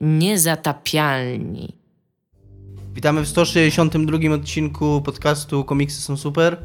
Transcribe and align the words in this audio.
Niezatapialni. 0.00 1.76
Witamy 2.94 3.22
w 3.22 3.28
162 3.28 4.34
odcinku 4.34 5.02
podcastu 5.04 5.64
Komiksy 5.64 6.00
są 6.02 6.16
super. 6.16 6.56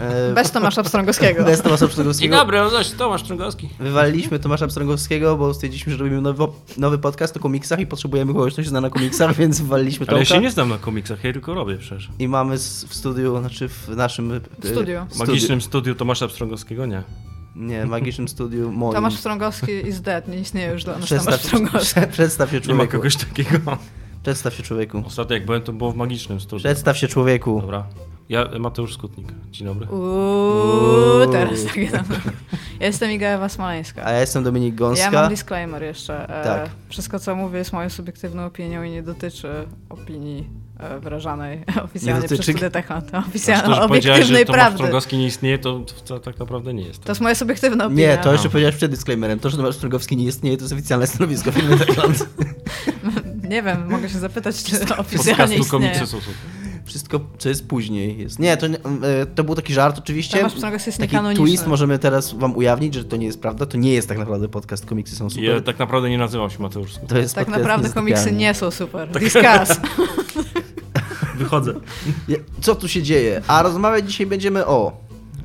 E, 0.00 0.32
Bez 0.34 0.50
Tomasza 0.50 0.82
Pstrągowskiego. 0.82 1.44
Bez 1.52 1.62
Tomasza 1.62 1.80
Dzień 1.80 1.88
Pstrągowskiego. 1.90 2.36
dobry, 2.36 2.58
no 2.58 2.70
zaś 2.70 2.90
Tomasz 2.90 3.22
Trągowski. 3.22 3.68
Wywaliliśmy 3.80 4.38
Tomasza 4.38 4.66
Pstrągowskiego, 4.66 5.36
bo 5.36 5.54
stwierdziliśmy, 5.54 5.92
że 5.92 5.98
robimy 5.98 6.20
nowy, 6.20 6.44
nowy 6.76 6.98
podcast 6.98 7.36
o 7.36 7.40
komiksach 7.40 7.80
i 7.80 7.86
potrzebujemy 7.86 8.32
kogoś, 8.32 8.52
kto 8.52 8.62
się 8.62 8.68
zna 8.68 8.80
na 8.80 8.90
komiksach, 8.90 9.36
więc 9.40 9.60
wywaliliśmy 9.60 10.06
Ale 10.08 10.18
ja 10.18 10.24
Tomka. 10.24 10.34
się 10.34 10.40
nie 10.42 10.50
znam 10.50 10.68
na 10.68 10.78
komiksach, 10.78 11.24
ja 11.24 11.32
tylko 11.32 11.54
robię 11.54 11.76
przecież. 11.76 12.10
I 12.18 12.28
mamy 12.28 12.56
w 12.58 12.94
studiu, 12.94 13.38
znaczy 13.40 13.68
w 13.68 13.88
naszym... 13.88 14.32
e, 14.32 14.40
W 14.60 14.68
studiu. 14.68 15.00
W 15.10 15.16
magicznym 15.18 15.60
studiu 15.60 15.94
Tomasza 15.94 16.28
Pstrągowskiego 16.28 16.86
nie. 16.86 17.02
Nie, 17.56 17.86
magicznym 17.86 18.28
studiu 18.28 18.72
moim. 18.72 18.94
Tomasz 18.94 19.14
Pstrągowski 19.16 19.72
is 19.88 20.00
dead, 20.00 20.28
nie 20.28 20.38
istnieje 20.40 20.72
już 20.72 20.84
dla 20.84 20.98
nas 20.98 21.08
Tomasz 21.08 21.22
Przedstaw, 21.24 21.40
Pstrągowski. 21.40 22.00
prze, 22.00 22.06
przedstaw 22.12 22.50
się 22.50 22.56
Nie 22.56 22.60
ma 22.60 22.66
człowieku. 22.66 22.92
kogoś 22.92 23.16
takiego. 23.16 23.78
Przedstaw 24.22 24.54
się 24.54 24.62
człowieku. 24.62 25.02
Ostatnio 25.06 25.34
jak 25.36 25.46
byłem, 25.46 25.62
to 25.62 25.72
było 25.72 25.92
w 25.92 25.96
magicznym 25.96 26.40
studiu. 26.40 26.64
Przedstaw 26.64 26.98
się 26.98 27.08
człowieku. 27.08 27.60
Dobra. 27.60 27.84
Ja, 28.28 28.48
Mateusz 28.58 28.94
Skutnik. 28.94 29.26
Dzień 29.50 29.66
dobry. 29.68 29.86
Uuu, 29.86 31.32
teraz 31.32 31.64
takie 31.64 31.88
tam. 31.90 32.04
Ja 32.80 32.86
jestem 32.86 33.10
Iga 33.10 33.28
Ewa 33.28 33.48
Smoleńska. 33.48 34.04
A 34.04 34.10
ja 34.12 34.20
jestem 34.20 34.44
Dominik 34.44 34.74
Gąska. 34.74 35.04
Ja 35.04 35.10
mam 35.10 35.30
disclaimer 35.30 35.82
jeszcze. 35.82 36.40
E, 36.40 36.44
Tak. 36.44 36.70
Wszystko, 36.88 37.18
co 37.18 37.36
mówię, 37.36 37.58
jest 37.58 37.72
moją 37.72 37.90
subiektywną 37.90 38.44
opinią 38.46 38.82
i 38.82 38.90
nie 38.90 39.02
dotyczy 39.02 39.48
opinii 39.88 40.50
e, 40.78 41.00
wyrażanej 41.00 41.64
oficjalnie 41.84 42.22
dotyczy- 42.28 42.54
przez. 42.54 42.56
Znaczy, 43.08 43.28
Oficjalnej, 43.28 43.76
to, 43.76 43.82
obiektywnej 43.84 44.46
Tomasz 44.46 44.58
prawdy. 44.60 44.76
Strągowski 44.78 45.16
nie 45.16 45.26
istnieje, 45.26 45.58
to, 45.58 45.80
to 46.04 46.20
tak 46.20 46.38
naprawdę 46.38 46.74
nie 46.74 46.84
jest. 46.84 47.04
To 47.04 47.10
jest 47.12 47.20
moja 47.20 47.34
subiektywna 47.34 47.86
opinia. 47.86 48.08
Nie, 48.08 48.18
to 48.18 48.32
jeszcze 48.32 48.48
No. 48.48 48.52
powiedziałeś 48.52 48.76
przed 48.76 48.90
disclaimerem. 48.90 49.38
To, 49.38 49.50
że 49.50 49.56
Tomasz 49.56 49.74
Pstrągowski 49.74 50.16
nie 50.16 50.24
istnieje, 50.24 50.56
to 50.56 50.62
jest 50.62 50.72
oficjalne 50.74 51.06
stanowisko 51.06 51.52
firmy 51.52 51.78
Techland. 51.78 52.28
Nie 53.48 53.62
wiem, 53.62 53.90
mogę 53.90 54.08
się 54.08 54.18
zapytać, 54.18 54.62
czy 54.64 54.96
oficjalnie 54.96 55.44
istnieje. 55.56 55.70
komiksy 55.70 55.98
są 56.06 56.20
super. 56.20 56.34
Wszystko, 56.92 57.20
co 57.38 57.48
jest 57.48 57.68
później 57.68 58.18
jest. 58.18 58.38
Nie, 58.38 58.56
to, 58.56 58.66
nie- 58.66 58.76
e, 59.02 59.26
to 59.26 59.44
był 59.44 59.54
taki 59.54 59.72
żart 59.74 59.98
oczywiście. 59.98 60.38
Taki 60.98 61.16
twist 61.36 61.66
możemy 61.66 61.98
teraz 61.98 62.34
wam 62.34 62.56
ujawnić, 62.56 62.94
że 62.94 63.04
to 63.04 63.16
nie 63.16 63.26
jest 63.26 63.40
prawda. 63.40 63.66
To 63.66 63.76
nie 63.78 63.92
jest 63.92 64.08
tak 64.08 64.18
naprawdę 64.18 64.48
podcast 64.48 64.86
Komiksy 64.86 65.16
są 65.16 65.30
super. 65.30 65.44
Ja 65.44 65.60
tak 65.60 65.78
naprawdę 65.78 66.10
nie 66.10 66.18
nazywam 66.18 66.50
się 66.50 66.62
Mateusz. 66.62 66.90
To 67.08 67.18
jest 67.18 67.34
Tak 67.34 67.48
naprawdę 67.48 67.88
komiksy 67.90 68.32
nie 68.32 68.54
są 68.54 68.70
super. 68.70 69.08
Discuss. 69.10 69.80
Wychodzę. 71.36 71.72
Co 72.60 72.74
tu 72.74 72.88
się 72.88 73.02
dzieje? 73.02 73.42
A 73.46 73.62
rozmawiać 73.62 74.06
dzisiaj 74.08 74.26
będziemy 74.26 74.66
o... 74.66 74.92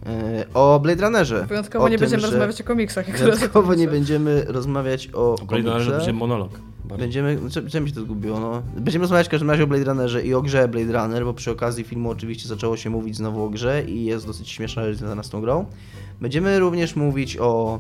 e, 0.06 0.46
O 0.54 0.80
Blade 0.80 1.02
Runnerze. 1.04 1.46
Wyjątkowo 1.46 1.86
o 1.86 1.90
nie 1.90 1.98
tym, 1.98 2.02
będziemy 2.02 2.22
że- 2.22 2.28
rozmawiać 2.28 2.62
o 2.62 2.64
komiksach. 2.64 3.08
jak 3.08 3.18
Wyjątkowo 3.18 3.74
nie 3.74 3.88
będziemy 3.88 4.46
rozmawiać 4.48 5.10
o 5.14 5.34
O 5.34 5.46
Blade 5.46 5.64
Runnerze 5.70 5.92
będzie 5.92 6.14
monolog. 6.14 6.60
Bardzo. 6.88 7.04
Będziemy, 7.04 7.40
co, 7.50 7.70
się 7.70 7.92
to 7.92 8.02
zgubiło, 8.02 8.40
no. 8.40 8.62
Będziemy 8.76 9.04
rozmawiać 9.04 9.28
w 9.28 9.30
każdym 9.30 9.52
razie 9.52 9.64
o 9.64 9.68
Blade 9.68 9.84
Runnerze 9.84 10.26
i 10.26 10.34
o 10.34 10.42
grze 10.42 10.68
Blade 10.68 10.94
Runner, 10.94 11.26
bo 11.26 11.34
przy 11.34 11.52
okazji 11.52 11.84
filmu 11.84 12.10
oczywiście 12.10 12.48
zaczęło 12.48 12.78
się 12.78 12.90
mówić 12.90 13.16
znowu 13.16 13.44
o 13.44 13.50
grze 13.50 13.84
i 13.84 14.06
jest 14.06 14.26
dosyć 14.26 14.50
śmieszna 14.50 14.84
rzecz 14.84 14.98
związana 14.98 15.24
z 15.24 15.30
tą 15.30 15.42
grą. 15.42 15.66
Będziemy 16.22 16.60
również 16.60 16.96
mówić 16.96 17.38
o... 17.38 17.80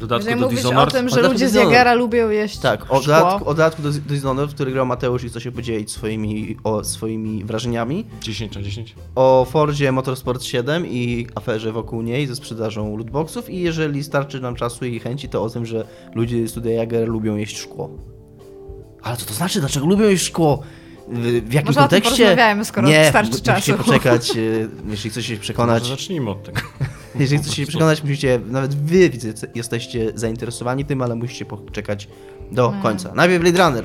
Dodatku 0.00 0.30
do 0.30 0.36
mówić 0.48 0.64
o 0.64 0.86
tym, 0.86 1.08
że 1.08 1.22
ludzie 1.22 1.48
z. 1.48 1.54
Jagera 1.54 1.94
lubią 1.94 2.30
jeść 2.30 2.58
Tak, 2.58 2.82
o 2.82 2.84
szkło. 2.86 3.00
dodatku, 3.00 3.48
o 3.48 3.54
dodatku 3.54 3.82
do, 3.82 3.90
do 3.92 3.98
Dishonored, 3.98 4.50
w 4.50 4.54
który 4.54 4.72
grał 4.72 4.86
Mateusz 4.86 5.24
i 5.24 5.28
chce 5.28 5.40
się 5.40 5.52
podzielić 5.52 5.90
swoimi, 5.92 6.56
o, 6.64 6.84
swoimi 6.84 7.44
wrażeniami. 7.44 8.06
10 8.22 8.54
na 8.56 8.62
10. 8.62 8.94
O 9.14 9.46
Fordzie 9.50 9.92
Motorsport 9.92 10.42
7 10.42 10.86
i 10.86 11.26
aferze 11.34 11.72
wokół 11.72 12.02
niej 12.02 12.26
ze 12.26 12.36
sprzedażą 12.36 12.96
lootboxów 12.96 13.50
i 13.50 13.60
jeżeli 13.60 14.04
starczy 14.04 14.40
nam 14.40 14.54
czasu 14.54 14.84
i 14.84 14.98
chęci, 15.00 15.28
to 15.28 15.42
o 15.42 15.50
tym, 15.50 15.66
że 15.66 15.84
ludzie 16.14 16.48
z 16.48 16.50
Studia 16.50 16.72
Jager 16.72 17.08
lubią 17.08 17.36
jeść 17.36 17.58
szkło. 17.58 17.90
Ale 19.02 19.16
co 19.16 19.26
to 19.26 19.34
znaczy? 19.34 19.60
Dlaczego 19.60 19.86
lubią 19.86 20.04
jeść 20.08 20.24
szkło? 20.26 20.62
W, 21.08 21.20
w 21.48 21.52
jakim 21.52 21.66
Może 21.66 21.80
o 21.80 21.88
tym 21.88 22.00
kontekście? 22.00 22.36
skoro 22.64 22.88
Nie, 22.88 23.08
starczy 23.08 23.40
czasu. 23.42 23.74
poczekać, 23.74 24.30
e, 24.36 24.40
jeśli 24.90 25.10
chcecie 25.10 25.26
się 25.28 25.32
Może 25.34 25.42
przekonać. 25.42 25.86
zacznijmy 25.86 26.30
od 26.30 26.42
tego. 26.42 26.60
Jeżeli 27.18 27.42
chcecie 27.42 27.56
się 27.56 27.66
przekonać, 27.66 28.02
musicie, 28.02 28.40
nawet 28.46 28.74
wy 28.74 29.10
jesteście 29.54 30.12
zainteresowani 30.14 30.84
tym, 30.84 31.02
ale 31.02 31.14
musicie 31.14 31.44
poczekać 31.44 32.08
do 32.52 32.70
No. 32.76 32.82
końca. 32.82 33.14
Najpierw 33.14 33.42
Blade 33.42 33.58
Runner. 33.64 33.84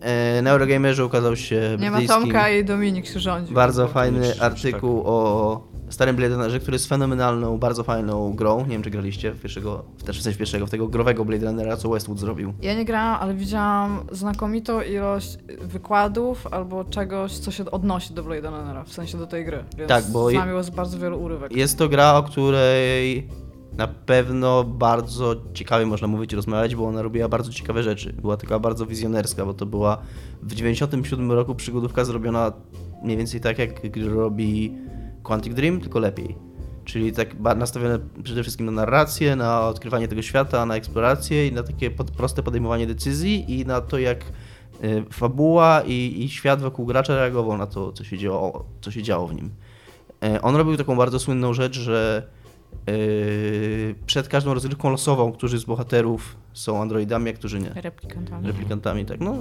E, 0.00 0.42
na 0.42 0.50
Eurogamerze 0.50 1.04
ukazał 1.06 1.36
się 1.36 1.76
Nie 1.80 1.90
ma 1.90 1.98
Tomka 2.08 2.50
i 2.50 2.64
Dominik 2.64 3.06
się 3.06 3.20
rządzi. 3.20 3.54
bardzo 3.54 3.88
fajny 3.88 4.40
artykuł 4.40 5.02
o 5.06 5.68
starym 5.90 6.16
Blade 6.16 6.34
Runnerze, 6.34 6.60
który 6.60 6.74
jest 6.74 6.88
fenomenalną, 6.88 7.58
bardzo 7.58 7.84
fajną 7.84 8.32
grą. 8.34 8.58
Nie 8.60 8.68
wiem, 8.68 8.82
czy 8.82 8.90
graliście 8.90 9.32
w 9.32 9.40
pierwszego, 9.40 9.84
w 9.98 10.02
też 10.02 10.18
w 10.20 10.22
sensie 10.22 10.38
pierwszego, 10.38 10.66
w 10.66 10.70
tego 10.70 10.88
growego 10.88 11.24
Blade 11.24 11.46
Runnera, 11.46 11.76
co 11.76 11.88
Westwood 11.88 12.18
zrobił. 12.18 12.52
Ja 12.62 12.74
nie 12.74 12.84
grałam, 12.84 13.18
ale 13.22 13.34
widziałam 13.34 14.00
znakomitą 14.12 14.82
ilość 14.82 15.38
wykładów 15.60 16.46
albo 16.46 16.84
czegoś, 16.84 17.32
co 17.32 17.50
się 17.50 17.70
odnosi 17.70 18.14
do 18.14 18.22
Blade 18.22 18.50
Runnera, 18.50 18.84
w 18.84 18.92
sensie 18.92 19.18
do 19.18 19.26
tej 19.26 19.44
gry. 19.44 19.64
Więc 19.78 19.88
Tak, 19.88 20.04
bo 20.12 20.30
je- 20.30 20.36
znam 20.36 20.48
ją 20.48 20.62
z 20.62 20.70
bardzo 20.70 20.98
wielu 20.98 21.22
urywek. 21.22 21.56
Jest 21.56 21.78
to 21.78 21.88
gra, 21.88 22.14
o 22.14 22.22
której 22.22 23.28
na 23.78 23.86
pewno 23.86 24.64
bardzo 24.64 25.36
ciekawie 25.54 25.86
można 25.86 26.08
mówić 26.08 26.32
rozmawiać, 26.32 26.74
bo 26.74 26.86
ona 26.86 27.02
robiła 27.02 27.28
bardzo 27.28 27.52
ciekawe 27.52 27.82
rzeczy. 27.82 28.12
Była 28.12 28.36
taka 28.36 28.58
bardzo 28.58 28.86
wizjonerska, 28.86 29.46
bo 29.46 29.54
to 29.54 29.66
była 29.66 29.98
w 30.42 30.54
97 30.54 31.32
roku 31.32 31.54
przygodówka 31.54 32.04
zrobiona 32.04 32.52
mniej 33.02 33.16
więcej 33.16 33.40
tak, 33.40 33.58
jak 33.58 33.70
robi 34.14 34.74
Quantic 35.22 35.54
Dream, 35.54 35.80
tylko 35.80 35.98
lepiej. 35.98 36.36
Czyli 36.84 37.12
tak 37.12 37.40
nastawione 37.56 37.98
przede 38.22 38.42
wszystkim 38.42 38.66
na 38.66 38.72
narrację, 38.72 39.36
na 39.36 39.60
odkrywanie 39.68 40.08
tego 40.08 40.22
świata, 40.22 40.66
na 40.66 40.76
eksplorację 40.76 41.46
i 41.46 41.52
na 41.52 41.62
takie 41.62 41.90
pod, 41.90 42.10
proste 42.10 42.42
podejmowanie 42.42 42.86
decyzji 42.86 43.60
i 43.60 43.66
na 43.66 43.80
to, 43.80 43.98
jak 43.98 44.24
y, 44.84 45.04
fabuła 45.12 45.82
i, 45.86 46.24
i 46.24 46.28
świat 46.28 46.60
wokół 46.60 46.86
gracza 46.86 47.16
reagował 47.16 47.58
na 47.58 47.66
to, 47.66 47.92
co 47.92 48.04
się 48.04 48.18
działo, 48.18 48.64
co 48.80 48.90
się 48.90 49.02
działo 49.02 49.26
w 49.26 49.34
nim. 49.34 49.50
E, 50.22 50.42
On 50.42 50.56
robił 50.56 50.76
taką 50.76 50.96
bardzo 50.96 51.18
słynną 51.18 51.54
rzecz, 51.54 51.78
że 51.78 52.28
przed 54.06 54.28
każdą 54.28 54.54
rozgrywką 54.54 54.90
losową, 54.90 55.32
którzy 55.32 55.58
z 55.58 55.64
bohaterów 55.64 56.36
są 56.52 56.82
androidami, 56.82 57.30
a 57.30 57.32
którzy 57.32 57.60
nie. 57.60 57.70
Replikantami. 57.74 58.46
Replikantami, 58.46 59.04
tak. 59.04 59.20
No 59.20 59.36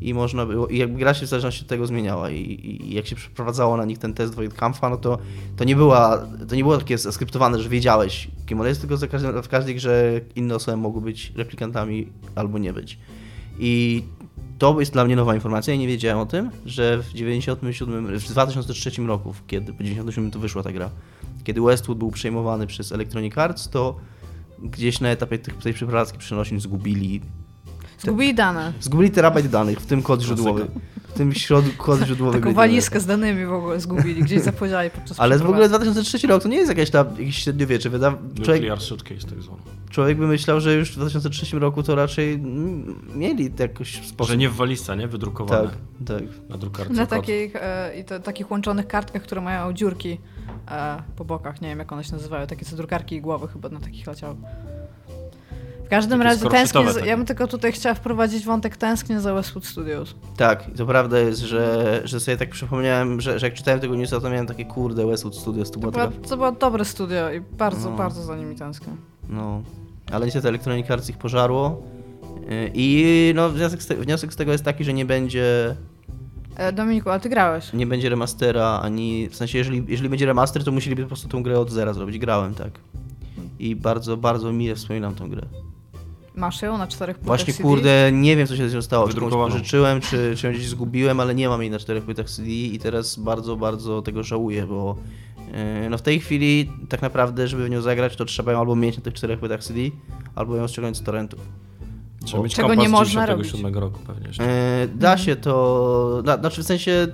i 0.00 0.14
można 0.14 0.46
było. 0.46 0.66
I 0.66 0.78
jakby 0.78 0.98
gra 0.98 1.14
się 1.14 1.26
w 1.26 1.28
zależności 1.28 1.62
od 1.62 1.68
tego 1.68 1.86
zmieniała. 1.86 2.30
I, 2.30 2.40
i, 2.40 2.88
i 2.88 2.94
jak 2.94 3.06
się 3.06 3.16
przeprowadzało 3.16 3.76
na 3.76 3.84
nich 3.84 3.98
ten 3.98 4.14
test 4.14 4.34
Voidkampfa, 4.34 4.90
no 4.90 4.96
to, 4.96 5.18
to 5.56 5.64
nie 5.64 5.76
była. 5.76 6.26
To 6.48 6.54
nie 6.54 6.62
było 6.62 6.78
takie 6.78 6.98
skryptowane, 6.98 7.60
że 7.60 7.68
wiedziałeś, 7.68 8.28
kim 8.46 8.60
on 8.60 8.66
jest, 8.66 8.80
tylko 8.80 8.96
za 8.96 9.08
każdym, 9.08 9.42
w 9.42 9.48
każdej 9.48 9.74
grze 9.74 10.20
inne 10.36 10.54
osoby 10.54 10.76
mogły 10.76 11.02
być 11.02 11.32
replikantami 11.36 12.08
albo 12.34 12.58
nie 12.58 12.72
być. 12.72 12.98
I 13.58 14.02
to 14.58 14.80
jest 14.80 14.92
dla 14.92 15.04
mnie 15.04 15.16
nowa 15.16 15.34
informacja. 15.34 15.74
Ja 15.74 15.80
nie 15.80 15.86
wiedziałem 15.86 16.18
o 16.18 16.26
tym, 16.26 16.50
że 16.66 17.02
w 17.02 17.12
97, 17.12 18.18
w 18.18 18.28
2003 18.28 19.02
roku, 19.06 19.34
kiedy 19.46 19.72
po 19.72 19.82
97 19.82 20.30
to 20.30 20.38
wyszła 20.38 20.62
ta 20.62 20.72
gra, 20.72 20.90
kiedy 21.44 21.60
Westwood 21.60 21.98
był 21.98 22.10
przejmowany 22.10 22.66
przez 22.66 22.92
Electronic 22.92 23.38
Arts, 23.38 23.68
to 23.68 23.96
gdzieś 24.62 25.00
na 25.00 25.08
etapie 25.08 25.38
tych, 25.38 25.56
tej 25.56 25.74
przeprowadzki 25.74 26.18
przenosin 26.18 26.60
zgubili 26.60 27.20
Zgubili 28.02 28.34
dane. 28.34 28.72
Zgubili 28.80 29.10
terabajt 29.10 29.46
danych, 29.46 29.80
w 29.80 29.86
tym 29.86 30.02
kod 30.02 30.22
źródłowy. 30.22 30.66
W 31.08 31.12
tym 31.12 31.34
środ, 31.34 31.64
kod 31.76 32.00
źródłowy. 32.00 32.40
Taką 32.40 32.54
walizkę 32.54 33.00
z 33.00 33.06
danymi 33.06 33.46
w 33.46 33.52
ogóle 33.52 33.80
zgubili, 33.80 34.22
gdzieś 34.22 34.42
zapodziali 34.52 34.90
podczas 34.90 35.20
Ale 35.20 35.38
w 35.38 35.42
ogóle 35.42 35.68
przeprowadzki. 35.68 35.90
2003 35.90 36.26
rok 36.26 36.42
to 36.42 36.48
nie 36.48 36.56
jest 36.56 36.68
jakieś 36.68 36.90
tam 36.90 37.06
jakieś 37.18 37.36
średniowiecze. 37.36 37.90
Wyda... 37.90 38.10
Człowiek, 38.10 38.62
Nuclear 38.62 38.80
Suitcase 38.80 39.26
tak 39.28 39.42
zwany. 39.42 39.58
człowiek 39.90 40.18
by 40.18 40.26
myślał, 40.26 40.60
że 40.60 40.74
już 40.74 40.92
w 40.92 40.96
2003 40.96 41.58
roku 41.58 41.82
to 41.82 41.94
raczej 41.94 42.38
mieli 43.14 43.50
jakoś 43.58 44.06
sposób. 44.06 44.30
Że 44.30 44.36
nie 44.36 44.48
w 44.48 44.54
walizce, 44.54 44.96
nie? 44.96 45.08
Wydrukowane. 45.08 45.68
Tak, 45.68 45.78
tak. 46.06 46.48
Na 46.48 46.56
drukarce. 46.56 46.92
Na 46.92 47.06
takich, 47.06 47.56
e, 47.56 48.00
i 48.00 48.04
to, 48.04 48.20
takich 48.20 48.50
łączonych 48.50 48.86
kartkach, 48.86 49.22
które 49.22 49.40
mają 49.40 49.72
dziurki 49.72 50.18
e, 50.70 51.02
po 51.16 51.24
bokach. 51.24 51.60
Nie 51.60 51.68
wiem, 51.68 51.78
jak 51.78 51.92
one 51.92 52.04
się 52.04 52.12
nazywają. 52.12 52.46
Takie 52.46 52.64
co 52.64 52.76
drukarki 52.76 53.16
i 53.16 53.20
głowy 53.20 53.48
chyba 53.48 53.68
na 53.68 53.80
takich 53.80 54.06
leciały. 54.06 54.34
W 55.84 55.88
każdym 55.94 56.18
Takie 56.18 56.30
razie 56.30 56.48
tęsknię. 56.48 56.84
Ja 57.04 57.16
bym 57.16 57.26
tylko 57.26 57.46
tutaj 57.46 57.72
chciała 57.72 57.94
wprowadzić 57.94 58.44
wątek 58.44 58.76
tęsknię 58.76 59.20
za 59.20 59.34
Westwood 59.34 59.66
Studios. 59.66 60.14
Tak, 60.36 60.68
i 60.68 60.72
to 60.72 60.86
prawda 60.86 61.18
jest, 61.18 61.40
że, 61.40 62.00
że 62.04 62.20
sobie 62.20 62.36
tak 62.36 62.50
przypomniałem, 62.50 63.20
że, 63.20 63.38
że 63.38 63.46
jak 63.46 63.54
czytałem 63.54 63.80
tego 63.80 63.94
newsa, 63.94 64.20
to 64.20 64.30
miałem 64.30 64.46
takie 64.46 64.64
kurde 64.64 65.06
Westwood 65.06 65.36
Studios, 65.36 65.70
to 65.70 65.74
To, 65.74 65.80
była 65.80 65.92
taka... 65.92 66.28
to 66.28 66.36
było 66.36 66.52
dobre 66.52 66.84
studio 66.84 67.32
i 67.32 67.40
bardzo, 67.40 67.90
No. 67.90 67.96
bardzo 67.96 68.22
za 68.22 68.36
nimi 68.36 68.56
tęsknię. 68.56 68.92
No, 69.28 69.62
ale 70.12 70.24
niestety 70.26 70.48
Electronic 70.48 70.90
Arts 70.90 71.10
ich 71.10 71.18
pożarło. 71.18 71.82
Yy, 72.48 72.70
I 72.74 73.32
no, 73.36 73.48
wniosek 73.48 73.82
z, 73.82 73.86
te, 73.86 73.94
wniosek 73.96 74.32
z 74.32 74.36
tego 74.36 74.52
jest 74.52 74.64
taki, 74.64 74.84
że 74.84 74.92
nie 74.92 75.04
będzie 75.04 75.76
Dominiku, 76.72 77.10
ale 77.10 77.20
ty 77.20 77.28
grałeś. 77.28 77.72
nie 77.72 77.86
będzie 77.86 78.08
remastera, 78.08 78.80
ani 78.82 79.28
w 79.28 79.36
sensie, 79.36 79.58
jeżeli, 79.58 79.84
jeżeli 79.88 80.08
będzie 80.08 80.26
remaster, 80.26 80.64
to 80.64 80.72
musieliby 80.72 81.02
po 81.02 81.08
prostu 81.08 81.28
tą 81.28 81.42
grę 81.42 81.60
od 81.60 81.70
zera 81.70 81.92
zrobić. 81.92 82.18
Grałem, 82.18 82.54
tak. 82.54 82.70
I 83.58 83.76
bardzo, 83.76 84.16
bardzo 84.16 84.52
mile 84.52 84.74
wspominam 84.74 85.14
tą 85.14 85.28
grę. 85.30 85.42
Masz 86.34 86.62
ją 86.62 86.78
na 86.78 86.86
czterech 86.86 87.16
płytach 87.16 87.26
Właśnie 87.26 87.52
CD? 87.54 87.62
kurde, 87.68 88.10
nie 88.12 88.36
wiem 88.36 88.46
co 88.46 88.56
się 88.56 88.68
z 88.68 88.74
nią 88.74 88.82
stało. 88.82 89.08
Czy 89.08 89.14
komuś 89.14 89.24
Wydrukowaną. 89.24 89.52
pożyczyłem, 89.52 90.00
czy, 90.00 90.34
czy 90.36 90.46
ją 90.46 90.52
gdzieś 90.52 90.68
zgubiłem, 90.68 91.20
ale 91.20 91.34
nie 91.34 91.48
mam 91.48 91.60
jej 91.62 91.70
na 91.70 91.78
czterech 91.78 92.04
płytach 92.04 92.30
CD 92.30 92.48
i 92.50 92.78
teraz 92.78 93.16
bardzo, 93.18 93.56
bardzo 93.56 94.02
tego 94.02 94.22
żałuję, 94.22 94.66
bo 94.66 94.96
yy, 95.82 95.90
no 95.90 95.98
w 95.98 96.02
tej 96.02 96.20
chwili 96.20 96.70
tak 96.88 97.02
naprawdę, 97.02 97.48
żeby 97.48 97.64
w 97.64 97.70
nią 97.70 97.80
zagrać, 97.80 98.16
to 98.16 98.24
trzeba 98.24 98.52
ją 98.52 98.58
albo 98.58 98.76
mieć 98.76 98.96
na 98.96 99.02
tych 99.02 99.14
czterech 99.14 99.38
płytach 99.38 99.64
CD, 99.64 99.80
albo 100.34 100.56
ją 100.56 100.68
ściągnąć 100.68 100.96
z 100.96 101.02
torrentów. 101.02 101.40
Trzeba 102.24 102.42
mieć 102.42 102.54
Czego 102.54 102.74
nie 102.74 102.88
można 102.88 103.26
97 103.26 103.74
roku 103.82 103.98
pewnie. 104.06 104.26
jeszcze. 104.26 104.44
E, 104.44 104.86
da 104.94 105.18
się 105.18 105.36
to, 105.36 106.22
da, 106.24 106.36
znaczy 106.38 106.62
w 106.62 106.66
sensie 106.66 107.06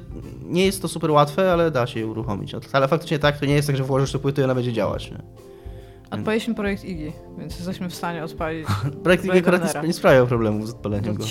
nie 0.42 0.64
jest 0.66 0.82
to 0.82 0.88
super 0.88 1.10
łatwe, 1.10 1.52
ale 1.52 1.70
da 1.70 1.86
się 1.86 2.00
je 2.00 2.06
uruchomić. 2.06 2.52
No, 2.52 2.60
Ale 2.72 2.88
faktycznie 2.88 3.18
tak, 3.18 3.38
to 3.38 3.46
nie 3.46 3.54
jest 3.54 3.66
tak, 3.68 3.76
że 3.76 3.84
włożysz 3.84 4.12
to 4.12 4.18
płytę 4.18 4.40
i 4.42 4.44
ona 4.44 4.54
będzie 4.54 4.72
działać. 4.72 5.10
Nie? 5.10 5.18
Odpaliliśmy 6.10 6.54
projekt 6.54 6.84
IGI, 6.84 7.12
więc 7.38 7.56
jesteśmy 7.56 7.88
w 7.90 7.94
stanie 7.94 8.24
odpalić. 8.24 8.66
Projekt 9.04 9.24
Blade 9.24 9.40
akurat 9.40 9.82
nie, 9.82 9.88
nie 9.88 9.92
sprawiał 9.94 10.26
problemów 10.26 10.66
z 10.68 10.70
odpaleniem 10.70 11.14
go. 11.14 11.24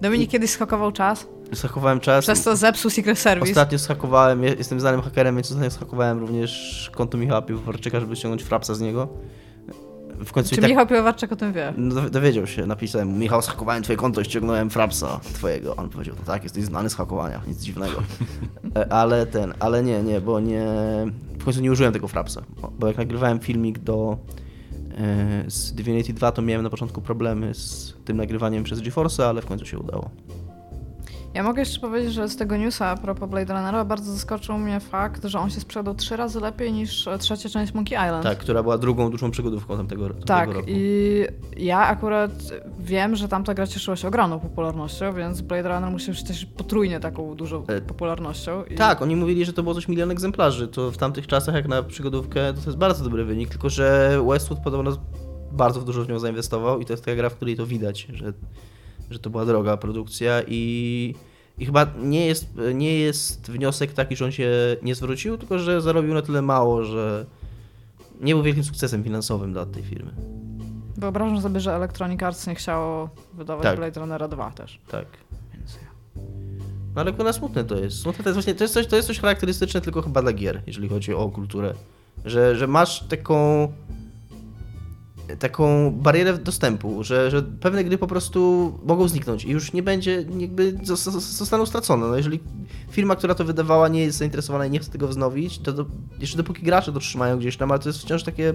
Dominik 0.00 0.30
kiedyś 0.30 0.50
skakował 0.50 0.92
czas, 0.92 1.26
E, 1.52 1.56
zachowałem 1.56 2.00
czas. 2.00 2.24
przez 2.24 2.42
to 2.42 2.56
zepsuł 2.56 2.90
Secret 2.90 3.18
Service. 3.18 3.50
Ostatnio 3.50 3.78
schakowałem, 3.78 4.42
je- 4.44 4.54
jestem 4.58 4.80
znanym 4.80 5.02
hakerem, 5.02 5.34
więc 5.34 5.50
ostatnio 5.50 5.70
schakowałem 5.70 6.18
również 6.18 6.90
konto 6.94 7.18
Michała 7.18 7.42
Piwowarczyka, 7.42 8.00
żeby 8.00 8.16
ściągnąć 8.16 8.42
frapsa 8.42 8.74
z 8.74 8.80
niego. 8.80 9.08
W 10.24 10.32
końcu 10.32 10.54
Czy 10.54 10.60
tak 10.60 10.70
Michał 10.70 10.86
Piłowarczyk 10.86 11.32
o 11.32 11.36
tym 11.36 11.52
wie? 11.52 11.72
no, 11.76 11.94
dowi- 11.94 12.10
dowiedział 12.10 12.46
się, 12.46 12.66
napisałem 12.66 13.08
mu, 13.08 13.16
Michał, 13.18 13.42
schakowałem 13.42 13.82
twoje 13.82 13.96
konto 13.96 14.20
i 14.20 14.24
ściągnąłem 14.24 14.70
frapsa 14.70 15.20
twojego. 15.34 15.76
On 15.76 15.88
powiedział, 15.88 16.14
no 16.18 16.24
tak, 16.26 16.42
jesteś 16.42 16.64
znany 16.64 16.90
z 16.90 16.94
hakowania, 16.94 17.40
nic 17.46 17.58
dziwnego. 17.60 18.02
E, 18.76 18.92
ale 18.92 19.26
ten, 19.26 19.54
ale 19.60 19.82
nie, 19.82 20.02
nie, 20.02 20.20
bo 20.20 20.40
nie, 20.40 20.66
w 21.38 21.44
końcu 21.44 21.60
nie 21.60 21.72
użyłem 21.72 21.92
tego 21.92 22.08
frapsa, 22.08 22.42
bo, 22.62 22.72
bo 22.78 22.86
jak 22.86 22.96
nagrywałem 22.96 23.40
filmik 23.40 23.78
do 23.78 24.18
e, 24.98 25.44
z 25.50 25.72
Divinity 25.72 26.12
2, 26.12 26.32
to 26.32 26.42
miałem 26.42 26.62
na 26.62 26.70
początku 26.70 27.00
problemy 27.00 27.54
z 27.54 27.94
tym 28.04 28.16
nagrywaniem 28.16 28.64
przez 28.64 28.80
GeForce, 28.80 29.28
ale 29.28 29.42
w 29.42 29.46
końcu 29.46 29.66
się 29.66 29.78
udało. 29.78 30.10
Ja 31.34 31.42
mogę 31.42 31.60
jeszcze 31.62 31.80
powiedzieć, 31.80 32.12
że 32.12 32.28
z 32.28 32.36
tego 32.36 32.56
newsa 32.56 32.86
a 32.86 32.96
propos 32.96 33.30
Blade 33.30 33.54
Runnera 33.54 33.84
bardzo 33.84 34.12
zaskoczył 34.12 34.58
mnie 34.58 34.80
fakt, 34.80 35.24
że 35.24 35.38
on 35.38 35.50
się 35.50 35.60
sprzedał 35.60 35.94
trzy 35.94 36.16
razy 36.16 36.40
lepiej 36.40 36.72
niż 36.72 37.08
e, 37.08 37.18
trzecia 37.18 37.48
część 37.48 37.74
Monkey 37.74 38.06
Island. 38.06 38.24
Tak, 38.24 38.38
która 38.38 38.62
była 38.62 38.78
drugą 38.78 39.10
dużą 39.10 39.30
przygodówką 39.30 39.76
tamtego, 39.76 40.02
tamtego 40.08 40.26
Tak, 40.26 40.48
roku. 40.52 40.68
i 40.68 41.24
ja 41.56 41.78
akurat 41.78 42.30
wiem, 42.80 43.16
że 43.16 43.28
tamta 43.28 43.54
gra 43.54 43.66
cieszyła 43.66 43.96
się 43.96 44.08
ogromną 44.08 44.40
popularnością, 44.40 45.12
więc 45.12 45.40
Blade 45.40 45.68
Runner 45.68 45.90
musi 45.90 46.10
być 46.10 46.22
też 46.22 46.46
potrójnie 46.46 47.00
taką 47.00 47.34
dużą 47.34 47.64
E, 47.66 47.80
popularnością. 47.80 48.64
I 48.64 48.74
Tak, 48.74 49.02
oni 49.02 49.16
mówili, 49.16 49.44
że 49.44 49.52
to 49.52 49.62
było 49.62 49.74
coś 49.74 49.88
milion 49.88 50.10
egzemplarzy. 50.10 50.68
To 50.68 50.90
w 50.90 50.96
tamtych 50.96 51.26
czasach, 51.26 51.54
jak 51.54 51.68
na 51.68 51.82
przygodówkę, 51.82 52.54
to, 52.54 52.60
to 52.60 52.66
jest 52.66 52.78
bardzo 52.78 53.04
dobry 53.04 53.24
wynik, 53.24 53.48
tylko 53.48 53.70
że 53.70 54.18
Westwood 54.28 54.60
podobno 54.60 54.92
bardzo 55.52 55.80
dużo 55.80 56.04
w 56.04 56.08
nią 56.08 56.18
zainwestował 56.18 56.80
i 56.80 56.84
to 56.84 56.92
jest 56.92 57.04
taka 57.04 57.16
gra, 57.16 57.30
w 57.30 57.34
której 57.34 57.56
to 57.56 57.66
widać, 57.66 58.06
że, 58.12 58.32
że 59.12 59.18
to 59.18 59.30
była 59.30 59.44
droga 59.46 59.76
produkcja 59.76 60.42
i, 60.46 61.14
i 61.58 61.66
chyba 61.66 61.86
nie 61.98 62.26
jest, 62.26 62.46
nie 62.74 62.98
jest 62.98 63.50
wniosek 63.50 63.92
taki, 63.92 64.16
że 64.16 64.24
on 64.24 64.32
się 64.32 64.50
nie 64.82 64.94
zwrócił, 64.94 65.38
tylko 65.38 65.58
że 65.58 65.80
zarobił 65.80 66.14
na 66.14 66.22
tyle 66.22 66.42
mało, 66.42 66.84
że 66.84 67.26
nie 68.20 68.34
był 68.34 68.42
wielkim 68.42 68.64
sukcesem 68.64 69.04
finansowym 69.04 69.52
dla 69.52 69.66
tej 69.66 69.82
firmy. 69.82 70.12
Wyobrażam 70.96 71.40
sobie, 71.40 71.60
że 71.60 71.74
Electronic 71.76 72.22
Arts 72.22 72.46
nie 72.46 72.54
chciało 72.54 73.10
wydawać 73.34 73.62
Tak. 73.62 73.76
Blade 73.76 74.00
Runnera 74.00 74.28
2 74.28 74.50
też. 74.50 74.80
Tak. 74.88 75.06
Więc 75.54 75.74
ja. 75.74 75.92
No 76.94 77.00
ale 77.00 77.12
kurwa 77.12 77.32
smutne 77.32 77.64
to 77.64 77.76
jest. 77.76 78.00
Smutne 78.00 78.24
to 78.24 78.30
jest 78.30 78.36
właśnie, 78.36 78.54
to 78.54 78.64
jest 78.64 78.74
coś, 78.74 78.86
to 78.86 78.96
jest 78.96 79.08
coś 79.08 79.20
charakterystyczne 79.20 79.80
tylko 79.80 80.02
chyba 80.02 80.22
dla 80.22 80.32
gier, 80.32 80.62
jeżeli 80.66 80.88
chodzi 80.88 81.14
o 81.14 81.28
kulturę. 81.28 81.74
Że, 82.24 82.56
że 82.56 82.66
masz 82.66 83.04
taką 83.08 83.68
taką 85.38 85.90
barierę 85.90 86.38
dostępu, 86.38 87.04
że, 87.04 87.30
że 87.30 87.42
pewne 87.42 87.84
gry 87.84 87.98
po 87.98 88.06
prostu 88.06 88.72
mogą 88.84 89.08
zniknąć 89.08 89.44
i 89.44 89.50
już 89.50 89.72
nie 89.72 89.82
będzie, 89.82 90.24
jakby 90.38 90.72
zos- 90.72 91.10
zos- 91.10 91.20
zostaną 91.20 91.66
stracone. 91.66 92.06
No 92.06 92.16
jeżeli 92.16 92.40
firma, 92.90 93.16
która 93.16 93.34
to 93.34 93.44
wydawała 93.44 93.88
nie 93.88 94.02
jest 94.02 94.18
zainteresowana 94.18 94.66
i 94.66 94.70
nie 94.70 94.78
chce 94.78 94.90
tego 94.92 95.08
wznowić, 95.08 95.58
to, 95.58 95.72
to 95.72 95.86
jeszcze 96.20 96.36
dopóki 96.36 96.62
gracze 96.62 96.92
to 96.92 97.00
trzymają 97.00 97.38
gdzieś 97.38 97.56
tam, 97.56 97.70
ale 97.70 97.80
to 97.80 97.88
jest 97.88 97.98
wciąż 98.02 98.22
takie, 98.22 98.54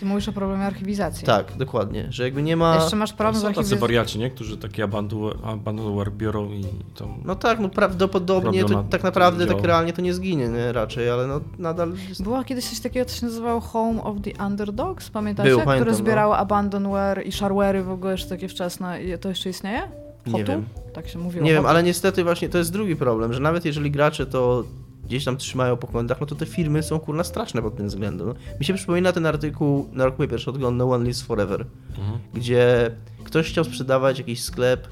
Ty 0.00 0.06
mówisz 0.06 0.28
o 0.28 0.32
problemie 0.32 0.64
archiwizacji. 0.64 1.26
tak, 1.26 1.52
dokładnie, 1.56 2.06
że 2.10 2.24
jakby 2.24 2.42
nie 2.42 2.56
ma... 2.56 2.74
Jeszcze 2.74 2.96
masz 2.96 3.12
problem 3.12 3.34
z 3.34 3.38
Są 3.38 3.42
tacy 3.48 3.58
archiwizacją. 3.58 3.80
wariaci, 3.80 4.18
nie? 4.18 4.30
Którzy 4.30 4.56
taki 4.58 4.82
abandonware, 4.82 6.12
biorą 6.12 6.50
i 6.50 6.64
tam... 6.98 7.08
No 7.24 7.34
tak, 7.34 7.60
no 7.60 7.68
prawdopodobnie 7.68 8.64
to 8.64 8.84
tak 8.90 9.02
naprawdę 9.02 9.46
tak 9.46 9.64
realnie 9.64 9.92
to 9.92 10.02
nie 10.02 10.14
zginie, 10.14 10.48
nie? 10.48 10.72
Raczej, 10.72 11.10
ale 11.10 11.26
no 11.26 11.40
nadal 11.58 11.92
jest... 12.08 12.22
Było 12.22 12.44
kiedyś 12.44 12.68
coś 12.68 12.80
takiego, 12.80 13.06
co 13.06 13.16
się 13.16 13.26
nazywało 13.26 13.60
Home 13.60 14.02
of 14.02 14.16
the 14.22 14.46
Underdogs, 14.46 15.10
pamiętacie? 15.10 15.48
Było, 15.48 15.60
Które 15.60 15.72
pamiętam, 15.76 15.92
no. 15.92 15.98
zbierało 15.98 16.36
abandonware 16.36 17.26
i 17.26 17.30
shareware'y 17.30 17.82
w 17.84 17.90
ogóle 17.90 18.12
jeszcze 18.12 18.28
takie 18.28 18.48
wczesne. 18.48 19.02
I 19.02 19.18
to 19.18 19.28
jeszcze 19.28 19.50
istnieje? 19.50 19.82
Nie 20.26 20.32
Hotu? 20.32 20.44
wiem. 20.46 20.64
Tak 20.92 21.08
się 21.08 21.18
mówiło. 21.18 21.44
Nie 21.44 21.52
wiem, 21.52 21.66
ale 21.66 21.82
niestety 21.82 22.24
właśnie 22.24 22.48
to 22.48 22.58
jest 22.58 22.72
drugi 22.72 22.96
problem, 22.96 23.32
że 23.32 23.40
nawet 23.40 23.64
jeżeli 23.64 23.90
gracze 23.90 24.26
to 24.26 24.64
gdzieś 25.10 25.24
tam 25.24 25.36
trzymają 25.36 25.76
po 25.76 25.86
kątach, 25.86 26.20
no 26.20 26.26
to 26.26 26.34
te 26.34 26.46
firmy 26.46 26.82
są 26.82 26.98
kurna 26.98 27.24
straszne 27.24 27.62
pod 27.62 27.76
tym 27.76 27.86
względem. 27.88 28.28
No. 28.28 28.34
Mi 28.60 28.64
się 28.64 28.74
przypomina 28.74 29.12
ten 29.12 29.26
artykuł 29.26 29.88
na 29.92 30.04
Rock 30.04 30.16
Paper 30.16 30.40
Shotgun 30.40 30.76
No 30.76 30.90
One 30.90 31.04
Lives 31.04 31.22
Forever, 31.22 31.66
Mhm. 31.98 32.18
gdzie 32.34 32.90
ktoś 33.24 33.48
chciał 33.50 33.64
sprzedawać 33.64 34.18
jakiś 34.18 34.42
sklep, 34.42 34.88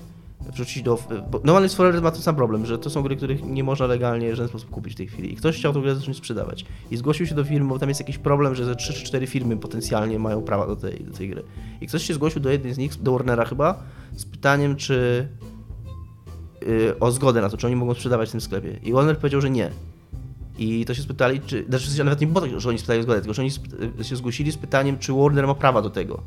wrzucić 0.52 0.82
do... 0.82 0.98
Bo 1.30 1.40
no 1.44 1.52
One 1.52 1.60
Lives 1.60 1.74
Forever 1.74 2.02
ma 2.02 2.10
ten 2.10 2.22
sam 2.22 2.36
problem, 2.36 2.66
że 2.66 2.78
to 2.78 2.90
są 2.90 3.02
gry, 3.02 3.16
których 3.16 3.44
nie 3.44 3.64
można 3.64 3.86
legalnie 3.86 4.32
w 4.32 4.34
żaden 4.34 4.48
sposób 4.48 4.70
kupić 4.70 4.92
w 4.94 4.96
tej 4.96 5.06
chwili. 5.06 5.32
I 5.32 5.36
ktoś 5.36 5.56
chciał 5.56 5.72
tą 5.72 5.82
grę 5.82 5.94
zacząć 5.94 6.16
sprzedawać. 6.16 6.64
I 6.90 6.96
zgłosił 6.96 7.26
się 7.26 7.34
do 7.34 7.44
firmy, 7.44 7.68
bo 7.68 7.78
tam 7.78 7.88
jest 7.88 8.00
jakiś 8.00 8.18
problem, 8.18 8.54
że 8.54 8.64
ze 8.64 8.76
3 8.76 8.92
czy 8.92 9.04
4 9.04 9.26
firmy 9.26 9.56
potencjalnie 9.56 10.18
mają 10.18 10.42
prawa 10.42 10.66
do 10.66 10.76
tej, 10.76 11.04
do 11.04 11.12
tej 11.12 11.28
gry. 11.28 11.42
I 11.80 11.86
ktoś 11.86 12.02
się 12.02 12.14
zgłosił 12.14 12.40
do 12.42 12.50
jednej 12.50 12.74
z 12.74 12.78
nich, 12.78 13.02
do 13.02 13.12
Warnera 13.12 13.44
chyba, 13.44 13.82
z 14.16 14.24
pytaniem, 14.24 14.76
czy 14.76 15.28
y, 16.62 16.98
o 17.00 17.10
zgodę 17.10 17.40
na 17.40 17.48
to, 17.48 17.56
czy 17.56 17.66
oni 17.66 17.76
mogą 17.76 17.94
sprzedawać 17.94 18.28
w 18.28 18.32
tym 18.32 18.40
sklepie. 18.40 18.80
I 18.82 18.92
Warner 18.92 19.18
powiedział, 19.18 19.40
że 19.40 19.50
nie. 19.50 19.70
I 20.58 20.84
to 20.84 20.94
się 20.94 21.02
spytali, 21.02 21.40
czy. 21.46 21.64
Znaczy, 21.68 22.04
nawet 22.04 22.20
nie 22.20 22.26
było 22.26 22.40
tak, 22.46 22.60
że 22.60 22.68
oni 22.68 22.78
spytali 22.78 23.00
o 23.00 23.02
zgodę, 23.02 23.20
tylko 23.20 23.34
że 23.34 23.42
oni 23.42 23.50
sp- 23.58 23.70
się 24.02 24.16
zgłosili 24.16 24.52
z 24.52 24.56
pytaniem, 24.56 24.98
czy 24.98 25.12
Warner 25.12 25.46
ma 25.46 25.54
prawa 25.54 25.82
do 25.82 25.90
tego. 25.90 26.22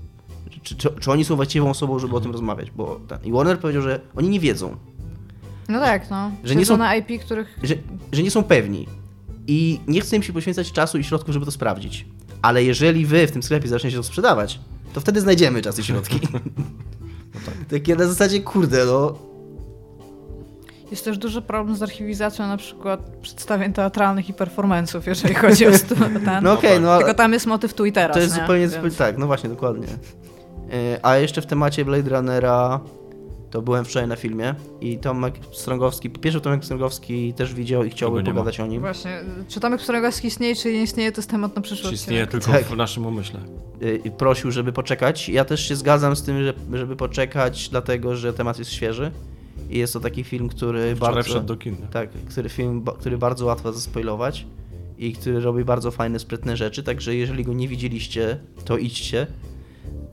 Czy, 0.63 0.75
czy, 0.75 0.89
czy 0.99 1.11
oni 1.11 1.25
są 1.25 1.35
właściwą 1.35 1.69
osobą, 1.69 1.99
żeby 1.99 2.15
o 2.15 2.21
tym 2.21 2.31
rozmawiać. 2.31 2.71
Bo 2.71 2.99
ta, 3.07 3.19
I 3.23 3.31
Warner 3.31 3.59
powiedział, 3.59 3.81
że 3.83 3.99
oni 4.15 4.29
nie 4.29 4.39
wiedzą, 4.39 4.75
No 5.69 5.79
tak, 5.79 6.09
no. 6.09 6.31
Że 6.43 6.55
nie 6.55 6.65
są- 6.65 6.77
na 6.77 6.95
IP, 6.95 7.21
których... 7.25 7.59
że, 7.63 7.75
że 8.11 8.23
nie 8.23 8.31
są 8.31 8.43
pewni. 8.43 8.87
I 9.47 9.79
nie 9.87 10.01
chce 10.01 10.15
im 10.15 10.23
się 10.23 10.33
poświęcać 10.33 10.71
czasu 10.71 10.97
i 10.97 11.03
środków, 11.03 11.33
żeby 11.33 11.45
to 11.45 11.51
sprawdzić. 11.51 12.05
Ale 12.41 12.63
jeżeli 12.63 13.05
wy 13.05 13.27
w 13.27 13.31
tym 13.31 13.43
sklepie 13.43 13.67
zaczniecie 13.67 13.97
to 13.97 14.03
sprzedawać, 14.03 14.59
to 14.93 15.01
wtedy 15.01 15.21
znajdziemy 15.21 15.61
czas 15.61 15.79
i 15.79 15.83
środki. 15.83 16.19
Takie 17.69 17.95
na 17.95 18.07
zasadzie, 18.07 18.41
kurde, 18.41 18.85
no. 18.85 19.30
Jest 20.91 21.05
też 21.05 21.17
duży 21.17 21.41
problem 21.41 21.75
z 21.77 21.83
archiwizacją 21.83 22.47
na 22.47 22.57
przykład 22.57 22.99
przedstawień 23.21 23.73
teatralnych 23.73 24.29
i 24.29 24.33
performance'ów, 24.33 25.01
jeżeli 25.05 25.33
chodzi 25.33 25.67
o 25.67 25.77
stu- 25.77 25.95
ten. 26.25 26.43
No 26.43 26.53
okej, 26.53 26.81
no 26.81 26.91
ale- 26.91 26.99
Tylko 27.05 27.17
tam 27.17 27.33
jest 27.33 27.45
motyw 27.45 27.73
tu 27.73 27.85
i 27.85 27.91
teraz, 27.91 28.13
To 28.15 28.19
jest 28.21 28.35
nie? 28.35 28.41
zupełnie, 28.41 28.61
Więc- 28.61 28.73
zupełnie 28.73 28.95
tak, 28.95 29.17
no 29.17 29.27
właśnie, 29.27 29.49
dokładnie. 29.49 29.87
E, 30.73 31.05
A 31.05 31.17
jeszcze 31.17 31.41
w 31.41 31.45
temacie 31.45 31.85
Blade 31.85 32.09
Runnera 32.09 32.79
to 33.51 33.61
byłem 33.61 33.85
wczoraj 33.85 34.07
na 34.07 34.15
filmie 34.15 34.55
i 34.81 34.97
Tomek 34.97 35.33
Strągowski, 35.51 36.09
po 36.09 36.19
pierwsze 36.19 36.41
Tomek 36.41 36.65
Strągowski 36.65 37.33
też 37.33 37.53
widział 37.53 37.83
i 37.83 37.89
chciałby 37.89 38.23
nie 38.23 38.29
ma. 38.29 38.35
pogadać 38.35 38.59
o 38.59 38.67
nim. 38.67 38.81
Właśnie, 38.81 39.19
czy 39.47 39.59
Tomek 39.59 39.79
Pstrągowski 39.81 40.27
istnieje, 40.27 40.55
czy 40.55 40.73
nie 40.73 40.81
istnieje, 40.83 41.11
to 41.11 41.21
jest 41.21 41.29
temat 41.29 41.55
na 41.55 41.61
przyszłość. 41.61 41.89
Czy 41.89 41.95
istnieje 41.95 42.27
tylko 42.27 42.51
Tak. 42.51 42.63
w 42.65 42.75
naszym 42.75 43.05
umyśle. 43.05 43.39
E, 43.81 43.95
I 43.95 44.11
prosił, 44.11 44.51
żeby 44.51 44.73
poczekać. 44.73 45.29
Ja 45.29 45.45
też 45.45 45.67
się 45.67 45.75
zgadzam 45.75 46.15
z 46.15 46.23
tym, 46.23 46.43
że, 46.43 46.53
żeby 46.73 46.95
poczekać, 46.95 47.69
dlatego 47.69 48.15
że 48.15 48.33
temat 48.33 48.59
jest 48.59 48.71
świeży 48.71 49.11
i 49.71 49.77
jest 49.77 49.93
to 49.93 49.99
taki 49.99 50.23
film, 50.23 50.49
który 50.49 50.95
Wczoraj 50.95 51.13
bardzo... 51.13 51.29
wszedł 51.29 51.45
do 51.45 51.57
kin. 51.57 51.75
Tak, 51.91 52.09
który 52.09 52.49
film, 52.49 52.85
który 52.99 53.17
bardzo 53.17 53.45
łatwo 53.45 53.73
zaspoilować 53.73 54.45
i 54.97 55.13
który 55.13 55.39
robi 55.39 55.65
bardzo 55.65 55.91
fajne, 55.91 56.19
sprytne 56.19 56.57
rzeczy, 56.57 56.83
także 56.83 57.15
jeżeli 57.15 57.43
go 57.43 57.53
nie 57.53 57.67
widzieliście, 57.67 58.39
to 58.65 58.77
idźcie, 58.77 59.27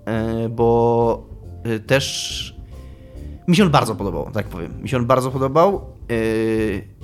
e, 0.05 0.49
bo 0.49 1.29
e, 1.65 1.79
też 1.79 2.59
mi 3.49 3.57
się 3.57 3.63
on 3.65 3.71
bardzo 3.71 3.95
podobał, 3.95 4.31
tak 4.33 4.47
powiem. 4.49 4.83
Mi 4.83 4.89
się 4.89 4.97
on 4.97 5.07
bardzo 5.07 5.31
podobał. 5.31 5.87
E, 6.11 6.99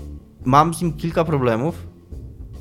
Mam 0.44 0.74
z 0.74 0.82
nim 0.82 0.92
kilka 0.92 1.24
problemów. 1.24 1.86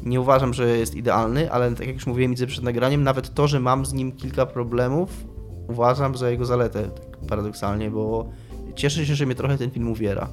Nie 0.03 0.21
uważam, 0.21 0.53
że 0.53 0.77
jest 0.77 0.95
idealny, 0.95 1.51
ale 1.51 1.71
tak 1.75 1.87
jak 1.87 1.95
już 1.95 2.07
mówiłem, 2.07 2.31
widzę 2.31 2.47
przed 2.47 2.63
nagraniem, 2.63 3.03
nawet 3.03 3.33
to, 3.33 3.47
że 3.47 3.59
mam 3.59 3.85
z 3.85 3.93
nim 3.93 4.11
kilka 4.11 4.45
problemów, 4.45 5.25
uważam 5.69 6.17
za 6.17 6.29
jego 6.29 6.45
zaletę, 6.45 6.83
tak 6.83 7.17
paradoksalnie, 7.27 7.91
bo 7.91 8.29
cieszę 8.75 9.05
się, 9.05 9.15
że 9.15 9.25
mnie 9.25 9.35
trochę 9.35 9.57
ten 9.57 9.71
film 9.71 9.91
uwiera 9.91 10.29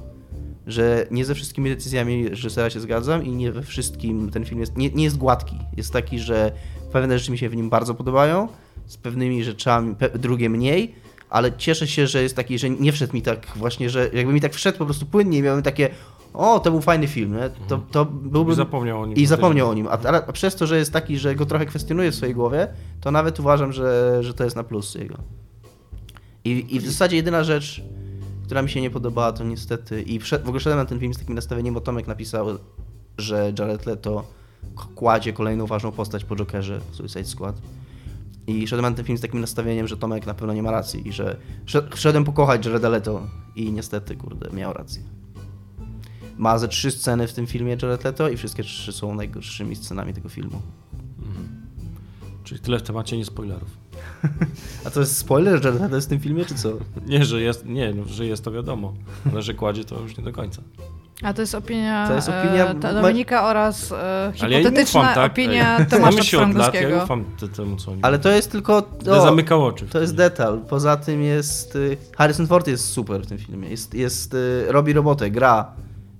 że 0.67 1.07
nie 1.11 1.25
ze 1.25 1.35
wszystkimi 1.35 1.69
decyzjami 1.69 2.29
reżysera 2.29 2.69
się 2.69 2.79
zgadzam 2.79 3.25
i 3.25 3.31
nie 3.31 3.51
we 3.51 3.61
wszystkim 3.61 4.29
ten 4.29 4.45
film 4.45 4.59
jest, 4.59 4.77
nie, 4.77 4.89
nie 4.89 5.03
jest 5.03 5.17
gładki. 5.17 5.57
Jest 5.77 5.93
taki, 5.93 6.19
że 6.19 6.51
pewne 6.91 7.19
rzeczy 7.19 7.31
mi 7.31 7.37
się 7.37 7.49
w 7.49 7.55
nim 7.55 7.69
bardzo 7.69 7.93
podobają, 7.93 8.47
z 8.85 8.97
pewnymi 8.97 9.43
rzeczami, 9.43 9.95
pe, 9.95 10.09
drugie 10.09 10.49
mniej, 10.49 10.95
ale 11.29 11.57
cieszę 11.57 11.87
się, 11.87 12.07
że 12.07 12.23
jest 12.23 12.35
taki, 12.35 12.59
że 12.59 12.69
nie 12.69 12.91
wszedł 12.91 13.13
mi 13.13 13.21
tak 13.21 13.47
właśnie, 13.55 13.89
że 13.89 14.09
jakby 14.13 14.33
mi 14.33 14.41
tak 14.41 14.53
wszedł 14.53 14.77
po 14.77 14.85
prostu 14.85 15.05
płynnie 15.05 15.37
i 15.37 15.41
miałem 15.41 15.63
takie 15.63 15.89
o, 16.33 16.59
to 16.59 16.71
był 16.71 16.81
fajny 16.81 17.07
film, 17.07 17.37
nie? 17.37 17.49
To, 17.67 17.77
to 17.91 18.05
byłby... 18.05 18.51
I 18.51 18.55
zapomniał 18.55 19.01
o 19.01 19.05
nim. 19.05 19.17
I 19.17 19.25
zapomniał 19.25 19.69
o 19.69 19.73
nim. 19.73 19.87
A, 19.87 19.91
a, 19.91 20.25
a 20.27 20.31
przez 20.31 20.55
to, 20.55 20.67
że 20.67 20.77
jest 20.77 20.93
taki, 20.93 21.17
że 21.17 21.35
go 21.35 21.45
trochę 21.45 21.65
kwestionuje 21.65 22.11
w 22.11 22.15
swojej 22.15 22.35
głowie, 22.35 22.67
to 23.01 23.11
nawet 23.11 23.39
uważam, 23.39 23.73
że, 23.73 24.17
że 24.23 24.33
to 24.33 24.43
jest 24.43 24.55
na 24.55 24.63
plus 24.63 24.95
jego. 24.95 25.17
I, 26.45 26.75
I 26.75 26.79
w 26.79 26.85
zasadzie 26.85 27.15
jedyna 27.15 27.43
rzecz, 27.43 27.83
która 28.51 28.61
mi 28.61 28.69
się 28.69 28.81
nie 28.81 28.89
podobała, 28.89 29.31
to 29.31 29.43
niestety. 29.43 30.01
I 30.01 30.19
w 30.19 30.33
ogóle 30.33 30.59
szedłem 30.59 30.79
na 30.79 30.85
ten 30.85 30.99
film 30.99 31.13
z 31.13 31.17
takim 31.17 31.35
nastawieniem, 31.35 31.73
bo 31.73 31.81
Tomek 31.81 32.07
napisał, 32.07 32.47
że 33.17 33.53
Jared 33.59 33.85
Leto 33.85 34.23
kładzie 34.95 35.33
kolejną 35.33 35.65
ważną 35.67 35.91
postać 35.91 36.23
po 36.25 36.35
Jokerze 36.35 36.81
w 36.91 36.95
Suicide 36.95 37.25
Squad. 37.25 37.61
I 38.47 38.67
szedłem 38.67 38.91
na 38.91 38.95
ten 38.97 39.05
film 39.05 39.17
z 39.17 39.21
takim 39.21 39.41
nastawieniem, 39.41 39.87
że 39.87 39.97
Tomek 39.97 40.25
na 40.25 40.33
pewno 40.33 40.53
nie 40.53 40.63
ma 40.63 40.71
racji 40.71 41.07
i 41.07 41.11
że 41.11 41.37
sze- 41.65 41.87
szedłem 41.95 42.23
pokochać 42.23 42.65
Jareda 42.65 42.89
Leto 42.89 43.27
i 43.55 43.71
niestety, 43.71 44.15
kurde, 44.15 44.49
miał 44.49 44.73
rację. 44.73 45.03
Ma 46.37 46.57
ze 46.57 46.67
trzy 46.67 46.91
sceny 46.91 47.27
w 47.27 47.33
tym 47.33 47.47
filmie 47.47 47.77
Jared 47.81 48.03
Leto 48.03 48.29
i 48.29 48.37
wszystkie 48.37 48.63
trzy 48.63 48.91
są 48.91 49.15
najgorszymi 49.15 49.75
scenami 49.75 50.13
tego 50.13 50.29
filmu. 50.29 50.61
Czyli 52.51 52.61
tyle 52.61 52.79
w 52.79 52.81
temacie 52.83 53.17
nie 53.17 53.25
spoilerów. 53.25 53.69
A 54.85 54.89
to 54.89 54.99
jest 54.99 55.17
spoiler, 55.17 55.63
że 55.63 55.71
Leto 55.71 55.95
jest 55.95 56.07
w 56.07 56.09
tym 56.09 56.19
filmie, 56.19 56.45
czy 56.45 56.55
co? 56.55 56.69
Nie, 57.07 57.25
że 57.25 57.41
jest, 57.41 57.65
nie, 57.65 57.93
no, 57.93 58.03
że 58.05 58.25
jest 58.25 58.43
to 58.43 58.51
wiadomo, 58.51 58.93
ale 59.31 59.41
że 59.41 59.53
kładzie 59.53 59.83
to 59.85 59.99
już 59.99 60.17
nie 60.17 60.23
do 60.23 60.31
końca. 60.31 60.61
A 61.23 61.33
to 61.33 61.41
jest 61.41 61.55
opinia, 61.55 62.07
To 62.07 62.15
jest 62.15 62.29
opinia- 62.29 62.89
e, 62.89 63.01
Dominika 63.01 63.43
oraz 63.47 63.91
e, 63.91 64.33
ja 64.41 64.47
hipotetyczna 64.49 65.01
ufam, 65.01 65.15
tak? 65.15 65.31
opinia 65.31 65.85
Tomasza 65.85 66.23
się 66.23 66.41
od 66.41 66.55
lat, 66.55 66.73
ja 66.73 67.03
ufam 67.03 67.25
te- 67.39 67.47
temu, 67.47 67.75
co 67.75 67.91
oni 67.91 68.01
Ale 68.03 68.19
to 68.19 68.29
jest 68.29 68.51
tylko... 68.51 68.83
Ja 69.05 69.13
o, 69.13 69.21
zamykał 69.21 69.65
oczy. 69.65 69.85
To 69.87 69.99
jest 70.01 70.15
detal. 70.15 70.59
Poza 70.69 70.97
tym 70.97 71.21
jest... 71.21 71.75
y, 71.75 71.97
Harrison 72.17 72.47
Ford 72.47 72.67
jest 72.67 72.85
super 72.89 73.21
w 73.21 73.27
tym 73.27 73.37
filmie. 73.37 73.69
Jest, 73.69 73.93
jest, 73.93 74.33
y, 74.33 74.65
robi 74.67 74.93
robotę, 74.93 75.31
gra. 75.31 75.71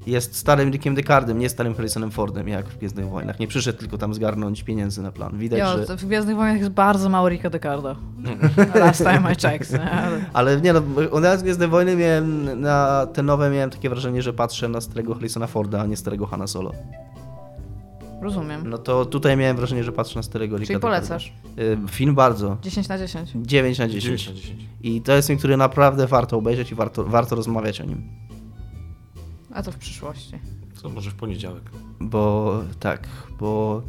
Jest 0.07 0.35
starym 0.35 0.69
Rickiem 0.71 0.95
Deckardem, 0.95 1.39
nie 1.39 1.49
starym 1.49 1.75
Harrisonem 1.75 2.11
Fordem, 2.11 2.47
jak 2.47 2.69
w 2.69 2.77
Gwiezdnych 2.77 3.09
Wojnach. 3.09 3.39
Nie 3.39 3.47
przyszedł 3.47 3.79
tylko 3.79 3.97
tam 3.97 4.13
zgarnąć 4.13 4.63
pieniędzy 4.63 5.01
na 5.01 5.11
plan. 5.11 5.37
Widać, 5.37 5.59
Jo, 5.59 5.85
że... 5.87 5.97
w 5.97 6.05
Gwiezdnych 6.05 6.35
Wojnach 6.35 6.57
jest 6.57 6.69
bardzo 6.71 7.09
mało 7.09 7.29
Ricka 7.29 7.49
Decarda. 7.49 7.95
Last 8.75 8.99
time 8.99 9.33
I 9.33 9.35
checked. 9.35 9.71
nie? 9.71 9.91
Ale- 9.91 10.25
Ale 10.33 10.61
nie 10.61 10.73
no, 10.73 10.81
od 11.11 11.41
Gwiezdne 11.41 11.67
Wojny 11.67 11.95
miałem 11.95 12.61
na 12.61 13.07
te 13.13 13.23
nowe 13.23 13.49
miałem 13.49 13.69
takie 13.69 13.89
wrażenie, 13.89 14.21
że 14.21 14.33
patrzę 14.33 14.67
na 14.69 14.81
starego 14.81 15.13
Harrisona 15.13 15.47
Forda, 15.47 15.81
a 15.81 15.85
nie 15.85 15.97
starego 15.97 16.25
Hanna 16.25 16.47
Solo. 16.47 16.71
Rozumiem. 18.21 18.69
No 18.69 18.77
to 18.77 19.05
tutaj 19.05 19.37
miałem 19.37 19.57
wrażenie, 19.57 19.83
że 19.83 19.91
patrzę 19.91 20.19
na 20.19 20.23
starego 20.23 20.57
Ricka 20.57 20.67
Czyli 20.67 20.75
Deckarda. 20.79 20.97
polecasz. 20.97 21.33
Y, 21.59 21.77
Film 21.89 22.15
bardzo. 22.15 22.57
10 22.61 22.87
na 22.87 22.97
10. 22.97 23.31
9 23.35 23.79
na 23.79 23.87
10. 23.87 24.03
10 24.03 24.27
na 24.29 24.33
10. 24.35 24.65
I 24.81 25.01
to 25.01 25.13
jest 25.13 25.27
film, 25.27 25.39
który 25.39 25.57
naprawdę 25.57 26.07
warto 26.07 26.37
obejrzeć 26.37 26.71
i 26.71 26.75
warto, 26.75 27.03
warto 27.03 27.35
rozmawiać 27.35 27.81
o 27.81 27.85
nim. 27.85 28.03
A 29.53 29.63
to 29.63 29.71
w 29.71 29.77
przyszłości. 29.77 30.33
Co 30.73 30.89
może 30.89 31.11
w 31.11 31.15
poniedziałek. 31.15 31.63
Bo 31.99 32.53
tak, 32.79 33.07
bo. 33.39 33.81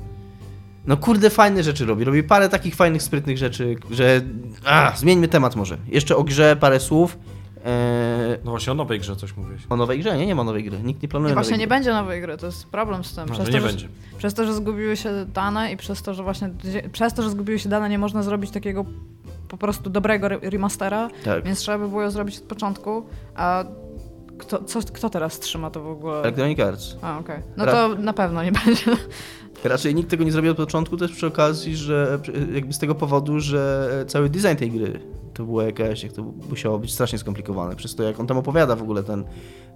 No 0.87 0.97
kurde, 0.97 1.31
fajne 1.31 1.62
rzeczy 1.62 1.87
robi. 1.87 2.04
Robi 2.04 2.23
parę 2.23 2.49
takich 2.49 2.75
fajnych, 2.75 3.02
sprytnych 3.02 3.38
rzeczy, 3.38 3.76
że. 3.90 4.21
A, 4.64 4.92
zmieńmy 4.97 5.28
temat 5.28 5.57
może. 5.57 5.78
Jeszcze 5.88 6.16
o 6.16 6.25
grze 6.25 6.57
parę 6.61 6.81
słów. 6.81 7.19
Eee, 7.64 8.38
No 8.45 8.50
właśnie 8.50 8.73
o 8.73 8.75
nowej 8.75 9.00
grze 9.00 9.16
coś 9.16 9.37
mówiłeś. 9.37 9.62
o 9.69 9.76
nowej 9.76 10.00
grze? 10.00 10.16
Nie, 10.19 10.26
nie 10.26 10.35
ma 10.35 10.45
nowej 10.45 10.64
gry. 10.64 10.83
Nikt 10.83 11.02
nie 11.02 11.09
planuje 11.09 11.33
I 11.33 11.35
właśnie 11.35 11.52
nie 11.59 11.66
gry. 11.66 11.66
będzie 11.76 11.92
nowej 11.92 12.21
gry, 12.21 12.37
to 12.37 12.47
jest 12.47 12.66
problem 12.66 13.04
z 13.04 13.14
tym. 13.14 13.25
No, 13.28 13.33
Przez, 13.35 13.47
że 13.47 13.52
to, 13.52 13.59
nie 13.59 13.61
że, 13.62 13.66
będzie. 13.69 13.88
przez 14.19 14.35
to, 14.35 14.47
że 14.47 14.54
zgubiły 14.54 14.97
się 14.97 15.26
dane 15.35 15.73
i 15.73 15.76
przez 15.76 16.02
to, 16.02 16.14
że 16.14 16.23
właśnie 16.23 16.50
przez 16.92 17.14
to, 17.14 17.23
że 17.23 17.31
zgubiły 17.31 17.59
się 17.59 17.69
dane, 17.69 17.88
nie 17.88 17.99
można 17.99 18.23
zrobić 18.23 18.50
takiego 18.50 18.85
po 19.49 19.57
prostu 19.57 19.90
dobrego 19.90 20.26
re- 20.26 20.50
remastera, 20.50 21.09
Tak. 21.25 21.45
więc 21.45 21.59
trzeba 21.59 21.78
by 21.78 21.88
było 21.88 22.02
ją 22.02 22.11
zrobić 22.11 22.37
od 22.38 22.42
początku. 22.45 23.07
A 23.37 23.64
kto, 24.42 24.64
co, 24.64 24.80
kto 24.92 25.11
teraz 25.11 25.38
trzyma 25.40 25.70
to 25.70 25.82
w 25.82 25.87
ogóle? 25.87 26.18
Electronic 26.20 26.61
Arts. 26.61 26.96
A, 27.02 27.18
okej. 27.18 27.42
No 27.56 27.64
Ra- 27.64 27.72
to 27.72 27.94
na 27.94 28.12
pewno 28.12 28.42
nie 28.44 28.52
będzie. 28.64 28.84
Raczej 29.64 29.94
nikt 29.94 30.11
tego 30.11 30.25
nie 30.25 30.32
zrobił 30.32 30.50
od 30.50 30.56
początku, 30.56 30.96
też 30.96 31.12
przy 31.12 31.26
okazji, 31.26 31.76
że 31.76 32.18
jakby 32.54 32.72
z 32.72 32.78
tego 32.78 32.94
powodu, 32.94 33.40
że 33.40 33.88
cały 34.08 34.28
design 34.28 34.56
tej 34.56 34.70
gry 34.70 35.00
to 35.34 35.44
było 35.44 35.62
jakaś, 35.62 36.02
jak 36.02 36.12
to 36.12 36.22
musiało 36.50 36.78
być 36.78 36.92
strasznie 36.94 37.18
skomplikowane. 37.18 37.76
Przez 37.76 37.94
to, 37.94 38.02
jak 38.02 38.20
on 38.20 38.26
tam 38.26 38.37
opowiada 38.38 38.76
w 38.76 38.82
ogóle 38.82 39.02
ten 39.02 39.25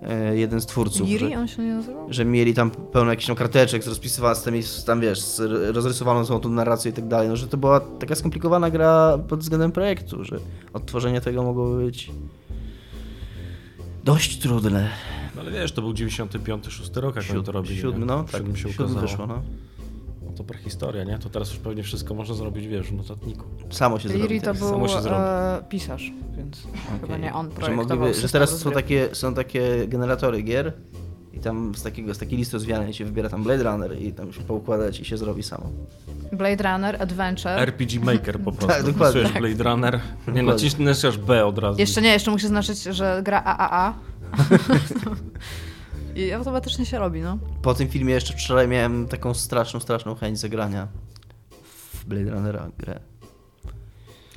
e, 0.02 0.36
jeden 0.36 0.60
z 0.60 0.66
twórców. 0.66 1.06
Giri 1.06 1.30
że- 1.30 1.38
on 1.38 1.48
się 1.48 1.62
nie 1.62 1.74
nazywał? 1.74 2.06
że 2.12 2.24
mieli 2.24 2.54
tam 2.54 2.70
pełno 2.70 3.10
jakichś 3.10 3.26
tam 3.26 3.36
karteczek 3.36 3.84
z 3.84 3.88
rozpisywa- 3.88 4.34
z 4.34 4.42
tymi, 4.42 4.62
z 4.62 4.84
tam 4.84 5.00
wiesz, 5.00 5.20
z 5.20 5.40
rozrysowaną 5.76 6.24
są 6.24 6.40
tu 6.40 6.48
narrację 6.48 6.90
i 6.90 6.94
tak 6.94 7.08
dalej, 7.08 7.28
no 7.28 7.36
że 7.36 7.46
to 7.48 7.56
była 7.56 7.80
taka 7.80 8.14
skomplikowana 8.14 8.70
gra 8.70 9.18
pod 9.28 9.40
względem 9.40 9.72
projektu, 9.72 10.24
że 10.24 10.38
odtworzenie 10.72 11.20
tego 11.20 11.42
mogło 11.42 11.76
być 11.76 12.10
dość 14.06 14.38
trudne. 14.38 14.90
No 15.34 15.40
ale 15.40 15.50
wiesz, 15.50 15.72
to 15.72 15.82
był 15.82 15.92
95, 15.92 16.66
6 16.66 16.96
rok, 16.96 17.16
jak 17.16 17.24
oni 17.30 17.44
to 17.44 17.52
robili. 17.52 17.80
siódmy, 17.80 18.00
nie? 18.00 18.06
no, 18.06 18.24
W 18.24 18.30
tak, 18.32 18.42
się 18.42 18.56
siódmy 18.56 18.84
ukazało. 18.84 19.00
wyszło, 19.00 19.26
no. 19.26 19.42
No 20.26 20.32
to 20.32 20.44
prehistoria, 20.44 21.04
nie? 21.04 21.18
To 21.18 21.30
teraz 21.30 21.50
już 21.50 21.58
pewnie 21.58 21.82
wszystko 21.82 22.14
można 22.14 22.34
zrobić, 22.34 22.66
wiesz, 22.66 22.86
w 22.86 22.92
notatniku. 22.92 23.44
Samo 23.70 23.98
się 23.98 24.08
zrobi. 24.08 24.22
Giri 24.22 24.40
to 24.40 24.54
był 24.54 24.68
samo 24.68 24.88
się 24.88 25.02
zrobi. 25.02 25.16
e, 25.18 25.64
pisarz, 25.68 26.12
więc 26.36 26.62
chyba 27.00 27.06
Okej. 27.06 27.20
nie 27.20 27.34
on 27.34 27.46
że, 27.46 27.52
projektował 27.52 27.98
mogliby, 27.98 28.20
że 28.20 28.28
teraz 28.28 28.58
są 28.58 28.70
takie, 28.70 29.08
są 29.12 29.34
takie 29.34 29.88
generatory 29.88 30.42
gier 30.42 30.72
i 31.36 31.40
tam 31.40 31.74
z, 31.74 31.82
takiego, 31.82 32.14
z 32.14 32.18
takiej 32.18 32.38
listy 32.38 32.52
rozwijanej 32.56 32.94
się 32.94 33.04
wybiera 33.04 33.28
tam 33.28 33.42
Blade 33.42 33.62
Runner 33.62 34.02
i 34.02 34.12
tam 34.12 34.32
się 34.32 34.40
poukładać 34.40 35.00
i 35.00 35.04
się 35.04 35.16
zrobi 35.16 35.42
samo. 35.42 35.70
Blade 36.32 36.72
Runner, 36.72 37.02
Adventure. 37.02 37.58
RPG 37.58 38.00
Maker 38.00 38.40
po 38.40 38.52
prostu. 38.56 38.66
Tak, 38.66 38.82
dokładnie. 38.82 39.20
Wpisujesz 39.24 39.40
Blade 39.56 39.70
Runner, 39.70 40.00
nie 40.34 40.42
naciśniesz 40.42 41.18
B 41.18 41.46
od 41.46 41.58
razu. 41.58 41.80
Jeszcze 41.80 42.02
nie, 42.02 42.08
jeszcze 42.12 42.30
musi 42.30 42.46
znaczyć, 42.48 42.82
że 42.82 43.20
gra 43.24 43.42
AAA. 43.44 43.94
I 46.16 46.32
automatycznie 46.32 46.86
się 46.86 46.98
robi, 46.98 47.20
no. 47.20 47.38
Po 47.62 47.74
tym 47.74 47.88
filmie 47.88 48.14
jeszcze 48.14 48.32
wczoraj 48.34 48.68
miałem 48.68 49.08
taką 49.08 49.34
straszną, 49.34 49.80
straszną 49.80 50.14
chęć 50.14 50.38
zagrania 50.38 50.88
w 51.94 52.04
Blade 52.04 52.30
Runnera 52.30 52.68
grę, 52.78 53.00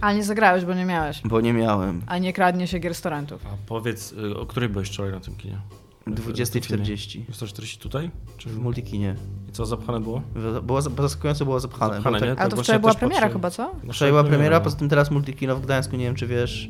Ale 0.02 0.16
nie 0.18 0.24
zagrałeś, 0.24 0.66
bo 0.66 0.74
nie 0.74 0.86
miałeś. 0.86 1.22
bo 1.26 1.42
nie 1.42 1.54
miałem. 1.54 2.02
A 2.08 2.18
nie 2.18 2.34
kradnie 2.34 2.68
się 2.68 2.80
gier 2.80 2.96
z 2.96 3.02
torrentów. 3.02 3.46
A 3.46 3.50
powiedz, 3.68 4.12
y, 4.12 4.38
o 4.38 4.46
której 4.46 4.70
byłeś 4.70 4.90
wczoraj 4.90 5.12
na 5.12 5.20
tym 5.20 5.36
kinie? 5.36 5.58
W 6.02 6.04
tym 6.04 6.16
filmie. 6.16 6.86
20.40 6.86 7.22
Jest 7.28 7.40
to 7.40 7.48
40 7.48 7.80
tutaj? 7.80 8.12
Czy 8.38 8.50
w 8.50 8.60
multikinie. 8.60 9.16
I 9.50 9.52
co 9.52 9.66
zapchane 9.66 10.00
było? 10.00 10.22
Było, 10.64 10.82
za- 10.82 10.90
zaskakująco 10.90 11.46
było 11.46 11.60
zapchane. 11.60 11.94
Zapchane, 11.94 12.20
tak, 12.20 12.40
Ale 12.40 12.50
to 12.50 12.56
właśnie 12.56 12.64
wczoraj 12.64 12.80
była 12.80 12.94
premiera 12.94 13.22
patrzę. 13.22 13.34
chyba, 13.34 13.52
co? 13.52 13.72
No, 13.84 13.94
wczoraj 13.94 14.12
była 14.12 14.24
premiera, 14.24 14.58
no. 14.58 14.64
poza 14.64 14.78
tym 14.78 14.90
teraz 14.90 15.12
multikino 15.12 15.56
w 15.56 15.62
Gdańsku, 15.62 15.96
nie 15.96 16.06
wiem 16.06 16.16
czy 16.16 16.28
wiesz, 16.28 16.70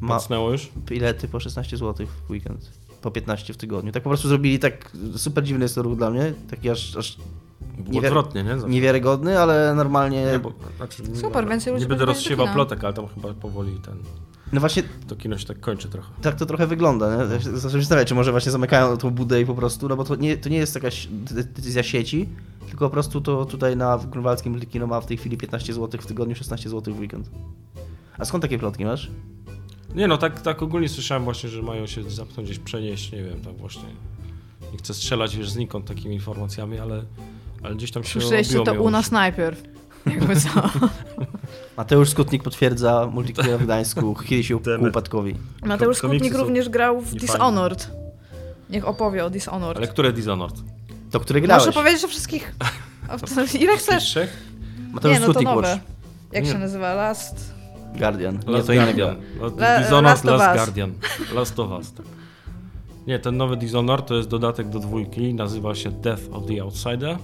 ma 0.00 0.18
już? 0.50 0.68
bilety 0.76 1.28
po 1.28 1.40
16 1.40 1.76
zł 1.76 2.06
w 2.26 2.30
weekend. 2.30 2.72
Po 3.02 3.10
15 3.10 3.54
w 3.54 3.56
tygodniu. 3.56 3.92
Tak 3.92 4.02
po 4.02 4.10
prostu 4.10 4.28
zrobili 4.28 4.58
tak 4.58 4.92
super 5.16 5.44
dziwny 5.44 5.64
jest 5.64 5.74
to 5.74 5.82
ruch 5.82 5.96
dla 5.96 6.10
mnie, 6.10 6.32
taki 6.50 6.70
aż, 6.70 6.96
aż 6.96 7.16
Było 7.78 8.00
Niewiar- 8.00 8.06
odwrotnie, 8.06 8.44
nie? 8.44 8.50
Zawsze. 8.58 8.68
niewiarygodny, 8.68 9.38
ale 9.38 9.74
normalnie... 9.74 10.24
Nie, 10.32 10.38
bo, 10.38 10.52
znaczy, 10.76 11.02
Super, 11.16 11.44
nie, 11.44 11.50
więcej 11.50 11.72
ludzi 11.72 11.82
Nie 11.84 11.88
będę 11.88 12.04
rozsiewał 12.04 12.48
plotek, 12.48 12.84
ale 12.84 12.92
tam 12.92 13.06
chyba 13.08 13.34
powoli 13.34 13.80
ten, 13.80 13.98
No 14.52 14.60
właśnie 14.60 14.82
to 15.08 15.16
kino 15.16 15.38
się 15.38 15.46
tak 15.46 15.60
kończy 15.60 15.88
trochę. 15.88 16.08
tak 16.22 16.34
to 16.34 16.46
trochę 16.46 16.66
wygląda. 16.66 17.16
Nie? 17.16 17.34
Ja 17.34 17.40
się 17.40 17.50
Zacząłem 17.50 17.70
się 17.72 17.80
zastanawiać, 17.80 18.08
czy 18.08 18.14
może 18.14 18.30
właśnie 18.30 18.52
zamykają 18.52 18.96
tą 18.96 19.10
budę 19.10 19.40
i 19.40 19.46
po 19.46 19.54
prostu, 19.54 19.88
no 19.88 19.96
bo 19.96 20.04
to 20.04 20.16
nie, 20.16 20.36
to 20.36 20.48
nie 20.48 20.56
jest 20.56 20.74
jakaś 20.74 21.08
de- 21.10 21.44
decyzja 21.44 21.82
sieci, 21.82 22.28
tylko 22.68 22.86
po 22.86 22.90
prostu 22.90 23.20
to 23.20 23.44
tutaj 23.44 23.76
na 23.76 23.98
grunwaldzkim 23.98 24.52
multikino 24.52 24.86
ma 24.86 25.00
w 25.00 25.06
tej 25.06 25.16
chwili 25.16 25.36
15 25.36 25.72
zł 25.74 26.00
w 26.00 26.06
tygodniu, 26.06 26.34
16 26.34 26.68
zł 26.68 26.94
w 26.94 27.00
weekend. 27.00 27.30
A 28.18 28.24
skąd 28.24 28.42
takie 28.42 28.58
plotki 28.58 28.84
masz? 28.84 29.10
Nie 29.94 30.08
no, 30.08 30.18
tak, 30.18 30.40
tak 30.40 30.62
ogólnie 30.62 30.88
słyszałem 30.88 31.24
właśnie, 31.24 31.48
że 31.50 31.62
mają 31.62 31.86
się 31.86 32.10
zamknąć 32.10 32.48
gdzieś, 32.48 32.58
przenieść, 32.58 33.12
nie 33.12 33.22
wiem, 33.24 33.40
tak 33.40 33.56
właśnie. 33.56 33.88
Nie 34.72 34.78
chcę 34.78 34.94
strzelać 34.94 35.36
wiesz, 35.36 35.50
znikąd 35.50 35.86
takimi 35.86 36.14
informacjami, 36.14 36.78
ale, 36.78 37.02
ale 37.62 37.74
gdzieś 37.74 37.90
tam 37.90 38.04
się 38.04 38.20
Słyszeliście 38.20 38.60
to 38.64 38.82
u 38.82 38.90
nas 38.90 39.10
najpierw. 39.10 39.62
Jakby 40.06 40.36
co. 40.36 40.48
Mateusz 41.76 42.08
Skutnik 42.10 42.42
potwierdza 42.42 43.06
multikino 43.12 43.58
w 43.58 43.62
Gdańsku, 43.64 44.14
chyli 44.14 44.44
się 44.44 44.58
ku 44.60 44.70
upadkowi. 44.88 45.34
Mateusz 45.64 45.96
Skutnik 45.96 46.34
również 46.34 46.68
grał 46.68 47.00
w. 47.00 47.14
Dishonored. 47.14 47.90
Niech 48.70 48.88
opowie 48.88 49.24
o 49.24 49.30
Dishonored. 49.30 49.76
Ale 49.76 49.86
które 49.86 50.12
Dishonored? 50.12 50.56
To, 51.10 51.20
który 51.20 51.40
grałeś? 51.40 51.66
Muszę 51.66 51.78
powiedzieć 51.80 52.04
o 52.04 52.08
wszystkich. 52.08 52.54
To, 53.34 53.56
ile 53.64 53.76
chcesz? 53.76 54.04
Trzech? 54.04 54.36
Mateusz 54.92 55.14
Nie, 55.14 55.20
no 55.20 55.26
to 55.26 55.32
Skutnik 55.32 55.54
nowe. 55.54 55.68
Watch. 55.68 55.82
Jak 56.32 56.44
Nie. 56.44 56.50
się 56.50 56.58
nazywa? 56.58 56.94
Last... 56.94 57.54
Guardian. 57.98 58.38
Nie, 58.46 58.52
Last 58.52 58.66
to 58.66 58.72
innego. 58.72 59.06
Guardian. 59.38 59.60
La- 59.60 59.78
Dishonored 59.80 60.04
Last 60.04 60.24
Last, 60.24 60.44
of 60.44 60.50
Us. 60.50 60.56
Guardian. 60.56 60.92
Last 61.34 61.58
of 61.60 61.70
Us, 61.70 61.92
tak. 61.92 62.06
Nie, 63.06 63.18
ten 63.18 63.36
nowy 63.36 63.56
Dishonored 63.56 64.06
to 64.06 64.14
jest 64.14 64.28
dodatek 64.28 64.68
do 64.68 64.78
dwójki, 64.78 65.34
nazywa 65.34 65.74
się 65.74 65.90
Death 65.90 66.22
of 66.32 66.46
the 66.46 66.62
Outsider. 66.62 67.18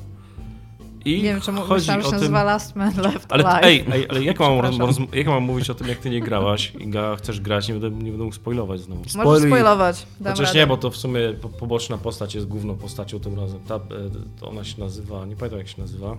I 1.04 1.16
Nie 1.16 1.22
wiem, 1.22 1.40
czemu 1.40 1.60
chodzi 1.60 1.80
myślałam, 1.80 2.02
że 2.02 2.08
o 2.08 2.10
się 2.10 2.16
tym... 2.16 2.20
nazywa 2.20 2.42
Last 2.44 2.76
Man 2.76 2.92
Left 2.96 3.26
Ale 3.32 3.44
Alive. 3.44 3.64
ej, 3.64 3.84
ej, 3.92 4.06
ale 4.10 4.24
jak 4.24 4.40
mam, 4.40 4.60
roz, 4.60 4.96
jak 5.12 5.26
mam 5.26 5.42
mówić 5.42 5.70
o 5.70 5.74
tym, 5.74 5.88
jak 5.88 5.98
ty 5.98 6.10
nie 6.10 6.20
grałaś 6.20 6.72
i 6.78 6.88
ga, 6.88 7.16
chcesz 7.16 7.40
grać, 7.40 7.68
nie 7.68 7.74
będę, 7.74 8.04
nie 8.04 8.10
będę 8.10 8.24
mógł 8.24 8.36
spoilować 8.36 8.80
znowu. 8.80 9.02
Możesz 9.24 9.46
spoilować. 9.48 10.06
Dam 10.20 10.32
Chociaż 10.32 10.46
radę. 10.48 10.58
nie, 10.58 10.66
bo 10.66 10.76
to 10.76 10.90
w 10.90 10.96
sumie 10.96 11.20
po, 11.42 11.48
poboczna 11.48 11.98
postać 11.98 12.34
jest 12.34 12.46
główną 12.46 12.76
postacią 12.76 13.20
tym 13.20 13.40
razem. 13.40 13.60
Ta, 13.68 13.74
e, 13.74 13.80
to 14.40 14.48
ona 14.48 14.64
się 14.64 14.80
nazywa, 14.80 15.26
nie 15.26 15.36
pamiętam 15.36 15.58
jak 15.58 15.68
się 15.68 15.80
nazywa. 15.82 16.16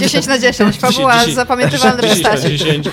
10 0.00 0.26
na 0.26 0.38
10, 0.38 0.76
fabuła 0.76 1.18
10 1.18 1.34
zapamiętywalne 1.34 2.02
10 2.02 2.22
na 2.22 2.30
postaci. 2.30 2.58
10. 2.58 2.88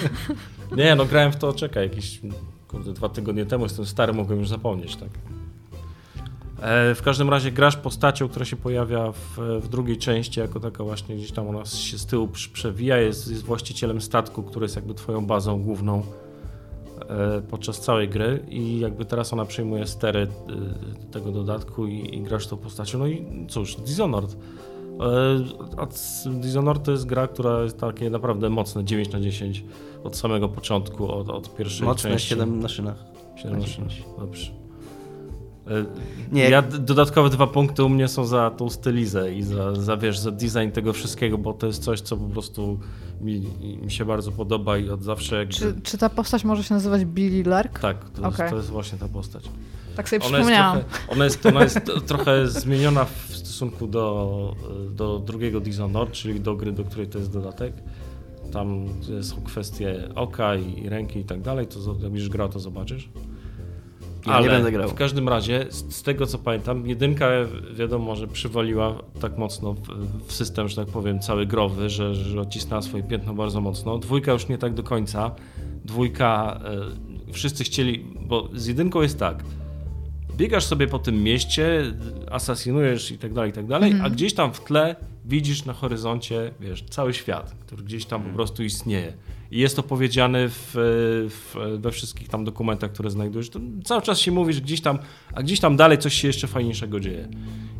Nie, 0.77 0.95
no 0.95 1.05
grałem 1.05 1.31
w 1.31 1.35
to, 1.35 1.53
czekaj, 1.53 1.83
jakieś 1.89 2.19
kurde, 2.67 2.93
dwa 2.93 3.09
tygodnie 3.09 3.45
temu, 3.45 3.63
jestem 3.63 3.85
stary, 3.85 4.13
mogłem 4.13 4.39
już 4.39 4.49
zapomnieć, 4.49 4.95
tak. 4.95 5.09
E, 6.61 6.95
w 6.95 7.01
każdym 7.01 7.29
razie 7.29 7.51
grasz 7.51 7.77
postacią, 7.77 8.29
która 8.29 8.45
się 8.45 8.55
pojawia 8.55 9.11
w, 9.11 9.37
w 9.61 9.67
drugiej 9.67 9.97
części, 9.97 10.39
jako 10.39 10.59
taka 10.59 10.83
właśnie 10.83 11.15
gdzieś 11.15 11.31
tam 11.31 11.47
ona 11.47 11.65
się 11.65 11.97
z 11.97 12.05
tyłu 12.05 12.27
przewija, 12.53 12.97
jest, 12.97 13.31
jest 13.31 13.43
właścicielem 13.43 14.01
statku, 14.01 14.43
który 14.43 14.63
jest 14.63 14.75
jakby 14.75 14.93
twoją 14.93 15.25
bazą 15.25 15.63
główną 15.63 16.03
e, 17.09 17.41
podczas 17.41 17.79
całej 17.79 18.09
gry 18.09 18.45
i 18.49 18.79
jakby 18.79 19.05
teraz 19.05 19.33
ona 19.33 19.45
przejmuje 19.45 19.87
stery 19.87 20.19
e, 20.19 21.11
tego 21.11 21.31
dodatku 21.31 21.87
i, 21.87 22.15
i 22.15 22.21
grasz 22.21 22.47
tą 22.47 22.57
postacią. 22.57 22.99
No 22.99 23.07
i 23.07 23.45
cóż, 23.49 23.75
Dishonored. 23.75 24.37
A 25.77 25.87
Dishonored 26.29 26.83
to 26.83 26.91
jest 26.91 27.05
gra, 27.05 27.27
która 27.27 27.63
jest 27.63 27.79
takie 27.79 28.09
naprawdę 28.09 28.49
mocne, 28.49 28.83
9 28.83 29.11
na 29.11 29.19
10 29.19 29.63
od 30.03 30.17
samego 30.17 30.49
początku, 30.49 31.11
od, 31.11 31.29
od 31.29 31.55
pierwszej 31.55 31.87
Mocne 31.87 32.09
części. 32.09 32.29
7 32.29 32.59
na 32.59 32.67
szynach. 32.67 33.03
7 33.35 33.59
na 33.59 33.65
10, 33.65 34.03
dobrze. 34.19 34.60
Nie. 36.31 36.49
Ja 36.49 36.61
dodatkowe 36.61 37.29
dwa 37.29 37.47
punkty 37.47 37.83
u 37.83 37.89
mnie 37.89 38.07
są 38.07 38.25
za 38.25 38.49
tą 38.49 38.69
stylizę 38.69 39.33
i 39.33 39.43
za, 39.43 39.75
za, 39.75 39.97
wiesz, 39.97 40.19
za 40.19 40.31
design 40.31 40.71
tego 40.73 40.93
wszystkiego, 40.93 41.37
bo 41.37 41.53
to 41.53 41.67
jest 41.67 41.83
coś, 41.83 42.01
co 42.01 42.17
po 42.17 42.25
prostu 42.29 42.79
mi, 43.21 43.41
mi 43.81 43.91
się 43.91 44.05
bardzo 44.05 44.31
podoba 44.31 44.77
i 44.77 44.89
od 44.89 45.03
zawsze 45.03 45.35
jakby... 45.35 45.53
Czy, 45.53 45.75
czy 45.83 45.97
ta 45.97 46.09
postać 46.09 46.43
może 46.43 46.63
się 46.63 46.73
nazywać 46.73 47.05
Billy 47.05 47.49
Lark? 47.49 47.79
Tak, 47.79 48.09
to, 48.09 48.21
jest, 48.21 48.35
Okej. 48.35 48.49
to 48.49 48.55
jest 48.55 48.69
właśnie 48.69 48.97
ta 48.97 49.07
postać. 49.07 49.43
Tak 49.95 50.09
sobie 50.09 50.25
Ona 50.25 50.37
jest, 50.37 50.49
przypomniałam. 50.49 50.79
trochę, 50.79 51.11
ona, 51.11 51.23
jest, 51.23 51.45
ona 51.45 51.63
jest 51.63 51.79
trochę 52.07 52.47
zmieniona 52.47 53.05
w 53.05 53.35
stosunku 53.35 53.87
do, 53.87 54.55
do 54.91 55.19
drugiego 55.19 55.59
Dishonored, 55.59 56.11
czyli 56.11 56.39
do 56.39 56.55
gry, 56.55 56.71
do 56.71 56.83
której 56.83 57.07
to 57.07 57.17
jest 57.17 57.31
dodatek. 57.31 57.73
Tam 58.53 58.85
są 59.21 59.41
kwestie 59.41 60.09
oka 60.15 60.55
i, 60.55 60.83
i 60.83 60.89
ręki 60.89 61.19
i 61.19 61.23
tak 61.23 61.41
dalej, 61.41 61.67
to 61.67 61.79
jak 61.89 62.11
będziesz 62.11 62.29
grał, 62.29 62.49
to 62.49 62.59
zobaczysz. 62.59 63.09
Ja 64.27 64.41
nie 64.41 64.49
będę 64.49 64.71
grał. 64.71 64.89
w 64.89 64.93
każdym 64.93 65.29
razie, 65.29 65.65
z, 65.69 65.95
z 65.95 66.03
tego 66.03 66.25
co 66.25 66.37
pamiętam, 66.37 66.87
jedynka 66.87 67.29
wiadomo, 67.73 68.15
że 68.15 68.27
przywaliła 68.27 68.95
tak 69.21 69.37
mocno 69.37 69.73
w, 69.73 69.79
w 70.27 70.33
system, 70.33 70.69
że 70.69 70.75
tak 70.75 70.87
powiem, 70.87 71.19
cały 71.19 71.45
growy, 71.45 71.89
że, 71.89 72.15
że 72.15 72.41
odcisnęła 72.41 72.81
swoje 72.81 73.03
piętno 73.03 73.33
bardzo 73.33 73.61
mocno. 73.61 73.97
Dwójka 73.97 74.31
już 74.31 74.47
nie 74.47 74.57
tak 74.57 74.73
do 74.73 74.83
końca. 74.83 75.31
Dwójka, 75.85 76.59
e, 77.29 77.33
wszyscy 77.33 77.63
chcieli, 77.63 78.05
bo 78.21 78.49
z 78.53 78.65
jedynką 78.65 79.01
jest 79.01 79.19
tak, 79.19 79.43
biegasz 80.37 80.65
sobie 80.65 80.87
po 80.87 80.99
tym 80.99 81.23
mieście, 81.23 81.83
asasinujesz 82.31 83.11
i 83.11 83.17
tak 83.17 83.33
dalej, 83.33 83.49
i 83.49 83.53
tak 83.53 83.67
dalej, 83.67 83.93
a 84.03 84.09
gdzieś 84.09 84.33
tam 84.33 84.53
w 84.53 84.63
tle 84.63 84.95
widzisz 85.25 85.65
na 85.65 85.73
horyzoncie, 85.73 86.51
wiesz, 86.59 86.83
cały 86.89 87.13
świat, 87.13 87.55
który 87.59 87.83
gdzieś 87.83 88.05
tam 88.05 88.23
po 88.23 88.29
prostu 88.29 88.63
istnieje. 88.63 89.13
I 89.51 89.59
jest 89.59 89.75
to 89.75 89.83
powiedziane 89.83 90.49
w, 90.49 90.71
w, 91.29 91.55
we 91.79 91.91
wszystkich 91.91 92.29
tam 92.29 92.45
dokumentach, 92.45 92.91
które 92.91 93.09
znajdujesz. 93.09 93.49
To 93.49 93.59
cały 93.83 94.01
czas 94.01 94.19
się 94.19 94.31
mówi, 94.31 94.53
że 94.53 94.61
gdzieś 94.61 94.81
tam, 94.81 94.99
a 95.33 95.43
gdzieś 95.43 95.59
tam 95.59 95.75
dalej 95.75 95.97
coś 95.97 96.13
się 96.13 96.27
jeszcze 96.27 96.47
fajniejszego 96.47 96.99
dzieje. 96.99 97.27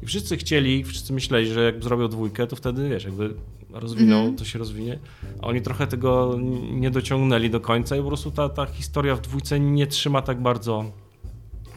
I 0.04 0.06
wszyscy 0.06 0.38
chcieli, 0.38 0.84
wszyscy 0.84 1.14
myśleli, 1.14 1.48
że 1.48 1.64
jak 1.64 1.84
zrobią 1.84 2.08
dwójkę, 2.08 2.48
to 2.48 2.56
wtedy, 2.56 2.90
wiesz, 2.90 3.04
jakby 3.04 3.34
rozwiną, 3.70 4.36
to 4.36 4.46
się 4.46 4.60
rozwinie. 4.60 5.00
A 5.42 5.48
oni 5.48 5.62
trochę 5.62 5.88
tego 5.88 6.40
nie 6.72 6.92
dociągnęli 6.92 7.50
do 7.50 7.60
końca 7.60 7.96
i 7.96 8.02
po 8.02 8.08
prostu 8.08 8.32
ta, 8.32 8.50
ta 8.50 8.66
historia 8.66 9.16
w 9.16 9.22
dwójce 9.22 9.60
nie 9.60 9.88
trzyma 9.88 10.22
tak 10.22 10.42
bardzo 10.42 10.86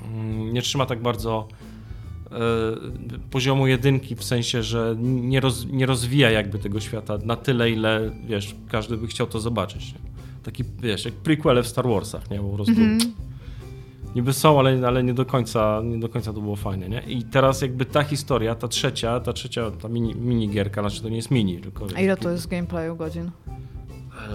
mm, 0.04 0.52
nie 0.52 0.62
trzyma 0.62 0.86
tak 0.86 1.02
bardzo 1.02 1.48
poziomu 3.31 3.66
jedynki, 3.66 4.16
w 4.16 4.25
sensie, 4.25 4.62
że 4.62 4.95
nie, 4.99 5.40
roz, 5.40 5.66
nie 5.66 5.87
rozwija 5.87 6.31
jakby 6.31 6.59
tego 6.59 6.81
świata 6.81 7.19
na 7.25 7.37
tyle, 7.37 7.71
ile, 7.71 8.11
wiesz, 8.26 8.54
każdy 8.69 8.97
by 8.97 9.07
chciał 9.07 9.26
to 9.26 9.40
zobaczyć. 9.40 9.93
Nie? 9.93 9.99
Taki, 10.43 10.64
wiesz, 10.83 11.04
jak 11.04 11.14
prequele 11.14 11.62
w 11.62 11.69
Star 11.69 11.88
Warsach, 11.88 12.31
nie? 12.31 12.38
Po 12.38 12.49
prostu 12.49 12.73
niby 14.14 14.33
są, 14.33 14.59
ale, 14.59 14.87
ale 14.87 15.04
nie, 15.04 15.14
do 15.14 15.25
końca, 15.25 15.81
nie 15.85 16.00
do 16.00 16.09
końca 16.09 16.33
to 16.33 16.40
było 16.40 16.57
fajne, 16.57 16.88
nie? 16.88 17.02
I 17.07 17.23
teraz 17.23 17.62
jakby 17.62 17.85
ta 17.85 18.02
historia, 18.02 18.54
ta 18.54 18.69
trzecia, 18.69 19.21
ta 19.21 19.33
trzecia, 19.33 19.71
ta 19.71 19.88
mini, 19.88 20.14
mini 20.14 20.49
gierka, 20.49 20.81
znaczy 20.81 21.02
to 21.02 21.09
nie 21.09 21.16
jest 21.16 21.31
mini, 21.31 21.59
tylko... 21.59 21.87
A 21.97 22.00
ile 22.00 22.16
to 22.16 22.31
jest 22.31 22.47
gameplayu 22.47 22.97
godzin? 22.97 23.31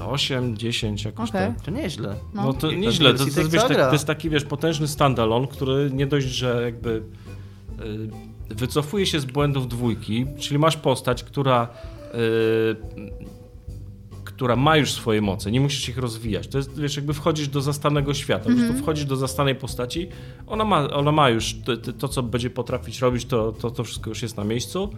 8, 0.07 0.57
10 0.57 1.05
jakoś 1.05 1.29
Okej. 1.29 1.47
tak. 1.47 1.61
To 1.61 1.71
nieźle. 1.71 2.15
No. 2.33 2.43
No 2.43 2.53
to 2.53 2.71
nieźle, 2.71 3.11
to, 3.11 3.17
to, 3.17 3.25
jest, 3.25 3.37
tak 3.37 3.47
wiesz, 3.47 3.61
cała 3.61 3.75
tak, 3.75 3.87
to 3.87 3.93
jest 3.93 4.07
taki 4.07 4.29
wiesz, 4.29 4.43
potężny 4.43 4.87
standalone, 4.87 5.47
który 5.47 5.91
nie 5.93 6.07
dość, 6.07 6.27
że 6.27 6.61
jakby 6.63 7.03
wycofuje 8.49 9.05
się 9.05 9.19
z 9.19 9.25
błędów 9.25 9.67
dwójki, 9.67 10.25
czyli 10.39 10.59
masz 10.59 10.77
postać, 10.77 11.23
która 11.23 11.67
y, 12.13 13.19
która 14.39 14.55
ma 14.55 14.77
już 14.77 14.91
swoje 14.91 15.21
moce, 15.21 15.51
nie 15.51 15.61
musisz 15.61 15.89
ich 15.89 15.97
rozwijać. 15.97 16.47
To 16.47 16.57
jest, 16.57 16.79
wiesz, 16.79 16.95
jakby 16.95 17.13
wchodzisz 17.13 17.47
do 17.47 17.61
zastanego 17.61 18.13
świata, 18.13 18.49
po 18.49 18.55
prostu 18.55 18.73
wchodzisz 18.73 19.05
do 19.05 19.15
zastanej 19.15 19.55
postaci, 19.55 20.07
ona 20.47 20.65
ma, 20.65 20.89
ona 20.89 21.11
ma 21.11 21.29
już 21.29 21.55
to, 21.65 21.77
to, 21.77 22.07
co 22.07 22.23
będzie 22.23 22.49
potrafić 22.49 23.01
robić, 23.01 23.25
to, 23.25 23.51
to, 23.51 23.71
to 23.71 23.83
wszystko 23.83 24.09
już 24.09 24.21
jest 24.21 24.37
na 24.37 24.43
miejscu. 24.43 24.89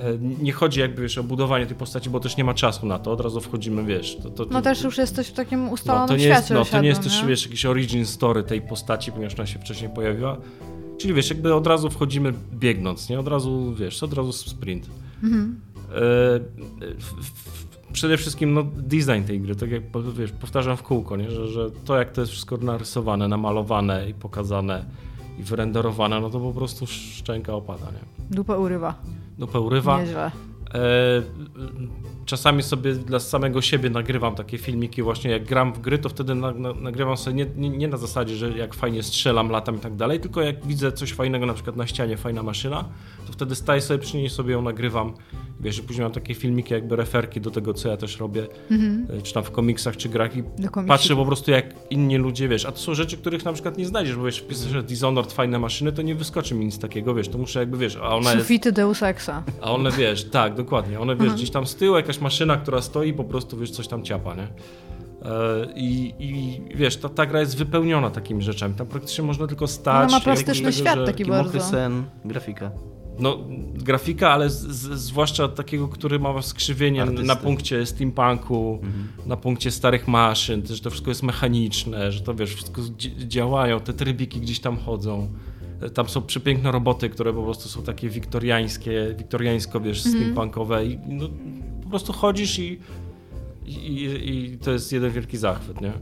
E, 0.00 0.18
Nie 0.42 0.52
chodzi 0.52 0.80
jakby 0.80 1.02
wiesz, 1.02 1.18
o 1.18 1.22
budowanie 1.24 1.66
tej 1.66 1.76
postaci, 1.76 2.10
bo 2.10 2.20
też 2.20 2.36
nie 2.36 2.44
ma 2.44 2.54
czasu 2.54 2.86
na 2.86 2.98
to, 2.98 3.12
od 3.12 3.20
razu 3.20 3.40
wchodzimy, 3.40 3.84
wiesz. 3.84 4.16
To, 4.16 4.30
to, 4.30 4.46
No 4.50 4.62
też 4.62 4.82
już 4.82 4.98
jesteś 4.98 5.26
w 5.28 5.32
takim 5.32 5.68
ustalonym 5.68 6.02
no, 6.02 6.08
to 6.08 6.14
nie 6.16 6.20
świecie 6.20 6.38
jest, 6.38 6.50
no, 6.50 6.64
to 6.64 6.82
nie 6.82 6.88
jest 6.88 7.02
też, 7.02 7.24
wiesz, 7.26 7.44
jakiś 7.44 7.66
origin 7.66 8.06
story 8.06 8.42
tej 8.42 8.62
postaci, 8.62 9.12
ponieważ 9.12 9.34
ona 9.34 9.46
się 9.46 9.58
wcześniej 9.58 9.90
pojawiła. 9.90 10.36
Czyli 11.00 11.14
wiesz, 11.14 11.30
jakby 11.30 11.54
od 11.54 11.66
razu 11.66 11.90
wchodzimy 11.90 12.32
biegnąc, 12.52 13.08
nie? 13.08 13.20
Od 13.20 13.28
razu, 13.28 13.74
wiesz, 13.74 14.02
od 14.02 14.12
razu 14.12 14.32
sprint. 14.32 14.90
Mhm. 15.22 15.60
E, 15.94 16.40
przede 17.92 18.16
wszystkim 18.16 18.52
no, 18.52 18.64
design 18.76 19.22
tej 19.26 19.40
gry, 19.40 19.56
tak 19.56 19.70
jak 19.70 19.82
wiesz, 20.16 20.32
powtarzam 20.32 20.76
w 20.76 20.82
kółko, 20.82 21.16
nie? 21.16 21.30
Że, 21.30 21.48
że 21.48 21.70
to 21.84 21.98
jak 21.98 22.12
to 22.12 22.20
jest 22.20 22.32
wszystko 22.32 22.56
narysowane, 22.56 23.28
namalowane 23.28 24.10
i 24.10 24.14
pokazane 24.14 24.84
i 25.38 25.42
wyrenderowane, 25.42 26.20
no 26.20 26.30
to 26.30 26.40
po 26.40 26.52
prostu 26.52 26.86
szczęka 26.86 27.54
opada, 27.54 27.86
nie? 27.86 28.34
Dupę 28.36 28.58
urywa. 28.58 28.94
Dupę 29.38 29.60
urywa. 29.60 30.00
Nieźle. 30.00 30.30
E, 30.74 31.22
czasami 32.24 32.62
sobie 32.62 32.94
dla 32.94 33.18
samego 33.18 33.62
siebie 33.62 33.90
nagrywam 33.90 34.34
takie 34.34 34.58
filmiki 34.58 35.02
właśnie 35.02 35.30
jak 35.30 35.44
gram 35.44 35.72
w 35.72 35.80
gry, 35.80 35.98
to 35.98 36.08
wtedy 36.08 36.34
na, 36.34 36.52
na, 36.52 36.72
nagrywam 36.72 37.16
sobie 37.16 37.36
nie, 37.36 37.46
nie, 37.56 37.70
nie 37.70 37.88
na 37.88 37.96
zasadzie, 37.96 38.36
że 38.36 38.50
jak 38.50 38.74
fajnie 38.74 39.02
strzelam, 39.02 39.50
latam 39.50 39.76
i 39.76 39.78
tak 39.78 39.96
dalej, 39.96 40.20
tylko 40.20 40.42
jak 40.42 40.66
widzę 40.66 40.92
coś 40.92 41.12
fajnego, 41.12 41.46
na 41.46 41.54
przykład 41.54 41.76
na 41.76 41.86
ścianie, 41.86 42.16
fajna 42.16 42.42
maszyna, 42.42 42.84
to 43.26 43.32
wtedy 43.32 43.54
staję 43.54 43.80
sobie 43.80 43.98
przy 44.00 44.16
niej 44.16 44.30
sobie 44.30 44.52
ją 44.52 44.62
nagrywam. 44.62 45.14
Wiesz, 45.60 45.78
i 45.78 45.82
później 45.82 46.02
mam 46.02 46.12
takie 46.12 46.34
filmiki 46.34 46.74
jakby 46.74 46.96
referki 46.96 47.40
do 47.40 47.50
tego, 47.50 47.74
co 47.74 47.88
ja 47.88 47.96
też 47.96 48.18
robię, 48.18 48.46
e, 49.18 49.22
czy 49.22 49.34
tam 49.34 49.44
w 49.44 49.50
komiksach, 49.50 49.96
czy 49.96 50.08
grach 50.08 50.36
i 50.36 50.42
patrzę 50.86 51.16
po 51.16 51.26
prostu 51.26 51.50
jak 51.50 51.74
inni 51.90 52.16
ludzie, 52.16 52.48
wiesz, 52.48 52.64
a 52.64 52.72
to 52.72 52.78
są 52.78 52.94
rzeczy, 52.94 53.16
których 53.16 53.44
na 53.44 53.52
przykład 53.52 53.78
nie 53.78 53.86
znajdziesz, 53.86 54.16
bo 54.16 54.24
wiesz, 54.24 54.38
wpiszę, 54.38 54.68
że 54.68 54.82
Dishonored 54.82 55.32
fajne 55.32 55.58
maszyny, 55.58 55.92
to 55.92 56.02
nie 56.02 56.14
wyskoczy 56.14 56.54
mi 56.54 56.64
nic 56.64 56.78
takiego, 56.78 57.14
wiesz, 57.14 57.28
to 57.28 57.38
muszę 57.38 57.60
jakby, 57.60 57.78
wiesz, 57.78 57.96
a 57.96 58.16
ona 58.16 58.32
jest... 58.32 58.42
Sufity 58.42 58.72
Deus 58.72 59.02
Exa. 59.02 59.42
A 59.60 59.72
one 59.72 59.90
wiesz, 59.90 60.24
tak, 60.24 60.54
dokładnie. 60.64 61.00
One 61.00 61.16
wiesz, 61.16 61.32
gdzieś 61.32 61.50
tam 61.50 61.66
z 61.66 61.74
tyłu 61.74 61.96
jakaś 61.96 62.20
maszyna, 62.20 62.56
która 62.56 62.82
stoi, 62.82 63.12
po 63.12 63.24
prostu 63.24 63.56
wiesz, 63.56 63.70
coś 63.70 63.88
tam 63.88 64.02
ciapa, 64.02 64.34
nie? 64.34 64.42
E, 64.42 64.48
I, 65.76 66.14
I 66.18 66.60
wiesz, 66.76 66.96
ta, 66.96 67.08
ta 67.08 67.26
gra 67.26 67.40
jest 67.40 67.56
wypełniona 67.56 68.10
takimi 68.10 68.42
rzeczami. 68.42 68.74
Tam 68.74 68.86
praktycznie 68.86 69.24
można 69.24 69.46
tylko 69.46 69.66
stać. 69.66 70.08
Ona 70.08 70.18
ma 70.18 70.24
plastyczny 70.24 70.54
tego, 70.70 70.72
świat 70.72 70.98
że- 70.98 71.06
taki 71.06 71.24
bardzo. 71.24 71.60
sen, 71.60 72.04
grafika. 72.24 72.70
No, 73.18 73.38
grafika, 73.74 74.30
ale 74.30 74.50
z, 74.50 74.60
z, 74.60 75.00
zwłaszcza 75.00 75.48
takiego, 75.48 75.88
który 75.88 76.18
ma 76.18 76.42
skrzywienie 76.42 77.02
Artysty. 77.02 77.26
na 77.26 77.36
punkcie 77.36 77.86
steampunku, 77.86 78.78
na 79.26 79.36
punkcie 79.36 79.70
starych 79.70 80.08
maszyn, 80.08 80.62
że 80.66 80.80
to 80.82 80.90
wszystko 80.90 81.10
jest 81.10 81.22
mechaniczne, 81.22 82.12
że 82.12 82.20
to 82.20 82.34
wiesz, 82.34 82.54
wszystko 82.54 82.82
dzi- 82.82 83.28
działają, 83.28 83.80
te 83.80 83.92
trybiki 83.92 84.40
gdzieś 84.40 84.60
tam 84.60 84.76
chodzą. 84.76 85.28
E, 85.82 85.90
Tam 85.90 86.08
są 86.08 86.22
przepiękne 86.22 86.72
roboty, 86.72 87.08
które 87.08 87.32
po 87.32 87.42
prostu 87.42 87.68
są 87.68 87.82
takie 87.82 88.08
wiktoriańskie, 88.08 89.14
wiktoriańsko, 89.18 89.80
wiesz, 89.80 90.02
steampunkowe 90.02 90.84
i 90.86 90.98
no, 91.08 91.28
po 91.82 91.88
prostu 91.90 92.12
chodzisz 92.12 92.58
i, 92.58 92.80
i, 93.66 94.04
i 94.52 94.58
to 94.58 94.70
jest 94.70 94.92
jeden 94.92 95.10
wielki 95.10 95.36
zachwyt, 95.38 95.80
nie? 95.80 95.92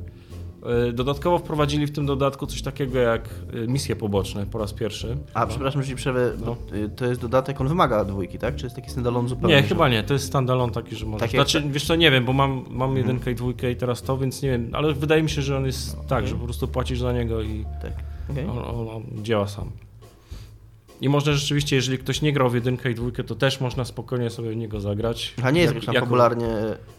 E, 0.88 0.92
Dodatkowo 0.92 1.38
wprowadzili 1.38 1.86
w 1.86 1.90
tym 1.90 2.06
dodatku 2.06 2.46
coś 2.46 2.62
takiego 2.62 2.98
jak 2.98 3.28
e, 3.64 3.66
misje 3.66 3.96
poboczne 3.96 4.46
po 4.46 4.58
raz 4.58 4.72
pierwszy. 4.72 5.16
A, 5.34 5.46
przepraszam, 5.46 5.82
że 5.82 5.88
ci 5.88 5.94
przerwę. 5.96 6.32
No. 6.46 6.56
y, 6.76 6.88
To 6.88 7.06
jest 7.06 7.20
dodatek, 7.20 7.60
on 7.60 7.68
wymaga 7.68 8.04
dwójki, 8.04 8.38
tak? 8.38 8.56
Czy 8.56 8.66
jest 8.66 8.76
taki 8.76 8.90
standalone 8.90 9.28
zupełnie? 9.28 9.56
Nie, 9.56 9.62
że- 9.62 9.68
chyba 9.68 9.88
nie. 9.88 10.02
To 10.02 10.12
jest 10.12 10.26
standalone 10.26 10.72
taki, 10.72 10.96
że 10.96 11.06
możesz. 11.06 11.20
Tak 11.20 11.30
znaczy, 11.30 11.62
wiesz 11.70 11.86
co, 11.86 11.96
nie 11.96 12.10
wiem, 12.10 12.24
bo 12.24 12.32
mam, 12.32 12.64
mam 12.70 12.96
jedynkę 12.96 13.30
i 13.30 13.34
dwójkę 13.34 13.70
i 13.70 13.76
teraz 13.76 14.02
to, 14.02 14.18
więc 14.18 14.42
nie 14.42 14.50
wiem, 14.50 14.70
ale 14.72 14.92
wydaje 14.94 15.22
mi 15.22 15.30
się, 15.30 15.42
że 15.42 15.56
on 15.56 15.66
jest 15.66 15.96
tak, 16.08 16.28
że 16.28 16.34
po 16.34 16.44
prostu 16.44 16.68
płacisz 16.68 17.00
za 17.00 17.12
niego 17.12 17.42
i 17.42 17.64
Tak. 17.82 17.92
Okej. 18.30 18.46
on, 18.46 18.58
on, 18.58 18.88
on 18.88 19.24
działa 19.24 19.46
sam. 19.46 19.88
I 21.00 21.08
można 21.08 21.32
rzeczywiście, 21.32 21.76
jeżeli 21.76 21.98
ktoś 21.98 22.22
nie 22.22 22.32
grał 22.32 22.50
w 22.50 22.54
jedynkę 22.54 22.90
i 22.90 22.94
dwójkę, 22.94 23.24
to 23.24 23.34
też 23.34 23.61
można 23.61 23.84
spokojnie 23.84 24.30
sobie 24.30 24.50
w 24.50 24.56
niego 24.56 24.80
zagrać. 24.80 25.34
A 25.42 25.50
nie 25.50 25.61
jest 25.61 25.74
Jak- 25.74 25.87
jako- 25.87 26.00
popularnie. 26.00 26.46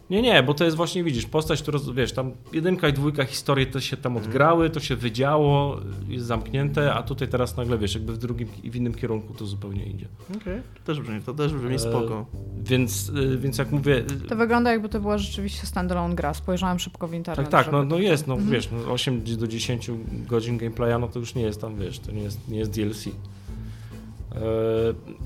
Nie, 0.10 0.22
nie, 0.22 0.44
bo 0.44 0.54
to 0.54 0.66
jest 0.66 0.78
właśnie, 0.78 1.04
widzisz, 1.04 1.26
postać, 1.26 1.62
która, 1.62 1.80
wiesz, 1.94 2.12
tam 2.12 2.32
jedynka 2.54 2.88
i 2.88 2.94
dwójka 2.94 3.26
historie 3.26 3.66
to 3.66 3.80
się 3.80 3.98
tam 3.98 4.18
odgrały, 4.18 4.70
to 4.70 4.80
się 4.80 4.96
wydziało, 4.96 5.78
jest 6.08 6.26
zamknięte, 6.26 6.94
a 6.94 7.04
tutaj 7.04 7.28
teraz 7.28 7.58
nagle, 7.58 7.78
wiesz, 7.78 7.94
jakby 7.96 8.14
w 8.14 8.18
drugim 8.18 8.48
i 8.64 8.72
w 8.72 8.76
innym 8.76 8.94
kierunku 8.94 9.34
to 9.34 9.46
zupełnie 9.46 9.86
idzie. 9.86 10.08
Okej. 10.42 10.62
To 10.76 10.84
też 10.86 11.02
brzmi, 11.02 11.22
to 11.22 11.34
też 11.34 11.54
brzmi 11.54 11.76
E, 11.76 11.80
spoko. 11.80 12.26
Więc, 12.64 13.10
y, 13.10 13.38
więc 13.38 13.58
jak 13.58 13.72
mówię, 13.72 14.04
To 14.30 14.36
wygląda 14.36 14.72
jakby 14.72 14.90
to 14.90 15.00
była 15.00 15.18
rzeczywiście 15.18 15.68
standalone 15.68 16.16
gra. 16.16 16.34
Spojrzałem 16.34 16.80
szybko 16.80 17.08
w 17.08 17.14
internet. 17.14 17.50
Tak, 17.50 17.64
tak, 17.64 17.72
no, 17.74 17.80
żeby- 17.80 17.90
no 17.90 18.00
jest, 18.00 18.28
no 18.28 18.38
wiesz, 18.38 18.70
no 18.72 18.92
8 18.94 19.22
do 19.38 19.48
10 19.48 19.92
godzin 20.28 20.58
gameplaya, 20.58 21.00
no 21.00 21.08
to 21.08 21.20
już 21.20 21.36
nie 21.36 21.42
jest 21.44 21.62
tam, 21.62 21.76
wiesz, 21.78 22.00
to 22.00 22.12
nie 22.12 22.22
jest, 22.22 22.48
nie 22.48 22.60
jest 22.60 22.72
DLC. 22.72 23.06
Eee, 24.36 24.42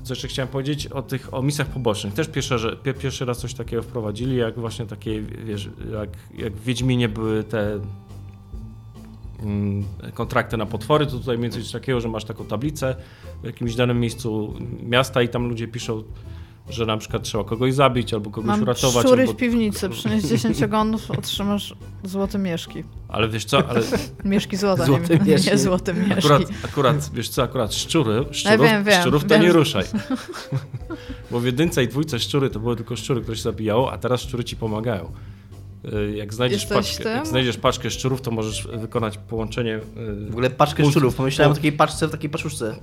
Co 0.02 0.12
jeszcze 0.12 0.28
chciałem 0.28 0.48
powiedzieć 0.48 0.86
o 0.86 1.02
tych, 1.02 1.34
o 1.34 1.42
misjach 1.42 1.68
pobocznych. 1.68 2.14
Też 2.14 2.28
pierwszy, 2.28 2.56
pierwszy 3.00 3.24
raz 3.24 3.38
coś 3.38 3.54
takiego 3.54 3.82
wprowadzili, 3.82 4.36
jak 4.36 4.58
właśnie 4.58 4.86
takie, 4.86 5.22
wiesz, 5.22 5.70
jak, 5.92 6.10
jak 6.34 6.52
w 6.52 6.64
Wiedźminie 6.64 7.08
były 7.08 7.44
te 7.44 7.80
mm, 9.42 9.84
kontrakty 10.14 10.56
na 10.56 10.66
potwory, 10.66 11.06
to 11.06 11.12
tutaj 11.12 11.38
mniej 11.38 11.50
coś 11.50 11.70
takiego, 11.70 12.00
że 12.00 12.08
masz 12.08 12.24
taką 12.24 12.44
tablicę 12.44 12.96
w 13.42 13.46
jakimś 13.46 13.74
danym 13.74 14.00
miejscu 14.00 14.54
miasta 14.82 15.22
i 15.22 15.28
tam 15.28 15.48
ludzie 15.48 15.68
piszą 15.68 16.02
że 16.68 16.86
na 16.86 16.96
przykład 16.96 17.22
trzeba 17.22 17.44
kogoś 17.44 17.74
zabić 17.74 18.14
albo 18.14 18.30
kogoś 18.30 18.48
Mam 18.48 18.62
uratować. 18.62 19.06
szczury 19.06 19.22
albo... 19.22 19.32
w 19.32 19.36
piwnicy, 19.36 19.88
przynieś 19.88 20.24
10 20.24 20.62
ogonów, 20.62 21.10
otrzymasz 21.10 21.74
złote 22.04 22.38
mieszki. 22.38 22.84
Ale 23.14 23.28
wiesz 23.28 23.44
co, 23.44 23.68
ale 23.68 23.80
Mieszki 24.24 24.56
złota, 24.56 24.84
Złote 24.84 25.18
nie, 25.18 25.24
mieszki. 25.24 25.50
nie 25.50 25.58
złote 25.68 25.94
mieszki. 25.94 26.14
akurat, 26.18 26.42
akurat, 26.64 27.10
wiesz 27.14 27.28
co, 27.28 27.42
akurat 27.42 27.74
szczury, 27.74 28.24
szczurów, 28.30 28.66
wiem, 28.66 28.84
wiem, 28.84 29.00
szczurów 29.00 29.22
to 29.22 29.28
wiem, 29.28 29.42
nie 29.42 29.52
ruszaj. 29.52 29.84
Bo 31.30 31.40
w 31.40 31.44
jedynce 31.46 31.84
i 31.84 31.88
dwójce 31.88 32.18
szczury 32.18 32.50
to 32.50 32.60
były 32.60 32.76
tylko 32.76 32.96
szczury, 32.96 33.20
które 33.20 33.36
się 33.36 33.42
zabijało, 33.42 33.92
a 33.92 33.98
teraz 33.98 34.20
szczury 34.20 34.44
ci 34.44 34.56
pomagają. 34.56 35.12
Y, 35.92 36.16
Jak 36.16 36.34
znajdziesz, 36.34 36.66
paczkę, 36.66 37.10
jak 37.10 37.26
znajdziesz 37.26 37.56
paczkę 37.56 37.90
szczurów, 37.90 38.20
to 38.20 38.30
możesz 38.30 38.66
wykonać 38.74 39.18
połączenie. 39.18 39.76
y, 39.76 39.80
W 40.26 40.30
ogóle 40.30 40.50
paczkę 40.50 40.82
Pult- 40.82 40.90
szczurów. 40.90 41.14
Pomyślałem 41.14 41.52
o 41.52 41.54
takiej 41.54 41.72
paczce 41.72 42.08
w 42.08 42.10
takiej 42.10 42.30
paczuszce. 42.30 42.74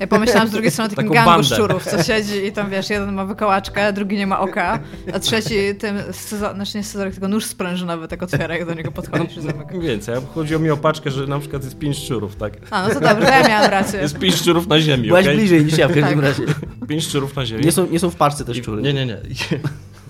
Ja 0.00 0.06
pomyślałam 0.06 0.48
z 0.48 0.50
drugiej 0.50 0.70
strony 0.70 0.86
o 0.92 0.96
takim 0.96 1.04
Taką 1.04 1.14
gangu 1.14 1.30
bandę. 1.30 1.54
szczurów, 1.54 1.84
co 1.84 2.02
siedzi 2.02 2.44
i 2.46 2.52
tam 2.52 2.70
wiesz, 2.70 2.90
jeden 2.90 3.14
ma 3.14 3.24
wykołaczkę, 3.24 3.92
drugi 3.92 4.16
nie 4.16 4.26
ma 4.26 4.40
oka, 4.40 4.78
a 5.14 5.18
trzeci 5.20 5.54
tym, 5.78 5.96
scyzo- 6.10 6.54
znaczy 6.54 6.78
nie 6.78 6.84
scyzoryk, 6.84 7.14
tylko 7.14 7.28
nóż 7.28 7.44
sprężynowy 7.44 8.08
tak 8.08 8.22
otwiera, 8.22 8.56
jak 8.56 8.66
do 8.66 8.74
niego 8.74 8.92
podchodzisz 8.92 9.36
i 9.36 9.40
zamyka. 9.40 9.74
Mniej 9.74 9.88
więcej. 9.88 10.14
Chodziło 10.34 10.60
mi 10.60 10.70
o 10.70 10.76
paczkę, 10.76 11.10
że 11.10 11.26
na 11.26 11.38
przykład 11.38 11.64
jest 11.64 11.78
pięć 11.78 11.98
szczurów, 11.98 12.36
tak? 12.36 12.52
A, 12.70 12.88
no 12.88 12.94
to 12.94 13.00
dobrze, 13.00 13.26
ja 13.26 13.48
miałam 13.48 13.70
rację. 13.70 14.00
Jest 14.00 14.18
pięć 14.18 14.34
szczurów 14.34 14.66
na 14.68 14.80
ziemi, 14.80 15.06
Byłaś 15.08 15.24
okej? 15.24 15.36
bliżej 15.36 15.64
niż 15.64 15.78
ja 15.78 15.88
w 15.88 15.94
każdym 15.94 16.20
Tak. 16.20 16.22
razie. 16.28 16.42
Pięć 16.88 17.04
szczurów 17.04 17.36
na 17.36 17.46
ziemi. 17.46 17.64
Nie 17.64 17.72
są, 17.72 17.86
nie 17.90 17.98
są 17.98 18.10
w 18.10 18.16
paczce 18.16 18.44
te 18.44 18.54
szczury. 18.54 18.82
Nie, 18.82 18.92
nie, 18.94 19.06
nie. 19.06 19.16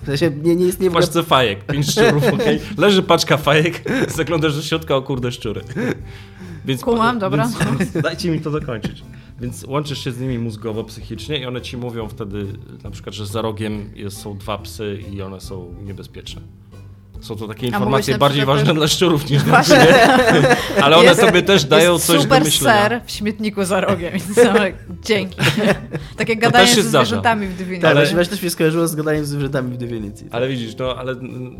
Sensie 0.07 0.31
nie, 0.43 0.55
nie 0.55 0.65
jest 0.65 0.79
nie 0.79 0.89
W 0.89 0.93
paczce 0.93 1.23
fajek, 1.23 1.65
pięć 1.65 1.91
szczurów, 1.91 2.23
okej? 2.33 2.59
Leży 2.77 3.03
paczka 3.03 3.37
fajek, 3.37 3.83
zaglądasz 4.15 4.55
do 4.55 4.61
środka, 4.61 4.95
o 4.95 5.01
kurde, 5.01 5.31
szczury. 5.31 5.61
Więc, 6.65 6.81
Kumam, 6.81 7.19
dobra. 7.19 7.49
Więc, 7.79 7.91
dajcie 8.03 8.31
mi 8.31 8.41
to 8.41 8.51
dokończyć. 8.51 9.03
Więc 9.41 9.63
łączysz 9.63 10.03
się 10.03 10.11
z 10.11 10.19
nimi 10.19 10.39
mózgowo, 10.39 10.83
psychicznie 10.83 11.39
i 11.39 11.45
one 11.45 11.61
ci 11.61 11.77
mówią 11.77 12.09
wtedy 12.09 12.45
na 12.83 12.91
przykład, 12.91 13.15
że 13.15 13.25
za 13.25 13.41
rogiem 13.41 13.89
jest, 13.95 14.17
są 14.17 14.37
dwa 14.37 14.57
psy 14.57 15.03
i 15.13 15.21
one 15.21 15.41
są 15.41 15.73
niebezpieczne. 15.83 16.41
Są 17.21 17.35
to 17.35 17.47
takie 17.47 17.67
informacje 17.67 18.17
bardziej 18.17 18.39
przykład 18.41 18.57
ważne 18.57 18.73
dla 18.73 18.87
szczurów 18.87 19.29
niż 19.29 19.43
dla 19.43 19.63
ciebie. 19.63 20.07
Ale 20.83 20.97
one 20.97 21.05
Jest- 21.05 21.21
sobie 21.21 21.41
też 21.41 21.65
dają 21.65 21.93
jest 21.93 22.05
coś 22.05 22.15
do 22.15 22.21
super 22.21 22.43
myślenia. 22.43 22.89
ser 22.89 23.01
w 23.05 23.11
śmietniku 23.11 23.63
za 23.65 23.81
rogiem. 23.81 24.19
Same, 24.19 24.71
dzięki. 25.03 25.35
Tak 26.17 26.29
jak 26.29 26.39
gadanie 26.39 26.67
się 26.67 26.81
zdarza. 26.81 27.05
zwierzętami 27.05 27.47
w 27.47 27.55
Divinity. 27.57 27.81
Tak, 27.81 27.97
Ale- 27.97 28.25
też 28.25 28.41
mnie 28.41 28.49
skojarzyło 28.49 28.87
z 28.87 28.95
gadaniem 28.95 29.25
z 29.25 29.29
zwierzętami 29.29 29.71
w 29.73 29.77
Divinity. 29.77 30.25
Ale 30.31 30.47
widzisz, 30.49 30.77
no 30.77 30.95
ale 30.95 31.15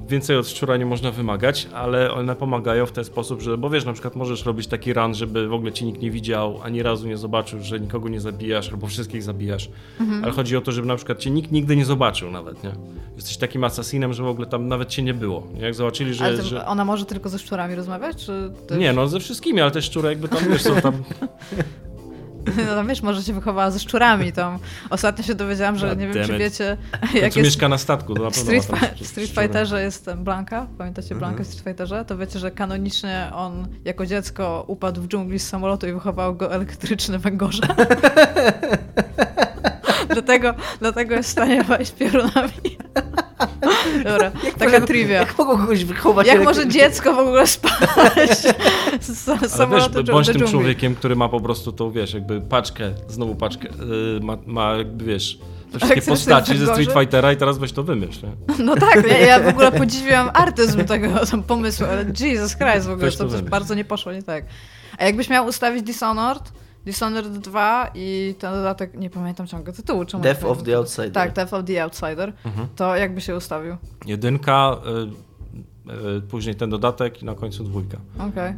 więcej 0.10 0.38
od 0.38 0.48
szczura 0.50 0.78
nie 0.78 0.86
można 0.86 1.12
wymagać, 1.12 1.68
ale 1.74 2.12
one 2.12 2.36
pomagają 2.36 2.86
w 2.86 2.92
ten 2.92 3.04
sposób, 3.04 3.42
że, 3.42 3.58
bo 3.58 3.70
wiesz, 3.70 3.86
na 3.86 3.94
przykład 3.94 4.16
możesz 4.16 4.46
robić 4.46 4.68
taki 4.68 4.94
run, 4.94 5.16
żeby 5.16 5.48
w 5.48 5.54
ogóle 5.54 5.72
ci 5.72 5.86
nikt 5.86 6.02
nie 6.02 6.12
widział, 6.12 6.60
ani 6.64 6.84
razu 6.84 7.08
nie 7.08 7.18
zobaczył, 7.18 7.60
że 7.62 7.80
nikogo 7.80 8.10
nie 8.10 8.20
zabijasz, 8.22 8.70
albo 8.70 8.88
wszystkich 8.88 9.24
zabijasz. 9.24 9.70
Mhm. 10.00 10.24
Ale 10.24 10.34
chodzi 10.34 10.58
o 10.58 10.62
to, 10.62 10.72
żeby 10.72 10.88
na 10.88 10.96
przykład 10.96 11.20
cię 11.20 11.30
nikt 11.30 11.52
nigdy 11.52 11.76
nie 11.76 11.86
zobaczył 11.86 12.32
nawet, 12.32 12.64
nie? 12.64 12.72
Jesteś 13.16 13.38
takim 13.38 13.64
asasinem, 13.64 14.14
że 14.14 14.24
w 14.24 14.28
ogóle 14.28 14.48
tam 14.48 14.68
nawet 14.68 14.90
cię 14.90 15.04
nie 15.04 15.14
było. 15.14 15.48
Jak 15.60 15.76
zobaczyli, 15.76 16.14
że... 16.14 16.26
Ale 16.26 16.44
że... 16.44 16.66
ona 16.66 16.86
może 16.86 17.06
tylko 17.06 17.30
ze 17.30 17.40
szczurami 17.40 17.76
rozmawiać? 17.76 18.26
Czy 18.26 18.52
też... 18.68 18.78
Nie, 18.78 18.94
no 18.94 19.08
ze 19.08 19.20
wszystkimi, 19.20 19.62
ale 19.62 19.72
te 19.72 19.82
szczury 19.82 20.10
jakby 20.10 20.28
tam, 20.28 20.40
wiesz, 20.50 20.62
są 20.62 20.82
tam... 20.82 20.94
No 22.58 22.76
tam 22.76 22.88
wiesz, 22.88 23.02
może 23.02 23.24
się 23.24 23.34
wychowała 23.34 23.72
ze 23.72 23.80
szczurami 23.80 24.32
tam. 24.34 24.60
Ostatnio 24.90 25.24
się 25.24 25.36
dowiedziałam, 25.36 25.78
że 25.78 25.90
God 25.90 26.00
nie 26.00 26.08
wiem, 26.08 26.26
czy 26.28 26.38
wiecie, 26.38 26.78
Jak 27.14 27.24
jest 27.24 27.38
mieszka 27.38 27.70
na 27.70 27.78
statku, 27.78 28.14
to 28.16 28.24
na 28.24 28.32
pewno 28.32 28.44
Street, 28.44 28.66
Fi- 28.66 29.06
Street. 29.06 29.30
Fighterze 29.30 29.84
jest 29.84 30.10
Blanka, 30.18 30.68
pamiętacie 30.78 31.16
Mhm. 31.16 31.20
Blankę 31.20 31.44
w 31.44 31.48
Street 31.48 31.64
Fighterze? 31.64 32.06
To 32.06 32.18
wiecie, 32.18 32.40
że 32.40 32.52
kanonicznie 32.52 33.30
on 33.34 33.68
jako 33.86 34.06
dziecko 34.06 34.64
upadł 34.68 35.02
w 35.02 35.08
dżungli 35.08 35.40
z 35.40 35.48
samolotu 35.48 35.88
i 35.88 35.94
wychował 35.94 36.36
go 36.36 36.54
elektryczny 36.54 37.20
węgorza. 37.20 37.68
dlatego, 40.22 40.54
dlatego 40.80 41.16
jest 41.16 41.30
w 41.30 41.32
stanie 41.32 41.64
wejść 41.64 41.92
piorunami. 41.92 42.78
Dobra, 44.04 44.32
taka 44.60 44.82
trivia. 44.82 45.16
Jak 45.20 45.38
mogą 45.38 45.58
kogoś 45.58 45.86
wychować? 45.86 46.28
Jak 46.28 46.44
może 46.44 46.68
dziecko 46.68 47.14
w 47.14 47.20
ogóle 47.20 47.48
spać 47.48 47.74
z 49.02 49.30
Ale 49.30 49.50
samolotu 49.50 49.94
wiesz, 49.94 50.06
bądź 50.06 50.28
tym 50.28 50.36
dżungli? 50.36 50.52
człowiekiem, 50.52 50.96
który 50.96 51.16
ma 51.16 51.30
po 51.30 51.40
prostu 51.42 51.72
tą, 51.72 51.92
wiesz, 51.92 52.14
jakby 52.14 52.42
paczkę, 52.42 52.92
znowu 53.08 53.36
paczkę, 53.36 53.68
yy, 54.14 54.20
ma, 54.24 54.38
ma 54.46 54.72
jakby, 54.72 55.06
wiesz, 55.06 55.38
te 55.38 55.80
wszystkie 55.80 55.86
Elektryczny 55.86 56.14
postaci 56.14 56.48
ze 56.52 56.66
węgorze? 56.66 56.82
Street 56.84 57.00
Fightera 57.00 57.32
i 57.34 57.38
teraz 57.38 57.58
weź 57.58 57.72
to 57.72 57.84
wymyśl, 57.84 58.20
nie? 58.26 58.64
No 58.66 58.76
tak, 58.76 59.08
ja, 59.08 59.18
ja 59.18 59.40
w 59.40 59.48
ogóle 59.54 59.72
podziwiam 59.72 60.30
artyzm 60.34 60.86
tego 60.86 61.26
tam 61.32 61.44
pomysłu, 61.44 61.86
ale 61.92 62.06
Jesus 62.20 62.56
Christ 62.56 62.88
w 62.88 62.92
ogóle, 62.92 63.06
Weź 63.06 63.16
to 63.18 63.24
to 63.24 63.30
coś 63.30 63.36
wymyśl. 63.38 63.52
bardzo 63.52 63.76
nie 63.76 63.86
poszło 63.86 64.12
nie 64.12 64.24
tak. 64.24 64.46
A 64.98 65.06
jakbyś 65.06 65.30
miał 65.30 65.46
ustawić 65.46 65.84
Dishonored, 65.84 66.44
Dishonored 66.92 67.38
2 67.38 67.92
i 67.96 68.36
ten 68.40 68.54
dodatek, 68.54 68.94
nie 68.98 69.10
pamiętam 69.10 69.48
ciągle 69.48 69.74
tytułu, 69.74 70.06
czemu 70.06 70.24
Death 70.24 70.46
of 70.46 70.64
the 70.64 70.78
Outsider. 70.78 71.12
Tak, 71.12 71.34
Death 71.34 71.54
of 71.54 71.66
the 71.66 71.84
Outsider, 71.84 72.34
Mhm. 72.46 72.68
to 72.76 72.96
jakby 72.96 73.22
się 73.22 73.36
ustawił? 73.36 73.76
Jedynka, 74.06 74.78
y, 75.88 76.18
y, 76.18 76.22
później 76.22 76.56
ten 76.56 76.70
dodatek 76.70 77.22
i 77.22 77.26
na 77.26 77.36
końcu 77.36 77.64
dwójka. 77.64 77.98
Okej. 78.30 78.54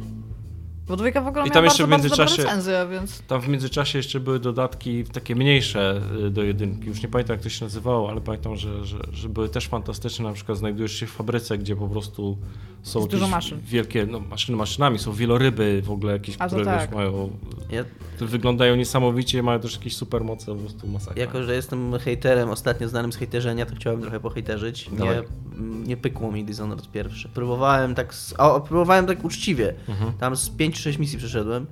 Bo 0.90 0.96
dwójka 0.96 1.20
w 1.20 1.26
ogóle 1.26 1.42
I 1.42 1.44
miała 1.44 1.54
tam 1.54 1.64
jeszcze 1.64 1.86
bardzo, 1.86 2.08
w 2.08 2.10
bardzo 2.10 2.24
międzyczasie- 2.24 2.36
dobrą 2.36 2.44
recenzję, 2.50 2.86
więc... 2.90 3.22
Tam 3.22 3.40
w 3.40 3.48
międzyczasie 3.48 3.98
jeszcze 3.98 4.20
były 4.20 4.38
dodatki 4.40 5.04
takie 5.04 5.36
mniejsze 5.36 6.00
y, 6.26 6.30
do 6.30 6.42
jedynki. 6.42 6.86
Już 6.86 7.02
nie 7.02 7.08
pamiętam 7.08 7.34
jak 7.34 7.42
to 7.42 7.48
się 7.48 7.64
nazywało, 7.64 8.10
ale 8.10 8.20
pamiętam, 8.20 8.56
że, 8.56 8.84
że, 8.84 8.98
że 9.12 9.28
były 9.28 9.48
też 9.48 9.68
fantastyczne. 9.68 10.24
Na 10.24 10.32
przykład 10.32 10.58
znajdujesz 10.58 10.92
się 10.92 11.06
w 11.06 11.10
fabryce, 11.10 11.58
gdzie 11.58 11.76
po 11.76 11.88
prostu 11.88 12.38
są 12.82 13.00
dużo 13.00 13.16
jakieś 13.16 13.30
maszyn. 13.30 13.60
wielkie, 13.64 14.06
no 14.06 14.20
maszyny 14.20 14.58
maszynami, 14.58 14.98
są 14.98 15.12
wieloryby 15.12 15.82
w 15.84 15.90
ogóle 15.90 16.12
jakieś, 16.12 16.36
które 16.36 16.64
tak. 16.64 16.80
wiesz, 16.80 16.96
mają, 16.96 17.30
Ja, 17.70 17.84
które 18.14 18.30
wyglądają 18.30 18.76
niesamowicie, 18.76 19.42
mają 19.42 19.60
też 19.60 19.74
jakieś 19.76 19.96
supermoce, 19.96 20.46
po 20.46 20.54
prostu 20.54 20.86
masakra. 20.88 21.20
jako, 21.22 21.42
że 21.42 21.54
jestem 21.54 21.98
hejterem, 21.98 22.48
ostatnio 22.48 22.88
znanym 22.88 23.12
z 23.12 23.16
hejterzenia, 23.16 23.66
to 23.66 23.74
chciałem 23.74 24.00
trochę 24.00 24.20
pohejterzyć. 24.20 24.90
Nie, 24.90 24.98
Dawaj. 24.98 25.22
nie 25.86 25.96
pykło 25.96 26.32
mi 26.32 26.44
Dishonored 26.44 26.90
pierwszy. 26.90 27.28
Próbowałem 27.28 27.94
tak, 27.94 28.14
o, 28.38 28.60
próbowałem 28.60 29.06
tak 29.06 29.24
uczciwie. 29.24 29.74
Mhm. 29.88 30.12
Tam 30.12 30.36
z 30.36 30.50
5-6 30.80 30.98
misji 30.98 31.18
przeszedłem. 31.18 31.66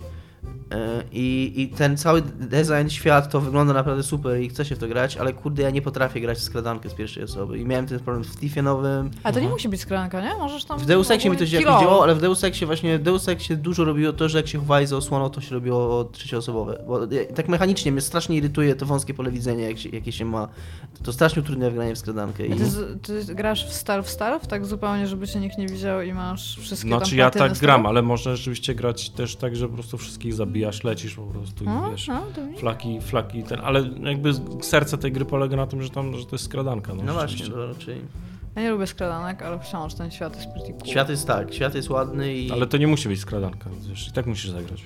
E, 0.72 1.04
I, 1.12 1.52
I 1.56 1.68
ten 1.68 1.96
cały 1.96 2.22
design, 2.22 2.88
świat 2.88 3.30
to 3.30 3.40
wygląda 3.40 3.72
naprawdę 3.74 4.02
super 4.02 4.40
i 4.40 4.48
chce 4.48 4.64
się 4.64 4.76
w 4.76 4.78
to 4.78 4.88
grać, 4.88 5.16
ale 5.16 5.32
kurde, 5.32 5.62
ja 5.62 5.70
nie 5.70 5.82
potrafię 5.82 6.20
grać 6.20 6.38
w 6.38 6.42
skradankę 6.42 6.88
z 6.88 6.94
pierwszej 6.94 7.24
osoby. 7.24 7.58
I 7.58 7.64
miałem 7.64 7.87
ten 7.87 8.00
problem 8.00 8.24
w 8.24 8.37
Thiefie 8.37 8.62
nowym. 8.62 9.11
A 9.22 9.32
to 9.32 9.40
nie 9.40 9.48
musi 9.48 9.68
być 9.68 9.80
skranka, 9.80 10.20
nie? 10.22 10.34
Możesz 10.38 10.64
tam... 10.64 10.78
W 10.78 10.87
Deus 10.87 11.11
Exie 11.11 11.30
mi 11.30 11.37
to 11.37 11.46
się 11.46 11.56
jakoś 11.61 11.82
działało, 11.82 12.02
ale 12.02 12.14
w 12.14 12.20
Deus 12.20 12.44
Exie 12.44 12.66
właśnie, 12.66 12.98
w 12.98 13.02
Deus 13.02 13.28
Exie 13.28 13.56
dużo 13.56 13.84
robiło 13.84 14.12
to, 14.12 14.28
że 14.28 14.38
jak 14.38 14.48
się 14.48 14.58
chowali 14.58 14.87
za 14.87 14.96
osłoną, 14.96 15.30
to 15.30 15.40
się 15.40 15.54
robiło 15.54 16.04
trzecioosobowe. 16.04 16.84
Bo 16.87 17.04
e, 17.04 17.26
tak 17.26 17.48
mechanicznie 17.48 17.92
mnie 17.92 18.00
strasznie 18.00 18.37
irytuje 18.37 18.74
to 18.74 18.87
wąskie 18.87 19.14
pole 19.14 19.30
widzenia, 19.30 19.68
jak 19.68 19.78
się, 19.78 19.88
jakie 19.88 20.12
się 20.12 20.24
ma. 20.24 20.48
To, 21.02 21.12
strasznie 21.12 21.42
utrudnia 21.42 21.70
wgranie 21.70 21.94
w 21.94 21.98
skradankę. 21.98 22.46
I... 22.46 22.54
Ty, 22.54 22.66
z- 22.66 23.02
ty 23.02 23.34
grasz 23.34 23.66
w 23.66 23.72
Stealth 23.72 24.08
Stealth, 24.08 24.46
tak 24.46 24.66
zupełnie, 24.66 25.06
żeby 25.06 25.28
cię 25.28 25.40
nikt 25.40 25.58
nie 25.58 25.66
widział 25.66 26.02
i 26.02 26.12
masz 26.12 26.58
wszystkie 26.61 26.88
Znaczy 26.88 27.11
tam 27.11 27.18
ja 27.18 27.30
tak 27.30 27.56
z 27.56 27.61
gram, 27.61 27.87
ale 27.87 28.02
można 28.02 28.37
rzeczywiście 28.37 28.74
grać 28.74 29.11
też 29.11 29.37
tak, 29.37 29.56
że 29.56 29.68
po 29.68 29.74
prostu 29.74 29.98
wszystkich 29.98 30.34
zabijasz, 30.38 30.85
lecisz 30.85 31.14
po 31.14 31.22
prostu 31.22 31.64
i 31.64 31.66
No, 31.66 31.90
wiesz, 31.90 32.09
no, 32.09 32.22
flaki, 32.59 33.01
flaki, 33.01 33.42
ten, 33.42 33.61
ale 33.62 33.90
jakby 34.03 34.31
serce 34.62 34.98
tej 34.98 35.12
gry 35.12 35.24
polega 35.24 35.57
na 35.57 35.66
tym, 35.66 35.83
że 35.83 35.90
tam, 35.90 36.16
że 36.16 36.24
to 36.27 36.35
jest 36.37 36.44
skradanka. 36.44 36.94
No, 36.94 37.03
No 37.03 37.12
właśnie, 37.12 37.46
to 37.46 37.66
raczej. 37.66 37.96
Ja 38.57 38.62
nie 38.62 38.70
lubię 38.70 38.87
skradanek, 38.87 39.42
ale 39.42 39.59
wciąż 39.59 39.94
ten 39.94 40.11
świat 40.11 40.37
jest 40.37 40.48
pretty 40.53 40.72
cool. 40.72 40.87
Świat 40.87 41.09
jest 41.09 41.27
tak, 41.27 41.55
świat 41.55 41.74
jest 41.74 41.90
ładny 41.90 42.35
i. 42.35 42.51
Ale 42.53 42.66
to 42.66 42.77
nie 42.77 42.87
musi 42.87 43.09
być 43.09 43.20
skradanka, 43.20 43.70
wiesz, 43.88 44.09
i 44.09 44.12
tak 44.12 44.27
musisz 44.27 44.51
zagrać. 44.51 44.83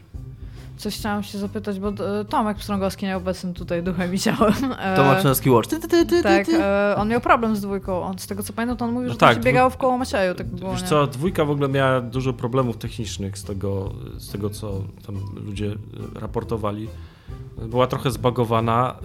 Coś 0.82 0.96
chciałam 0.98 1.22
się 1.22 1.38
zapytać, 1.38 1.80
bo 1.80 1.88
e, 1.88 2.24
Tomek 2.24 2.56
Pstrągowski 2.56 3.06
nieobecny 3.06 3.54
tutaj 3.54 3.82
duchem 3.82 4.14
i 4.14 4.18
ciałem. 4.18 4.54
e, 4.78 4.96
To 4.96 5.04
Marczynowski 5.04 5.50
Watch. 5.50 5.68
Ty, 5.68 5.80
ty, 5.80 5.88
ty, 5.88 6.06
ty, 6.06 6.22
Tak, 6.22 6.46
ty. 6.46 6.62
e, 6.64 6.94
on 6.96 7.08
miał 7.08 7.20
problem 7.20 7.56
z 7.56 7.60
dwójką. 7.60 8.02
On, 8.02 8.18
z 8.18 8.26
tego 8.26 8.42
co 8.42 8.52
pamiętam, 8.52 8.76
to 8.76 8.84
on 8.84 8.92
mówił, 8.92 9.08
No 9.08 9.12
że 9.12 9.18
tak, 9.18 9.28
to 9.36 9.40
się 9.40 9.44
biegało 9.44 9.70
w 9.70 9.76
koło 9.76 9.98
Macieju. 9.98 10.34
Tak 10.34 10.46
było, 10.46 10.72
Wiesz 10.72 10.82
nie? 10.82 10.88
co, 10.88 11.06
dwójka 11.06 11.44
w 11.44 11.50
ogóle 11.50 11.68
miała 11.68 12.00
dużo 12.00 12.32
problemów 12.32 12.76
technicznych 12.76 13.38
z 13.38 13.44
tego, 13.44 13.92
z 14.18 14.32
tego 14.32 14.50
co 14.50 14.72
tam 15.06 15.16
ludzie 15.46 15.74
raportowali. 16.14 16.88
Była 17.68 17.86
trochę 17.86 18.10
zbagowana 18.10 18.96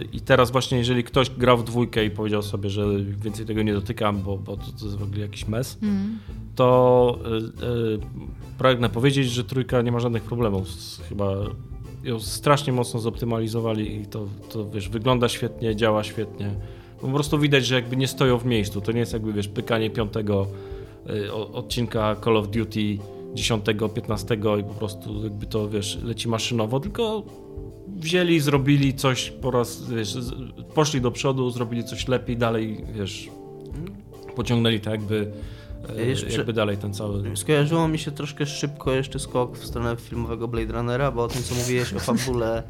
y, 0.00 0.04
i 0.12 0.20
teraz 0.20 0.50
właśnie 0.50 0.78
jeżeli 0.78 1.04
ktoś 1.04 1.30
grał 1.30 1.58
w 1.58 1.64
dwójkę 1.64 2.04
i 2.04 2.10
powiedział 2.10 2.42
sobie, 2.42 2.70
że 2.70 2.86
więcej 3.22 3.46
tego 3.46 3.62
nie 3.62 3.72
dotykam, 3.74 4.22
bo, 4.22 4.36
bo 4.38 4.56
to, 4.56 4.62
to 4.78 4.84
jest 4.84 4.96
w 4.98 5.02
ogóle 5.02 5.20
jakiś 5.20 5.48
mes, 5.48 5.78
Mm. 5.82 6.18
to 6.54 7.18
y, 7.60 7.64
y, 7.66 7.98
pragnę 8.58 8.88
powiedzieć, 8.88 9.30
że 9.30 9.44
trójka 9.44 9.82
nie 9.82 9.92
ma 9.92 10.00
żadnych 10.00 10.22
problemów. 10.22 10.68
Chyba 11.08 11.34
ją 12.04 12.20
strasznie 12.20 12.72
mocno 12.72 13.00
zoptymalizowali 13.00 14.00
i 14.00 14.06
to, 14.06 14.26
to 14.52 14.70
wiesz, 14.70 14.88
wygląda 14.88 15.28
świetnie, 15.28 15.76
działa 15.76 16.04
świetnie. 16.04 16.50
Po 17.00 17.08
prostu 17.08 17.38
widać, 17.38 17.66
że 17.66 17.74
jakby 17.74 17.96
nie 17.96 18.08
stoją 18.08 18.38
w 18.38 18.44
miejscu. 18.44 18.80
To 18.80 18.92
nie 18.92 19.00
jest 19.00 19.12
jakby, 19.12 19.32
wiesz, 19.32 19.48
pykanie 19.48 19.90
piątego 19.90 20.46
y, 21.10 21.32
odcinka 21.32 22.16
Call 22.24 22.36
of 22.36 22.48
Duty 22.48 22.98
10, 23.34 23.64
15 23.94 24.34
i 24.60 24.64
po 24.64 24.74
prostu 24.74 25.24
jakby 25.24 25.46
to, 25.46 25.68
wiesz, 25.68 25.98
leci 26.02 26.28
maszynowo, 26.28 26.80
tylko 26.80 27.24
wzięli, 27.96 28.40
zrobili 28.40 28.94
coś 28.94 29.30
po 29.30 29.50
raz, 29.50 29.90
wiesz, 29.90 30.16
poszli 30.74 31.00
do 31.00 31.10
przodu, 31.10 31.50
zrobili 31.50 31.84
coś 31.84 32.08
lepiej, 32.08 32.36
dalej, 32.36 32.84
wiesz, 32.94 33.28
pociągnęli 34.36 34.80
to 34.80 34.90
jakby 34.90 35.32
Jeszcze- 35.96 36.36
jakby 36.36 36.52
dalej 36.52 36.76
ten 36.76 36.94
cały... 36.94 37.36
Skojarzyło 37.36 37.88
mi 37.88 37.98
się 37.98 38.10
troszkę 38.10 38.46
szybko 38.46 38.92
jeszcze 38.92 39.18
skok 39.18 39.58
w 39.58 39.64
stronę 39.66 39.96
filmowego 39.96 40.48
Blade 40.48 40.72
Runnera, 40.72 41.10
bo 41.10 41.24
o 41.24 41.28
tym, 41.28 41.42
co 41.42 41.54
mówiłeś 41.54 41.94
o 41.94 41.98
fabule... 41.98 42.62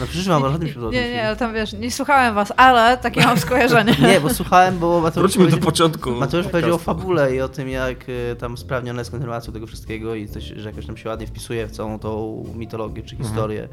No 0.00 0.06
przecież 0.06 0.26
mam 0.26 0.58
tym 0.58 0.68
się 0.68 0.80
Nie, 0.80 1.10
nie, 1.10 1.26
ale 1.26 1.36
tam 1.36 1.54
wiesz, 1.54 1.72
nie 1.72 1.90
słuchałem 1.90 2.34
was, 2.34 2.52
ale 2.56 2.98
takie 2.98 3.20
mam 3.20 3.38
skojarzenie. 3.38 3.96
Nie, 4.12 4.20
bo 4.20 4.34
słuchałem, 4.34 4.78
bo 4.78 5.00
Mateusz 5.00 5.22
Wróćmy 5.22 5.44
do 5.44 5.50
powiedział- 5.50 5.66
początku. 5.70 6.10
Mateusz 6.10 6.46
powiedział 6.46 6.74
o 6.74 6.78
fabule 6.78 7.34
i 7.36 7.40
o 7.40 7.48
tym, 7.48 7.68
jak 7.68 8.08
y, 8.08 8.36
tam 8.38 8.56
sprawnione 8.58 9.00
jest 9.00 9.10
kontynuacją 9.10 9.52
tego 9.52 9.66
wszystkiego 9.66 10.14
i 10.14 10.28
coś, 10.28 10.44
że 10.44 10.68
jakoś 10.68 10.86
tam 10.86 10.96
się 10.96 11.08
ładnie 11.08 11.26
wpisuje 11.26 11.66
w 11.66 11.70
całą 11.70 11.98
tą 11.98 12.44
mitologię 12.56 13.02
czy 13.02 13.16
historię 13.16 13.68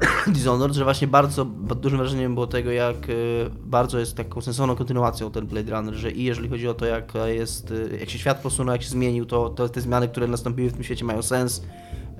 Dishonored, 0.26 0.74
że 0.74 0.84
właśnie 0.84 1.06
bardzo 1.06 1.44
dużym 1.80 1.98
wrażeniem 1.98 2.34
było 2.34 2.46
tego, 2.46 2.70
jak 2.70 3.08
y, 3.08 3.50
bardzo 3.64 3.98
jest 3.98 4.16
taką 4.16 4.40
sensowną 4.40 4.76
kontynuacją 4.76 5.30
ten 5.30 5.46
Blade 5.46 5.70
Runner, 5.70 5.94
że 5.94 6.10
i 6.10 6.24
jeżeli 6.24 6.48
chodzi 6.48 6.68
o 6.68 6.74
to, 6.74 6.86
jak 6.86 7.12
jest, 7.26 7.70
y, 7.70 7.98
jak 8.00 8.10
się 8.10 8.18
świat 8.18 8.38
posunął, 8.40 8.72
jak 8.72 8.82
się 8.82 8.90
zmienił, 8.90 9.26
to, 9.26 9.48
to 9.48 9.68
te 9.68 9.80
zmiany, 9.80 10.08
które 10.08 10.28
nastąpiły 10.28 10.70
w 10.70 10.72
tym 10.72 10.84
świecie 10.84 11.04
mają 11.04 11.22
sens. 11.22 11.62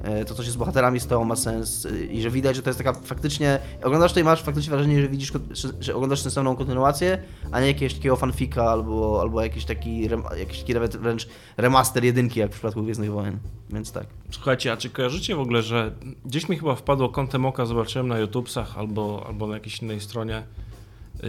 E, 0.06 0.24
To, 0.24 0.34
co 0.34 0.44
się 0.44 0.50
z 0.50 0.56
bohaterami 0.56 1.00
stało, 1.00 1.24
ma 1.24 1.36
sens 1.36 1.84
y, 1.84 2.06
i 2.06 2.22
że 2.22 2.30
widać, 2.30 2.56
że 2.56 2.62
to 2.62 2.70
jest 2.70 2.78
taka 2.78 2.92
faktycznie. 2.92 3.58
Oglądasz 3.82 4.12
to 4.12 4.20
i 4.20 4.24
masz 4.24 4.42
faktycznie 4.42 4.70
wrażenie, 4.70 5.02
że 5.02 5.08
widzisz, 5.08 5.32
że, 5.80 5.94
oglądasz 5.94 6.20
sensowną 6.20 6.56
kontynuację, 6.56 7.18
a 7.52 7.60
nie 7.60 7.66
jakiegoś 7.66 7.94
takiego 7.94 8.16
fanfika 8.16 8.64
albo, 8.64 9.20
albo 9.20 9.42
jakiś 9.42 9.64
taki, 9.64 10.08
jakiś 10.38 10.60
taki 10.60 10.74
nawet 10.74 10.96
wręcz 10.96 11.28
remaster 11.56 12.04
jedynki, 12.04 12.40
jak 12.40 12.50
w 12.50 12.52
przypadku 12.54 12.82
Gwiezdnych 12.82 13.12
Wojen. 13.12 13.38
Więc 13.70 13.92
tak. 13.92 14.06
Słuchajcie, 14.30 14.72
a 14.72 14.76
czy 14.76 14.90
kojarzycie 14.90 15.36
w 15.36 15.40
ogóle, 15.40 15.62
że 15.62 15.92
gdzieś 16.24 16.48
mi 16.48 16.58
chyba 16.58 16.74
wpadło 16.74 17.08
kątem 17.08 17.46
oka, 17.46 17.66
zobaczyłem 17.66 18.08
na 18.08 18.18
YouTubesach 18.18 18.78
albo, 18.78 19.24
albo 19.26 19.46
na 19.46 19.54
jakiejś 19.54 19.82
innej 19.82 20.00
stronie, 20.00 20.42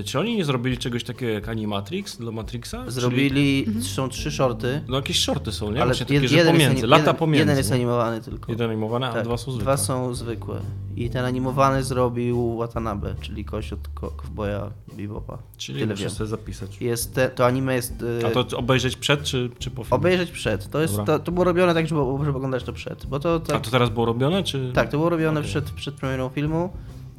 czy 0.05 0.19
oni 0.19 0.35
nie 0.37 0.45
zrobili 0.45 0.77
czegoś 0.77 1.03
takiego 1.03 1.31
jak 1.31 1.49
Animatrix 1.49 2.17
dla 2.17 2.31
Matrixa? 2.31 2.71
Czyli, 2.77 2.91
Zrobili, 2.91 3.65
są 3.81 4.09
trzy 4.09 4.31
shorty, 4.31 4.81
no 4.87 4.95
jakieś 4.95 5.19
shorty 5.19 5.51
są, 5.51 5.71
nie? 5.71 5.77
ale 5.81 5.85
Właśnie 5.85 6.05
takie, 6.05 6.13
jeden, 6.13 6.31
jest, 6.37 6.47
pomiędzy, 6.51 6.81
anim- 6.81 6.89
lata 6.89 7.01
jeden, 7.03 7.15
pomiędzy. 7.15 7.39
jeden 7.39 7.57
jest 7.57 7.71
animowany 7.71 8.21
tylko. 8.21 8.51
Jeden 8.51 8.69
animowany, 8.69 9.05
a 9.07 9.13
Tak, 9.13 9.23
dwa 9.23 9.37
są 9.37 9.51
zwykłe. 9.51 9.63
Dwa 9.63 9.77
są 9.77 10.13
zwykłe. 10.15 10.59
I 10.95 11.09
ten 11.09 11.25
animowany 11.25 11.83
zrobił 11.83 12.57
Watanabe, 12.57 13.15
czyli 13.21 13.45
kość 13.45 13.73
od 13.73 13.79
Cowboya 13.95 14.71
Bebopa. 14.97 15.37
Czyli 15.57 15.79
Tyle 15.79 15.93
muszę 15.93 16.03
wiem. 16.03 16.11
sobie 16.11 16.27
zapisać. 16.27 16.81
Jest 16.81 17.13
te, 17.15 17.29
to 17.29 17.45
anime 17.45 17.75
jest... 17.75 18.01
y, 18.23 18.27
A 18.39 18.43
to 18.43 18.57
obejrzeć 18.57 18.95
przed 18.95 19.23
czy, 19.23 19.49
czy 19.59 19.71
po 19.71 19.83
filmie? 19.83 19.95
Obejrzeć 19.95 20.31
przed. 20.31 20.69
To, 20.69 20.81
jest, 20.81 20.95
to, 21.05 21.19
to 21.19 21.31
było 21.31 21.43
robione 21.45 21.73
tak, 21.73 21.87
żeby, 21.87 22.01
żeby 22.25 22.37
oglądać 22.37 22.63
to 22.63 22.73
przed. 22.73 23.05
Bo 23.05 23.19
to, 23.19 23.39
tak, 23.39 23.55
A 23.55 23.59
to 23.59 23.71
teraz 23.71 23.89
było 23.89 24.05
robione, 24.05 24.43
czy... 24.43 24.71
tak, 24.73 24.89
to 24.91 24.97
było 24.97 25.09
robione 25.09 25.39
Okej. 25.39 25.49
przed, 25.51 25.71
przed 25.71 25.95
premierą 25.95 26.29
filmu. 26.29 26.69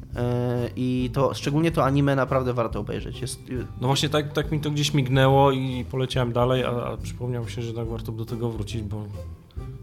Y, 0.09 0.19
I 0.75 1.09
to 1.13 1.33
szczególnie 1.33 1.71
to 1.71 1.85
anime 1.85 2.15
naprawdę 2.15 2.53
warto 2.53 2.79
obejrzeć. 2.79 3.21
Jest, 3.21 3.39
No 3.81 3.87
właśnie 3.87 4.09
tak, 4.09 4.33
tak 4.33 4.51
mi 4.51 4.59
to 4.59 4.71
gdzieś 4.71 4.93
mignęło 4.93 5.51
i 5.51 5.85
poleciałem 5.91 6.33
dalej, 6.33 6.63
a, 6.63 6.69
a 6.69 6.97
przypomniał 6.97 7.43
mi 7.45 7.51
się, 7.51 7.61
że 7.61 7.73
tak 7.73 7.87
warto 7.87 8.11
do 8.11 8.25
tego 8.25 8.49
wrócić, 8.49 8.81
bo 8.81 9.05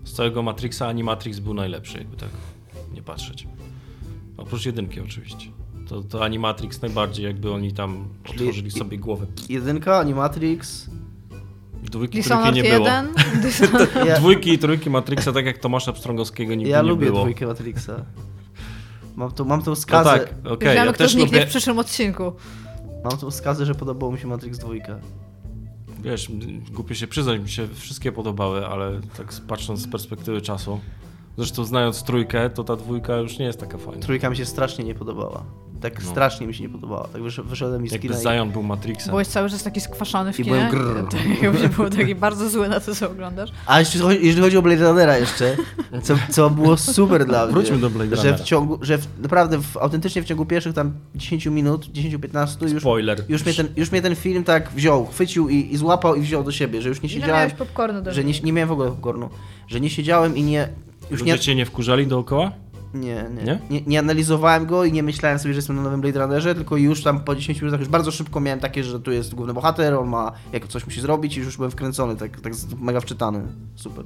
z 0.05 0.13
całego 0.13 0.43
Matrixa 0.43 0.87
Animatrix 0.89 1.39
był 1.39 1.55
najlepszy, 1.55 1.99
jakby 1.99 2.17
tak 2.17 2.29
nie 2.95 3.03
patrzeć. 3.03 3.47
Oprócz 4.37 4.67
jedynki 4.67 5.01
oczywiście. 5.01 5.49
To, 5.89 6.03
to 6.03 6.25
Animatrix 6.25 6.83
najbardziej, 6.83 7.25
jakby 7.25 7.53
oni 7.53 7.73
tam 7.73 8.09
Czyli- 8.25 8.39
otworzyli 8.41 8.71
sobie 8.71 8.99
głowę. 8.99 9.27
jedynka, 9.49 9.99
Animatrix. 9.99 10.87
Dwójki, 11.75 11.91
trójki 11.91 12.19
Dishonored 12.19 12.55
nie 12.55 12.63
było. 12.63 12.87
1, 12.87 13.09
Dishonored... 13.43 13.95
Ja, 14.07 14.19
Dwójki 14.19 14.53
i 14.53 14.59
trójki 14.59 14.91
Matrixa, 14.91 15.33
tak 15.33 15.47
jak 15.47 15.59
Tomasza 15.59 15.93
Pstrągowskiego 15.93 16.55
nigdy 16.55 16.71
ja 16.71 16.83
nie 16.83 16.89
lubię 16.89 17.07
było. 17.07 17.21
dwójkę 17.21 17.47
Matrixa. 17.47 18.05
Mam 19.17 19.33
tą, 19.33 19.45
mam 19.45 19.63
tą 19.63 19.71
No 19.71 19.77
skazę. 19.77 20.11
tak, 20.11 20.35
okej, 20.53 20.69
Wiemy, 20.69 20.87
ja 20.87 20.93
kto 20.93 21.09
zniknie 21.09 21.39
lubię, 21.39 21.47
w 21.47 21.49
przyszłym 21.49 21.79
odcinku. 21.79 22.33
Mam 23.05 23.19
tą 23.19 23.31
skazę, 23.31 23.67
że 23.67 23.75
podobało 23.75 24.13
mi 24.13 24.19
się 24.19 24.27
Matrix 24.27 24.59
2. 24.59 24.69
wiesz, 26.03 26.31
głupio 26.73 26.95
się 26.95 27.07
przyznać, 27.07 27.41
mi 27.41 27.49
się 27.49 27.69
wszystkie 27.75 28.13
podobały, 28.13 28.67
ale 28.67 29.01
tak 29.17 29.33
patrząc 29.49 29.81
z 29.81 29.89
perspektywy 29.89 30.43
czasu, 30.43 30.81
zresztą 31.37 31.65
znając 31.65 32.03
trójkę, 32.03 32.51
to 32.51 32.65
ta 32.65 32.77
dwójka 32.77 33.17
już 33.17 33.39
nie 33.39 33.45
jest 33.45 33.61
taka 33.61 33.79
fajna. 33.79 34.03
Trójka 34.03 34.31
mi 34.31 34.37
się 34.37 34.45
strasznie 34.45 34.85
nie 34.85 34.95
podobała. 34.95 35.43
Tak 35.81 36.05
No. 36.05 36.11
strasznie 36.11 36.47
mi 36.47 36.55
się 36.55 36.63
nie 36.63 36.69
podobała. 36.69 37.09
Tak 37.13 37.23
wysz, 37.23 37.41
wyszedłem 37.41 37.83
mi 37.83 37.89
z 37.89 37.93
Jakby 37.93 38.09
kina 38.09 38.21
i, 38.21 38.23
Zion 38.23 38.51
był 38.51 38.63
Matrixem. 38.63 39.11
Byłeś 39.11 39.29
cały 39.29 39.51
czas 39.51 39.63
taki 39.63 39.81
skwaszony 39.81 40.33
w 40.33 40.41
I 40.41 40.45
kinie. 40.45 40.57
byłem 40.57 40.71
grrr. 40.71 41.09
Tak, 41.11 41.43
jakby 41.43 41.69
był 41.69 41.91
taki 41.91 42.15
bardzo 42.15 42.51
zły 42.51 42.69
na 42.69 42.81
to, 42.81 42.95
co 42.95 43.11
oglądasz. 43.11 43.51
A 43.67 43.79
jeśli 43.81 44.01
chodzi, 44.01 44.19
jeżeli 44.27 44.43
chodzi 44.43 44.57
o 44.57 44.63
Blade 44.63 44.89
Runnera 44.89 45.19
jeszcze, 45.19 45.57
co, 46.03 46.15
co 46.31 46.51
było 46.51 46.77
super 46.77 47.27
dla 47.27 47.45
mnie. 47.45 47.53
Wróćmy 47.55 47.79
do 47.79 47.91
Blade 47.91 48.17
że 48.17 48.23
Runnera. 48.23 48.39
w 48.39 48.47
ciągu, 48.47 48.79
że 48.83 48.99
w, 48.99 49.07
naprawdę 49.23 49.59
w, 49.59 49.77
autentycznie 49.77 50.23
w 50.23 50.25
ciągu 50.25 50.47
pierwszych 50.47 50.75
tam 50.75 50.93
10 51.15 51.47
minut, 51.47 51.87
10-15 51.87 52.73
już, 52.73 52.83
Spoiler. 52.83 53.25
już, 53.29 53.45
mnie 53.45 53.55
ten, 53.55 53.69
już 53.77 53.93
mnie 53.93 54.03
ten 54.03 54.15
film 54.17 54.45
tak 54.45 54.71
wziął, 54.71 55.07
chwycił 55.07 55.49
i, 55.49 55.73
i 55.73 55.77
złapał 55.77 56.15
i 56.15 56.21
wziął 56.21 56.45
do 56.45 56.53
siebie, 56.53 56.83
że 56.83 56.89
już 56.89 57.03
nie 57.03 57.09
Ile 57.09 57.15
siedziałem, 57.15 57.35
miałeś 57.37 57.53
popcornu 57.53 58.03
do 58.03 58.13
że 58.15 58.25
nie, 58.25 58.33
nie 58.41 58.53
miałem 58.53 58.69
w 58.69 58.73
ogóle 58.73 58.89
popcornu, 58.89 59.29
że 59.69 59.81
nie 59.81 59.91
siedziałem 59.91 60.37
i 60.37 60.43
nie, 60.43 60.69
już 61.11 61.21
Ludzie 61.21 61.33
nie, 61.33 61.39
cię 61.39 61.55
nie 61.55 61.67
wkurzali 61.67 62.07
dookoła? 62.07 62.53
nie, 62.95 63.25
nie, 63.37 63.43
Nie? 63.45 63.59
nie, 63.71 63.81
nie 63.87 63.99
analizowałem 63.99 64.67
go 64.67 64.85
i 64.85 64.93
nie 64.93 65.03
myślałem 65.03 65.39
sobie, 65.39 65.55
że 65.55 65.59
jestem 65.59 65.77
na 65.77 65.83
nowym 65.83 66.01
Blade 66.01 66.21
Runnerze, 66.21 66.55
tylko 66.55 66.77
już 66.77 67.03
tam 67.03 67.21
po 67.21 67.35
10 67.37 67.61
minutach 67.61 67.81
już 67.81 67.89
bardzo 67.89 68.11
szybko 68.11 68.41
miałem 68.41 68.61
takie, 68.61 68.85
że 68.85 69.01
tu 69.01 69.13
jest 69.13 69.35
główny 69.35 69.55
bohater, 69.55 69.95
on 69.95 70.09
ma, 70.09 70.33
jak 70.53 70.69
coś 70.69 70.87
musi 70.87 71.01
zrobić 71.01 71.37
i 71.37 71.41
już 71.41 71.57
byłem 71.57 71.71
wkręcony, 71.71 72.17
tak, 72.17 72.41
tak 72.41 72.53
mega 72.81 73.01
wczytany. 73.01 73.43
Super. 73.75 74.05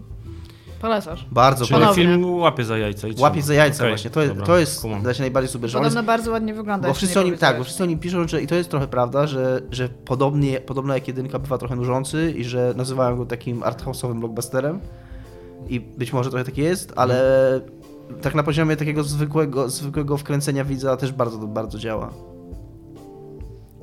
Polecasz. 0.81 1.27
Bardzo 1.31 1.67
Czyli 1.67 1.81
Ponownie. 1.81 2.05
film 2.05 2.35
łapie 2.35 2.65
za 2.65 2.79
jajca 2.79 3.09
i 3.09 3.15
Łapie 3.21 3.43
za 3.43 3.55
jajca 3.55 3.77
Okej, 3.77 3.89
właśnie. 3.91 4.11
To 4.11 4.21
jest, 4.21 4.33
dobra, 4.33 4.47
to 4.47 4.59
jest 4.59 4.81
kumam. 4.83 5.03
da 5.03 5.15
się 5.15 5.21
najbardziej 5.23 5.49
super, 5.53 5.65
on 5.65 5.71
jest, 5.71 5.95
Podobno 5.97 6.03
bardzo 6.03 6.31
ładnie 6.31 6.55
wygląda. 6.55 6.89
bo 6.89 6.95
wszyscy 6.95 7.15
nie 7.19 7.21
o 7.23 7.25
nim, 7.25 7.37
tak, 7.39 7.59
bo 7.59 7.65
wszyscy 7.65 7.83
o 7.83 7.87
nim 7.87 7.99
piszą, 7.99 8.29
że 8.29 8.43
i 8.43 8.47
to 8.47 8.55
jest 8.55 8.71
trochę 8.71 8.89
prawda, 8.89 9.27
że, 9.27 9.61
że 9.71 9.89
podobnie, 9.89 10.61
podobno 10.61 10.95
jak 10.95 11.09
jedynka 11.09 11.39
bywa 11.39 11.59
trochę 11.59 11.77
nużący 11.77 12.35
i 12.37 12.45
że 12.45 12.75
nazywają 12.77 13.17
go 13.17 13.27
takim 13.27 13.61
arthouse'owym 13.61 14.19
blockbusterem 14.21 14.81
i 15.69 15.81
być 15.81 16.13
może 16.13 16.31
trochę 16.31 16.45
tak 16.45 16.59
jest, 16.59 16.93
ale 16.97 17.21
tak 18.23 18.35
na 18.35 18.43
poziomie 18.43 18.77
takiego 18.77 19.03
zwykłego, 19.05 19.69
zwykłego 19.69 20.17
wkręcenia 20.17 20.65
widza 20.65 20.97
też 20.97 21.13
bardzo, 21.13 21.39
bardzo 21.39 21.79
działa. 21.79 22.11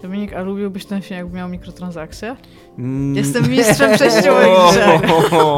Dominik, 0.02 0.34
a 0.34 0.42
lubiłbyś 0.42 0.86
ten 0.86 1.02
film, 1.02 1.18
jakby 1.18 1.38
miał 1.38 1.50
mikrotransakcje? 1.50 2.36
Mm, 2.78 3.16
Jestem 3.16 3.50
mistrzem 3.52 3.94
przejściowych 3.96 4.48
grze. 4.72 5.00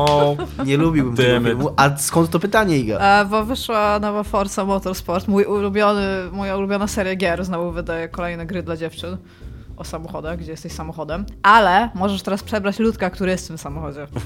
Nie 0.65 0.77
lubiłbym 0.77 1.15
tego 1.15 1.41
filmu. 1.45 1.69
A 1.77 1.97
skąd 1.97 2.29
to 2.29 2.39
pytanie, 2.39 2.77
Iga? 2.77 3.21
E, 3.21 3.25
bo 3.25 3.45
wyszła 3.45 3.99
nowa 3.99 4.23
Forza 4.23 4.65
Motorsport, 4.65 5.27
mój 5.27 5.43
ulubiony, 5.45 6.07
moja 6.31 6.57
ulubiona 6.57 6.87
seria 6.87 7.15
gier, 7.15 7.45
znowu 7.45 7.71
wydaje 7.71 8.09
kolejne 8.09 8.45
gry 8.45 8.63
dla 8.63 8.77
dziewczyn 8.77 9.17
o 9.77 9.83
samochodach, 9.83 10.39
gdzie 10.39 10.51
jesteś 10.51 10.71
samochodem, 10.71 11.25
ale 11.43 11.89
możesz 11.95 12.21
teraz 12.21 12.43
przebrać 12.43 12.79
ludka, 12.79 13.09
który 13.09 13.31
jest 13.31 13.45
w 13.45 13.47
tym 13.47 13.57
samochodzie. 13.57 14.07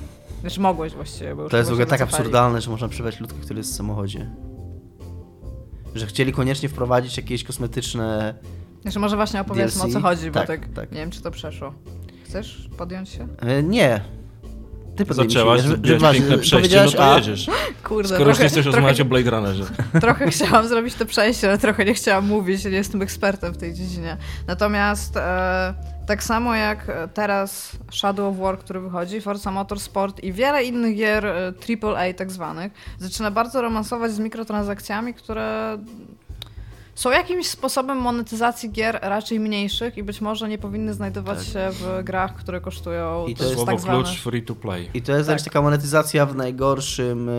Znaczy 0.43 0.61
mogłeś 0.61 0.93
właściwie, 0.93 1.35
bo 1.35 1.41
już 1.41 1.51
To 1.51 1.57
jest 1.57 1.69
w 1.69 1.73
ogóle 1.73 1.85
tak 1.85 2.01
absurdalne, 2.01 2.61
że 2.61 2.71
można 2.71 2.87
przebrać 2.87 3.19
ludkę, 3.19 3.37
który 3.41 3.59
jest 3.59 3.73
w 3.73 3.75
samochodzie. 3.75 4.29
Że 5.95 6.05
chcieli 6.05 6.33
koniecznie 6.33 6.69
wprowadzić 6.69 7.17
jakieś 7.17 7.43
kosmetyczne 7.43 8.33
Znaczy 8.81 8.99
może 8.99 9.15
właśnie 9.15 9.41
opowiedzmy 9.41 9.83
o 9.83 9.87
co 9.87 10.01
chodzi, 10.01 10.31
bo 10.31 10.39
Tak, 10.39 10.47
tak, 10.47 10.67
tak. 10.75 10.91
nie 10.91 10.97
wiem 10.97 11.11
czy 11.11 11.21
to 11.21 11.31
przeszło. 11.31 11.73
Chcesz 12.25 12.69
podjąć 12.77 13.09
się? 13.09 13.27
E, 13.39 13.63
nie. 13.63 14.01
Ty 14.95 15.13
Zaczęłaś, 15.13 15.61
zrobiłaś 15.61 16.17
piękne 16.17 16.37
przejście, 16.37 16.83
no 16.85 16.91
to 16.91 17.13
A, 17.13 17.15
jedziesz. 17.15 17.47
Kurde, 17.83 18.09
Skoro 18.09 18.29
już 18.29 18.37
trochę, 18.37 18.43
nie 18.43 18.49
chcesz 18.49 18.63
trochę, 18.63 18.77
rozmawiać 18.77 19.01
o 19.01 19.05
Blade 19.05 19.29
Runnerze. 19.29 19.63
trochę 20.01 20.31
chciałam 20.31 20.67
zrobić 20.67 20.95
to 20.95 21.05
przejście, 21.05 21.47
ale 21.47 21.57
trochę 21.57 21.85
nie 21.85 21.93
chciałam 21.93 22.27
mówić, 22.27 22.65
nie 22.65 22.71
jestem 22.71 23.01
ekspertem 23.01 23.53
w 23.53 23.57
tej 23.57 23.73
dziedzinie. 23.73 24.17
Natomiast 24.47 25.17
e, 25.17 25.73
tak 26.07 26.23
samo 26.23 26.55
jak 26.55 26.91
teraz 27.13 27.71
Shadow 27.91 28.33
of 28.33 28.39
War, 28.39 28.59
który 28.59 28.79
wychodzi, 28.79 29.21
Forza 29.21 29.51
Motorsport 29.51 30.23
i 30.23 30.33
wiele 30.33 30.63
innych 30.63 30.95
gier 30.95 31.25
e, 31.25 31.53
AAA 31.83 32.13
tak 32.13 32.31
zwanych, 32.31 32.71
zaczyna 32.99 33.31
bardzo 33.31 33.61
romansować 33.61 34.11
z 34.11 34.19
mikrotransakcjami, 34.19 35.13
które 35.13 35.77
są 36.95 37.11
jakimś 37.11 37.47
sposobem 37.47 37.97
monetyzacji 37.97 38.71
gier 38.71 38.99
raczej 39.01 39.39
mniejszych 39.39 39.97
i 39.97 40.03
być 40.03 40.21
może 40.21 40.49
nie 40.49 40.57
powinny 40.57 40.93
znajdować 40.93 41.37
Tak. 41.37 41.47
się 41.47 41.69
w 41.71 42.03
grach, 42.03 42.35
które 42.35 42.61
kosztują 42.61 43.25
I 43.27 43.33
to 43.35 43.39
to 43.39 43.43
jest 43.43 43.55
Słowo 43.55 43.71
tak 43.71 43.81
zwane... 43.81 44.03
klucz 44.03 44.19
free 44.21 44.43
to 44.43 44.55
play. 44.55 44.89
I 44.93 45.01
to 45.01 45.11
jest 45.11 45.27
Tak. 45.27 45.31
jakaś 45.33 45.43
taka 45.43 45.61
monetyzacja 45.61 46.25
w 46.25 46.35
najgorszym, 46.35 47.29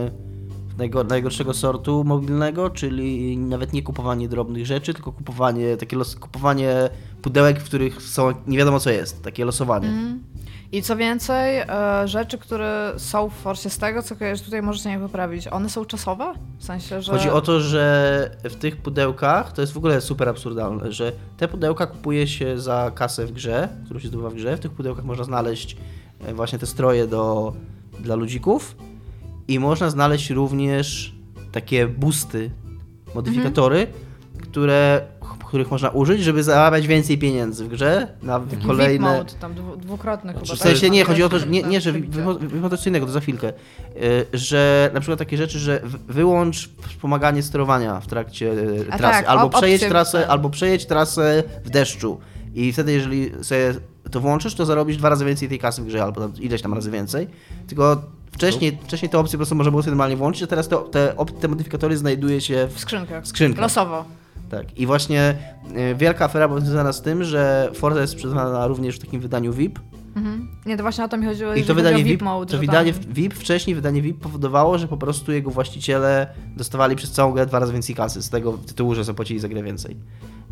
najgorszego 1.09 1.55
sortu 1.55 2.05
mobilnego, 2.05 2.71
czyli 2.71 3.39
nawet 3.39 3.73
nie 3.73 3.83
kupowanie 3.83 4.29
drobnych 4.29 4.67
rzeczy, 4.67 4.95
tylko 4.95 5.13
kupowanie, 5.13 5.77
takie 5.77 5.97
los, 5.97 6.17
kupowanie 6.17 6.91
pudełek, 7.23 7.61
w 7.61 7.65
których 7.65 8.03
są 8.03 8.33
nie 8.47 8.59
wiadomo 8.59 8.81
co 8.81 8.91
jest, 8.91 9.23
takie 9.23 9.45
losowanie. 9.45 9.89
Mhm. 9.89 10.35
I 10.73 10.83
co 10.83 10.97
więcej, 10.97 11.59
e, 11.59 11.69
rzeczy, 12.09 12.39
które 12.39 12.93
są 12.97 13.29
w 13.29 13.33
Forcie, 13.33 13.71
z 13.71 13.79
tego 13.79 14.03
co 14.03 14.17
kojarzysz, 14.17 14.45
tutaj 14.45 14.63
możecie 14.63 14.89
mnie 14.89 14.99
poprawić, 14.99 15.49
one 15.49 15.71
są 15.71 15.85
czasowe? 15.85 16.35
W 16.59 16.65
sensie, 16.65 17.03
że... 17.03 17.13
Chodzi 17.13 17.31
o 17.31 17.41
to, 17.41 17.61
że 17.61 18.31
w 18.45 18.55
tych 18.55 18.77
pudełkach, 18.77 19.53
to 19.53 19.61
jest 19.61 19.73
w 19.73 19.77
ogóle 19.77 20.01
super 20.01 20.29
absurdalne, 20.29 20.93
że 20.93 21.13
te 21.37 21.49
pudełka 21.49 21.87
kupuje 21.87 22.27
się 22.27 22.59
za 22.59 22.91
kasę 22.95 23.27
w 23.27 23.33
grze, 23.33 23.69
którą 23.85 24.01
się 24.01 24.09
zdobywa 24.09 24.31
w 24.31 24.35
grze. 24.35 24.57
W 24.57 24.61
tych 24.61 24.73
pudełkach 24.73 25.05
można 25.05 25.25
znaleźć 25.25 25.77
e, 26.21 26.35
właśnie 26.35 26.59
te 26.59 26.67
stroje 26.67 27.07
do, 27.07 27.53
dla 28.01 28.15
ludzików 28.15 28.77
i 29.49 29.59
można 29.59 29.91
znaleźć 29.91 30.31
również 30.31 31.15
takie 31.53 31.87
boosty, 31.89 32.51
modyfikatory, 33.15 33.87
które 34.43 35.07
ch- 35.21 35.39
których 35.49 35.71
można 35.71 35.91
użyć, 35.91 36.23
żeby 36.23 36.43
zarabiać 36.43 36.87
więcej 36.87 37.19
pieniędzy 37.19 37.65
w 37.65 37.69
grze 37.69 38.09
na 38.23 38.41
Taki 38.41 38.67
kolejne... 38.67 39.19
Mode, 39.19 39.33
tam 39.41 39.55
dwu, 39.55 39.77
dwukrotny 39.77 40.33
chyba. 40.33 40.45
Znaczy, 40.45 40.61
W 40.61 40.63
tak? 40.63 40.69
sensie 40.73 40.91
nie, 40.91 41.05
chodzi 41.05 41.23
o 41.23 41.29
to, 41.29 41.39
że 41.39 41.47
nie, 41.47 41.63
nie 41.63 41.81
że 41.81 41.93
wymowa 41.93 42.77
coś 42.77 42.87
innego, 42.87 43.07
to 43.07 43.13
za 43.13 43.21
chwilkę. 43.21 43.49
Y, 43.53 44.27
Że 44.33 44.91
na 44.95 45.01
przykład 45.01 45.19
takie 45.19 45.37
rzeczy, 45.37 45.59
że 45.59 45.81
wyłącz 46.09 46.71
wspomaganie 46.89 47.43
sterowania 47.43 48.01
w 48.01 48.07
trakcie 48.07 48.53
y, 48.53 48.87
A 48.91 48.99
trasy, 48.99 49.19
tak, 49.19 49.27
albo 49.27 49.51
przejedź 49.51 49.75
opcje 49.81 49.89
trasę, 49.91 50.21
tak. 50.21 50.31
albo 50.31 50.51
przejedź 50.51 50.87
trasę 50.87 51.43
w 51.65 51.71
deszczu. 51.71 52.19
I 52.55 52.73
wtedy, 52.73 52.93
jeżeli 52.93 53.31
sobie 53.43 53.75
to 54.11 54.21
włączysz, 54.21 54.55
to 54.55 54.67
zarobisz 54.67 54.97
dwa 54.97 55.09
razy 55.09 55.25
więcej 55.25 55.49
tej 55.49 55.59
kasy 55.59 55.83
w 55.83 55.87
grze, 55.87 56.03
albo 56.03 56.21
tam 56.21 56.33
ileś 56.41 56.63
tam 56.63 56.75
razy 56.75 56.91
więcej. 56.91 57.29
Tylko 57.67 58.03
wcześniej, 58.35 58.79
wcześniej 58.85 59.09
te 59.11 59.19
opcje 59.19 59.33
po 59.33 59.39
prostu 59.39 59.55
można 59.55 59.71
było 59.71 59.83
sobie 59.83 59.91
normalnie 59.91 60.17
włączyć, 60.17 60.43
a 60.43 60.47
teraz 60.47 60.69
te, 60.69 60.77
op- 61.17 61.39
te 61.41 61.49
modyfikatory 61.49 61.97
znajduje 61.97 62.41
się 62.41 62.69
W 62.75 62.81
skrzynkach. 62.81 63.25
w 63.25 63.29
skrzynkach. 63.29 63.63
Losowo. 63.63 64.05
Tak. 64.51 64.79
I 64.79 64.87
właśnie 64.87 65.35
y, 65.93 65.95
wielka 65.95 66.25
afera 66.25 66.49
była 66.49 66.61
związana 66.61 66.93
z 66.93 67.03
tym, 67.03 67.25
że 67.25 67.71
Forza 67.75 68.01
jest 68.01 68.13
sprzedawana 68.13 68.67
również 68.67 68.97
w 68.97 68.99
takim 68.99 69.21
wydaniu 69.21 69.53
VIP. 69.53 69.79
Mhm. 70.17 70.49
Nie, 70.67 70.77
to 70.77 70.83
właśnie 70.83 71.05
o 71.05 71.09
to 71.09 71.17
mi 71.17 71.27
chodziło, 71.27 71.55
I 71.55 71.63
to 71.65 71.75
wydanie 71.75 72.05
VIP, 72.05 72.23
mode, 72.23 72.53
to 72.53 72.59
wydanie 72.59 72.93
tam... 72.95 73.03
VIP, 73.13 73.35
wcześniej 73.35 73.77
wydanie 73.77 74.03
VIP 74.03 74.21
powodowało, 74.21 74.79
że 74.79 74.89
po 74.89 74.97
prostu 74.97 75.33
jego 75.33 75.51
właściciele 75.51 76.27
dostawali 76.57 76.97
przez 76.97 77.11
całą 77.11 77.33
grę 77.33 77.47
dwa 77.47 77.59
razy 77.59 77.73
więcej 77.73 77.95
kasy 77.95 78.23
z 78.23 78.31
tego 78.31 78.53
tytułu, 78.53 78.95
że 78.95 79.05
zapłacili 79.05 79.41
za 79.41 79.49
grę 79.49 79.63
więcej. 79.63 79.97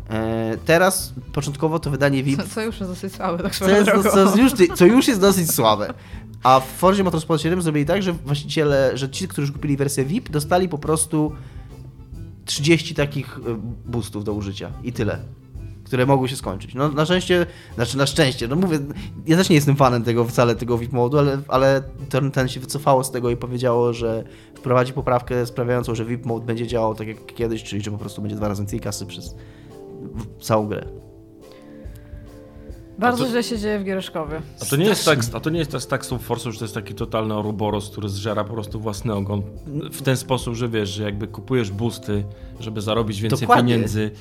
E, 0.09 0.57
teraz 0.65 1.13
początkowo 1.33 1.79
to 1.79 1.89
wydanie 1.89 2.23
VIP, 2.23 2.43
Co, 2.43 2.49
co 2.49 2.61
już 2.61 2.79
jest 2.79 2.91
dosyć 2.91 3.13
słabe, 3.15 3.43
tak 3.43 3.55
co, 3.55 3.69
jest, 3.69 3.85
drogą. 3.85 4.09
co, 4.09 4.37
już, 4.37 4.53
co 4.75 4.85
już 4.85 5.07
jest 5.07 5.21
dosyć 5.21 5.51
słabe. 5.51 5.93
A 6.43 6.59
w 6.59 6.65
Forzie 6.65 7.03
Motorsport 7.03 7.41
7 7.41 7.61
zrobili 7.61 7.85
tak, 7.85 8.03
że 8.03 8.13
właściciele, 8.13 8.97
że 8.97 9.09
ci, 9.09 9.27
którzy 9.27 9.53
kupili 9.53 9.77
wersję 9.77 10.05
VIP, 10.05 10.29
dostali 10.29 10.69
po 10.69 10.77
prostu 10.77 11.31
30 12.45 12.95
takich 12.95 13.37
e, 13.37 13.59
boostów 13.85 14.23
do 14.23 14.33
użycia 14.33 14.71
i 14.83 14.93
tyle. 14.93 15.19
Które 15.83 16.05
mogły 16.05 16.29
się 16.29 16.35
skończyć. 16.35 16.73
No 16.73 16.89
na 16.89 17.05
szczęście, 17.05 17.45
znaczy 17.75 17.97
na 17.97 18.05
szczęście, 18.05 18.47
no 18.47 18.55
mówię, 18.55 18.79
ja 19.27 19.37
też 19.37 19.49
nie 19.49 19.55
jestem 19.55 19.75
fanem 19.75 20.03
tego 20.03 20.25
wcale 20.25 20.55
tego 20.55 20.77
VIP 20.77 20.91
modu, 20.91 21.17
ale, 21.17 21.41
ale 21.47 21.83
ten, 22.09 22.31
ten 22.31 22.47
się 22.47 22.59
wycofało 22.59 23.03
z 23.03 23.11
tego 23.11 23.29
i 23.29 23.37
powiedziało, 23.37 23.93
że 23.93 24.23
wprowadzi 24.55 24.93
poprawkę 24.93 25.45
sprawiającą, 25.45 25.95
że 25.95 26.05
VIP 26.05 26.25
mode 26.25 26.45
będzie 26.45 26.67
działał 26.67 26.95
tak 26.95 27.07
jak 27.07 27.25
kiedyś, 27.25 27.63
czyli 27.63 27.81
że 27.81 27.91
po 27.91 27.97
prostu 27.97 28.21
będzie 28.21 28.35
dwa 28.35 28.47
razy 28.47 28.61
więcej 28.61 28.79
kasy 28.79 29.05
przez 29.05 29.35
całą 30.41 30.67
grę. 30.67 30.85
Bardzo 32.99 33.23
to- 33.23 33.29
źle 33.29 33.43
się 33.43 33.57
dzieje 33.59 33.79
w 33.79 33.83
Giereszkowie. 33.83 34.41
A 34.61 34.65
to 34.65 34.75
nie 34.75 34.85
jest 34.85 35.05
tak, 35.05 35.19
a 35.33 35.39
to 35.39 35.49
nie 35.49 35.59
jest 35.59 35.71
tak, 35.71 35.85
tak 35.85 36.05
Force, 36.21 36.51
że 36.51 36.59
to 36.59 36.65
jest 36.65 36.73
taki 36.75 36.93
totalny 36.93 37.33
Ouroboros, 37.33 37.89
który 37.89 38.09
zżera 38.09 38.43
po 38.43 38.53
prostu 38.53 38.79
własny 38.79 39.13
ogon 39.13 39.41
w 39.91 40.01
ten 40.01 40.17
sposób, 40.17 40.55
że 40.55 40.69
wiesz, 40.69 40.89
że 40.89 41.03
jakby 41.03 41.27
kupujesz 41.27 41.71
boosty, 41.71 42.23
żeby 42.59 42.81
zarobić 42.81 43.21
więcej 43.21 43.39
Dokładnie. 43.39 43.73
pieniędzy, 43.73 44.11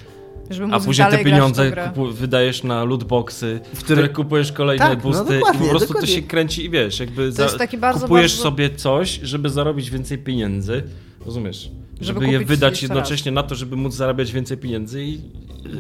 a 0.73 0.81
później 0.81 1.11
te 1.11 1.25
pieniądze 1.25 1.73
wydajesz 2.13 2.63
na 2.65 2.85
lootboxy, 2.85 3.61
w 3.75 3.79
które- 3.85 4.03
które 4.03 4.09
kupujesz 4.09 4.53
kolejne 4.53 4.85
Tak, 4.87 5.05
no 5.05 5.11
boosty 5.11 5.37
i 5.37 5.39
dokładnie, 5.39 5.61
po 5.61 5.69
prostu 5.71 5.89
dokładnie. 5.89 6.09
to 6.09 6.15
się 6.15 6.23
kręci 6.23 6.65
i 6.65 6.71
wiesz, 6.71 7.01
jakby 7.01 7.33
taki 7.59 7.79
bardzo, 7.79 8.01
kupujesz 8.01 8.33
bardzo- 8.33 8.43
sobie 8.43 8.71
coś, 8.71 9.21
żeby 9.23 9.51
zarobić 9.51 9.91
więcej 9.91 10.19
pieniędzy, 10.19 10.83
rozumiesz? 11.27 11.71
Żeby 12.01 12.21
Żeby, 12.21 12.33
je 12.33 12.45
wydać 12.45 12.83
jednocześnie 12.83 13.33
na 13.33 13.43
to, 13.43 13.55
żeby 13.55 13.77
móc 13.77 13.95
zarabiać 13.95 14.33
więcej 14.33 14.57
pieniędzy 14.59 15.05
i... 15.05 15.21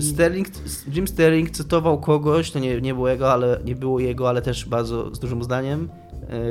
Sterling, 0.00 0.48
Jim 0.94 1.08
Sterling 1.08 1.50
cytował 1.50 2.00
kogoś, 2.00 2.50
to 2.50 2.58
nie, 2.58 2.80
nie 2.80 2.94
było 2.94 3.08
jego, 3.08 3.32
ale 3.32 3.60
nie 3.64 3.76
było 3.76 4.00
jego, 4.00 4.28
ale 4.28 4.42
też 4.42 4.64
bardzo 4.64 5.14
z 5.14 5.18
dużym 5.18 5.42
zdaniem, 5.42 5.88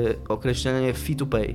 yy, 0.04 0.16
określenie 0.28 0.94
fee 0.94 1.16
to 1.16 1.26
pay, 1.26 1.54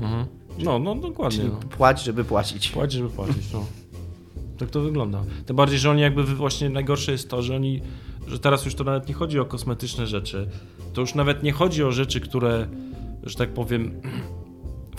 Mhm. 0.00 0.26
No, 0.64 0.78
no 0.78 0.94
dokładnie. 0.94 1.38
czyli 1.38 1.50
No. 1.50 1.60
płać, 1.76 2.02
żeby 2.02 2.24
płacić. 2.24 2.68
Płać, 2.68 2.92
żeby 2.92 3.08
płacić, 3.08 3.52
no. 3.52 3.64
Tak 4.58 4.70
to 4.70 4.80
wygląda. 4.80 5.22
Tym 5.46 5.56
bardziej, 5.56 5.78
że 5.78 5.90
oni 5.90 6.00
jakby 6.02 6.24
właśnie 6.24 6.70
najgorsze 6.70 7.12
jest 7.12 7.30
to, 7.30 7.42
że 7.42 7.56
oni, 7.56 7.82
że 8.26 8.38
teraz 8.38 8.64
już 8.64 8.74
to 8.74 8.84
nawet 8.84 9.08
nie 9.08 9.14
chodzi 9.14 9.38
o 9.38 9.44
kosmetyczne 9.44 10.06
rzeczy. 10.06 10.48
To 10.92 11.00
już 11.00 11.14
nawet 11.14 11.42
nie 11.42 11.52
chodzi 11.52 11.84
o 11.84 11.92
rzeczy, 11.92 12.20
które, 12.20 12.66
że 13.22 13.34
tak 13.38 13.48
powiem, 13.54 13.90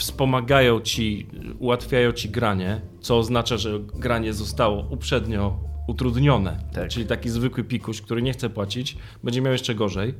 wspomagają 0.01 0.81
ci, 0.81 1.27
ułatwiają 1.59 2.11
ci 2.11 2.29
granie, 2.29 2.81
co 3.01 3.17
oznacza, 3.17 3.57
że 3.57 3.79
granie 3.79 4.33
zostało 4.33 4.87
uprzednio 4.89 5.59
utrudnione. 5.87 6.59
Tak. 6.73 6.89
Czyli 6.89 7.05
taki 7.05 7.29
zwykły 7.29 7.63
pikuś, 7.63 8.01
który 8.01 8.21
nie 8.21 8.33
chce 8.33 8.49
płacić, 8.49 8.97
będzie 9.23 9.41
miał 9.41 9.51
jeszcze 9.53 9.75
gorzej. 9.75 10.13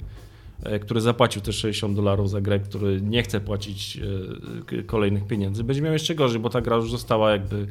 e, 0.64 0.80
Który 0.80 1.02
zapłacił 1.02 1.42
te 1.42 1.54
60 1.54 1.96
dolarów 1.96 2.30
za 2.30 2.42
grę, 2.42 2.60
który 2.60 3.02
nie 3.02 3.24
chce 3.24 3.40
płacić 3.42 4.00
e, 4.80 4.84
kolejnych 4.84 5.28
pieniędzy, 5.28 5.64
będzie 5.64 5.82
miał 5.82 5.94
jeszcze 5.94 6.16
gorzej, 6.16 6.40
bo 6.40 6.50
ta 6.50 6.62
gra 6.62 6.76
już 6.76 6.92
została 6.92 7.32
jakby, 7.32 7.68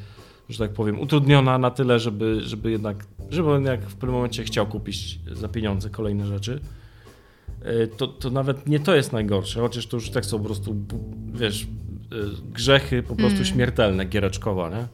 że 0.48 0.58
tak 0.58 0.72
powiem, 0.72 1.00
utrudniona 1.00 1.58
na 1.58 1.70
tyle, 1.70 1.98
żeby, 1.98 2.40
żeby 2.40 2.70
jednak, 2.70 3.06
żeby 3.30 3.50
on 3.52 3.64
jak 3.64 3.80
w 3.86 3.94
pewnym 3.94 4.14
momencie 4.14 4.44
chciał 4.44 4.66
kupić 4.66 5.18
za 5.32 5.48
pieniądze 5.48 5.90
kolejne 5.90 6.26
rzeczy. 6.26 6.60
E, 7.62 7.86
To, 7.86 8.06
to 8.06 8.30
nawet 8.30 8.66
nie 8.68 8.80
to 8.80 8.94
jest 8.96 9.12
najgorsze, 9.12 9.60
chociaż 9.60 9.86
to 9.86 9.96
już 9.96 10.10
tak 10.10 10.24
są 10.26 10.38
po 10.38 10.44
prostu, 10.44 10.76
wiesz, 11.34 11.66
grzechy 12.42 13.02
po 13.02 13.16
prostu 13.16 13.44
śmiertelne, 13.44 14.04
giereczkowa, 14.04 14.70
nie? 14.70 14.88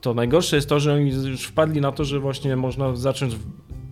To 0.00 0.14
najgorsze 0.14 0.56
jest 0.56 0.68
to, 0.68 0.80
że 0.80 0.94
oni 0.94 1.10
już 1.10 1.44
wpadli 1.44 1.80
na 1.80 1.92
to, 1.92 2.04
że 2.04 2.20
właśnie 2.20 2.56
można 2.56 2.96
zacząć, 2.96 3.36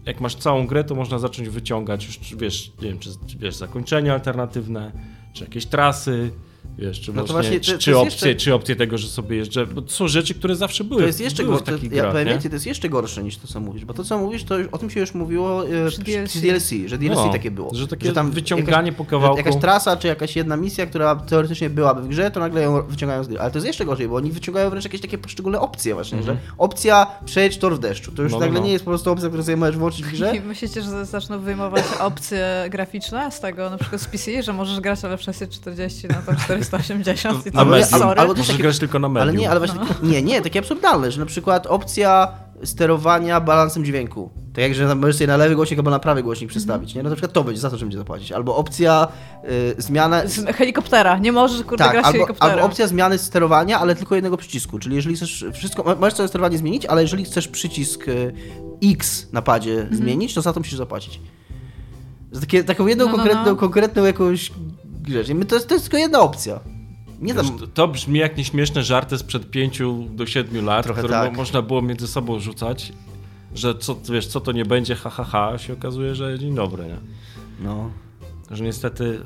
jak 0.06 0.20
masz 0.20 0.34
całą 0.34 0.66
grę, 0.66 0.84
to 0.84 0.94
można 0.94 1.18
zacząć 1.18 1.48
wyciągać 1.48 2.06
już, 2.06 2.36
wiesz, 2.36 2.72
nie 2.82 2.88
wiem, 2.88 2.98
czy, 2.98 3.10
czy 3.26 3.38
wiesz, 3.38 3.54
zakończenia 3.54 4.14
alternatywne, 4.14 4.92
czy 5.32 5.44
jakieś 5.44 5.66
trasy, 5.66 6.30
wiesz, 6.78 7.00
czy, 7.00 7.12
No 7.12 7.24
to 7.24 7.32
właśnie, 7.32 7.50
właśnie 7.50 7.60
to- 7.60 7.66
czy, 7.66 7.72
to 7.72 7.78
czy, 7.78 7.98
opcje, 7.98 8.28
jeszcze- 8.28 8.44
czy 8.44 8.54
opcje 8.54 8.76
tego, 8.76 8.98
że 8.98 9.08
sobie 9.08 9.36
jeżdżę, 9.36 9.66
bo 9.66 9.82
to 9.82 9.90
są 9.90 10.08
rzeczy, 10.08 10.34
które 10.34 10.56
zawsze 10.56 10.84
były, 10.84 11.00
To 11.00 11.06
jest 11.06 11.20
jeszcze 11.20 11.42
były 11.42 11.56
gorsze. 11.58 11.72
takich 11.72 11.92
Ja 11.92 12.04
powiem 12.10 12.26
nie? 12.26 12.32
więcej, 12.32 12.50
to 12.50 12.56
jest 12.56 12.66
jeszcze 12.66 12.88
gorsze 12.88 13.22
niż 13.22 13.36
to, 13.36 13.48
co 13.48 13.60
mówisz, 13.60 13.84
bo 13.84 13.94
to, 13.94 14.04
co 14.04 14.18
mówisz, 14.18 14.44
to 14.44 14.58
już, 14.58 14.68
o 14.72 14.78
tym 14.78 14.90
się 14.90 15.00
już 15.00 15.14
mówiło 15.14 15.68
e, 15.68 15.88
Przy 15.88 16.00
przy 16.02 16.04
DLC. 16.12 16.30
przy 16.30 16.40
DLC, 16.40 16.70
że 16.86 16.98
DLC 16.98 17.16
No, 17.16 17.32
takie 17.32 17.50
było. 17.50 17.74
że 17.74 17.88
takie 17.88 18.12
tam 18.12 18.30
wyciąganie 18.30 18.86
jakaś, 18.88 18.98
po 18.98 19.04
kawałku. 19.04 19.36
Że 19.36 19.42
jakaś 19.46 19.60
trasa, 19.60 19.96
czy 19.96 20.06
jakaś 20.08 20.36
jedna 20.36 20.56
misja, 20.56 20.86
która 20.86 21.16
teoretycznie 21.16 21.70
byłaby 21.70 22.02
w 22.02 22.08
grze, 22.08 22.30
to 22.30 22.40
nagle 22.40 22.62
ją 22.62 22.82
wyciągają 22.82 23.24
z 23.24 23.28
gry. 23.28 23.40
Ale 23.40 23.50
to 23.50 23.56
jest 23.58 23.66
jeszcze 23.66 23.84
gorzej, 23.84 24.08
bo 24.08 24.16
oni 24.16 24.32
wyciągają 24.32 24.70
wręcz 24.70 24.84
jakieś 24.84 25.00
takie 25.00 25.18
poszczególne 25.18 25.60
opcje 25.60 25.94
właśnie, 25.94 26.22
że 26.22 26.36
opcja 26.58 27.06
przejedź 27.24 27.58
tor 27.58 27.76
w 27.76 27.78
deszczu. 27.78 28.12
To 28.12 28.22
już 28.22 28.32
Mhm. 28.32 28.40
No, 28.40 28.46
no, 28.46 28.46
nagle 28.46 28.60
no. 28.60 28.66
nie 28.66 28.72
jest 28.72 28.84
po 28.84 28.90
prostu 28.90 29.10
opcja, 29.10 29.28
którą 29.28 29.42
sobie 29.44 29.56
możesz 29.56 29.76
włączyć 29.76 30.02
w 30.04 30.10
grze. 30.12 30.36
I 30.36 30.40
myślicie, 30.50 30.82
że 30.82 31.06
zaczną 31.06 31.40
wyjmować 31.40 31.84
opcje 32.00 32.66
graficzne 32.70 33.30
z 33.32 33.40
tego, 33.40 33.70
na 33.70 33.78
przykład 33.78 34.00
z 34.02 34.06
PC, 34.06 34.42
że 34.42 34.52
możesz 34.52 34.80
grać 34.80 35.04
ale 35.04 35.16
w 35.16 35.22
640 35.22 36.08
na 36.08 36.14
to 36.14 36.32
480 36.58 37.46
i 37.46 37.52
to 37.52 37.64
nie, 37.64 37.76
jest 37.78 37.90
sorry. 37.90 38.20
albo- 38.20 38.32
to 38.34 38.38
Możesz 38.38 38.46
takie- 38.48 38.62
grać 38.62 38.78
tylko 38.78 38.98
na 38.98 39.08
medium. 39.08 39.28
Ale 39.28 39.38
nie, 39.38 39.50
ale 39.50 39.60
właśnie, 39.60 39.80
nie, 40.02 40.22
nie, 40.22 40.42
takie 40.42 40.58
absurdalne, 40.58 41.10
że 41.10 41.20
na 41.20 41.26
przykład 41.26 41.66
opcja 41.66 42.28
sterowania 42.64 43.40
balansem 43.40 43.84
dźwięku. 43.84 44.30
Tak 44.52 44.62
jak, 44.62 44.74
że 44.74 44.94
możesz 44.94 45.16
sobie 45.16 45.26
na 45.26 45.36
lewy 45.36 45.54
głośnik 45.56 45.78
albo 45.78 45.90
na 45.90 45.98
prawy 45.98 46.22
głośnik 46.22 46.50
przestawić, 46.50 46.94
nie? 46.94 47.02
No 47.02 47.08
na 47.10 47.16
przykład 47.16 47.32
to 47.32 47.44
będzie, 47.44 47.60
za 47.60 47.70
to 47.70 47.76
trzeba 47.76 47.86
będzie 47.86 47.98
zapłacić. 47.98 48.32
Albo 48.32 48.56
opcja 48.56 49.08
y, 49.78 49.82
zmiana... 49.82 50.26
Z 50.26 50.46
helikoptera. 50.56 51.18
Nie 51.18 51.32
możesz 51.32 51.62
kurde 51.64 51.84
Tak, 51.84 51.92
grać 51.92 52.04
albo, 52.04 52.12
helikopterem. 52.18 52.54
albo 52.54 52.66
opcja 52.66 52.86
zmiany 52.86 53.18
sterowania, 53.18 53.80
ale 53.80 53.94
tylko 53.94 54.14
jednego 54.14 54.36
przycisku. 54.36 54.78
Czyli 54.78 54.96
jeżeli 54.96 55.16
chcesz 55.16 55.44
wszystko, 55.54 55.82
mo- 55.82 55.94
możesz 55.96 56.14
sobie 56.14 56.28
sterowanie 56.28 56.58
zmienić, 56.58 56.86
ale 56.86 57.02
jeżeli 57.02 57.24
chcesz 57.24 57.48
przycisk 57.48 58.08
y, 58.08 58.32
X 58.84 59.26
na 59.32 59.42
padzie 59.42 59.72
Mhm. 59.80 59.96
zmienić, 59.96 60.34
to 60.34 60.42
za 60.42 60.52
to 60.52 60.60
musisz 60.60 60.78
zapłacić. 60.78 61.20
Za 62.32 62.40
takie, 62.40 62.64
taką 62.64 62.86
jedną 62.86 63.04
No, 63.04 63.10
no, 63.10 63.16
konkretną, 63.16 63.44
no. 63.50 63.56
konkretną 63.56 64.04
jakąś 64.04 64.52
rzecz. 65.08 65.28
I 65.28 65.34
my- 65.34 65.44
To 65.44 65.54
jest, 65.54 65.68
to 65.68 65.74
jest 65.74 65.84
tylko 65.84 65.98
jedna 65.98 66.20
opcja. 66.20 66.60
Nie 67.20 67.34
tam... 67.34 67.58
to, 67.58 67.66
to 67.66 67.88
brzmi 67.88 68.18
jak 68.18 68.36
nieśmieszne 68.36 68.82
żarty 68.82 69.18
sprzed 69.18 69.50
5 69.50 69.78
do 70.10 70.26
7 70.26 70.64
lat, 70.64 70.84
Trochę 70.84 71.00
które 71.00 71.14
tak. 71.14 71.30
mo- 71.32 71.36
można 71.36 71.62
było 71.62 71.82
między 71.82 72.08
sobą 72.08 72.40
rzucać, 72.40 72.92
że 73.54 73.74
co, 73.74 73.96
wiesz, 74.12 74.26
co 74.26 74.40
to 74.40 74.52
nie 74.52 74.64
będzie, 74.64 74.94
ha, 74.94 75.10
ha, 75.10 75.24
ha, 75.24 75.58
się 75.58 75.72
okazuje, 75.72 76.14
że 76.14 76.38
dzień 76.38 76.54
dobry, 76.54 76.84
nie? 76.84 76.96
No. 77.60 77.90
Że 78.50 78.64
niestety 78.64 79.04
y, 79.04 79.16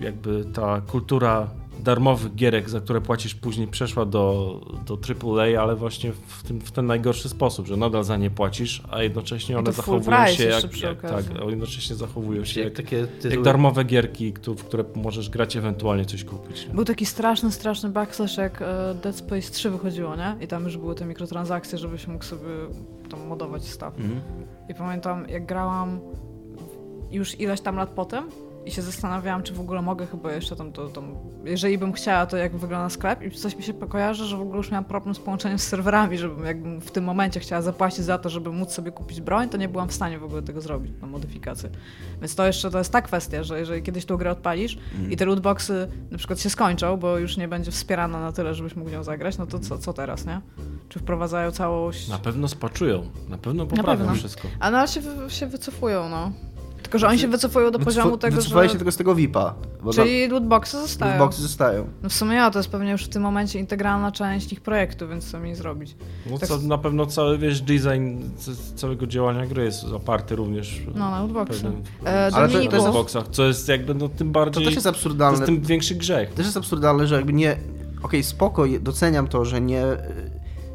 y, 0.00 0.04
jakby 0.04 0.44
ta 0.54 0.80
kultura 0.80 1.50
darmowych 1.80 2.34
gierek, 2.34 2.70
za 2.70 2.80
które 2.80 3.00
płacisz 3.00 3.34
później, 3.34 3.66
przeszła 3.66 4.04
do, 4.04 4.60
do 4.86 4.98
AAA, 5.38 5.62
ale 5.62 5.76
właśnie 5.76 6.12
w, 6.12 6.42
tym, 6.42 6.60
w 6.60 6.72
ten 6.72 6.86
najgorszy 6.86 7.28
sposób, 7.28 7.66
że 7.66 7.76
nadal 7.76 8.04
za 8.04 8.16
nie 8.16 8.30
płacisz, 8.30 8.82
a 8.90 9.02
jednocześnie 9.02 9.58
one 9.58 9.72
full 9.72 10.02
zachowują 10.02 10.26
się 10.26 10.44
jak, 10.44 10.80
jak 10.82 11.00
tak, 11.00 11.24
jednocześnie 11.48 11.96
zachowują 11.96 12.44
się 12.44 12.60
Jak 12.60 12.78
jak, 12.78 12.86
takie 12.86 13.06
jak 13.30 13.42
darmowe 13.42 13.84
gierki, 13.84 14.32
w 14.46 14.64
które 14.64 14.84
możesz 14.94 15.30
grać 15.30 15.56
ewentualnie 15.56 16.04
coś 16.04 16.24
kupić. 16.24 16.66
Nie? 16.66 16.74
Był 16.74 16.84
taki 16.84 17.06
straszny, 17.06 17.52
straszny 17.52 17.88
backslash, 17.88 18.36
jak 18.36 18.62
e, 18.62 18.94
Dead 19.02 19.16
Space 19.16 19.52
3 19.52 19.70
wychodziło, 19.70 20.16
nie? 20.16 20.36
I 20.40 20.46
tam 20.46 20.64
już 20.64 20.76
były 20.76 20.94
te 20.94 21.04
mikrotransakcje, 21.04 21.78
żebyś 21.78 22.06
mógł 22.06 22.24
sobie 22.24 22.48
tam 23.10 23.26
modować 23.26 23.64
stuff. 23.68 23.94
Mhm. 23.98 24.20
I 24.68 24.74
pamiętam, 24.74 25.28
jak 25.28 25.46
grałam 25.46 26.00
już 27.10 27.40
ileś 27.40 27.60
tam 27.60 27.76
lat 27.76 27.90
potem 27.90 28.24
i 28.66 28.70
się 28.70 28.82
zastanawiałam, 28.82 29.42
czy 29.42 29.54
w 29.54 29.60
ogóle 29.60 29.82
mogę 29.82 30.06
chyba 30.06 30.32
jeszcze 30.32 30.56
tam 30.56 30.72
to, 30.72 30.88
tam, 30.88 31.14
jeżeli 31.44 31.78
bym 31.78 31.92
chciała, 31.92 32.26
to 32.26 32.36
jak 32.36 32.56
wygląda 32.56 32.88
sklep 32.88 33.22
i 33.22 33.30
coś 33.30 33.56
mi 33.56 33.62
się 33.62 33.74
kojarzy, 33.74 34.24
że 34.24 34.36
w 34.36 34.40
ogóle 34.40 34.56
już 34.56 34.70
miałam 34.70 34.84
problem 34.84 35.14
z 35.14 35.18
połączeniem 35.18 35.58
z 35.58 35.62
serwerami, 35.62 36.18
żebym 36.18 36.44
jakbym 36.44 36.80
w 36.80 36.90
tym 36.90 37.04
momencie 37.04 37.40
chciała 37.40 37.62
zapłacić 37.62 38.04
za 38.04 38.18
to, 38.18 38.28
żeby 38.28 38.52
móc 38.52 38.72
sobie 38.72 38.92
kupić 38.92 39.20
broń, 39.20 39.48
to 39.48 39.56
nie 39.56 39.68
byłam 39.68 39.88
w 39.88 39.92
stanie 39.92 40.18
w 40.18 40.24
ogóle 40.24 40.42
tego 40.42 40.60
zrobić, 40.60 40.92
na 41.00 41.06
modyfikację. 41.06 41.70
Więc 42.20 42.34
to 42.34 42.46
jeszcze 42.46 42.70
to 42.70 42.78
jest 42.78 42.92
ta 42.92 43.02
kwestia, 43.02 43.42
że 43.42 43.58
jeżeli 43.58 43.82
kiedyś 43.82 44.04
tą 44.04 44.16
grę 44.16 44.30
odpalisz 44.30 44.78
i 45.10 45.16
te 45.16 45.24
lootboxy 45.24 45.88
na 46.10 46.18
przykład 46.18 46.40
się 46.40 46.50
skończą, 46.50 46.96
bo 46.96 47.18
już 47.18 47.36
nie 47.36 47.48
będzie 47.48 47.70
wspierana 47.70 48.20
na 48.20 48.32
tyle, 48.32 48.54
żebyś 48.54 48.76
mógł 48.76 48.90
nią 48.90 49.02
zagrać, 49.02 49.38
no 49.38 49.46
to 49.46 49.58
co, 49.58 49.78
co 49.78 49.92
teraz, 49.92 50.26
nie? 50.26 50.40
Czy 50.88 50.98
wprowadzają 50.98 51.50
całość... 51.50 52.08
Na 52.08 52.18
pewno 52.18 52.48
spaczują, 52.48 53.06
na 53.28 53.38
pewno 53.38 53.66
poprawią 53.66 53.98
pewno. 53.98 54.14
wszystko. 54.14 54.48
A 54.60 54.70
no 54.70 54.78
ale 54.78 54.88
się, 54.88 55.00
się 55.28 55.46
wycofują, 55.46 56.08
no. 56.08 56.32
Tylko, 56.92 56.98
że 56.98 57.08
oni 57.08 57.18
się 57.18 57.28
wycofują 57.28 57.70
do 57.70 57.78
poziomu 57.78 58.18
tego, 58.18 58.36
Wycofali 58.36 58.68
że... 58.68 58.72
się 58.72 58.78
tylko 58.78 58.92
z 58.92 58.96
tego 58.96 59.14
VIP-a. 59.14 59.54
Czyli 59.94 60.28
lootboxy 60.28 60.72
tam 60.72 60.82
zostają. 60.82 61.18
boxy 61.18 61.42
zostają. 61.42 61.86
No 62.02 62.08
w 62.08 62.12
sumie 62.12 62.34
ja, 62.36 62.50
to 62.50 62.58
jest 62.58 62.68
pewnie 62.70 62.90
już 62.90 63.04
w 63.04 63.08
tym 63.08 63.22
momencie 63.22 63.58
integralna 63.58 64.12
część 64.12 64.52
ich 64.52 64.60
projektu, 64.60 65.08
więc 65.08 65.30
co 65.30 65.40
mi 65.40 65.54
zrobić. 65.54 65.96
No 66.30 66.38
Tak- 66.38 66.48
co, 66.48 66.58
na 66.58 66.78
pewno 66.78 67.06
cały, 67.06 67.38
wiesz, 67.38 67.60
design 67.60 68.18
całego 68.76 69.06
działania 69.06 69.46
gry 69.46 69.64
jest 69.64 69.84
oparty 69.84 70.36
również 70.36 70.80
No, 70.94 71.10
na 71.10 71.20
lootboxy. 71.20 71.62
pewnym- 71.62 71.82
E, 72.06 72.30
Ale 72.32 72.48
to- 72.48 72.54
to 72.70 72.76
jest- 72.76 72.88
boxach, 72.92 73.24
co 73.30 73.44
jest 73.46 73.68
jakby 73.68 73.94
no 73.94 74.08
tym 74.08 74.28
To 74.28 74.32
bardziej... 74.32 74.64
też 74.64 74.74
jest 74.74 74.84
to 74.84 74.90
absurdalne. 74.90 75.38
jest 75.38 75.46
tym 75.46 75.60
większy 75.60 75.94
grzech. 75.94 76.30
Też 76.34 76.44
jest 76.46 76.56
absurdalne, 76.56 77.06
że 77.06 77.14
jakby 77.14 77.32
nie. 77.32 77.56
Okej, 78.02 78.22
spoko, 78.22 78.66
je- 78.66 78.80
doceniam 78.80 79.28
to, 79.28 79.44
że 79.44 79.60
nie. 79.60 79.84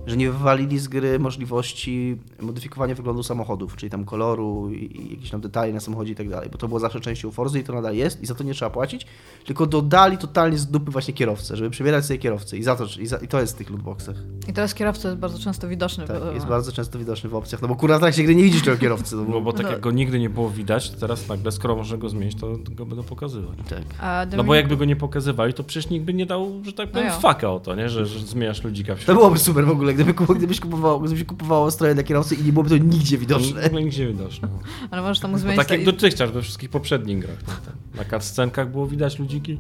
Że 0.08 0.18
nie 0.18 0.32
wywalili 0.32 0.80
z 0.80 0.88
gry 0.88 1.20
możliwości 1.20 2.18
modyfikowania 2.42 2.96
wyglądu 2.96 3.24
samochodów, 3.24 3.76
czyli 3.76 3.90
tam 3.90 4.06
koloru 4.06 4.70
i, 4.72 5.02
i 5.02 5.12
jakieś 5.14 5.30
tam 5.30 5.42
detali 5.42 5.74
na 5.74 5.80
samochodzie 5.80 6.12
i 6.12 6.16
tak 6.16 6.30
dalej, 6.30 6.50
bo 6.52 6.58
to 6.58 6.68
było 6.68 6.80
zawsze 6.80 7.00
częścią 7.00 7.32
Forzy 7.32 7.60
i 7.60 7.64
to 7.64 7.74
nadal 7.74 7.96
jest 7.96 8.24
i 8.24 8.26
za 8.26 8.36
to 8.36 8.44
nie 8.44 8.54
trzeba 8.54 8.70
płacić, 8.72 9.06
tylko 9.46 9.66
dodali 9.66 10.18
totalnie 10.18 10.58
z 10.58 10.66
dupy 10.68 10.92
właśnie 10.92 11.14
kierowcę, 11.14 11.58
żeby 11.58 11.70
przebierać 11.70 12.06
sobie 12.06 12.18
kierowcę 12.20 12.58
i, 12.58 12.64
za 12.64 12.76
to, 12.76 12.86
i, 13.00 13.08
za, 13.08 13.18
i 13.18 13.28
to 13.28 13.42
jest 13.42 13.54
w 13.54 13.58
tych 13.58 13.70
lootboxach. 13.70 14.16
I 14.48 14.54
teraz 14.54 14.74
kierowca 14.74 15.08
jest 15.10 15.20
bardzo 15.20 15.40
często 15.40 15.68
widoczny. 15.68 16.08
Tak, 16.08 16.20
bo- 16.20 16.32
jest 16.32 16.46
bardzo 16.46 16.72
często 16.72 17.00
widoczny 17.00 17.30
w 17.30 17.36
opcjach, 17.36 17.62
no 17.62 17.68
bo 17.68 17.76
kurwa 17.76 17.98
w 17.98 18.02
trakcie 18.02 18.24
gry 18.24 18.36
nie 18.36 18.44
widzisz 18.44 18.64
tego 18.64 18.78
kierowcy. 18.78 19.16
No, 19.16 19.24
No 19.24 19.32
bo, 19.32 19.42
bo 19.42 19.54
tak 19.54 19.66
No. 19.66 19.72
jak 19.72 19.82
go 19.82 19.92
nigdy 19.92 20.20
nie 20.20 20.30
było 20.30 20.50
widać, 20.50 20.90
to 20.92 20.98
teraz 21.00 21.28
nagle, 21.28 21.52
skoro 21.52 21.76
można 21.76 21.98
go 21.98 22.10
zmienić, 22.10 22.36
to 22.40 22.58
go 22.76 22.86
będą 22.86 23.04
pokazywać. 23.04 23.58
tak. 23.70 23.82
A 24.00 24.26
No 24.26 24.32
Dominik- 24.32 24.46
bo 24.48 24.56
jakby 24.56 24.78
go 24.78 24.86
nie 24.86 24.96
pokazywali, 24.96 25.54
to 25.54 25.64
przecież 25.64 25.90
nikt 25.90 26.06
by 26.06 26.14
nie 26.14 26.26
dał, 26.26 26.52
że 26.66 26.74
tak 26.74 26.92
powiem, 26.92 27.08
No 27.08 27.20
faka 27.20 27.52
o 27.52 27.60
to, 27.60 27.76
nie? 27.76 27.90
Że, 27.90 28.06
że 28.06 28.20
zmieniasz 28.20 28.64
ludzika 28.64 28.96
w 28.96 28.98
To 28.98 29.04
środku. 29.04 29.20
byłoby 29.22 29.40
super 29.40 29.66
w 29.66 29.70
ogóle, 29.70 29.94
gdyby, 30.04 30.36
gdybyś 30.36 30.60
kupowało, 30.60 31.00
gdybyś 31.00 31.24
kupowało 31.24 31.72
stroje 31.72 31.94
dla 31.94 32.04
kierowcy 32.04 32.36
i 32.36 32.44
nie 32.44 32.52
byłoby 32.54 32.70
to 32.70 32.78
nigdzie 32.78 33.18
W 33.18 33.20
widoczne. 33.20 33.66
ogóle 33.66 33.84
nigdzie 33.84 34.08
widać. 34.08 34.42
No. 34.42 34.48
Ale 34.92 35.02
możesz 35.02 35.20
tam 35.20 35.38
zmienić... 35.38 35.58
tak 35.58 35.72
jak 35.72 35.84
dotychczas 35.84 36.32
we 36.32 36.42
wszystkich 36.42 36.70
poprzednich 36.70 37.20
grach. 37.20 37.38
No, 37.48 37.54
tam. 37.54 38.06
Na 38.12 38.20
cutscenkach 38.20 38.72
było 38.72 38.88
widać 38.88 39.20
ludziki. 39.20 39.60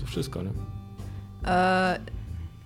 To 0.00 0.06
wszystko, 0.06 0.42
nie? 0.42 0.50
E, 1.44 2.00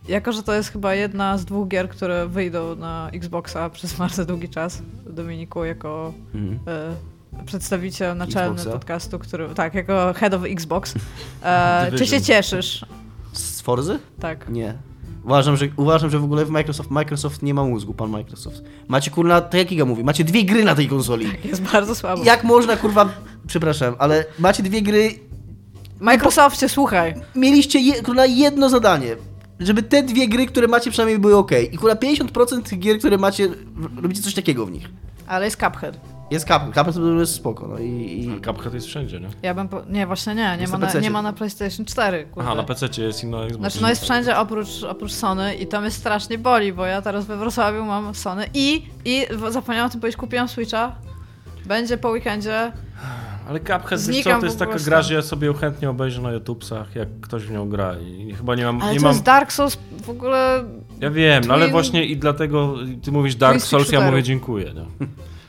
jako, 0.08 0.32
że 0.32 0.42
to 0.42 0.52
jest 0.54 0.68
chyba 0.72 0.94
jedna 0.94 1.38
z 1.38 1.44
dwóch 1.44 1.68
gier, 1.68 1.88
które 1.88 2.28
wyjdą 2.28 2.76
na 2.76 3.10
Xboxa 3.12 3.70
przez 3.70 3.92
bardzo 3.98 4.24
długi 4.24 4.48
czas, 4.48 4.82
Dominiku, 5.10 5.64
jako 5.64 6.12
Mhm. 6.34 6.58
e, 7.40 7.44
przedstawiciel 7.46 8.16
naczelny 8.16 8.54
Xboxa? 8.54 8.72
podcastu, 8.78 9.18
który... 9.18 9.48
Tak, 9.54 9.74
jako 9.74 10.12
head 10.16 10.34
of 10.34 10.42
Xbox. 10.44 10.94
E, 11.42 11.90
czy 11.98 12.06
się 12.06 12.20
cieszysz? 12.22 12.84
Z 13.32 13.60
Forzy? 13.60 13.98
Tak. 14.20 14.48
Nie. 14.48 14.74
Uważam 15.24 15.56
że, 15.56 15.68
uważam, 15.76 16.10
że 16.10 16.18
w 16.18 16.24
ogóle 16.24 16.44
w 16.44 16.50
Microsoft, 16.50 16.90
Microsoft 16.90 17.42
nie 17.42 17.54
ma 17.54 17.64
mózgu, 17.64 17.94
pan 17.94 18.10
Microsoft. 18.10 18.62
Macie 18.88 19.10
kurna, 19.10 19.40
tak 19.40 19.54
jak 19.54 19.68
Giga 19.68 19.84
mówi, 19.84 20.04
macie 20.04 20.24
dwie 20.24 20.44
gry 20.44 20.64
na 20.64 20.74
tej 20.74 20.88
konsoli. 20.88 21.26
Jest 21.44 21.62
bardzo 21.62 21.94
słabo. 21.94 22.24
Jak 22.24 22.44
można 22.44 22.76
kurwa, 22.76 23.08
przepraszam, 23.46 23.94
ale 23.98 24.24
macie 24.38 24.62
dwie 24.62 24.82
gry, 24.82 25.18
Microsoftie, 26.00 26.68
słuchaj. 26.68 27.14
mieliście 27.34 27.78
je, 27.78 28.02
kurna 28.02 28.26
jedno 28.26 28.68
zadanie. 28.68 29.16
Żeby 29.60 29.82
te 29.82 30.02
dwie 30.02 30.28
gry, 30.28 30.46
które 30.46 30.68
macie 30.68 30.90
przynajmniej 30.90 31.18
były 31.18 31.36
ok. 31.36 31.50
I 31.72 31.78
kurna 31.78 31.94
50% 31.94 32.62
tych 32.62 32.78
gier, 32.78 32.98
które 32.98 33.18
macie, 33.18 33.48
robicie 34.02 34.22
coś 34.22 34.34
takiego 34.34 34.66
w 34.66 34.70
nich. 34.70 34.88
Ale 35.26 35.44
jest 35.44 35.56
Cuphead. 35.56 36.13
Jest 36.30 36.48
Cuphead 36.48 36.94
to 36.94 37.20
jest 37.20 37.34
spoko, 37.34 37.68
no 37.68 37.78
i... 37.78 37.84
i... 37.84 38.40
Cuphead 38.40 38.74
jest 38.74 38.86
wszędzie, 38.86 39.20
nie? 39.20 39.28
Ja 39.42 39.54
bym. 39.54 39.68
Po... 39.68 39.82
Nie, 39.88 40.06
właśnie 40.06 40.34
nie. 40.34 40.54
Nie 40.54 40.60
Jest 40.60 40.72
ma, 40.72 40.78
na 40.78 41.00
nie 41.00 41.10
ma 41.10 41.22
na 41.22 41.32
PlayStation 41.32 41.86
4. 41.86 42.24
Kurde. 42.24 42.48
Aha, 42.48 42.54
na 42.54 42.62
PC 42.62 43.02
jest 43.02 43.24
i 43.24 43.26
na 43.26 43.42
Xbox. 43.42 43.60
Znaczy, 43.60 43.82
no 43.82 43.88
jest 43.88 44.02
wszędzie 44.02 44.38
oprócz, 44.38 44.82
oprócz 44.82 45.12
Sony 45.12 45.54
i 45.54 45.66
to 45.66 45.80
mnie 45.80 45.90
strasznie 45.90 46.38
boli, 46.38 46.72
bo 46.72 46.86
ja 46.86 47.02
teraz 47.02 47.26
we 47.26 47.36
Wrocławiu 47.36 47.84
mam 47.84 48.14
Sony 48.14 48.46
i, 48.54 48.82
i 49.04 49.26
zapomniałam 49.50 49.86
o 49.88 49.90
tym 49.90 50.00
powiedzieć, 50.00 50.16
kupiłam 50.16 50.48
Switcha. 50.48 50.92
Będzie 51.66 51.98
po 51.98 52.08
weekendzie. 52.08 52.72
Ale 53.48 53.60
Cuphead, 53.60 54.00
co, 54.24 54.40
to 54.40 54.46
jest 54.46 54.58
taka 54.58 54.78
gra, 54.78 55.02
że 55.02 55.14
ja 55.14 55.22
sobie 55.22 55.46
ją 55.46 55.54
chętnie 55.54 55.90
obejrzę 55.90 56.22
na 56.22 56.32
YouTubesach, 56.32 56.96
jak 56.96 57.08
ktoś 57.20 57.42
w 57.42 57.50
nią 57.50 57.68
gra 57.68 57.96
i 57.98 58.34
chyba 58.34 58.54
nie 58.54 58.64
mam... 58.64 58.82
Ale 58.82 58.92
nie 58.92 58.98
to 58.98 59.04
mam... 59.04 59.12
jest 59.12 59.24
Dark 59.24 59.52
Souls 59.52 59.78
w 60.02 60.10
ogóle. 60.10 60.64
Ja 61.00 61.10
wiem, 61.10 61.44
no 61.46 61.54
ale 61.54 61.66
Twin- 61.66 61.72
właśnie 61.72 62.04
i 62.04 62.16
dlatego 62.16 62.74
ty 63.02 63.12
mówisz 63.12 63.34
Dark 63.34 63.52
Twin 63.52 63.66
Souls, 63.66 63.92
ja 63.92 64.00
mówię 64.00 64.22
dziękuję, 64.22 64.72
nie? 64.74 65.06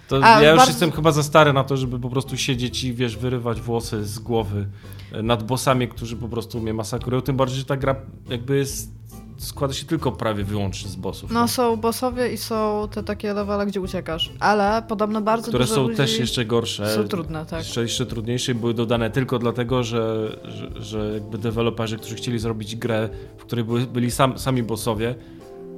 To 0.07 0.19
A, 0.23 0.41
ja 0.41 0.49
już 0.49 0.57
bardzo- 0.57 0.71
jestem 0.71 0.91
chyba 0.91 1.11
za 1.11 1.23
stary 1.23 1.53
na 1.53 1.63
to, 1.63 1.77
żeby 1.77 1.99
po 1.99 2.09
prostu 2.09 2.37
siedzieć 2.37 2.83
i 2.83 2.93
wiesz, 2.93 3.17
wyrywać 3.17 3.61
włosy 3.61 4.05
z 4.05 4.19
głowy 4.19 4.67
e, 5.11 5.21
nad 5.21 5.43
bossami, 5.43 5.87
którzy 5.87 6.15
po 6.15 6.27
prostu 6.29 6.61
mnie 6.61 6.73
masakrują, 6.73 7.21
tym 7.21 7.37
bardziej, 7.37 7.59
że 7.59 7.65
ta 7.65 7.77
gra 7.77 7.95
jakby 8.29 8.57
jest, 8.57 8.91
składa 9.37 9.73
się 9.73 9.85
tylko 9.85 10.11
prawie 10.11 10.43
wyłącznie 10.43 10.89
z 10.89 10.95
bossów. 10.95 11.31
No 11.31 11.47
są 11.47 11.77
bossowie 11.77 12.33
i 12.33 12.37
są 12.37 12.87
te 12.91 13.03
takie 13.03 13.33
levele, 13.33 13.65
gdzie 13.65 13.81
uciekasz. 13.81 14.31
Ale 14.39 14.83
podobno 14.87 15.21
bardzo 15.21 15.47
które 15.47 15.63
dużo 15.63 15.75
są 15.75 15.83
ludzi... 15.83 15.97
też 15.97 16.19
jeszcze 16.19 16.45
gorsze. 16.45 16.95
są 16.95 17.07
trudne, 17.07 17.45
tak. 17.45 17.59
Jeszcze, 17.59 17.81
jeszcze 17.81 18.05
trudniejsze 18.05 18.51
i 18.51 18.55
były 18.55 18.73
dodane 18.73 19.09
tylko 19.09 19.39
dlatego, 19.39 19.83
że, 19.83 20.35
że, 20.43 20.83
że 20.83 21.13
jakby 21.13 21.37
deweloperzy, 21.37 21.97
którzy 21.97 22.15
chcieli 22.15 22.39
zrobić 22.39 22.75
grę, 22.75 23.09
w 23.37 23.41
której 23.41 23.65
były, 23.65 23.87
byli 23.87 24.11
sam, 24.11 24.39
sami 24.39 24.63
bossowie, 24.63 25.15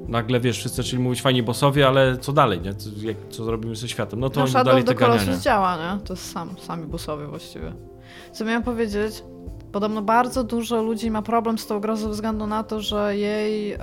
nagle 0.07 0.39
wiesz, 0.39 0.57
wszyscy 0.59 0.83
zaczęli 0.83 1.03
mówić 1.03 1.21
fajni 1.21 1.43
bossowie, 1.43 1.87
ale 1.87 2.17
co 2.17 2.33
dalej, 2.33 2.61
nie? 2.61 2.73
Co, 2.75 2.89
jak, 3.01 3.17
co 3.29 3.43
zrobimy 3.43 3.75
ze 3.75 3.87
światem? 3.87 4.19
No 4.19 4.29
to 4.29 4.35
No 4.39 4.43
oni 4.43 4.51
Shadow 4.51 4.75
the 4.75 4.83
te 4.83 4.95
ganiania. 4.95 5.37
Działa, 5.37 5.77
nie? 5.77 5.99
To 6.05 6.13
jest 6.13 6.31
sam, 6.31 6.49
sami 6.59 6.85
bossowie 6.87 7.27
właściwie. 7.27 7.73
Co 8.31 8.45
miałam 8.45 8.63
powiedzieć? 8.63 9.23
Podobno 9.71 10.01
bardzo 10.01 10.43
dużo 10.43 10.81
ludzi 10.83 11.11
ma 11.11 11.21
problem 11.21 11.57
z 11.57 11.67
tą 11.67 11.79
grą 11.79 11.95
ze 11.95 12.09
względu 12.09 12.47
na 12.47 12.63
to, 12.63 12.81
że 12.81 13.17
jej 13.17 13.71
e, 13.73 13.79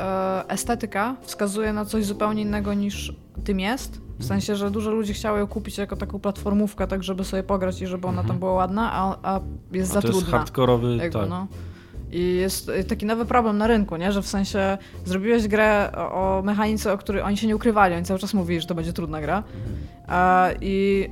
estetyka 0.48 1.16
wskazuje 1.22 1.72
na 1.72 1.84
coś 1.84 2.04
zupełnie 2.04 2.42
innego 2.42 2.74
niż 2.74 3.12
tym 3.44 3.60
jest. 3.60 4.00
W 4.18 4.24
sensie, 4.24 4.56
że 4.56 4.70
dużo 4.70 4.90
ludzi 4.90 5.14
chciało 5.14 5.38
ją 5.38 5.46
kupić 5.46 5.78
jako 5.78 5.96
taką 5.96 6.18
platformówkę, 6.20 6.86
tak 6.86 7.02
żeby 7.02 7.24
sobie 7.24 7.42
pograć 7.42 7.82
i 7.82 7.86
żeby 7.86 8.06
ona 8.06 8.24
tam 8.24 8.38
była 8.38 8.52
ładna, 8.52 8.92
a, 8.92 9.16
a 9.34 9.40
jest 9.72 9.90
A 9.90 9.94
za 9.94 10.00
to 10.02 10.08
jest 10.08 10.20
trudna. 10.20 10.38
hardkorowy, 10.38 10.96
Jakby, 10.96 11.18
tak. 11.18 11.28
no. 11.28 11.46
I 12.14 12.36
jest 12.36 12.70
taki 12.88 13.06
nowy 13.06 13.24
problem 13.24 13.58
na 13.58 13.66
rynku, 13.66 13.96
nie? 13.96 14.12
że 14.12 14.22
w 14.22 14.28
sensie 14.28 14.78
zrobiłeś 15.04 15.48
grę 15.48 15.92
o, 15.96 16.38
o 16.38 16.42
mechanice, 16.42 16.92
o 16.92 16.98
której 16.98 17.22
oni 17.22 17.36
się 17.36 17.46
nie 17.46 17.56
ukrywali, 17.56 17.94
oni 17.94 18.04
cały 18.04 18.20
czas 18.20 18.34
mówili, 18.34 18.60
że 18.60 18.66
to 18.66 18.74
będzie 18.74 18.92
trudna 18.92 19.20
gra. 19.20 19.42
I 20.60 21.08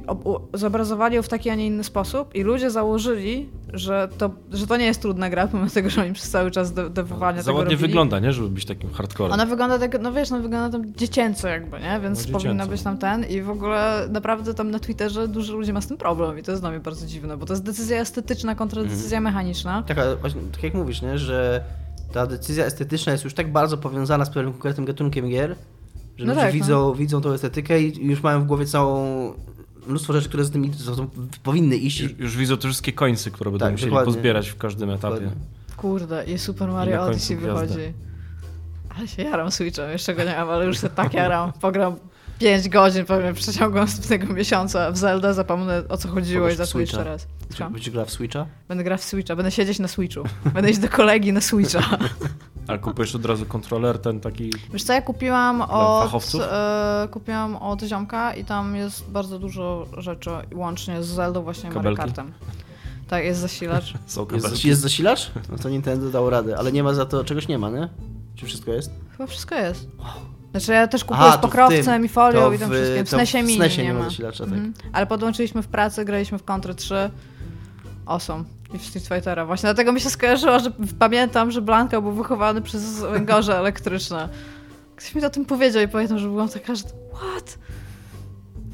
zobrazowali 0.54 1.16
ją 1.16 1.22
w 1.22 1.28
taki, 1.28 1.50
a 1.50 1.54
nie 1.54 1.66
inny 1.66 1.84
sposób 1.84 2.34
i 2.34 2.42
ludzie 2.42 2.70
założyli, 2.70 3.48
że 3.72 4.08
to, 4.18 4.30
że 4.52 4.66
to 4.66 4.76
nie 4.76 4.84
jest 4.84 5.02
trudna 5.02 5.30
gra, 5.30 5.46
pomimo 5.46 5.70
tego, 5.70 5.90
że 5.90 6.02
oni 6.02 6.12
przez 6.12 6.30
cały 6.30 6.50
czas 6.50 6.72
de- 6.72 6.90
dewowania 6.90 7.42
Za 7.42 7.44
tego 7.50 7.58
ładnie 7.58 7.72
robili. 7.72 7.88
wygląda, 7.88 8.18
nie? 8.18 8.32
Żeby 8.32 8.48
być 8.48 8.64
takim 8.66 8.90
hardcorem. 8.92 9.32
Ona 9.32 9.46
wygląda 9.46 9.78
tak, 9.78 10.00
no 10.00 10.12
wiesz, 10.12 10.30
no 10.30 10.40
wygląda 10.40 10.78
tam 10.78 10.94
dziecięco 10.94 11.48
jakby, 11.48 11.80
nie? 11.80 12.00
Więc 12.02 12.28
No, 12.28 12.38
powinna 12.38 12.66
być 12.66 12.82
tam 12.82 12.98
ten 12.98 13.24
i 13.24 13.42
w 13.42 13.50
ogóle 13.50 14.08
naprawdę 14.10 14.54
tam 14.54 14.70
na 14.70 14.78
Twitterze 14.78 15.28
dużo 15.28 15.52
ludzi 15.56 15.72
ma 15.72 15.80
z 15.80 15.86
tym 15.86 15.96
problem 15.96 16.38
i 16.38 16.42
to 16.42 16.50
jest 16.52 16.62
dla 16.62 16.70
mnie 16.70 16.80
bardzo 16.80 17.06
dziwne, 17.06 17.36
bo 17.36 17.46
to 17.46 17.52
jest 17.52 17.64
decyzja 17.64 17.96
estetyczna 18.00 18.54
kontra 18.54 18.80
Mhm. 18.82 18.98
decyzja 18.98 19.20
mechaniczna. 19.20 19.82
Tak, 19.82 19.98
ale 19.98 20.16
właśnie, 20.16 20.40
tak 20.52 20.62
jak 20.62 20.74
mówisz, 20.74 21.02
nie, 21.02 21.18
że 21.18 21.64
ta 22.12 22.26
decyzja 22.26 22.64
estetyczna 22.64 23.12
jest 23.12 23.24
już 23.24 23.34
tak 23.34 23.52
bardzo 23.52 23.78
powiązana 23.78 24.24
z 24.24 24.30
pewnym 24.30 24.52
konkretnym 24.52 24.86
gatunkiem 24.86 25.28
gier, 25.28 25.56
że 26.18 26.24
No 26.24 26.32
ludzie 26.32 26.44
tak, 26.46 26.54
no. 26.54 26.60
widzą, 26.60 26.94
widzą 26.94 27.20
tą 27.20 27.32
estetykę 27.32 27.82
i 27.82 28.06
już 28.06 28.22
mają 28.22 28.42
w 28.42 28.46
głowie 28.46 28.66
całą 28.66 29.32
mnóstwo 29.86 30.12
rzeczy, 30.12 30.28
które 30.28 30.44
z 30.44 30.50
tym 30.50 30.70
powinny 31.42 31.76
iść. 31.76 32.00
Już, 32.00 32.18
już 32.18 32.36
widzą 32.36 32.56
te 32.56 32.62
wszystkie 32.68 32.92
końce, 32.92 33.30
które 33.30 33.50
będą 33.50 33.64
Tak, 33.66 33.72
musieli 33.72 33.90
dokładnie. 33.90 34.14
pozbierać 34.14 34.48
w 34.48 34.56
każdym 34.56 34.90
etapie. 34.90 35.14
Dokładnie. 35.14 35.42
Kurde, 35.76 36.24
i 36.24 36.38
Super 36.38 36.68
Mario 36.68 37.02
Odyssey 37.02 37.36
wychodzi. 37.36 37.92
Ale 38.98 39.08
się 39.08 39.22
jaram 39.22 39.50
Switchem, 39.50 39.90
jeszcze 39.90 40.14
go 40.14 40.24
nie 40.24 40.36
mam, 40.36 40.50
ale 40.50 40.66
już 40.66 40.80
się 40.80 40.88
tak 40.88 41.14
jaram. 41.14 41.52
Pogram 41.52 41.96
5 42.42 42.68
godzin 42.68 43.04
pewnie 43.04 43.32
w 43.32 43.36
przeciągu 43.36 43.76
następnego 43.78 44.34
miesiąca 44.34 44.90
w 44.90 44.96
Zelda, 44.96 45.32
zapomnę 45.32 45.82
o 45.88 45.96
co 45.96 46.08
chodziło 46.08 46.40
Pograsz 46.40 46.54
i 46.54 46.56
zacznę 46.56 46.80
Switcha? 46.80 46.96
jeszcze 46.98 47.10
raz. 47.10 47.26
Czy 47.50 47.58
Co? 47.58 47.70
Będziesz 47.70 47.90
grała 47.90 48.06
w 48.06 48.10
Switcha? 48.10 48.46
Będę 48.68 48.84
grać 48.84 49.00
w 49.00 49.04
Switcha, 49.04 49.36
będę 49.36 49.50
siedzieć 49.50 49.78
na 49.78 49.88
Switchu. 49.88 50.22
Będę 50.54 50.70
iść 50.70 50.78
do 50.78 50.88
kolegi 50.88 51.32
na 51.32 51.40
Switcha. 51.40 51.80
Ale 52.68 52.78
kupujesz 52.78 53.14
od 53.14 53.26
razu 53.26 53.46
kontroler, 53.46 53.98
ten 53.98 54.20
taki... 54.20 54.50
Wiesz 54.72 54.82
co, 54.82 54.92
ja 54.92 55.02
kupiłam 55.02 55.60
od, 55.62 56.04
fachowców? 56.04 56.42
e, 56.44 57.08
kupiłam 57.10 57.56
od 57.56 57.82
ziomka 57.82 58.34
i 58.34 58.44
tam 58.44 58.76
jest 58.76 59.10
bardzo 59.10 59.38
dużo 59.38 59.86
rzeczy, 59.98 60.30
łącznie 60.54 61.02
z 61.02 61.06
Zeldą 61.06 61.42
właśnie 61.42 61.70
Mario? 61.70 61.96
Kartem. 61.96 62.32
Tak, 63.08 63.24
jest 63.24 63.40
zasilacz. 63.40 63.94
Jest, 64.32 64.64
jest 64.64 64.80
zasilacz? 64.80 65.30
No 65.50 65.58
to 65.58 65.68
Nintendo 65.68 66.10
dało 66.10 66.30
radę, 66.30 66.58
ale 66.58 66.72
nie 66.72 66.82
ma 66.82 66.94
za 66.94 67.06
to, 67.06 67.24
czegoś 67.24 67.48
nie 67.48 67.58
ma, 67.58 67.70
nie? 67.70 67.88
Czy 68.34 68.46
wszystko 68.46 68.72
jest? 68.72 68.90
Chyba 69.10 69.26
wszystko 69.26 69.54
jest. 69.54 69.88
Znaczy 70.52 70.72
ja 70.72 70.88
też 70.88 71.04
kupuję 71.04 71.20
Aha, 71.20 71.30
z 71.32 71.34
to 71.34 71.38
w 71.38 71.50
pokrowcem 71.50 71.84
tym- 71.84 72.04
i 72.04 72.08
folią 72.08 72.40
to 72.40 72.52
i 72.52 72.58
tym 72.58 72.68
w- 72.68 72.72
wszystkim. 72.72 73.06
W 73.06 73.10
to 73.10 73.16
w 73.16 73.20
SNESie 73.20 73.42
mini 73.42 73.56
SNESie 73.56 73.82
nie, 73.82 73.94
ma 73.94 74.04
zasilacza, 74.04 74.44
tak. 74.44 74.52
Mhm. 74.52 74.74
Ale 74.92 75.06
podłączyliśmy 75.06 75.62
w 75.62 75.66
pracy, 75.66 76.04
graliśmy 76.04 76.38
w 76.38 76.44
Contra 76.44 76.74
3. 76.74 77.10
Awesome. 78.06 78.44
I 78.74 78.78
w 78.78 78.86
Street 78.86 79.06
Fightera. 79.08 79.46
Właśnie 79.46 79.66
dlatego 79.66 79.92
mi 79.92 80.00
się 80.00 80.10
skojarzyło, 80.10 80.58
że 80.58 80.70
pamiętam, 80.98 81.50
że 81.50 81.62
Blanka 81.62 82.00
był 82.00 82.12
wychowany 82.12 82.62
przez 82.62 83.00
węgorze 83.00 83.58
elektryczne. 83.58 84.28
Ktoś 84.96 85.14
mi 85.14 85.24
o 85.24 85.30
tym 85.30 85.44
powiedział 85.44 85.82
i 85.82 85.88
pamiętam, 85.88 86.18
że 86.18 86.28
byłam 86.28 86.48
taka, 86.48 86.74
że 86.74 86.84
what? 87.14 87.58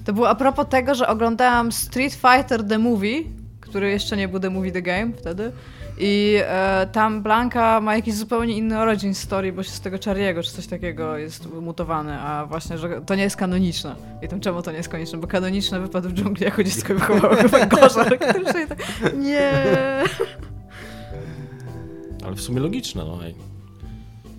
To 0.05 0.13
było 0.13 0.29
a 0.29 0.35
propos 0.35 0.67
tego, 0.69 0.95
że 0.95 1.09
oglądałam 1.09 1.73
Street 1.73 2.13
Fighter 2.15 2.65
The 2.69 2.79
Movie, 2.79 3.23
który 3.61 3.91
jeszcze 3.91 4.17
nie 4.17 4.29
był 4.29 4.41
The 4.41 4.51
Movie 4.51 4.73
The 4.73 4.83
Game 4.83 5.13
wtedy. 5.17 5.53
I 6.01 6.39
e, 6.43 6.87
tam 6.93 7.23
Blanka 7.23 7.81
ma 7.81 7.97
jakiś 7.97 8.15
zupełnie 8.15 8.55
inny 8.57 8.79
origin 8.79 9.15
story, 9.15 9.53
bo 9.53 9.63
się 9.63 9.71
z 9.71 9.81
tego 9.81 9.97
Charlie'ego 9.97 10.43
czy 10.45 10.51
coś 10.51 10.67
takiego 10.67 11.17
jest 11.19 11.47
mutowany, 11.53 12.21
a 12.21 12.47
właśnie, 12.47 12.79
że 12.79 13.01
to 13.07 13.15
nie 13.15 13.23
jest 13.23 13.37
kanoniczne. 13.37 13.95
I 14.23 14.29
tym 14.29 14.41
czemu 14.41 14.63
to 14.63 14.71
nie 14.71 14.77
jest 14.77 14.89
kanoniczne? 14.89 15.19
Bo 15.19 15.27
kanoniczne 15.27 15.81
wypadł 15.81 16.09
w 16.09 16.13
dżungli 16.13 16.45
jako 16.45 16.65
dziecko 16.65 16.95
wychowało 16.95 17.37
go 17.43 17.49
węgorza 17.49 18.05
elektryczne 18.05 18.63
i 18.65 18.67
tak, 18.67 18.79
nie. 19.17 19.53
Ale 22.25 22.35
w 22.37 22.41
sumie 22.41 22.61
logiczne, 22.61 23.05
no. 23.05 23.19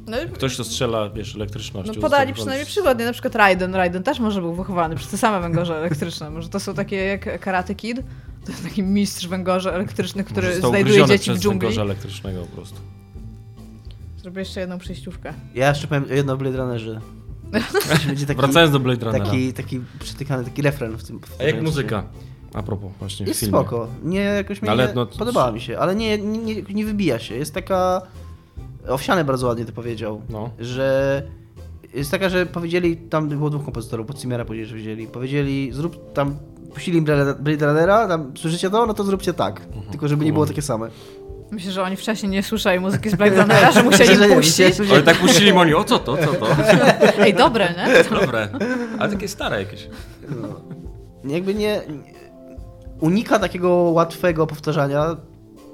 No, 0.07 0.22
i- 0.22 0.30
Ktoś, 0.30 0.53
kto 0.53 0.64
strzela, 0.64 1.10
wiesz, 1.10 1.36
elektrycznością. 1.36 1.93
no 1.95 2.01
podali 2.01 2.34
przynajmniej 2.34 2.66
przykład, 2.66 2.99
nie? 2.99 3.05
Na 3.05 3.14
przykład 3.14 3.36
Raiden. 3.36 3.76
Raiden 3.76 4.03
też 4.03 4.20
może 4.20 4.41
był 4.41 4.53
wychowany 4.53 4.95
przez 4.95 5.10
te 5.12 5.18
same 5.18 5.39
węgorze 5.39 5.78
elektryczne. 5.78 6.30
Może 6.30 6.49
to 6.49 6.60
są 6.60 6.74
takie 6.74 6.95
jak 6.95 7.39
Karate 7.39 7.76
Kid? 7.76 8.01
To 8.46 8.52
jest 8.52 8.64
taki 8.64 8.84
mistrz 8.84 9.28
węgorzy 9.28 9.74
elektrycznych, 9.74 10.26
który 10.26 10.60
znajduje 10.62 11.06
dzieci 11.06 11.32
w 11.32 11.38
dżungli. 11.40 11.60
węgorza 11.60 11.82
elektrycznego 11.82 12.42
po 12.42 12.56
prostu. 12.56 12.80
Zrobię 14.18 14.40
jeszcze 14.40 14.60
jedną 14.60 14.78
przejściówkę. 14.78 15.34
Ja 15.56 15.70
jeszcze 15.70 15.88
powiem 15.88 16.06
jedno 16.10 16.34
o 16.34 16.38
Blade 16.38 16.58
Runnerze. 16.58 17.02
Będzie 18.08 18.26
taki, 18.26 18.40
Wracając 18.42 18.72
do 18.74 18.80
Blade 18.80 19.06
Runnera. 19.06 19.26
taki, 19.26 19.54
taki 19.54 19.80
przytykany, 20.00 20.44
taki 20.44 20.62
refren 20.62 20.98
w 20.98 21.04
tym. 21.04 21.20
W 21.20 21.42
A 21.42 21.44
jak 21.44 21.62
muzyka? 21.62 22.04
A 22.54 22.64
propos 22.64 22.92
właśnie 23.00 23.26
Jest 23.26 23.40
filmie. 23.40 23.58
spoko. 23.58 23.88
Nie, 24.04 24.20
jakoś 24.20 24.62
mi 24.62 24.70
Ale 24.70 24.88
nie, 24.88 24.94
no- 24.94 25.06
podobała 25.06 25.52
mi 25.52 25.62
się, 25.62 25.78
ale 25.80 25.96
nie, 25.96 26.18
nie, 26.18 26.38
nie, 26.56 26.62
nie 26.62 26.86
wybija 26.86 27.20
się. 27.20 27.36
Jest 27.36 27.54
taka... 27.54 28.02
Owsiany 28.88 29.24
bardzo 29.24 29.48
ładnie 29.48 29.66
to 29.66 29.72
powiedział, 29.72 30.22
No. 30.30 30.50
że 30.60 31.24
jest 31.94 32.12
taka, 32.12 32.30
że 32.30 32.46
powiedzieli, 32.46 32.98
tam 32.98 33.30
było 33.30 33.50
dwóch 33.50 33.64
kompozytorów, 33.66 34.08
pod 34.08 34.20
Cimera 34.20 34.46
powiedzieli, 34.46 34.68
że 34.70 34.74
powiedzieli, 34.76 35.08
powiedzieli, 35.08 35.70
zrób 35.74 36.14
tam, 36.14 36.36
puścili 36.74 36.98
im 36.98 37.04
Blade 37.40 37.66
Runnera, 37.68 38.08
tam 38.08 38.32
słyszycie 38.38 38.70
to, 38.70 38.86
no 38.86 38.94
to 38.94 39.04
zróbcie 39.04 39.34
tak, 39.34 39.62
Mhm. 39.62 39.84
tylko 39.92 40.08
żeby 40.08 40.26
nie 40.26 40.34
było 40.34 40.46
takie 40.46 40.62
same. 40.62 40.88
Myślę, 41.52 41.72
że 41.72 41.84
oni 41.84 41.96
wcześniej 41.96 42.30
nie 42.32 42.44
słyszeli 42.44 42.80
muzyki 42.80 43.10
z 43.10 43.16
Blade 43.16 43.36
Runnera, 43.42 43.72
że 43.72 43.84
musieli 43.84 44.18
nie, 44.30 44.36
puścić. 44.36 44.80
Ale 44.92 45.02
tak 45.04 45.18
puścili 45.18 45.54
Moni, 45.54 45.74
o 45.74 45.84
co 45.84 46.00
to, 46.00 46.18
co 46.18 46.34
to? 46.34 46.48
Ej, 47.26 47.34
dobre, 47.34 47.74
nie? 47.78 48.04
Dobre. 48.20 48.50
Ale 49.00 49.12
takie 49.12 49.28
stare 49.28 49.60
jakieś. 49.60 49.88
No. 50.42 50.48
Jakby 51.34 51.54
nie, 51.56 51.82
nie 51.90 52.04
unika 53.00 53.40
takiego 53.40 53.70
łatwego 53.76 54.48
powtarzania 54.48 55.16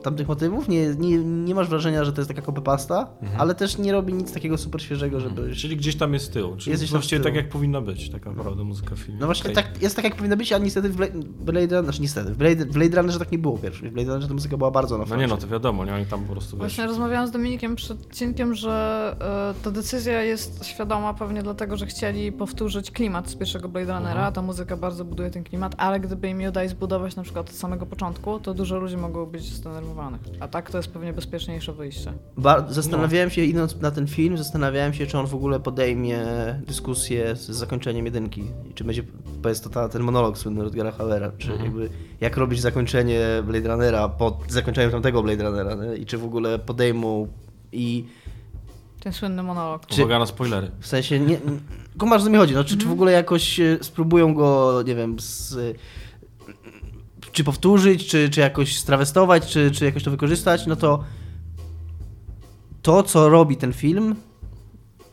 tamtych 0.05 0.27
motywów, 0.27 0.67
nie, 0.67 0.95
nie, 0.95 1.17
nie 1.17 1.55
masz 1.55 1.67
wrażenia, 1.69 2.05
że 2.05 2.13
to 2.13 2.21
jest 2.21 2.29
taka 2.29 2.41
copypasta, 2.41 3.07
Mhm. 3.21 3.41
ale 3.41 3.55
też 3.55 3.77
nie 3.77 3.91
robi 3.91 4.13
nic 4.13 4.33
takiego 4.33 4.57
super 4.57 4.81
świeżego, 4.81 5.19
żeby... 5.19 5.55
Czyli 5.55 5.77
gdzieś 5.77 5.95
tam 5.95 6.13
jest 6.13 6.33
tył. 6.33 6.55
Czyli 6.57 6.71
Jesteś 6.71 6.89
tam 6.89 6.99
właściwie 6.99 7.21
tak 7.23 7.35
jak 7.35 7.49
powinna 7.49 7.81
być, 7.81 8.09
taka 8.09 8.31
naprawdę 8.31 8.63
muzyka 8.63 8.95
w 8.95 8.99
filmie. 8.99 9.19
No 9.19 9.25
właśnie, 9.25 9.49
tak, 9.51 9.81
jest 9.81 9.95
tak 9.95 10.05
jak 10.05 10.15
powinno 10.15 10.37
być, 10.37 10.53
a 10.53 10.57
niestety 10.57 10.89
w 10.89 10.95
Blade, 10.95 11.19
Blade 11.39 11.65
Runner, 11.67 11.83
znaczy 11.83 12.01
niestety, 12.01 12.33
w 12.33 12.37
Blade, 12.37 12.65
w 12.65 12.71
Blade 12.73 12.97
Runnerze 12.97 13.19
tak 13.19 13.31
nie 13.31 13.37
było 13.37 13.57
pierwszy. 13.57 13.89
W 13.89 13.93
Blade 13.93 14.07
Runnerze 14.09 14.27
ta 14.27 14.33
muzyka 14.33 14.57
była 14.57 14.71
bardzo 14.71 14.97
na 14.97 15.05
No 15.09 15.15
nie 15.15 15.27
no, 15.27 15.37
to 15.37 15.47
wiadomo, 15.47 15.85
nie? 15.85 15.93
Oni 15.95 16.05
tam 16.05 16.23
po 16.23 16.31
prostu, 16.31 16.57
wiesz... 16.57 16.59
Właśnie 16.59 16.85
rozmawiałam 16.87 17.27
z 17.27 17.31
Dominikiem 17.31 17.75
przed 17.75 18.01
odcinkiem, 18.01 18.55
że 18.55 19.15
e, 19.59 19.63
ta 19.63 19.71
decyzja 19.71 20.23
jest 20.23 20.65
świadoma 20.65 21.13
pewnie 21.13 21.43
dlatego, 21.43 21.77
że 21.77 21.85
chcieli 21.85 22.31
powtórzyć 22.31 22.91
klimat 22.91 23.29
z 23.29 23.35
pierwszego 23.35 23.69
Blade 23.69 23.93
Runnera, 23.93 24.09
Mhm. 24.11 24.27
a 24.27 24.31
ta 24.31 24.41
muzyka 24.41 24.77
bardzo 24.77 25.05
buduje 25.05 25.29
ten 25.31 25.43
klimat, 25.43 25.75
ale 25.77 25.99
gdyby 25.99 26.29
im 26.29 26.41
ją 26.41 26.51
dali 26.51 26.69
zbudować 26.69 27.15
na 27.15 27.23
przykład 27.23 27.49
od 27.49 27.55
samego 27.55 27.85
początku, 27.85 28.39
to 28.39 28.53
dużo 28.53 28.77
ludzi 28.79 28.97
mogło 28.97 29.25
być 29.25 29.43
zdenerwowanych. 29.53 29.94
A 30.39 30.47
tak 30.47 30.71
to 30.71 30.77
jest 30.77 30.89
pewnie 30.89 31.13
bezpieczniejsze 31.13 31.73
wyjście. 31.73 32.13
Ba- 32.37 32.65
zastanawiałem 32.69 33.29
się, 33.29 33.41
idąc 33.43 33.81
na 33.81 33.91
ten 33.91 34.07
film, 34.07 34.37
zastanawiałem 34.37 34.93
się, 34.93 35.07
czy 35.07 35.17
on 35.17 35.27
w 35.27 35.35
ogóle 35.35 35.59
podejmie 35.59 36.19
dyskusję 36.67 37.35
z 37.35 37.45
zakończeniem 37.49 38.05
jedynki. 38.05 38.41
I 38.69 38.73
Czy 38.73 38.83
będzie, 38.83 39.03
bo 39.41 39.49
jest 39.49 39.63
to 39.63 39.69
ta, 39.69 39.89
ten 39.89 40.01
monolog 40.03 40.37
słynny 40.37 40.63
Rutgera 40.63 40.91
Hauera, 40.91 41.31
czy 41.37 41.51
Mhm. 41.51 41.65
jakby 41.65 41.89
jak 42.21 42.37
robić 42.37 42.61
zakończenie 42.61 43.19
Blade 43.45 43.69
Runnera 43.69 44.09
po 44.09 44.39
zakończeniu 44.47 44.91
tamtego 44.91 45.23
Blade 45.23 45.43
Runnera, 45.43 45.75
nie? 45.75 45.95
i 45.95 46.05
czy 46.05 46.17
w 46.17 46.23
ogóle 46.23 46.59
podejmą 46.59 47.27
i 47.71 48.05
Ten 48.99 49.13
słynny 49.13 49.43
monolog. 49.43 49.85
czy- 49.85 50.01
Uwaga 50.01 50.19
na 50.19 50.25
spoilery. 50.25 50.71
w 50.79 50.87
sensie, 50.87 51.19
nie, 51.19 51.37
kumasz, 51.99 52.23
co 52.23 52.29
mi 52.29 52.37
chodzi, 52.37 52.53
no, 52.53 52.63
czy, 52.63 52.77
czy 52.77 52.85
w 52.85 52.91
ogóle 52.91 53.11
jakoś 53.11 53.59
e, 53.59 53.77
spróbują 53.81 54.33
go, 54.33 54.83
nie 54.87 54.95
wiem, 54.95 55.19
z, 55.19 55.57
czy 57.35 57.43
powtórzyć, 57.43 58.07
czy, 58.07 58.29
czy 58.29 58.39
jakoś 58.39 58.77
strawestować, 58.77 59.47
czy, 59.47 59.71
czy 59.71 59.85
jakoś 59.85 60.03
to 60.03 60.11
wykorzystać, 60.11 60.65
no 60.67 60.75
to 60.75 61.03
to, 62.81 63.03
co 63.03 63.29
robi 63.29 63.57
ten 63.57 63.73
film 63.73 64.15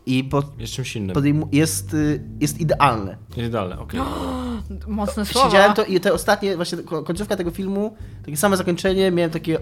i 0.07 0.25
po, 0.25 0.43
Jest 0.59 0.73
czymś 0.73 0.97
innym. 0.97 1.17
podejmu- 1.17 1.49
jest, 1.53 1.95
y, 1.95 2.23
jest 2.41 2.61
idealne. 2.61 3.17
Idealne, 3.37 3.79
okej. 3.79 4.01
Mocne 4.87 5.27
słowa. 5.27 5.47
Siedziałem 5.49 5.75
to 5.75 5.85
i 5.85 6.01
te 6.01 6.13
ostatnie, 6.13 6.57
właśnie 6.57 6.79
ko- 6.79 7.03
końcówka 7.03 7.37
tego 7.37 7.51
filmu, 7.51 7.97
takie 8.25 8.37
same 8.37 8.57
zakończenie, 8.57 9.11
miałem 9.11 9.31
takie 9.31 9.59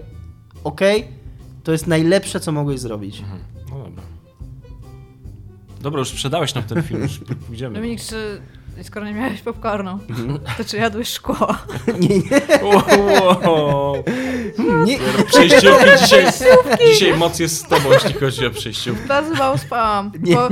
okej, 0.63 1.07
to 1.63 1.71
jest 1.71 1.87
najlepsze, 1.87 2.39
co 2.39 2.51
mogłeś 2.51 2.79
zrobić. 2.79 3.19
Mhm. 3.19 3.39
No 3.71 3.83
dobra. 3.83 4.03
Dobra, 5.81 5.99
już 5.99 6.09
sprzedałeś 6.09 6.55
nam 6.55 6.63
ten 6.63 6.83
film, 6.83 7.01
już 7.01 7.19
pójdziemy. 7.47 7.75
Dominik, 7.75 8.01
czy 8.01 8.41
skoro 8.83 9.05
nie 9.05 9.13
miałeś 9.13 9.41
popcornu, 9.41 9.99
to 10.57 10.63
czy 10.63 10.77
jadłeś 10.77 11.09
szkło? 11.09 11.47
nie, 11.99 12.07
nie, 12.09 12.23
Wow. 12.63 14.03
nie, 14.85 14.97
Przejściówki 15.27 15.85
dzisiaj, 16.03 16.25
dzisiaj 16.93 17.17
moc 17.17 17.39
jest 17.39 17.57
z 17.57 17.63
tobą, 17.67 17.91
jeśli 17.91 18.13
chodzi 18.13 18.45
o 18.45 18.51
przejściówki. 18.51 19.07
Bardzo 19.07 19.33
mało 19.35 19.57
spałam, 19.57 20.11
Nie, 20.21 20.35
bo 20.35 20.49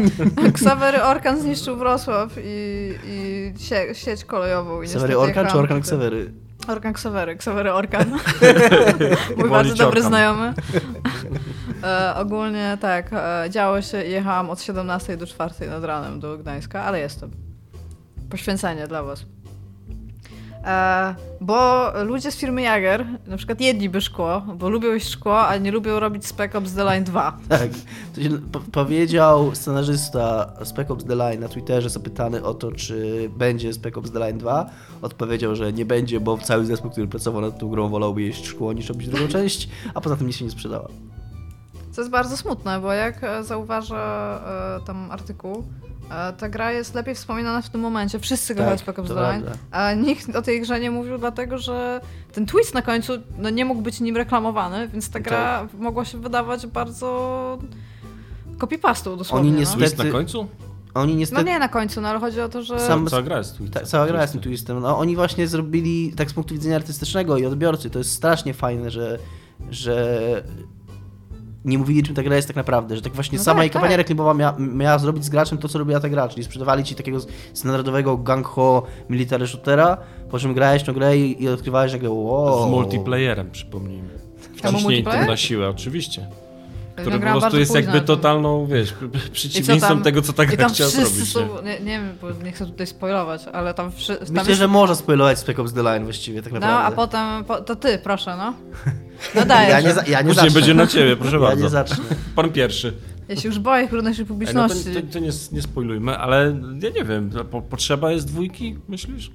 Ksawery 0.53 1.03
Orkan 1.03 1.41
zniszczył 1.41 1.75
Wrocław 1.77 2.29
i, 2.43 2.93
i 3.07 3.53
sie, 3.59 3.95
sieć 3.95 4.25
kolejową. 4.25 4.81
I 4.81 4.85
Ksawery 4.87 5.17
Orkan 5.17 5.47
czy 5.47 5.57
Orkan. 5.57 5.81
Ksawery? 5.81 6.31
Orkan 6.67 6.93
Ksawery, 6.93 7.35
Ksawery 7.35 7.73
Orkan. 7.73 8.09
Mój 9.37 9.49
Woli 9.49 9.49
bardzo 9.49 9.75
dobry 9.75 9.85
Orkan. 9.99 10.03
znajomy. 10.03 10.53
E, 11.83 12.15
ogólnie 12.15 12.77
tak, 12.81 13.09
e, 13.13 13.45
działo 13.49 13.81
się 13.81 14.03
i 14.03 14.11
jechałam 14.11 14.49
od 14.49 14.61
17 14.61 15.17
do 15.17 15.27
4 15.27 15.67
nad 15.69 15.83
ranem 15.83 16.19
do 16.19 16.37
Gdańska, 16.37 16.83
ale 16.83 16.99
jestem. 16.99 17.31
Poświęcenie 18.29 18.87
dla 18.87 19.03
was. 19.03 19.25
E, 20.65 21.15
bo 21.41 21.91
ludzie 22.03 22.31
z 22.31 22.35
firmy 22.35 22.61
Jager, 22.61 23.05
na 23.27 23.37
przykład 23.37 23.61
jedliby 23.61 24.01
szkło, 24.01 24.41
bo 24.55 24.69
lubią 24.69 24.93
jeść 24.93 25.09
szkło, 25.09 25.47
a 25.47 25.57
nie 25.57 25.71
lubią 25.71 25.99
robić 25.99 26.25
Spec 26.25 26.55
Ops 26.55 26.73
The 26.73 26.83
Line 26.83 27.03
2. 27.03 27.37
Tak. 27.49 27.69
To 28.15 28.21
się 28.21 28.29
po 28.29 28.59
powiedział 28.59 29.55
scenarzysta 29.55 30.53
Spec 30.63 30.91
Ops 30.91 31.05
The 31.05 31.15
Line 31.15 31.41
na 31.41 31.47
Twitterze, 31.47 31.89
zapytany 31.89 32.43
o 32.43 32.53
to, 32.53 32.71
czy 32.71 33.29
będzie 33.37 33.73
Spec 33.73 33.97
Ops 33.97 34.11
The 34.11 34.19
Line 34.19 34.37
2. 34.37 34.69
Odpowiedział, 35.01 35.55
że 35.55 35.73
nie 35.73 35.85
będzie, 35.85 36.19
bo 36.19 36.37
cały 36.37 36.65
zespół, 36.65 36.91
który 36.91 37.07
pracował 37.07 37.41
nad 37.41 37.59
tą 37.59 37.69
grą, 37.69 37.89
wolałby 37.89 38.21
jeść 38.21 38.45
szkło 38.45 38.73
niż 38.73 38.89
robić 38.89 39.09
drugą 39.09 39.27
część, 39.37 39.69
a 39.93 40.01
poza 40.01 40.15
tym 40.15 40.27
nic 40.27 40.35
się 40.35 40.45
nie 40.45 40.51
sprzedała. 40.51 40.87
Co 41.91 42.01
jest 42.01 42.11
bardzo 42.11 42.37
smutne, 42.37 42.79
bo 42.79 42.93
jak 42.93 43.23
e, 43.23 43.43
zauważa 43.43 44.39
e, 44.77 44.85
tam 44.85 45.11
artykuł, 45.11 45.63
ta 46.37 46.49
gra 46.49 46.71
jest 46.71 46.95
lepiej 46.95 47.15
wspominana 47.15 47.61
w 47.61 47.69
tym 47.69 47.81
momencie. 47.81 48.19
Wszyscy 48.19 48.55
grają 48.55 48.71
Tak, 48.71 48.79
Spec 48.79 48.99
Ops 48.99 49.09
The 49.09 49.15
Line, 49.15 49.43
a 49.71 49.93
nikt 49.93 50.35
o 50.35 50.41
tej 50.41 50.61
grze 50.61 50.79
nie 50.79 50.91
mówił, 50.91 51.17
dlatego 51.17 51.57
że 51.57 52.01
ten 52.31 52.45
twist 52.45 52.73
na 52.73 52.81
końcu 52.81 53.13
no, 53.37 53.49
nie 53.49 53.65
mógł 53.65 53.81
być 53.81 53.99
nim 53.99 54.17
reklamowany, 54.17 54.87
więc 54.87 55.09
ta 55.09 55.19
gra 55.19 55.59
Tak. 55.71 55.79
mogła 55.79 56.05
się 56.05 56.17
wydawać 56.17 56.67
bardzo 56.67 57.57
copypastą 58.59 59.17
dosłownie. 59.17 59.49
Oni 59.49 59.51
no. 59.55 59.59
niestety- 59.59 59.79
Twist 59.79 59.97
na 59.97 60.11
końcu? 60.11 60.47
Oni 60.93 61.13
no 61.13 61.19
niestety... 61.19 61.43
nie 61.43 61.59
na 61.59 61.69
końcu, 61.69 62.01
no 62.01 62.07
ale 62.07 62.19
chodzi 62.19 62.41
o 62.41 62.49
to, 62.49 62.63
że... 62.63 62.79
Sam- 62.79 63.07
Cała 63.07 63.21
gra 63.21 63.37
jest 63.37 63.55
twistem. 63.55 63.81
Ta, 63.81 63.87
cała 63.87 64.07
gra 64.07 64.21
jest 64.21 64.41
twistem. 64.41 64.79
No, 64.79 64.97
oni 64.97 65.15
właśnie 65.15 65.47
zrobili, 65.47 66.13
tak 66.13 66.29
z 66.29 66.33
punktu 66.33 66.53
widzenia 66.53 66.75
artystycznego 66.75 67.37
i 67.37 67.45
odbiorcy, 67.45 67.89
to 67.89 67.99
jest 67.99 68.11
strasznie 68.11 68.53
fajne, 68.53 68.91
że, 68.91 69.19
że 69.69 70.43
nie 71.65 71.77
mówili, 71.77 72.03
czym 72.03 72.15
ta 72.15 72.23
gra 72.23 72.35
jest 72.35 72.47
tak 72.47 72.57
naprawdę, 72.57 72.95
że 72.95 73.01
tak 73.01 73.13
właśnie 73.13 73.37
No 73.37 73.43
sama 73.43 73.55
tak, 73.57 73.63
jej 73.63 73.69
kampania 73.69 73.91
tak. 73.91 73.97
reklamowa 73.97 74.33
mia, 74.33 74.55
miała 74.59 74.97
zrobić 74.99 75.25
z 75.25 75.29
graczem 75.29 75.57
to, 75.57 75.67
co 75.67 75.79
robiła 75.79 75.99
ta 75.99 76.09
gra, 76.09 76.27
czyli 76.27 76.43
sprzedawali 76.43 76.83
ci 76.83 76.95
takiego 76.95 77.19
standardowego 77.53 78.17
gang-ho 78.17 78.83
military 79.09 79.47
shootera, 79.47 79.97
po 80.31 80.39
czym 80.39 80.53
grałeś 80.53 80.83
tą 80.83 80.93
grę 80.93 81.17
i, 81.17 81.43
i 81.43 81.49
odkrywałeś, 81.49 81.91
że 81.91 81.99
wow. 82.09 82.67
Z 82.67 82.71
multiplayerem, 82.71 83.51
przypomnijmy. 83.51 84.09
Wciśnij 84.39 84.71
to 84.73 84.79
multiplayer? 84.79 85.27
na 85.27 85.37
siłę, 85.37 85.69
oczywiście. 85.69 86.27
Ja 86.97 87.01
Który 87.05 87.19
po 87.19 87.25
prostu 87.39 87.59
jest 87.59 87.75
jakby 87.75 88.01
totalną, 88.01 88.65
wiesz, 88.65 88.93
przeciwieństwem 89.31 90.01
tego, 90.01 90.21
co 90.21 90.33
ta 90.33 90.43
I 90.43 90.47
gra 90.47 90.69
chciała 90.69 90.89
zrobić. 90.89 91.31
są, 91.31 91.61
nie? 91.61 91.63
nie, 91.63 91.79
nie 91.79 91.99
wiem, 91.99 92.17
bo 92.21 92.43
nie 92.43 92.51
chcę 92.51 92.65
tutaj 92.65 92.87
spoilować, 92.87 93.41
ale 93.53 93.73
tam, 93.73 93.91
wszy, 93.91 94.15
tam 94.15 94.27
Myślę, 94.29 94.49
jest... 94.49 94.59
że 94.59 94.67
można 94.67 94.95
spoilować 94.95 95.39
Spec 95.39 95.59
Ops 95.59 95.73
The 95.73 95.83
Line 95.83 96.03
właściwie, 96.03 96.41
tak 96.41 96.53
No, 96.53 96.59
naprawdę. 96.59 96.85
a 96.87 96.91
potem, 96.91 97.43
po, 97.43 97.61
to 97.61 97.75
ty, 97.75 97.97
proszę, 98.03 98.37
no. 98.37 98.53
No 99.35 99.45
dajesz. 99.45 99.71
Ja 99.71 99.81
nie, 99.81 99.93
za, 99.93 100.03
ja 100.03 100.21
nie 100.21 100.27
Później 100.27 100.35
zacznę. 100.35 100.51
będzie 100.59 100.73
na 100.73 100.87
ciebie, 100.87 101.15
proszę 101.15 101.35
ja 101.35 101.41
bardzo. 101.41 101.63
nie 101.63 101.69
zacznę. 101.69 102.05
Pan 102.35 102.51
pierwszy. 102.51 102.93
Ja 103.27 103.35
się 103.35 103.47
już 103.47 103.59
boję 103.59 103.87
trudności 103.87 104.21
Ej, 104.21 104.25
no 104.25 104.27
to, 104.27 104.33
publiczności. 104.33 104.83
to, 104.93 105.13
to 105.13 105.19
nie, 105.19 105.29
nie 105.51 105.61
spoilujmy, 105.61 106.17
ale 106.17 106.55
ja 106.81 106.89
nie 106.89 107.03
wiem, 107.03 107.31
po, 107.51 107.61
potrzeba 107.61 108.11
jest 108.11 108.27
dwójki, 108.27 108.75
myślisz? 108.87 109.31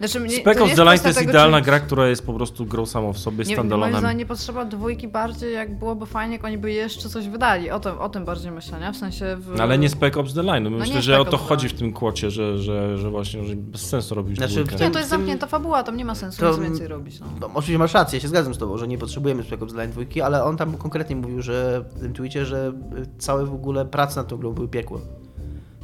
No, 0.00 0.08
Znaczy, 0.08 0.20
mnie, 0.20 0.36
Spec 0.36 0.58
to 0.58 0.64
Ops 0.64 0.74
The 0.74 0.84
Line 0.84 0.98
to 0.98 1.08
jest 1.08 1.18
tego, 1.18 1.30
idealna 1.30 1.58
czy- 1.58 1.64
gra, 1.64 1.80
która 1.80 2.08
jest 2.08 2.26
po 2.26 2.32
prostu 2.32 2.66
grą 2.66 2.86
samą 2.86 3.12
w 3.12 3.18
sobie, 3.18 3.36
Nie, 3.36 3.44
moim 3.44 3.56
standalonem. 3.56 3.98
zdaniem 3.98 4.18
nie 4.18 4.26
potrzeba 4.26 4.64
dwójki 4.64 5.08
bardziej, 5.08 5.54
jak 5.54 5.78
byłoby 5.78 6.06
fajnie, 6.06 6.32
jak 6.36 6.44
oni 6.44 6.58
by 6.58 6.72
jeszcze 6.72 7.08
coś 7.08 7.28
wydali. 7.28 7.70
O 7.70 7.80
tym, 7.80 7.98
o 7.98 8.08
tym 8.08 8.24
bardziej 8.24 8.50
myślę, 8.52 8.80
nie? 8.80 8.92
W 8.92 8.96
sensie... 8.96 9.36
W... 9.40 9.56
No, 9.56 9.62
Ale 9.62 9.78
nie 9.78 9.88
Spec 9.88 10.16
Ops 10.16 10.34
The 10.34 10.42
Line. 10.42 10.64
No, 10.64 10.70
nie 10.70 10.76
myślę, 10.76 11.02
że 11.02 11.20
o 11.20 11.24
to 11.24 11.36
chodzi 11.36 11.68
w 11.68 11.72
tym 11.74 11.92
kłocie, 11.92 12.30
że, 12.30 12.58
że, 12.58 12.98
że 12.98 13.10
właśnie 13.10 13.44
że 13.44 13.56
bez 13.56 13.80
sensu 13.88 14.14
robić 14.14 14.36
Znaczy, 14.36 14.64
dwójkę. 14.64 14.84
Nie, 14.84 14.90
to 14.90 14.98
jest 14.98 15.10
zamknięta 15.10 15.46
fabuła, 15.46 15.82
tam 15.82 15.96
nie 15.96 16.04
ma 16.04 16.14
sensu 16.14 16.40
To- 16.40 16.50
nic 16.50 16.60
więcej 16.60 16.88
robić. 16.88 17.20
No. 17.20 17.26
No, 17.40 17.46
oczywiście 17.54 17.78
masz 17.78 17.94
rację, 17.94 18.16
ja 18.16 18.20
się 18.22 18.28
zgadzam 18.28 18.54
z 18.54 18.58
tobą, 18.58 18.78
że 18.78 18.88
nie 18.88 18.98
potrzebujemy 18.98 19.42
Spec 19.42 19.62
Ops 19.62 19.72
The 19.72 19.78
Line 19.78 19.92
2, 19.92 20.24
ale 20.26 20.44
on 20.44 20.56
tam 20.56 20.76
konkretnie 20.76 21.16
mówił, 21.16 21.42
że 21.42 21.84
w 21.96 22.00
tym 22.00 22.12
tweetie, 22.12 22.46
że 22.46 22.72
całe 23.18 23.46
w 23.46 23.54
ogóle 23.54 23.84
prace 23.86 24.20
nad 24.20 24.28
tą 24.28 24.36
grą 24.36 24.52
były 24.52 24.68
piekło. 24.68 25.00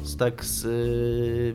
Z 0.03 0.17
tak 0.17 0.45
z... 0.45 0.65
y, 0.65 1.55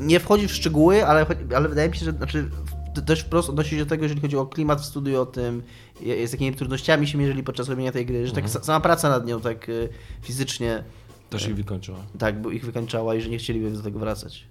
Nie 0.00 0.20
wchodzi 0.20 0.48
w 0.48 0.52
szczegóły, 0.52 1.06
ale, 1.06 1.26
ale 1.56 1.68
wydaje 1.68 1.88
mi 1.88 1.96
się, 1.96 2.04
że 2.04 2.12
znaczy, 2.12 2.50
to 2.94 3.02
też 3.02 3.20
wprost 3.20 3.48
odnosi 3.48 3.70
się 3.70 3.76
do 3.84 3.86
tego, 3.86 4.02
jeżeli 4.02 4.20
chodzi 4.20 4.36
o 4.36 4.46
klimat 4.46 4.80
w 4.80 4.84
studiu, 4.84 5.20
o 5.20 5.26
tym, 5.26 5.62
y, 6.02 6.28
z 6.28 6.32
jakimi 6.32 6.54
trudnościami 6.56 7.06
się 7.06 7.18
mierzyli 7.18 7.42
podczas 7.42 7.68
robienia 7.68 7.92
tej 7.92 8.06
gry, 8.06 8.26
że 8.26 8.32
tak 8.32 8.44
sa- 8.44 8.64
sama 8.64 8.80
praca 8.80 9.08
nad 9.08 9.26
nią 9.26 9.40
tak 9.40 9.68
y, 9.68 9.88
fizycznie 10.22 10.84
Też 11.30 11.48
ich 11.48 11.56
wykończyła. 11.56 11.98
tak 12.18 12.42
by 12.42 12.54
ich 12.54 12.64
wykańczała 12.64 13.14
i 13.14 13.20
że 13.20 13.28
nie 13.28 13.38
chcieliby 13.38 13.70
do 13.70 13.82
tego 13.82 13.98
wracać. 13.98 14.46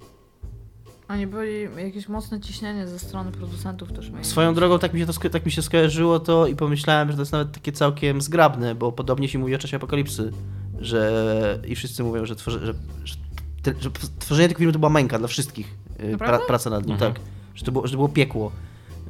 Oni 1.10 1.28
byli 1.28 1.68
jakieś 1.86 2.10
mocne 2.10 2.40
ciśnienie 2.42 2.88
ze 2.88 3.00
strony 3.00 3.32
producentów 3.32 3.94
też 3.94 4.10
mieli. 4.10 4.26
Swoją 4.26 4.54
drogą 4.54 4.80
tak 4.80 4.94
mi 4.94 5.00
się 5.00 5.06
to 5.06 5.30
tak 5.30 5.46
mi 5.46 5.52
się 5.52 5.62
skojarzyło 5.62 6.20
to 6.20 6.48
i 6.48 6.56
pomyślałem, 6.56 7.10
że 7.10 7.16
to 7.16 7.22
jest 7.22 7.32
nawet 7.32 7.52
takie 7.52 7.72
całkiem 7.72 8.22
zgrabne, 8.22 8.76
bo 8.76 8.92
podobnie 8.92 9.28
się 9.28 9.40
mówi 9.40 9.56
o 9.56 9.58
czasie 9.58 9.78
apokalipsy, 9.78 10.32
że 10.80 11.60
i 11.68 11.76
wszyscy 11.76 12.04
mówią, 12.04 12.26
że, 12.26 12.36
tworzy, 12.36 12.60
że, 12.66 12.74
że, 13.04 13.16
te, 13.64 13.74
że 13.80 13.90
tworzenie 14.20 14.48
tego 14.48 14.58
filmu 14.58 14.74
to 14.74 14.80
była 14.80 14.90
męka 14.90 15.20
dla 15.20 15.28
wszystkich. 15.28 15.68
y, 16.14 16.18
Pra, 16.18 16.40
praca 16.40 16.70
nad 16.70 16.86
nim, 16.86 16.94
Mhm. 16.94 17.14
tak. 17.14 17.22
Że 17.56 17.66
to, 17.66 17.72
było, 17.72 17.88
że 17.88 17.92
to 17.92 17.98
było 17.98 18.10
piekło. 18.10 18.52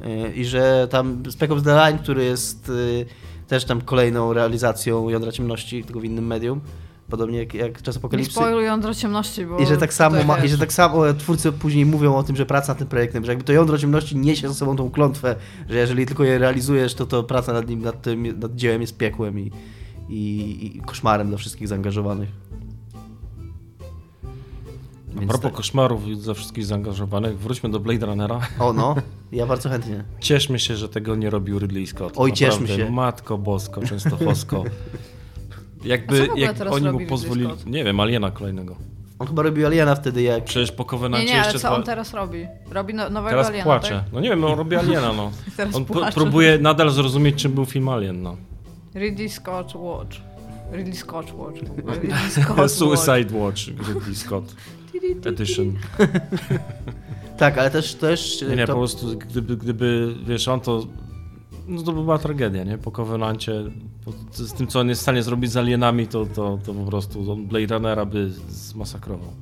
Y, 0.06 0.32
I 0.34 0.44
że 0.44 0.88
tam 0.90 1.22
Spec 1.30 1.50
Ops 1.50 1.62
The 1.62 1.74
Line, 1.74 1.98
który 1.98 2.24
jest 2.24 2.68
y, 2.68 3.06
też 3.48 3.64
tam 3.64 3.80
kolejną 3.80 4.32
realizacją 4.32 5.08
Jądra 5.08 5.32
Ciemności, 5.32 5.84
tylko 5.84 6.00
w 6.00 6.04
innym 6.04 6.26
medium, 6.26 6.60
podobnie 7.10 7.38
jak, 7.38 7.54
jak 7.54 7.82
Czas 7.82 7.94
Nie 7.94 7.98
Apokalipsy. 7.98 8.32
spoiluj 8.32 8.64
jądro 8.64 8.94
ciemności, 8.94 9.46
bo... 9.46 9.58
I 9.58 9.66
że 9.66 9.76
tak 9.76 9.94
samo, 9.94 10.24
ma, 10.24 10.38
i 10.44 10.48
że 10.48 10.58
tak 10.58 10.72
samo 10.72 11.14
twórcy 11.14 11.52
później 11.52 11.86
mówią 11.86 12.16
o 12.16 12.22
tym, 12.22 12.36
że 12.36 12.46
praca 12.46 12.68
nad 12.72 12.78
tym 12.78 12.86
projektem, 12.88 13.24
że 13.24 13.32
jakby 13.32 13.44
to 13.44 13.52
jądro 13.52 13.78
ciemności 13.78 14.16
niesie 14.16 14.48
ze 14.48 14.54
sobą 14.54 14.76
tą 14.76 14.90
klątwę, 14.90 15.36
że 15.68 15.76
jeżeli 15.78 16.06
tylko 16.06 16.24
je 16.24 16.38
realizujesz, 16.38 16.94
to 16.94 17.06
to 17.06 17.22
praca 17.22 17.52
nad 17.52 17.68
nim, 17.68 17.82
nad 17.82 18.02
tym, 18.02 18.38
nad 18.40 18.54
dziełem 18.54 18.80
jest 18.80 18.96
piekłem 18.96 19.38
i, 19.40 19.50
i, 20.08 20.76
i 20.76 20.80
koszmarem 20.80 21.28
dla 21.28 21.36
wszystkich 21.38 21.68
zaangażowanych. 21.68 22.28
A 25.16 25.18
Więc 25.18 25.28
propos 25.28 25.50
tak. 25.50 25.56
koszmarów 25.56 26.06
i 26.08 26.16
dla 26.16 26.34
wszystkich 26.34 26.66
zaangażowanych, 26.66 27.38
wróćmy 27.38 27.70
do 27.70 27.80
Blade 27.80 28.06
Runnera. 28.06 28.40
O 28.58 28.72
no, 28.72 28.94
ja 29.32 29.46
bardzo 29.46 29.68
chętnie. 29.68 30.04
Cieszmy 30.20 30.58
się, 30.58 30.76
że 30.76 30.88
tego 30.88 31.16
nie 31.16 31.30
robił 31.30 31.58
Ridley 31.58 31.86
Scott. 31.86 32.12
Oj, 32.16 32.32
cieszmy 32.32 32.60
Naprawdę, 32.60 32.84
się. 32.86 32.92
Matko 32.92 33.38
bosko, 33.38 33.82
częstochosko. 33.82 34.64
A 35.84 35.86
Jakby, 35.88 36.28
jak 36.36 36.58
teraz 36.58 36.74
oni 36.74 36.86
robi 36.86 37.04
mu 37.04 37.10
pozwolili... 37.10 37.46
Scott? 37.46 37.66
Nie 37.66 37.84
wiem, 37.84 38.00
Aliena 38.00 38.30
kolejnego. 38.30 38.76
On 39.18 39.26
chyba 39.26 39.42
robił 39.42 39.66
Aliena 39.66 39.94
wtedy, 39.94 40.22
jak... 40.22 40.44
Przecież 40.44 40.72
po 40.72 40.82
Nie, 40.82 40.88
Covenancie 40.88 41.26
nie, 41.26 41.32
ale 41.34 41.44
jeszcze 41.44 41.58
co 41.58 41.68
dwa... 41.68 41.76
on 41.76 41.82
teraz 41.82 42.14
robi? 42.14 42.46
Robi 42.70 42.94
no, 42.94 43.10
nowego 43.10 43.30
Teraz 43.30 43.46
Aliena, 43.46 43.64
płacze. 43.64 43.88
tak? 43.88 44.12
No 44.12 44.20
nie 44.20 44.28
wiem, 44.28 44.40
no, 44.40 44.46
on 44.46 44.58
robi 44.58 44.76
Aliena, 44.76 45.12
no. 45.12 45.30
Teraz 45.56 45.74
On 45.74 45.84
p- 45.84 46.12
próbuje 46.14 46.58
nadal 46.58 46.90
zrozumieć, 46.90 47.42
czym 47.42 47.52
był 47.52 47.64
film 47.64 47.88
Alien, 47.88 48.22
no. 48.22 48.36
Ridley 48.94 49.28
Scott 49.28 49.74
Watch. 49.74 50.16
Ridley 50.72 50.96
Scott 50.96 51.32
Watch. 51.34 51.60
Ridley 52.02 52.30
Scott 52.30 52.58
Watch. 52.58 52.70
Suicide 52.70 53.38
Watch, 53.38 53.66
Ridley 53.88 54.14
Scott 54.14 54.54
Edition. 55.24 55.72
Tak, 57.36 57.58
ale 57.58 57.70
też... 57.70 57.94
też 57.94 58.44
Nie, 58.48 58.56
nie, 58.56 58.66
to, 58.66 58.72
po 58.72 58.78
prostu 58.78 59.18
gdyby, 59.18 59.56
gdyby, 59.56 60.14
wiesz, 60.26 60.48
on 60.48 60.60
to... 60.60 60.86
No 61.66 61.82
to 61.82 61.92
by 61.92 62.02
była 62.02 62.18
tragedia, 62.18 62.64
nie? 62.64 62.78
Po 62.78 62.90
Covenancie, 62.90 63.64
po, 64.04 64.12
z 64.32 64.52
tym, 64.52 64.66
co 64.66 64.80
on 64.80 64.88
jest 64.88 65.00
w 65.00 65.02
stanie 65.02 65.22
zrobić 65.22 65.52
z 65.52 65.56
alienami, 65.56 66.06
to, 66.06 66.26
to, 66.26 66.58
to 66.64 66.74
po 66.74 66.84
prostu 66.84 67.32
on 67.32 67.46
Blade 67.46 67.74
Runnera 67.74 68.06
by 68.06 68.30
zmasakrował. 68.48 69.32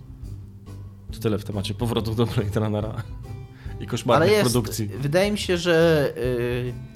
To 1.13 1.19
tyle 1.19 1.39
w 1.39 1.45
temacie 1.45 1.75
powrotu 1.75 2.15
do 2.15 2.27
Blade 2.27 2.61
Runnera 2.61 2.89
i 3.69 3.77
ale 3.77 3.87
koszmarnych 3.87 4.31
jest... 4.31 4.43
produkcji. 4.43 4.87
Wydaje 4.87 5.33
mi 5.33 5.39
się, 5.39 5.57
że... 5.57 6.09
Yy, 6.17 6.92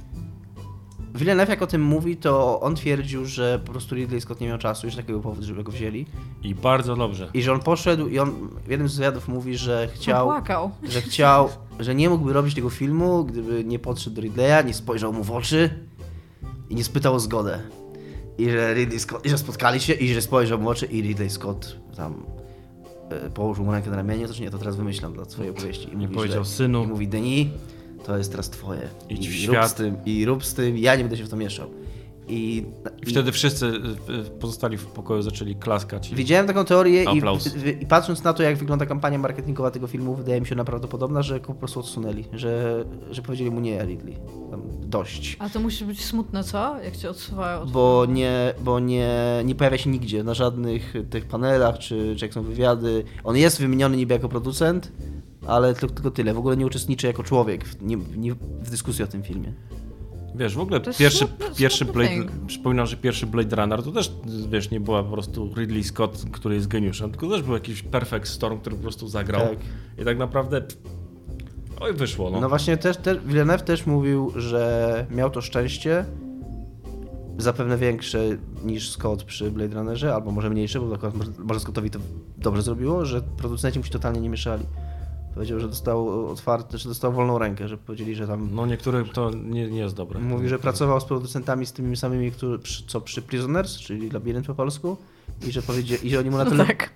Villeneuve 1.16 1.48
jak 1.50 1.62
o 1.62 1.66
tym 1.66 1.82
mówi, 1.82 2.16
to 2.16 2.60
on 2.60 2.74
twierdził, 2.74 3.24
że 3.24 3.60
po 3.66 3.72
prostu 3.72 3.94
Ridley 3.94 4.20
Scott 4.20 4.40
nie 4.40 4.46
miał 4.48 4.58
czasu, 4.58 4.86
już 4.86 4.96
takiego 4.96 5.20
powodu, 5.20 5.46
żeby 5.46 5.64
go 5.64 5.72
wzięli. 5.72 6.06
I 6.42 6.54
bardzo 6.54 6.96
dobrze. 6.96 7.30
I 7.34 7.42
że 7.42 7.52
on 7.52 7.60
poszedł 7.60 8.06
i 8.08 8.18
on 8.18 8.32
w 8.66 8.70
jednym 8.70 8.88
z 8.88 8.96
wywiadów 8.96 9.28
mówi, 9.28 9.56
że 9.56 9.88
chciał, 9.94 10.26
Płakał. 10.26 10.70
że 10.88 11.00
chciał, 11.02 11.48
że 11.80 11.94
nie 11.94 12.08
mógłby 12.10 12.32
robić 12.32 12.54
tego 12.54 12.70
filmu, 12.70 13.24
gdyby 13.24 13.64
nie 13.64 13.78
podszedł 13.78 14.16
do 14.16 14.22
Ridleya, 14.22 14.66
nie 14.66 14.74
spojrzał 14.74 15.12
mu 15.12 15.24
w 15.24 15.30
oczy 15.30 15.70
i 16.70 16.74
nie 16.74 16.84
spytał 16.84 17.14
o 17.14 17.20
zgodę. 17.20 17.60
I 18.38 18.50
że 18.50 18.74
Ridley 18.74 19.00
Scott, 19.00 19.26
i 19.26 19.30
że 19.30 19.38
spotkali 19.38 19.80
się 19.80 19.92
i 19.92 20.14
że 20.14 20.22
spojrzał 20.22 20.58
mu 20.58 20.64
w 20.64 20.68
oczy 20.68 20.86
i 20.86 21.02
Ridley 21.02 21.30
Scott 21.30 21.76
tam 21.96 22.22
e, 23.10 23.30
położył 23.30 23.64
mu 23.64 23.72
rękę 23.72 23.90
na 23.90 23.96
ramieniu, 23.96 24.28
to 24.28 24.34
czy 24.34 24.42
nie, 24.42 24.50
to 24.50 24.58
teraz 24.58 24.76
wymyślam 24.76 25.12
dla 25.12 25.24
swojej 25.24 25.50
opowieści. 25.50 25.88
I 25.92 25.96
Nie 25.96 26.06
mówi, 26.06 26.14
powiedział 26.14 26.44
że, 26.44 26.50
synu. 26.50 26.84
I 26.84 26.86
mówi, 26.86 27.08
Denis, 27.08 27.48
to 28.04 28.18
jest 28.18 28.30
teraz 28.30 28.50
twoje. 28.50 28.88
Idź 29.10 29.28
w 29.28 29.32
I 29.32 29.38
świat. 29.38 29.54
rób 29.54 29.64
z 29.70 29.74
tym, 29.74 29.96
i 30.06 30.24
rób 30.24 30.44
z 30.44 30.54
tym, 30.54 30.78
ja 30.78 30.96
nie 30.96 31.02
będę 31.02 31.16
się 31.16 31.24
w 31.24 31.28
to 31.28 31.36
mieszał. 31.36 31.70
I, 32.28 32.66
I 33.02 33.06
wtedy 33.06 33.32
wszyscy 33.32 33.66
y, 33.66 34.12
y, 34.12 34.30
pozostali 34.40 34.76
w 34.76 34.86
pokoju 34.86 35.22
zaczęli 35.22 35.54
klaskać. 35.54 36.10
I... 36.10 36.14
Widziałem 36.14 36.46
taką 36.46 36.64
teorię 36.64 37.04
i, 37.04 37.18
i, 37.18 37.82
i 37.82 37.86
patrząc 37.86 38.24
na 38.24 38.32
to, 38.32 38.42
jak 38.42 38.56
wygląda 38.56 38.86
kampania 38.86 39.18
marketingowa 39.18 39.70
tego 39.70 39.86
filmu, 39.86 40.14
wydaje 40.14 40.40
mi 40.40 40.46
się 40.46 40.54
naprawdę 40.54 40.88
że 41.20 41.40
go 41.40 41.46
po 41.46 41.54
prostu 41.54 41.80
odsunęli, 41.80 42.24
że, 42.32 42.84
że 43.10 43.22
powiedzieli 43.22 43.50
mu 43.50 43.60
nie, 43.60 43.84
Ridley, 43.84 44.16
tam 44.50 44.62
dość. 44.80 45.36
A 45.40 45.48
to 45.48 45.60
musi 45.60 45.84
być 45.84 46.04
smutne, 46.04 46.44
co? 46.44 46.80
Jak 46.82 46.96
cię 46.96 47.10
odsuwają 47.10 47.60
od 47.60 47.70
Bo 47.70 48.06
nie, 48.08 48.54
bo 48.60 48.80
nie, 48.80 49.42
nie 49.44 49.54
pojawia 49.54 49.78
się 49.78 49.90
nigdzie, 49.90 50.24
na 50.24 50.34
żadnych 50.34 50.94
tych 51.10 51.26
panelach, 51.26 51.78
czy, 51.78 52.16
czy 52.16 52.24
jak 52.24 52.34
są 52.34 52.42
wywiady. 52.42 53.04
On 53.24 53.36
jest 53.36 53.60
wymieniony 53.60 53.96
niby 53.96 54.14
jako 54.14 54.28
producent, 54.28 54.92
ale 55.48 55.74
tylko, 55.74 55.94
tylko 55.94 56.10
tyle, 56.10 56.34
w 56.34 56.38
ogóle 56.38 56.56
nie 56.56 56.66
uczestniczy 56.66 57.06
jako 57.06 57.22
człowiek 57.22 57.64
w, 57.64 57.82
nie, 57.82 57.96
nie, 58.16 58.34
w 58.34 58.70
dyskusji 58.70 59.04
o 59.04 59.06
tym 59.06 59.22
filmie. 59.22 59.52
Wiesz, 60.34 60.54
w 60.54 60.60
ogóle 60.60 60.80
To 60.80 60.90
jest 60.90 60.98
pierwszy, 60.98 61.24
smutny- 61.24 61.56
pierwszy 61.58 61.84
smutny 61.84 61.92
Blade, 62.06 62.14
thing. 62.14 62.46
przypominam, 62.46 62.86
że 62.86 62.96
pierwszy 62.96 63.26
Blade 63.26 63.56
Runner 63.56 63.82
to 63.82 63.92
też, 63.92 64.12
wiesz, 64.48 64.70
nie 64.70 64.80
była 64.80 65.02
po 65.04 65.10
prostu 65.12 65.54
Ridley 65.56 65.84
Scott, 65.84 66.24
który 66.32 66.54
jest 66.54 66.68
geniuszem, 66.68 67.10
tylko 67.10 67.28
też 67.28 67.42
był 67.42 67.54
jakiś 67.54 67.82
Perfect 67.82 68.28
Storm, 68.28 68.58
który 68.60 68.76
po 68.76 68.82
prostu 68.82 69.08
zagrał. 69.08 69.40
Tak. 69.48 69.58
I 69.98 70.04
tak 70.04 70.18
naprawdę, 70.18 70.62
oj, 71.80 71.92
wyszło, 71.94 72.30
no. 72.30 72.40
No 72.40 72.48
właśnie, 72.48 72.76
też, 72.76 72.96
też, 72.96 73.18
Villeneuve 73.26 73.62
też 73.62 73.86
mówił, 73.86 74.32
że 74.36 75.06
miał 75.10 75.30
to 75.30 75.40
szczęście, 75.40 76.04
zapewne 77.38 77.76
większe 77.78 78.20
niż 78.64 78.90
Scott 78.90 79.24
przy 79.24 79.50
Blade 79.50 79.74
Runnerze, 79.74 80.14
albo 80.14 80.30
może 80.30 80.50
mniejsze, 80.50 80.80
bo 80.80 80.94
akurat 80.94 81.14
może 81.38 81.60
Scottowi 81.60 81.90
to 81.90 81.98
dobrze 82.38 82.62
zrobiło, 82.62 83.04
że 83.04 83.22
producenci 83.22 83.78
mu 83.78 83.84
się 83.84 83.90
totalnie 83.90 84.20
nie 84.20 84.28
mieszali. 84.30 84.64
Powiedział, 85.36 85.60
że 85.60 85.68
dostał 85.68 86.28
otwarte, 86.30 86.78
że 86.78 86.88
dostał 86.88 87.12
wolną 87.12 87.38
rękę, 87.38 87.68
że 87.68 87.78
powiedzieli, 87.78 88.14
że 88.14 88.26
tam... 88.26 88.48
No 88.52 88.66
niektórych 88.66 89.12
to 89.12 89.30
nie, 89.30 89.70
nie 89.70 89.78
jest 89.78 89.94
dobre. 89.94 90.20
Mówi, 90.20 90.48
że 90.48 90.58
pracował 90.58 91.00
z 91.00 91.04
producentami 91.04 91.66
z 91.66 91.72
tymi 91.72 91.96
samymi, 91.96 92.32
którzy, 92.32 92.58
co 92.86 93.00
przy 93.00 93.22
Prisoners, 93.22 93.76
czyli 93.78 94.10
Labirynt 94.10 94.46
po 94.46 94.54
polsku, 94.54 94.96
i 95.48 95.52
że, 95.52 95.62
powiedzieli, 95.62 96.06
i 96.06 96.10
że 96.10 96.18
oni 96.18 96.30
mu 96.30 96.36
na 96.36 96.44
No 96.44 96.50
tyle... 96.50 96.66
tak. 96.74 96.90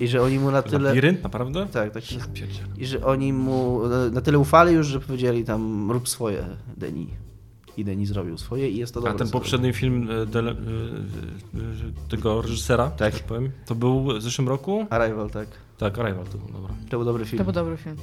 I 0.00 0.08
że 0.08 0.22
oni 0.22 0.38
mu 0.38 0.50
na 0.50 0.62
tyle... 0.62 0.88
Labirynt, 0.88 1.22
naprawdę? 1.22 1.66
Tak, 1.72 1.92
tak. 1.92 2.02
I 2.76 2.86
że 2.86 3.04
oni 3.04 3.32
mu 3.32 3.80
na 4.12 4.20
tyle 4.20 4.38
ufali 4.38 4.74
już, 4.74 4.86
że 4.86 5.00
powiedzieli 5.00 5.44
tam 5.44 5.90
rób 5.90 6.08
swoje, 6.08 6.44
Denis. 6.76 7.08
I 7.78 7.84
Denis 7.84 8.08
zrobił 8.08 8.38
swoje 8.38 8.68
i 8.70 8.76
jest 8.76 8.94
to 8.94 9.00
A 9.00 9.02
dobre. 9.02 9.18
ten 9.18 9.26
co 9.26 9.32
poprzedni 9.32 9.72
film 9.72 10.08
e, 10.10 10.26
Dele, 10.26 10.50
e, 10.50 10.54
e, 10.54 12.08
tego 12.08 12.42
reżysera, 12.42 12.90
Tak. 12.90 13.12
tak 13.14 13.22
powiem, 13.22 13.50
to 13.66 13.74
był 13.74 14.18
w 14.18 14.22
zeszłym 14.22 14.48
roku? 14.48 14.86
Arrival, 14.90 15.30
tak. 15.30 15.48
Tak, 15.78 15.98
Arrival 15.98 16.24
to 16.24 16.38
był, 16.38 16.48
dobra. 16.48 16.74
To 16.90 16.96
był 16.96 17.04
dobry 17.04 17.24
film. 17.24 17.38
To 17.38 17.44
był 17.44 17.52
dobry 17.52 17.76
film. 17.76 17.96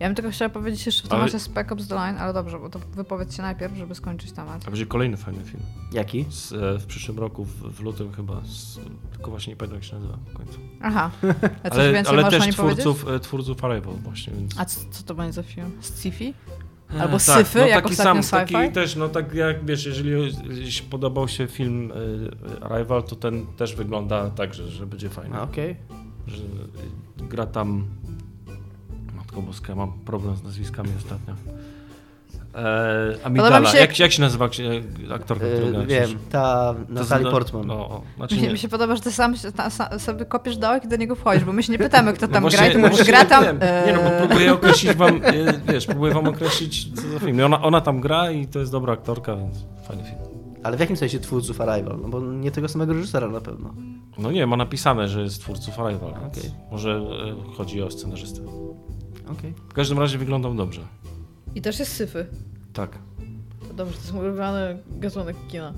Ja 0.00 0.06
bym 0.08 0.14
tylko 0.14 0.30
chciała 0.30 0.48
powiedzieć 0.48 0.86
jeszcze 0.86 1.08
w 1.08 1.12
Ale- 1.12 1.20
temacie 1.20 1.38
Spec 1.38 1.72
Ops 1.72 1.88
The 1.88 1.94
Line, 1.94 2.16
ale 2.18 2.32
dobrze, 2.32 2.58
bo 2.58 2.70
to 2.70 2.78
wypowiedz 2.78 3.36
się 3.36 3.42
najpierw, 3.42 3.76
żeby 3.76 3.94
skończyć 3.94 4.32
temat. 4.32 4.62
A 4.66 4.70
będzie 4.70 4.86
kolejny 4.86 5.16
fajny 5.16 5.44
film. 5.44 5.62
Jaki? 5.92 6.24
Z, 6.30 6.52
w 6.82 6.86
przyszłym 6.86 7.18
roku, 7.18 7.44
w, 7.44 7.50
w 7.76 7.80
lutym 7.80 8.12
chyba, 8.12 8.40
z, 8.44 8.78
tylko 9.12 9.30
właśnie 9.30 9.52
nie 9.52 9.56
pamiętam 9.56 9.76
jak 9.76 9.84
się 9.84 9.94
nazywa 9.96 10.18
w 10.26 10.32
końcu. 10.36 10.58
Aha. 10.82 11.10
A 11.62 11.70
coś 11.70 11.78
Ale, 11.78 11.92
więcej 11.92 12.18
ale 12.18 12.30
też 12.30 12.56
powiedzieć? 12.56 12.84
twórców, 12.84 13.06
twórców 13.22 13.64
Arrival 13.64 13.94
właśnie, 13.94 14.32
więc... 14.32 14.58
A 14.58 14.64
co, 14.64 14.80
co 14.90 15.02
to 15.02 15.14
będzie 15.14 15.32
za 15.32 15.42
film? 15.42 15.70
Sci-fi? 15.82 16.32
E, 16.94 17.00
Albo 17.00 17.12
tak, 17.12 17.20
syfy, 17.20 17.58
no 17.58 17.66
jak 17.66 17.84
taki 17.84 17.96
sam, 17.96 18.22
taki 18.22 18.54
sci-fi? 18.54 18.72
też, 18.72 18.96
no 18.96 19.08
tak 19.08 19.34
jak 19.34 19.64
wiesz, 19.64 19.86
jeżeli 19.86 20.30
podobał 20.90 21.28
się 21.28 21.46
film 21.46 21.92
e, 22.62 22.64
Arrival, 22.64 23.02
to 23.02 23.16
ten 23.16 23.46
też 23.46 23.74
wygląda 23.74 24.30
tak, 24.30 24.54
że, 24.54 24.68
że 24.68 24.86
będzie 24.86 25.08
fajny. 25.08 25.40
Okej. 25.40 25.76
Że 26.26 26.42
e, 26.42 27.28
gra 27.28 27.46
tam... 27.46 27.84
Matko 29.16 29.42
Boska, 29.42 29.74
mam 29.74 29.92
problem 29.92 30.36
z 30.36 30.42
nazwiskami 30.42 30.90
ostatnio. 30.96 31.34
E, 32.54 33.24
Amidala. 33.24 33.60
mi 33.60 33.66
się- 33.66 33.78
Jak, 33.78 33.98
jak 33.98 34.12
się 34.12 34.20
nazywa 34.22 34.48
aktorka, 35.14 35.44
E, 35.46 35.70
gra 35.72 35.86
wiem, 35.86 36.10
ta 36.30 36.74
Natalie 36.88 37.30
Portman. 37.30 37.66
No, 37.66 37.74
o, 37.74 38.02
znaczy 38.16 38.36
Mi, 38.36 38.42
nie. 38.42 38.50
mi 38.52 38.58
się 38.58 38.68
podoba, 38.68 38.96
że 38.96 39.02
ty 39.02 39.12
sam, 39.12 39.34
ta, 39.56 39.98
sobie 39.98 40.24
kopiesz 40.24 40.56
dołek 40.56 40.84
i 40.84 40.88
do 40.88 40.96
niego 40.96 41.14
wchodzisz, 41.14 41.44
bo 41.44 41.52
my 41.52 41.62
się 41.62 41.72
nie 41.72 41.78
pytamy, 41.78 42.12
kto 42.12 42.28
tam 42.28 42.42
No 42.42 42.48
gra, 42.50 42.66
i 42.66 42.72
ty 42.72 42.78
no 42.78 42.88
mówisz, 42.88 43.06
gra 43.06 43.24
tam... 43.24 43.44
wiem. 43.44 43.58
Nie 43.86 43.92
no, 43.92 43.98
bo 43.98 44.08
e, 44.08 44.26
próbuję 44.26 44.52
określić 44.58 44.92
wam, 44.94 45.20
e, 45.24 45.72
wiesz, 45.72 45.86
próbuję 45.86 46.14
wam 46.14 46.28
określić 46.28 46.94
co 46.94 47.08
za 47.08 47.18
film. 47.18 47.40
Ona, 47.44 47.62
ona 47.62 47.80
tam 47.80 48.00
gra 48.00 48.30
i 48.30 48.46
to 48.46 48.58
jest 48.58 48.72
dobra 48.72 48.92
aktorka, 48.92 49.36
więc 49.36 49.64
fajny 49.88 50.02
film. 50.04 50.16
Ale 50.62 50.76
w 50.76 50.80
jakim 50.80 50.96
sensie 50.96 51.18
twórców 51.20 51.60
Arrival? 51.60 51.98
No 52.02 52.08
bo 52.08 52.20
nie 52.20 52.50
tego 52.50 52.68
samego 52.68 52.92
reżysera 52.92 53.28
na 53.28 53.40
pewno. 53.40 53.74
No 54.18 54.32
nie, 54.32 54.46
ma 54.46 54.56
napisane, 54.56 55.08
że 55.08 55.22
jest 55.22 55.40
twórców 55.40 55.80
Arrival, 55.80 56.10
Okej. 56.10 56.50
może 56.70 57.00
chodzi 57.56 57.82
o 57.82 57.90
scenarzystę. 57.90 58.40
Okej. 59.38 59.54
W 59.68 59.72
każdym 59.72 59.98
razie 59.98 60.18
wyglądał 60.18 60.54
dobrze. 60.54 60.80
I 61.54 61.62
też 61.62 61.78
jest 61.78 61.92
syfy. 61.96 62.26
Tak. 62.72 62.90
To 63.68 63.74
dobrze, 63.74 63.94
to 63.94 64.00
jest 64.00 64.12
mój 64.12 64.24
ulubiony 64.28 64.78
gatunek 64.90 65.36
kina. 65.48 65.72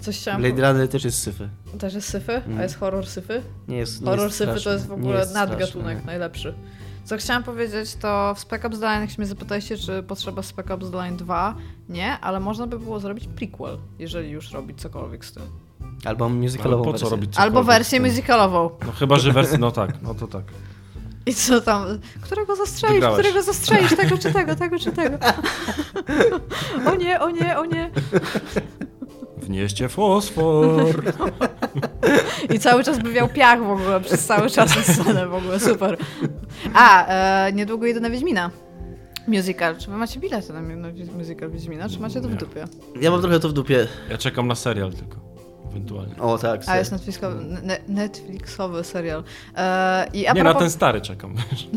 Coś 0.00 0.18
chciałam... 0.18 0.40
Blade 0.42 0.68
Runner 0.72 0.88
też 0.88 1.04
jest 1.04 1.18
syfy. 1.22 1.48
Też 1.78 1.94
jest 1.94 2.08
syfy? 2.08 2.32
Mhm. 2.34 2.58
A 2.58 2.62
jest 2.62 2.76
horror 2.78 3.06
syfy? 3.06 3.42
Nie 3.68 3.76
jest 3.76 4.00
nie 4.00 4.06
Horror 4.06 4.24
jest 4.26 4.36
syfy 4.38 4.52
to 4.52 4.60
straszny. 4.60 4.72
jest 4.72 4.86
w 4.86 4.92
ogóle 4.92 5.18
jest 5.18 5.34
nadgatunek 5.34 5.68
straszny, 5.68 6.06
najlepszy. 6.06 6.54
Co 7.04 7.16
chciałam 7.16 7.42
powiedzieć, 7.42 7.94
to 7.94 8.34
w 8.34 8.40
Spec 8.40 8.64
Ops 8.64 8.78
The 8.80 8.86
Line, 8.86 9.00
jak 9.00 9.10
się 9.10 9.16
mnie 9.18 9.26
zapytaliście, 9.26 9.76
czy 9.76 10.02
potrzeba 10.02 10.42
Spec 10.42 10.70
Ops 10.70 10.90
The 10.90 10.96
Line 10.96 11.16
2, 11.16 11.54
nie, 11.88 12.18
ale 12.18 12.40
można 12.40 12.66
by 12.66 12.78
było 12.78 13.00
zrobić 13.00 13.26
prequel, 13.26 13.78
jeżeli 13.98 14.30
już 14.30 14.52
robić 14.52 14.80
cokolwiek 14.80 15.24
z 15.24 15.32
tym. 15.32 15.42
Albo 16.04 16.28
musicalową 16.28 16.84
po 16.84 16.92
co 16.92 16.98
wersję. 16.98 17.10
robić 17.10 17.36
Albo 17.36 17.64
wersję 17.64 18.00
tym? 18.00 18.08
musicalową. 18.08 18.70
No 18.86 18.92
chyba, 18.92 19.18
że 19.18 19.32
wersję, 19.32 19.58
no 19.58 19.70
tak, 19.70 20.02
no 20.02 20.14
to 20.14 20.26
tak. 20.26 20.44
I 21.30 21.34
co 21.34 21.60
tam? 21.60 21.98
Którego 22.20 22.56
zastrzelisz? 22.56 23.04
Którego 23.12 23.42
zastrzelisz? 23.42 23.96
Tego 23.96 24.18
czy 24.18 24.32
tego, 24.32 24.54
tego 24.56 24.78
czy 24.78 24.92
tego? 24.92 25.18
O 26.90 26.94
nie, 26.94 27.20
o 27.20 27.30
nie, 27.30 27.58
o 27.58 27.64
nie. 27.64 27.90
Wnieście 29.36 29.88
fosfor. 29.88 31.02
I 32.54 32.58
cały 32.58 32.84
czas 32.84 32.98
by 32.98 33.12
wiał 33.12 33.28
piach 33.28 33.64
w 33.64 33.70
ogóle, 33.70 34.00
przez 34.00 34.26
cały 34.26 34.50
czas 34.50 34.70
scenę 34.70 35.26
w 35.26 35.34
ogóle, 35.34 35.60
super. 35.60 35.96
A, 36.74 37.06
e, 37.46 37.52
niedługo 37.52 37.86
idę 37.86 38.00
na 38.00 38.10
Wiedźmina. 38.10 38.50
Musical. 39.28 39.76
Czy 39.78 39.90
wy 39.90 39.96
macie 39.96 40.20
bilety 40.20 40.52
na, 40.52 40.60
na 40.62 40.88
musical 41.18 41.50
Wiedźmina, 41.50 41.88
czy 41.88 42.00
macie 42.00 42.20
to 42.20 42.28
w 42.28 42.30
Nie. 42.30 42.36
dupie? 42.36 42.64
Ja 43.00 43.10
mam 43.10 43.20
trochę 43.20 43.40
to 43.40 43.48
w 43.48 43.52
dupie. 43.52 43.86
Ja 44.10 44.18
czekam 44.18 44.48
na 44.48 44.54
serial 44.54 44.92
tylko, 44.92 45.16
ewentualnie. 45.70 46.16
O 46.18 46.38
tak. 46.38 46.60
A, 46.66 46.78
jest 46.78 46.92
Netflixowy, 46.92 47.44
ne, 47.62 47.78
Netflixowy 47.88 48.84
serial. 48.84 49.24
E, 49.56 50.06
I 50.12 50.26
a 50.26 50.32
Nie, 50.32 50.42
na 50.44 50.50
propos, 50.50 50.62
ten 50.62 50.70
stary 50.70 51.00
czekam, 51.00 51.34
wiesz. 51.50 51.68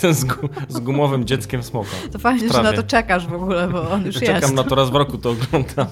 Ten 0.00 0.14
z, 0.14 0.24
gu, 0.24 0.48
z 0.68 0.78
gumowym 0.80 1.24
dzieckiem 1.24 1.62
smoka. 1.62 1.90
To 2.12 2.18
fajnie, 2.18 2.48
że 2.48 2.62
na 2.62 2.72
to 2.72 2.82
czekasz 2.82 3.26
w 3.26 3.34
ogóle, 3.34 3.68
bo 3.68 3.90
on 3.90 4.06
już 4.06 4.14
Czekam 4.14 4.40
jest. 4.40 4.54
na 4.54 4.64
to 4.64 4.74
raz 4.74 4.90
w 4.90 4.94
roku, 4.94 5.18
to 5.18 5.30
oglądam. 5.30 5.86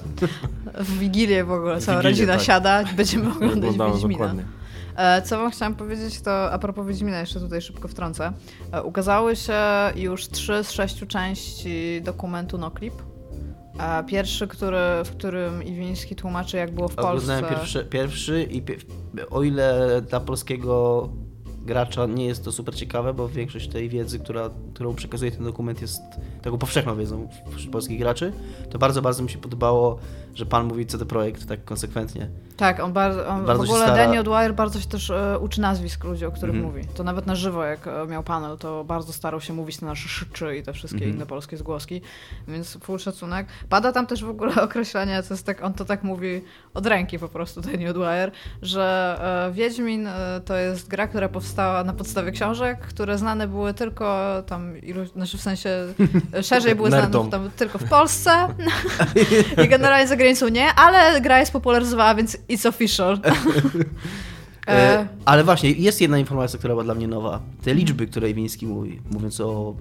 W 0.79 0.99
Wigilię 0.99 1.45
w 1.45 1.53
ogóle, 1.53 1.81
cała 1.81 1.99
Wigilię, 1.99 2.11
rodzina 2.11 2.33
tak. 2.37 2.43
siada, 2.43 2.85
będziemy 2.97 3.31
oglądać 3.33 3.57
Oglądamy 3.59 3.93
Wiedźmina. 3.95 4.19
dokładnie. 4.19 4.45
E, 4.97 5.23
Co 5.23 5.39
wam 5.39 5.51
chciałam 5.51 5.75
powiedzieć, 5.75 6.21
to 6.21 6.53
a 6.53 6.59
propos 6.59 6.87
Wiedźmina, 6.87 7.21
jeszcze 7.21 7.41
tutaj 7.41 7.63
szybko 7.63 7.89
wtrącę. 7.89 8.33
E, 8.73 8.83
Ukazały 8.83 9.37
się 9.37 9.55
już 9.97 10.29
trzy 10.29 10.65
z 10.65 10.71
sześciu 10.73 11.07
części 11.07 12.01
dokumentu 12.05 12.59
Noclip. 12.59 12.95
E, 13.81 14.05
Pierwszy, 14.05 14.49
który, 14.49 14.79
w 15.05 15.11
którym 15.11 15.63
Iwiński 15.63 16.17
tłumaczy, 16.17 16.57
jak 16.57 16.75
było 16.75 16.89
w 16.89 16.95
Polsce. 16.95 17.33
Oglądałem 17.33 17.55
pierwszy, 17.55 17.85
pierwszy 17.85 18.49
i 18.51 18.63
o 19.31 19.43
ile 19.43 20.01
dla 20.03 20.21
polskiego 20.21 21.09
gracza 21.65 22.07
nie 22.07 22.27
jest 22.27 22.45
to 22.45 22.53
super 22.53 22.75
ciekawe, 22.75 23.15
bo 23.15 23.29
większość 23.29 23.69
tej 23.69 23.89
wiedzy, 23.89 24.19
która, 24.19 24.51
którą 24.75 24.95
przekazuje 24.95 25.31
ten 25.31 25.45
dokument 25.45 25.81
jest 25.81 26.03
taką 26.43 26.59
powszechną 26.59 26.97
wiedzą 26.97 27.29
wśród 27.57 27.73
polskich 27.73 27.99
graczy, 27.99 28.33
to 28.71 28.79
bardzo, 28.79 29.03
bardzo 29.03 29.23
mi 29.23 29.31
się 29.31 29.39
podobało, 29.39 29.99
że 30.35 30.47
pan 30.47 30.67
mówi 30.67 30.87
CD 30.87 31.07
Projekt 31.07 31.49
tak 31.49 31.65
konsekwentnie. 31.65 32.29
Tak, 32.57 32.81
on, 32.81 32.93
bardzo, 32.93 33.27
on 33.29 33.45
Bardzo 33.47 33.63
w 33.63 33.67
ogóle 33.67 33.85
stara- 33.87 33.97
Danny 33.97 34.23
O'Dwyer 34.23 34.53
bardzo 34.55 34.81
się 34.81 34.89
też 34.89 35.11
e, 35.11 35.39
uczy 35.39 35.61
nazwisk 35.61 36.05
ludzi, 36.05 36.27
o 36.27 36.33
których 36.33 36.55
Mhm. 36.57 36.75
mówi. 36.75 36.89
To 36.95 37.05
nawet 37.05 37.27
na 37.27 37.35
żywo, 37.35 37.65
jak 37.65 37.87
e, 37.87 38.07
miał 38.07 38.23
panel, 38.23 38.59
to 38.59 38.85
bardzo 38.85 39.13
starał 39.13 39.41
się 39.41 39.53
mówić 39.53 39.81
na 39.81 39.87
nasze 39.89 40.09
szyczy 40.09 40.57
i 40.57 40.63
te 40.63 40.73
wszystkie 40.73 40.99
Mhm. 40.99 41.15
inne 41.17 41.27
polskie 41.27 41.57
zgłoski, 41.57 42.01
więc 42.49 42.79
full 42.83 42.99
szacunek. 42.99 43.47
Pada 43.69 43.93
tam 43.93 44.07
też 44.07 44.25
w 44.25 44.29
ogóle 44.29 44.63
określenie, 44.63 45.23
co 45.23 45.35
jest 45.35 45.47
tak, 45.47 45.63
on 45.65 45.75
to 45.75 45.85
tak 45.85 46.03
mówi 46.05 46.41
od 46.75 46.87
ręki 46.87 47.19
po 47.19 47.29
prostu, 47.29 47.61
Danny 47.61 47.93
O'Dwyer, 47.93 48.31
że 48.63 49.17
e, 49.49 49.53
Wiedźmin 49.53 50.07
e, 50.07 50.41
to 50.45 50.57
jest 50.57 50.89
gra, 50.89 51.09
która 51.09 51.29
powstała 51.29 51.50
na 51.57 51.93
podstawie 51.93 52.33
książek, 52.33 52.81
które 52.81 53.19
znane 53.19 53.49
były 53.49 53.75
tylko 53.75 54.35
tam, 54.47 54.73
znaczy 55.15 55.39
w 55.39 55.41
sensie 55.41 55.71
e, 56.35 56.43
szerzej 56.43 56.75
były 56.75 56.89
znane 56.89 57.31
tam 57.31 57.51
tylko 57.57 57.79
w 57.79 57.85
Polsce 57.85 58.49
i 59.65 59.69
generalnie 59.69 60.09
za 60.09 60.17
granicą 60.17 60.49
nie, 60.49 60.75
ale 60.75 61.21
gra 61.21 61.41
jest 61.41 61.53
popularyzowała, 61.53 62.15
więc 62.15 62.37
it's 62.49 62.69
official. 62.69 63.19
E, 63.25 63.33
E, 64.71 65.09
ale 65.25 65.45
właśnie, 65.45 65.71
jest 65.71 66.01
jedna 66.01 66.19
informacja, 66.19 66.59
która 66.59 66.75
była 66.75 66.85
dla 66.85 66.95
mnie 66.95 67.09
nowa. 67.09 67.41
Te 67.63 67.75
liczby, 67.75 68.07
które 68.07 68.31
Iwiński 68.31 68.67
mówi, 68.67 69.01
mówiąc 69.11 69.41
o 69.41 69.75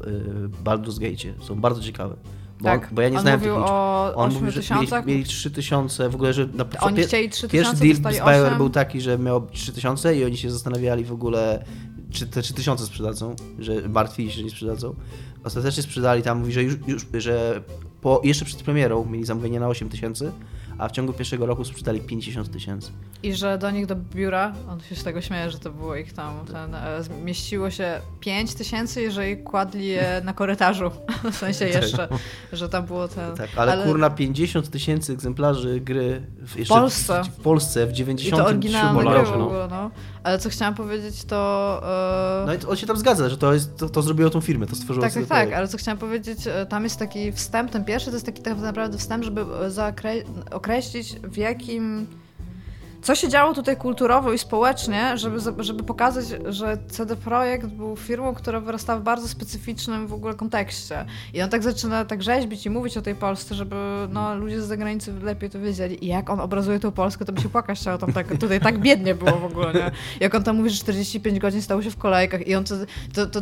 Baldur's 0.63 0.99
Gate, 0.99 1.45
są 1.45 1.55
bardzo 1.55 1.81
ciekawe. 1.81 2.15
Bo, 2.59 2.63
tak, 2.65 2.89
bo 2.93 3.01
ja 3.01 3.09
nie 3.09 3.15
on 3.17 3.21
znałem 3.21 3.39
mówił 3.39 3.53
tych 3.53 3.61
liczb. 3.63 3.73
o 3.73 4.13
On 4.15 4.29
8 4.29 4.39
mówi, 4.39 4.51
że 4.51 4.59
mieli, 4.59 4.67
tysiącach. 4.67 5.05
mieli 5.05 5.23
3000, 5.23 6.09
w 6.09 6.15
ogóle, 6.15 6.33
że 6.33 6.47
na 6.47 6.65
Oni 6.81 6.97
pie- 6.97 7.07
chcieli 7.07 7.29
3000, 7.29 7.47
Pierwszy 7.57 7.75
deal 8.01 8.13
z 8.13 8.21
8. 8.45 8.57
był 8.57 8.69
taki, 8.69 9.01
że 9.01 9.19
miał 9.19 9.47
3000 9.47 10.15
i 10.15 10.25
oni 10.25 10.37
się 10.37 10.51
zastanawiali 10.51 11.03
w 11.05 11.11
ogóle, 11.11 11.65
czy 12.11 12.27
te 12.27 12.41
3000 12.41 12.85
sprzedadzą, 12.85 13.35
że 13.59 13.73
martwili 13.89 14.31
się, 14.31 14.37
że 14.37 14.43
nie 14.43 14.49
sprzedadzą. 14.49 14.95
Ostatecznie 15.43 15.83
sprzedali 15.83 16.21
tam, 16.23 16.39
mówi, 16.39 16.51
że 16.53 16.63
już, 16.63 16.75
już 16.87 17.05
że 17.17 17.61
po, 18.01 18.21
jeszcze 18.23 18.45
przed 18.45 18.63
premierą 18.63 19.05
mieli 19.05 19.25
zamówienie 19.25 19.59
na 19.59 19.67
8000, 19.67 20.31
a 20.79 20.89
w 20.89 20.91
ciągu 20.91 21.13
pierwszego 21.13 21.45
roku 21.45 21.65
sprzedali 21.65 22.01
50 22.01 22.51
tysięcy. 22.51 22.91
I 23.23 23.33
że 23.33 23.57
do 23.57 23.71
nich 23.71 23.85
do 23.85 23.95
biura, 23.95 24.53
on 24.69 24.81
się 24.81 24.95
z 24.95 25.03
tego 25.03 25.21
śmieje, 25.21 25.51
że 25.51 25.59
to 25.59 25.71
było 25.71 25.95
ich 25.95 26.13
tam, 26.13 26.45
ten, 26.45 26.75
e, 26.75 27.03
zmieściło 27.03 27.71
się 27.71 28.01
5 28.19 28.53
tysięcy, 28.53 29.01
jeżeli 29.01 29.37
kładli 29.37 29.87
je 29.87 30.21
na 30.23 30.33
korytarzu. 30.33 30.91
W 31.31 31.35
sensie 31.35 31.65
jeszcze, 31.65 32.07
że 32.53 32.69
tam 32.69 32.85
było 32.85 33.07
ten... 33.07 33.35
Tak, 33.35 33.49
ale, 33.55 33.83
kurna 33.83 34.09
50 34.09 34.69
tysięcy 34.69 35.13
egzemplarzy 35.13 35.79
gry 35.79 36.21
w, 36.37 36.67
Polsce. 36.67 37.23
W, 37.23 37.27
w 37.27 37.41
Polsce 37.41 37.87
w 37.87 37.91
I 37.91 37.93
97 37.93 38.45
to 38.45 38.49
oryginalne 38.49 39.03
gry 39.03 39.13
roku. 39.13 39.53
no. 39.69 39.91
Ale 40.23 40.39
co 40.39 40.49
chciałam 40.49 40.75
powiedzieć, 40.75 41.23
to... 41.25 41.81
e, 42.43 42.45
No 42.45 42.53
i 42.53 42.57
on 42.71 42.75
się 42.77 42.87
tam 42.87 42.97
zgadza, 42.97 43.29
że 43.29 43.37
to, 43.37 43.53
jest, 43.53 43.77
to, 43.77 43.89
to 43.89 44.01
zrobiło 44.01 44.29
tą 44.29 44.41
firmę, 44.41 44.67
to 44.67 44.75
stworzyło 44.75 45.05
Tak, 45.05 45.13
tak, 45.13 45.25
tak, 45.27 45.53
ale 45.53 45.67
co 45.67 45.77
chciałam 45.77 45.97
powiedzieć, 45.97 46.47
e, 46.47 46.65
tam 46.65 46.83
jest 46.83 46.99
taki 46.99 47.31
wstęp, 47.31 47.71
ten 47.71 47.85
pierwszy 47.85 48.07
to 48.09 48.15
jest 48.15 48.25
taki 48.25 48.41
tak 48.41 48.57
naprawdę 48.57 48.97
wstęp, 48.97 49.23
żeby 49.23 49.41
e, 49.41 49.45
zaokre- 49.69 50.23
określić 50.51 51.15
w 51.23 51.37
jakim... 51.37 52.07
Co 53.01 53.15
się 53.15 53.29
działo 53.29 53.53
tutaj 53.53 53.77
kulturowo 53.77 54.33
i 54.33 54.37
społecznie, 54.37 55.17
żeby, 55.17 55.39
żeby 55.63 55.83
pokazać, 55.83 56.25
że 56.45 56.77
CD 56.89 57.15
Projekt 57.15 57.67
był 57.67 57.95
firmą, 57.95 58.33
która 58.35 58.59
wyrastała 58.59 58.99
w 58.99 59.03
bardzo 59.03 59.27
specyficznym 59.27 60.07
w 60.07 60.13
ogóle 60.13 60.33
kontekście. 60.33 61.05
I 61.33 61.41
on 61.41 61.49
tak 61.49 61.63
zaczyna 61.63 62.05
tak 62.05 62.23
rzeźbić 62.23 62.65
i 62.65 62.69
mówić 62.69 62.97
o 62.97 63.01
tej 63.01 63.15
Polsce, 63.15 63.55
żeby 63.55 63.75
no, 64.09 64.35
ludzie 64.35 64.61
z 64.61 64.65
zagranicy 64.65 65.13
lepiej 65.13 65.49
to 65.49 65.59
wiedzieli. 65.59 66.05
I 66.05 66.07
jak 66.07 66.29
on 66.29 66.39
obrazuje 66.39 66.79
tą 66.79 66.91
Polskę, 66.91 67.25
to 67.25 67.31
by 67.31 67.41
się 67.41 67.49
płakać 67.49 67.79
chciało 67.79 67.97
tam 67.97 68.13
tak, 68.13 68.37
tutaj 68.37 68.59
tak 68.59 68.79
biednie 68.79 69.15
było 69.15 69.31
w 69.31 69.45
ogóle, 69.45 69.73
nie? 69.73 69.91
Jak 70.19 70.35
on 70.35 70.43
tam 70.43 70.57
mówi, 70.57 70.69
że 70.69 70.77
45 70.77 71.39
godzin 71.39 71.61
stało 71.61 71.81
się 71.81 71.91
w 71.91 71.97
kolejkach 71.97 72.47
i 72.47 72.55
on 72.55 72.63
to, 72.63 72.75
to, 73.13 73.27
to, 73.27 73.41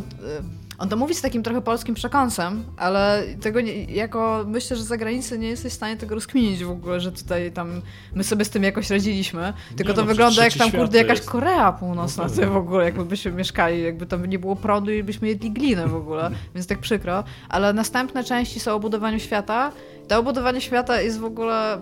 on 0.78 0.88
to 0.88 0.96
mówi 0.96 1.14
z 1.14 1.22
takim 1.22 1.42
trochę 1.42 1.60
polskim 1.60 1.94
przekąsem, 1.94 2.64
ale 2.76 3.24
tego 3.40 3.60
nie, 3.60 3.84
jako 3.84 4.44
myślę, 4.46 4.76
że 4.76 4.84
za 4.84 4.96
granicą 4.96 5.36
nie 5.36 5.48
jesteś 5.48 5.72
w 5.72 5.76
stanie 5.76 5.96
tego 5.96 6.14
rozkminić 6.14 6.64
w 6.64 6.70
ogóle, 6.70 7.00
że 7.00 7.12
tutaj 7.12 7.52
tam 7.52 7.82
my 8.14 8.24
sobie 8.24 8.44
z 8.44 8.50
tym 8.50 8.62
jakoś 8.62 8.90
radziliśmy. 8.90 9.52
Tylko 9.76 9.92
Nie, 9.92 9.96
to 9.96 10.02
no, 10.02 10.06
wygląda 10.06 10.44
jak 10.44 10.52
tam 10.52 10.70
kurde 10.70 10.98
jakaś 10.98 11.18
jest. 11.18 11.30
Korea 11.30 11.72
Północna 11.72 12.26
No 12.40 12.50
w 12.50 12.56
ogóle, 12.56 12.84
jakby 12.84 13.04
byśmy 13.04 13.32
mieszkali, 13.32 13.82
jakby 13.82 14.06
tam 14.06 14.26
nie 14.26 14.38
było 14.38 14.56
prądu 14.56 14.92
i 14.92 15.02
byśmy 15.02 15.28
jedli 15.28 15.50
glinę 15.50 15.86
w 15.88 15.94
ogóle, 15.94 16.30
więc 16.54 16.66
tak 16.66 16.78
przykro. 16.78 17.24
Ale 17.48 17.72
następne 17.72 18.24
części 18.24 18.60
są 18.60 18.72
o 18.74 18.80
budowaniu 18.80 19.18
świata. 19.18 19.72
To 20.08 20.18
obudowanie 20.18 20.60
świata 20.60 21.00
jest 21.00 21.18
w 21.18 21.24
ogóle 21.24 21.78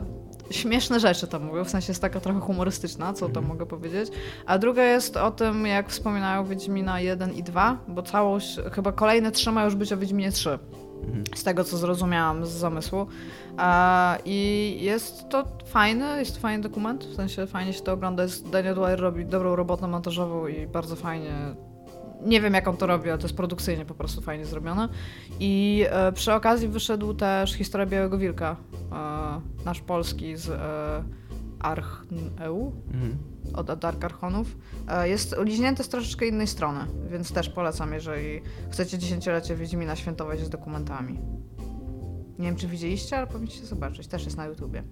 śmieszne 0.51 1.01
rzeczy 1.01 1.27
tam 1.27 1.45
mówią, 1.45 1.65
w 1.65 1.71
sensie 1.71 1.91
jest 1.91 2.03
taka 2.03 2.21
trochę 2.21 2.41
humorystyczna, 2.41 3.13
co 3.13 3.29
tam 3.29 3.47
mogę 3.47 3.67
powiedzieć. 3.67 4.11
A 4.47 4.59
druga 4.59 4.85
jest 4.85 5.17
o 5.17 5.31
tym, 5.31 5.67
jak 5.67 5.91
wspominają 5.91 6.45
Wiedźmina 6.45 7.01
1 7.01 7.35
i 7.35 7.43
2, 7.43 7.79
bo 7.89 8.03
całość, 8.03 8.57
chyba 8.73 8.93
kolejne 8.93 9.33
trzy 9.33 9.53
ma 9.53 9.65
już 9.65 9.75
być 9.75 9.93
o 9.93 9.97
Wiedźminie 9.97 10.33
3. 10.33 10.59
Z 11.35 11.45
tego, 11.45 11.65
co 11.65 11.77
zrozumiałam 11.77 12.47
z 12.47 12.49
zamysłu. 12.49 13.07
I 14.25 14.79
jest 14.81 15.29
to 15.29 15.45
fajny, 15.67 16.19
jest 16.19 16.35
to 16.35 16.41
fajny 16.41 16.63
dokument, 16.63 17.05
w 17.05 17.15
sensie 17.15 17.47
fajnie 17.47 17.73
się 17.73 17.81
to 17.81 17.93
ogląda. 17.93 18.23
Jest, 18.23 18.51
Daniel 18.51 18.75
Dwyer 18.75 19.01
robi 19.01 19.25
dobrą 19.25 19.57
robotę 19.57 19.89
montażową 19.89 20.47
i 20.47 20.67
bardzo 20.67 20.97
fajnie 20.97 21.35
nie 22.25 22.41
wiem 22.41 22.55
jak 22.55 22.69
on 22.69 22.77
to 22.77 22.87
robi, 22.87 23.11
ale 23.11 23.19
to 23.19 23.25
jest 23.25 23.37
produkcyjnie 23.37 23.85
po 23.85 23.95
prostu 23.95 24.21
fajnie 24.21 24.47
zrobione. 24.47 24.89
I 25.41 25.85
e, 25.91 26.13
przy 26.13 26.33
okazji 26.35 26.69
wyszedł 26.69 27.15
też 27.15 27.53
Historia 27.53 27.87
Białego 27.87 28.19
Wilka, 28.19 28.57
e, 28.93 29.65
nasz 29.65 29.81
polski 29.81 30.37
z 30.37 30.49
e, 30.49 31.05
Archneu, 31.61 32.73
Mhm. 32.95 33.17
od 33.55 33.79
Dark 33.79 34.05
Archonów. 34.05 34.57
E, 34.89 35.09
jest 35.09 35.37
liźnięty 35.45 35.85
z 35.85 35.89
troszeczkę 35.89 36.27
innej 36.27 36.47
strony, 36.47 36.81
więc 37.11 37.33
też 37.33 37.49
polecam, 37.49 37.93
jeżeli 37.93 38.41
chcecie 38.71 38.99
dziesięciolecie 38.99 39.57
Wiedźmina 39.57 39.97
świętować 39.97 40.41
z 40.41 40.49
dokumentami. 40.49 41.19
Nie 42.39 42.47
wiem, 42.47 42.57
czy 42.57 42.69
widzieliście, 42.69 43.17
ale 43.19 43.27
powinniście 43.27 43.67
zobaczyć. 43.67 44.07
Też 44.07 44.25
jest 44.25 44.37
na 44.37 44.47
YouTubie. 44.47 44.83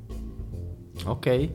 Okej. 1.06 1.52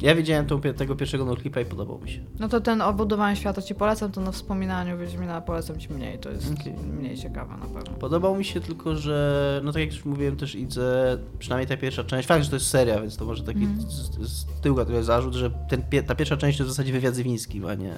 Ja 0.00 0.14
widziałem 0.14 0.46
tą, 0.46 0.60
tego 0.60 0.96
pierwszego 0.96 1.24
noclipa 1.24 1.60
i 1.60 1.64
podobał 1.64 1.98
mi 1.98 2.10
się. 2.10 2.20
No 2.38 2.48
to 2.48 2.60
ten 2.60 2.82
o 2.82 2.92
budowaniu 2.92 3.36
świata 3.36 3.62
ci 3.62 3.74
polecam, 3.74 4.12
to 4.12 4.20
na 4.20 4.32
wspominaniu 4.32 4.98
Wiedźmina 4.98 5.40
polecam 5.40 5.78
ci 5.80 5.92
mniej. 5.92 6.18
To 6.18 6.30
jest 6.30 6.52
Okej. 6.60 6.72
mniej 6.72 7.16
ciekawe 7.18 7.56
na 7.56 7.66
pewno. 7.66 7.94
Podobał 8.00 8.36
mi 8.36 8.44
się 8.44 8.60
tylko, 8.60 8.96
że 8.96 9.60
no 9.64 9.72
tak 9.72 9.80
jak 9.82 9.92
już 9.92 10.04
mówiłem 10.04 10.36
też 10.36 10.54
idę, 10.54 11.18
przynajmniej 11.38 11.66
ta 11.68 11.76
pierwsza 11.76 12.04
część, 12.04 12.28
fakt, 12.28 12.44
że 12.44 12.50
to 12.50 12.56
jest 12.56 12.66
seria, 12.68 13.00
więc 13.00 13.16
to 13.16 13.24
może 13.24 13.42
taki 13.44 13.58
Mhm. 13.64 13.90
z, 13.90 14.30
z 14.30 14.46
tyłka 14.62 14.84
trochę 14.84 15.04
zarzut, 15.04 15.34
że 15.34 15.50
ten, 15.68 15.82
ta 16.06 16.14
pierwsza 16.14 16.36
część 16.36 16.58
to 16.58 16.64
w 16.64 16.68
zasadzie 16.68 16.92
wywiad 16.92 17.14
Zywiński, 17.14 17.60
a 17.68 17.74
nie... 17.74 17.94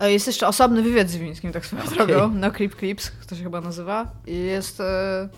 E, 0.00 0.12
Jest 0.12 0.26
jeszcze 0.26 0.48
osobny 0.48 0.82
wywiad 0.82 1.08
z 1.10 1.16
Wińskim, 1.16 1.52
tak 1.52 1.66
swoją 1.66 1.82
Okej. 1.84 2.06
drogą. 2.06 2.34
No 2.34 2.50
Clip 2.50 2.76
Clips, 2.78 3.12
to 3.28 3.36
się 3.36 3.42
chyba 3.42 3.60
nazywa. 3.60 4.06
I 4.26 4.36
jest... 4.36 4.80
e, 4.80 5.28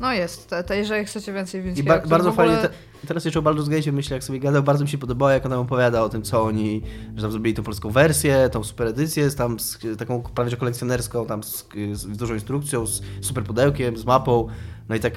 No 0.00 0.12
jest, 0.12 0.50
te, 0.50 0.64
te, 0.64 0.76
jeżeli 0.78 1.04
chcecie 1.04 1.32
więcej 1.32 1.60
I 1.60 1.64
Wińskiego... 1.64 1.88
ba- 1.88 1.98
który 1.98 2.10
bardzo 2.10 2.28
ogóle- 2.30 2.46
fajnie, 2.48 2.62
te, 2.68 2.74
teraz 3.06 3.24
jeszcze 3.24 3.40
o 3.40 3.42
Baldur's 3.42 3.68
Gate 3.68 3.92
myślę, 3.92 4.14
jak 4.14 4.24
sobie 4.24 4.40
gadał, 4.40 4.62
bardzo 4.62 4.84
mi 4.84 4.90
się 4.90 4.98
podobało, 4.98 5.30
jak 5.30 5.46
ona 5.46 5.58
opowiada 5.58 6.02
o 6.02 6.08
tym, 6.08 6.22
co 6.22 6.42
oni, 6.42 6.82
że 7.16 7.22
tam 7.22 7.30
zrobili 7.30 7.54
tą 7.54 7.62
polską 7.62 7.90
wersję, 7.90 8.48
tą 8.52 8.64
super 8.64 8.86
edycję, 8.86 9.30
z 9.30 9.34
tam 9.34 9.60
z 9.60 9.78
taką 9.98 10.22
prawie 10.22 10.50
że 10.50 10.56
kolekcjonerską, 10.56 11.26
tam 11.26 11.42
z, 11.42 11.66
z 11.92 12.16
dużą 12.16 12.34
instrukcją, 12.34 12.86
z 12.86 13.00
super 13.20 13.44
pudełkiem, 13.44 13.96
z 13.96 14.04
mapą, 14.04 14.48
no 14.88 14.94
i 14.96 15.00
tak, 15.00 15.12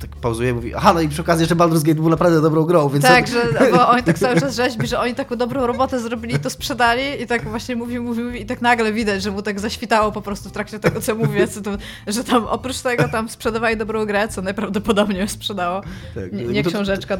tak 0.00 0.10
pauzuje 0.10 0.50
i 0.50 0.52
mówi, 0.52 0.74
aha, 0.74 0.92
no 0.94 1.00
i 1.00 1.08
przy 1.08 1.22
okazji 1.22 1.42
jeszcze 1.42 1.56
Baldur's 1.56 1.82
Gate 1.82 1.94
był 1.94 2.08
naprawdę 2.08 2.40
dobrą 2.40 2.64
grą, 2.64 2.88
więc... 2.88 3.04
Tak, 3.04 3.26
że 3.28 3.70
bo 3.72 3.88
oni 3.88 4.02
tak 4.02 4.18
cały 4.18 4.40
czas 4.40 4.56
rzeźbi, 4.56 4.86
że 4.86 5.00
oni 5.00 5.14
taką 5.14 5.36
dobrą 5.36 5.66
robotę 5.66 6.00
zrobili, 6.00 6.38
to 6.38 6.50
sprzedali 6.50 7.02
i 7.22 7.26
tak 7.26 7.48
właśnie 7.48 7.76
mówi, 7.76 8.00
mówi, 8.00 8.22
mówi 8.22 8.42
i 8.42 8.46
tak 8.46 8.62
nagle 8.62 8.92
widać, 8.92 9.22
że 9.22 9.30
mu 9.30 9.42
tak 9.42 9.60
zaświtało 9.60 10.12
po 10.12 10.22
prostu 10.22 10.48
w 10.48 10.52
trakcie 10.52 10.78
tego, 10.78 11.00
co 11.00 11.14
mówię, 11.14 11.48
co 11.48 11.60
to, 11.60 11.70
że 12.06 12.24
tam 12.24 12.44
oprócz 12.44 12.80
tego 12.80 13.08
tam 13.08 13.28
sprzedawali 13.28 13.76
dobrą 13.76 14.06
grę, 14.06 14.28
co 14.28 14.42
najprawdopodobniej 14.42 15.28
sprzedało. 15.28 15.80
Tak, 16.14 16.32
Nie, 16.32 16.44
bo 16.44 16.50
nie 16.50 16.64
to- 16.64 16.70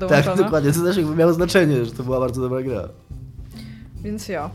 Tak, 0.06 0.36
dokładnie, 0.36 0.72
to 0.72 0.82
też 0.82 0.96
jakby 0.96 1.16
miało 1.16 1.32
znaczenie, 1.32 1.84
że 1.84 1.92
to 1.92 2.02
była 2.02 2.20
bardzo 2.20 2.40
dobra 2.40 2.62
gra. 2.62 2.88
Więc 4.02 4.28
ja. 4.28 4.50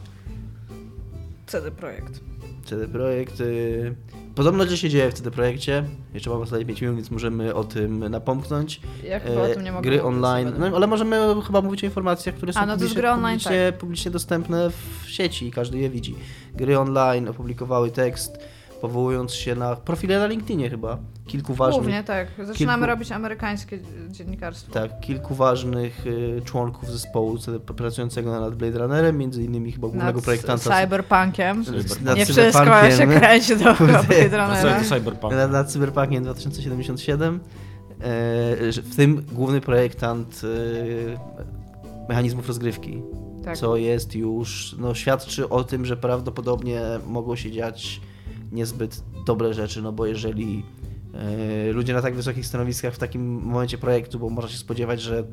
CD 1.45 1.71
Projekt. 1.71 2.19
CD 2.65 2.87
Projekt. 2.87 3.41
Y... 3.41 3.95
Podobno 4.37 4.65
coś 4.65 4.81
się 4.81 4.89
dzieje 4.89 5.11
w 5.11 5.13
CD 5.13 5.31
Projekcie. 5.31 5.83
Jeszcze 6.13 6.29
mam 6.29 6.41
ostatnie 6.41 6.65
5 6.65 6.81
minut, 6.81 6.95
więc 6.95 7.11
możemy 7.11 7.53
o 7.53 7.63
tym 7.63 8.09
napomknąć. 8.09 8.81
Ja 9.03 9.19
chyba 9.19 9.41
o 9.41 9.47
tym 9.47 9.63
nie 9.63 9.69
E, 9.69 9.73
mogę 9.73 9.89
Gry 9.89 10.03
online. 10.03 10.53
No, 10.59 10.65
ale 10.75 10.87
możemy 10.87 11.17
chyba 11.47 11.61
mówić 11.61 11.83
o 11.83 11.85
informacjach, 11.85 12.35
które 12.35 12.53
są 12.53 12.59
A, 12.59 12.65
no 12.65 12.77
to 12.77 12.83
jest 12.83 12.95
publicznie, 12.95 13.01
gry 13.01 13.09
online, 13.09 13.39
publicznie, 13.39 13.73
publicznie 13.79 14.11
dostępne 14.11 14.69
w 14.69 15.09
sieci 15.09 15.47
i 15.47 15.51
każdy 15.51 15.77
je 15.77 15.89
widzi. 15.89 16.15
Gry 16.55 16.79
online 16.79 17.27
opublikowały 17.27 17.91
tekst, 17.91 18.39
powołując 18.81 19.33
się 19.33 19.55
na 19.55 19.75
profile 19.75 20.19
na 20.19 20.27
LinkedInie 20.27 20.69
chyba. 20.69 20.97
Kilku 21.27 21.53
ważnych. 21.53 21.81
Głównie 21.83 22.03
tak. 22.03 22.27
Zaczynamy 22.43 22.81
kilku- 22.83 22.87
robić 22.89 23.11
amerykańskie 23.11 23.79
dziennikarstwo. 24.09 24.73
Tak, 24.73 24.99
kilku 24.99 25.35
ważnych 25.35 26.07
y, 26.07 26.41
członków 26.45 26.89
zespołu 26.91 27.37
pracującego 27.75 28.39
nad 28.41 28.55
Blade 28.55 28.79
Runnerem, 28.79 29.17
między 29.17 29.43
innymi 29.43 29.71
chyba 29.71 29.87
głównego 29.87 30.13
Nad 30.17 30.23
projektanta. 30.25 30.81
cyberpunkiem. 30.81 31.63
nad 32.03 32.17
nie 32.17 32.25
wszystko 32.25 32.59
cyberpunkiem. 32.63 33.11
się 33.11 33.19
kręci 33.19 33.55
do. 33.57 33.73
Blade 33.75 34.37
Runnera. 34.37 34.79
to 34.79 34.95
Cyberpunk? 34.95 35.33
nad, 35.33 35.51
nad 35.51 35.71
Cyberpunkiem 35.71 36.23
2077. 36.23 37.35
E, 37.35 38.01
w 38.71 38.95
tym 38.95 39.25
główny 39.31 39.61
projektant 39.61 40.41
e, 40.43 42.07
mechanizmów 42.09 42.47
rozgrywki, 42.47 43.01
Tak. 43.45 43.57
co 43.57 43.77
jest 43.77 44.15
już, 44.15 44.75
no 44.79 44.93
świadczy 44.95 45.49
o 45.49 45.63
tym, 45.63 45.85
że 45.85 45.97
prawdopodobnie 45.97 46.81
mogą 47.07 47.35
się 47.35 47.51
dziać 47.51 48.01
niezbyt 48.51 49.03
dobre 49.25 49.53
rzeczy, 49.53 49.81
no 49.81 49.91
bo 49.91 50.05
jeżeli 50.05 50.65
e, 51.13 51.71
ludzie 51.71 51.93
na 51.93 52.01
tak 52.01 52.15
wysokich 52.15 52.45
stanowiskach 52.45 52.93
w 52.93 52.97
takim 52.97 53.41
momencie 53.41 53.77
projektu, 53.77 54.19
bo 54.19 54.29
można 54.29 54.49
się 54.49 54.57
spodziewać, 54.57 55.01
że 55.01 55.23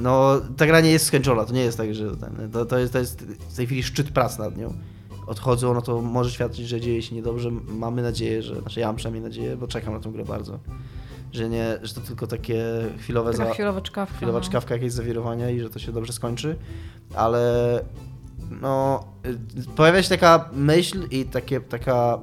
no 0.00 0.40
ta 0.56 0.66
gra 0.66 0.80
nie 0.80 0.90
jest 0.90 1.06
skończona, 1.06 1.44
to 1.44 1.52
nie 1.52 1.60
jest 1.60 1.78
tak, 1.78 1.94
że 1.94 2.16
ten, 2.16 2.50
to, 2.52 2.66
to, 2.66 2.78
jest, 2.78 2.92
to 2.92 2.98
jest 2.98 3.22
w 3.22 3.56
tej 3.56 3.66
chwili 3.66 3.82
szczyt 3.82 4.10
prac 4.10 4.38
nad 4.38 4.56
nią. 4.56 4.74
Odchodzą, 5.26 5.74
no 5.74 5.82
to 5.82 6.00
może 6.02 6.30
świadczyć, 6.30 6.68
że 6.68 6.80
dzieje 6.80 7.02
się 7.02 7.14
niedobrze. 7.14 7.50
Mamy 7.68 8.02
nadzieję, 8.02 8.42
że, 8.42 8.60
znaczy 8.60 8.80
ja 8.80 8.86
mam 8.86 8.96
przynajmniej 8.96 9.22
nadzieję, 9.22 9.56
bo 9.56 9.66
czekam 9.66 9.94
na 9.94 10.00
tę 10.00 10.10
grę 10.10 10.24
bardzo, 10.24 10.58
że 11.32 11.48
nie, 11.48 11.78
że 11.82 11.94
to 11.94 12.00
tylko 12.00 12.26
takie 12.26 12.64
chwilowe, 12.98 13.32
Taka 13.32 13.44
za, 13.44 13.54
chwilowa 13.54 13.80
czkawka. 13.80 14.16
chwilowa 14.16 14.38
no. 14.38 14.44
czkawka 14.44 14.74
jakieś 14.74 14.92
zawirowania 14.92 15.50
i 15.50 15.60
że 15.60 15.70
to 15.70 15.78
się 15.78 15.92
dobrze 15.92 16.12
skończy, 16.12 16.56
ale 17.14 17.84
no 18.60 19.04
y, 19.26 19.76
pojawia 19.76 20.02
się 20.02 20.08
taka 20.08 20.50
myśl 20.52 21.06
i 21.10 21.24
takie, 21.24 21.60
taka 21.60 22.18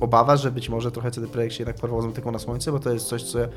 obawa, 0.00 0.36
że 0.36 0.50
być 0.50 0.68
może 0.68 0.90
trochę 0.90 1.10
CD 1.10 1.28
Projekt 1.28 1.54
się 1.54 1.62
jednak 1.62 1.76
porwał 1.76 2.02
z 2.02 2.06
motyką 2.06 2.32
na 2.32 2.38
słońce, 2.38 2.72
bo 2.72 2.78
to 2.78 2.92
jest 2.92 3.06
coś, 3.06 3.22
co 3.22 3.38
ja, 3.38 3.48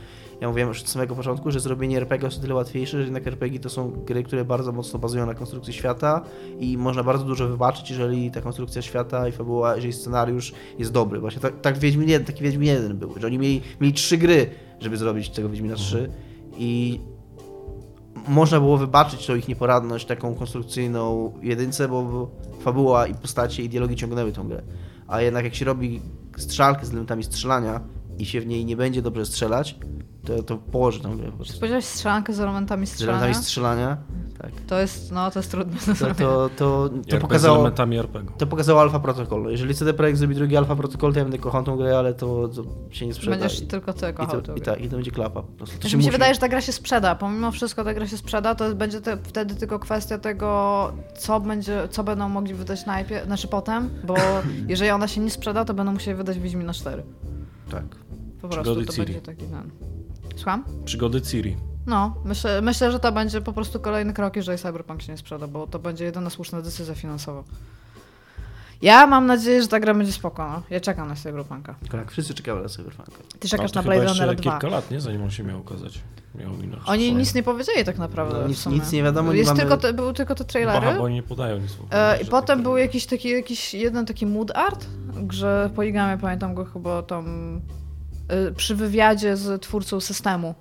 ja 0.41 0.47
mówiłem 0.47 0.69
już 0.69 0.81
od 0.81 0.89
samego 0.89 1.15
początku, 1.15 1.51
że 1.51 1.59
zrobienie 1.59 1.97
RPG 1.97 2.27
jest 2.27 2.37
o 2.37 2.41
tyle 2.41 2.55
łatwiejsze, 2.55 2.97
że 2.97 3.03
jednak 3.03 3.27
RPG 3.27 3.59
to 3.59 3.69
są 3.69 3.91
gry, 3.91 4.23
które 4.23 4.45
bardzo 4.45 4.71
mocno 4.71 4.99
bazują 4.99 5.25
na 5.25 5.33
konstrukcji 5.33 5.73
świata 5.73 6.21
i 6.59 6.77
można 6.77 7.03
bardzo 7.03 7.25
dużo 7.25 7.47
wybaczyć, 7.47 7.89
jeżeli 7.89 8.31
ta 8.31 8.41
konstrukcja 8.41 8.81
świata 8.81 9.27
i 9.27 9.31
fabuła, 9.31 9.75
jeżeli 9.75 9.93
scenariusz 9.93 10.53
jest 10.79 10.91
dobry. 10.91 11.19
Właśnie 11.19 11.41
tak, 11.41 11.61
tak 11.61 11.77
Wiedźmin 11.77 12.09
1, 12.09 12.27
taki 12.27 12.43
Wiedźmin 12.43 12.67
1 12.67 12.97
był, 12.97 13.13
że 13.19 13.27
oni 13.27 13.39
mieli, 13.39 13.61
mieli 13.81 13.93
trzy 13.93 14.17
gry, 14.17 14.49
żeby 14.79 14.97
zrobić 14.97 15.29
tego 15.29 15.49
Wiedźmina 15.49 15.75
3 15.75 16.09
i 16.57 16.99
można 18.27 18.59
było 18.59 18.77
wybaczyć 18.77 19.25
tą 19.27 19.35
ich 19.35 19.47
nieporadność 19.47 20.05
taką 20.05 20.35
konstrukcyjną 20.35 21.33
jedynce, 21.41 21.87
bo 21.87 22.29
fabuła 22.61 23.07
i 23.07 23.13
postacie 23.13 23.63
i 23.63 23.69
dialogi 23.69 23.95
ciągnęły 23.95 24.31
tą 24.31 24.47
grę. 24.47 24.61
A 25.07 25.21
jednak 25.21 25.43
jak 25.45 25.55
się 25.55 25.65
robi 25.65 26.01
strzelkę 26.37 26.85
z 26.85 26.89
elementami 26.89 27.23
strzelania 27.23 27.81
i 28.19 28.25
się 28.25 28.41
w 28.41 28.47
niej 28.47 28.65
nie 28.65 28.75
będzie 28.75 29.01
dobrze 29.01 29.25
strzelać, 29.25 29.75
to, 30.25 30.43
to 30.43 30.57
położy 30.57 30.99
tą 30.99 31.17
grę 31.17 31.31
po 31.31 31.37
prostu. 31.37 31.53
Spodziewałeś 31.53 31.85
strzelankę 31.85 32.33
z 32.33 32.39
elementami 32.39 32.87
Z 32.87 32.89
strzelania? 32.89 33.17
elementami 33.17 33.45
strzelania, 33.45 33.97
tak. 34.43 34.51
To 34.67 34.79
jest, 34.79 35.11
no 35.11 35.31
to 35.31 35.39
jest 35.39 35.51
trudne 35.51 35.73
do 35.73 35.79
To, 35.85 35.95
zrobienia. 35.95 36.15
to, 36.29 36.49
to, 36.57 36.89
to, 37.09 37.17
z 37.17 37.21
pokazało, 37.21 37.55
elementami 37.55 37.97
RPG. 37.97 38.31
to 38.37 38.47
pokazało 38.47 38.81
Alpha 38.81 38.99
Protocol. 38.99 39.45
Jeżeli 39.51 39.75
CD 39.75 39.93
Projekt 39.93 40.19
zrobi 40.19 40.35
drugi 40.35 40.57
Alpha 40.57 40.75
Protocol, 40.75 41.13
to 41.13 41.19
ja 41.19 41.25
będę 41.25 41.37
kochał 41.37 41.63
tą 41.63 41.75
grę, 41.77 41.97
ale 41.97 42.13
to, 42.13 42.47
to 42.47 42.63
się 42.89 43.07
nie 43.07 43.13
sprzeda. 43.13 43.37
Będziesz 43.37 43.61
I- 43.61 43.67
tylko 43.67 43.93
ty 43.93 44.09
I 44.09 44.13
kochał 44.13 44.41
to, 44.41 44.53
tę 44.53 44.57
i, 44.59 44.61
tak, 44.61 44.81
I 44.81 44.89
to 44.89 44.95
będzie 44.95 45.11
klapa 45.11 45.41
po 45.41 45.51
prostu. 45.51 45.75
To 45.75 45.81
Znaczy, 45.81 45.97
mi 45.97 46.03
się 46.03 46.11
wydaje, 46.11 46.33
że 46.33 46.39
ta 46.39 46.49
gra 46.49 46.61
się 46.61 46.71
sprzeda. 46.71 47.15
Pomimo 47.15 47.51
wszystko 47.51 47.83
ta 47.83 47.93
gra 47.93 48.07
się 48.07 48.17
sprzeda, 48.17 48.55
to 48.55 48.75
będzie 48.75 49.01
te, 49.01 49.17
wtedy 49.23 49.55
tylko 49.55 49.79
kwestia 49.79 50.17
tego, 50.17 50.91
co, 51.17 51.39
będzie, 51.39 51.87
co 51.91 52.03
będą 52.03 52.29
mogli 52.29 52.53
wydać 52.53 52.85
najpierw, 52.85 53.25
znaczy 53.25 53.47
potem, 53.47 53.89
bo 54.03 54.15
jeżeli 54.67 54.91
ona 54.91 55.07
się 55.07 55.21
nie 55.21 55.31
sprzeda, 55.31 55.65
to 55.65 55.73
będą 55.73 55.91
musieli 55.91 56.17
wydać 56.17 56.39
Wiedźmina 56.39 56.73
4. 56.73 57.03
Tak. 57.71 57.83
Po 58.41 58.47
prostu 58.49 58.63
Przygody 58.63 58.85
to 58.85 58.93
Ciri. 58.93 59.05
będzie 59.05 59.21
taki 59.21 59.45
ten. 59.45 59.71
Słucham? 60.35 60.63
Przygody 60.85 61.21
Ciri. 61.21 61.57
No, 61.87 62.15
myślę, 62.25 62.61
myślę, 62.61 62.91
że 62.91 62.99
to 62.99 63.11
będzie 63.11 63.41
po 63.41 63.53
prostu 63.53 63.79
kolejny 63.79 64.13
krok, 64.13 64.35
jeżeli 64.35 64.57
Cyberpunk 64.57 65.01
się 65.01 65.11
nie 65.11 65.17
sprzeda, 65.17 65.47
bo 65.47 65.67
to 65.67 65.79
będzie 65.79 66.05
jedyna 66.05 66.29
słuszna 66.29 66.61
decyzja 66.61 66.95
finansowa. 66.95 67.43
Ja 68.81 69.07
mam 69.07 69.25
nadzieję, 69.25 69.61
że 69.61 69.67
ta 69.67 69.79
gra 69.79 69.93
będzie 69.93 70.11
spokojna. 70.13 70.61
Ja 70.69 70.79
czekam 70.79 71.07
na 71.07 71.15
Cyberpunka. 71.15 71.75
Tak, 71.91 72.11
wszyscy 72.11 72.33
czekają 72.33 72.61
na 72.63 72.69
Cyberpunka. 72.69 73.11
Ty 73.39 73.47
czekasz 73.49 73.71
to 73.71 73.79
na 73.79 73.83
Blade 73.83 74.03
jeszcze 74.03 74.19
Runner 74.25 74.35
2. 74.41 74.51
kilka 74.51 74.67
lat, 74.75 74.91
nie? 74.91 75.01
Zanim 75.01 75.23
on 75.23 75.31
się 75.31 75.43
miał 75.43 75.59
ukazać. 75.59 76.01
Miał 76.35 76.51
minąć. 76.51 76.81
Oni 76.85 77.03
swoje. 77.05 77.11
nic 77.19 77.35
nie 77.35 77.43
powiedzieli 77.43 77.83
tak 77.85 77.97
naprawdę. 77.97 78.39
No, 78.39 78.45
w 78.45 78.49
nic- 78.49 78.57
sumie. 78.57 78.75
nic 78.79 78.91
nie 78.91 79.03
wiadomo, 79.03 79.31
nie 79.31 79.37
Jest 79.37 79.47
mamy- 79.49 79.59
tylko 79.61 79.77
te, 79.77 79.93
były 79.93 80.13
tylko 80.13 80.35
te 80.35 80.45
trailery. 80.45 80.87
Aha, 80.87 80.97
bo 80.97 81.03
oni 81.03 81.15
nie 81.15 81.23
podają 81.23 81.57
nic 81.59 81.71
E, 81.91 82.15
I 82.15 82.19
tak 82.19 82.29
potem 82.29 82.45
powiem. 82.47 82.63
był 82.63 82.77
jakiś 82.77 83.05
taki, 83.05 83.29
jakiś 83.29 83.73
jeden 83.73 84.05
taki 84.05 84.25
mood 84.25 84.51
art, 84.57 84.85
że 85.29 85.69
poligamy, 85.75 86.17
pamiętam 86.21 86.53
go 86.55 86.65
chyba 86.65 87.03
tam 87.03 87.25
e, 88.27 88.51
przy 88.51 88.75
wywiadzie 88.75 89.37
z 89.37 89.61
twórcą 89.61 89.99
systemu. 89.99 90.55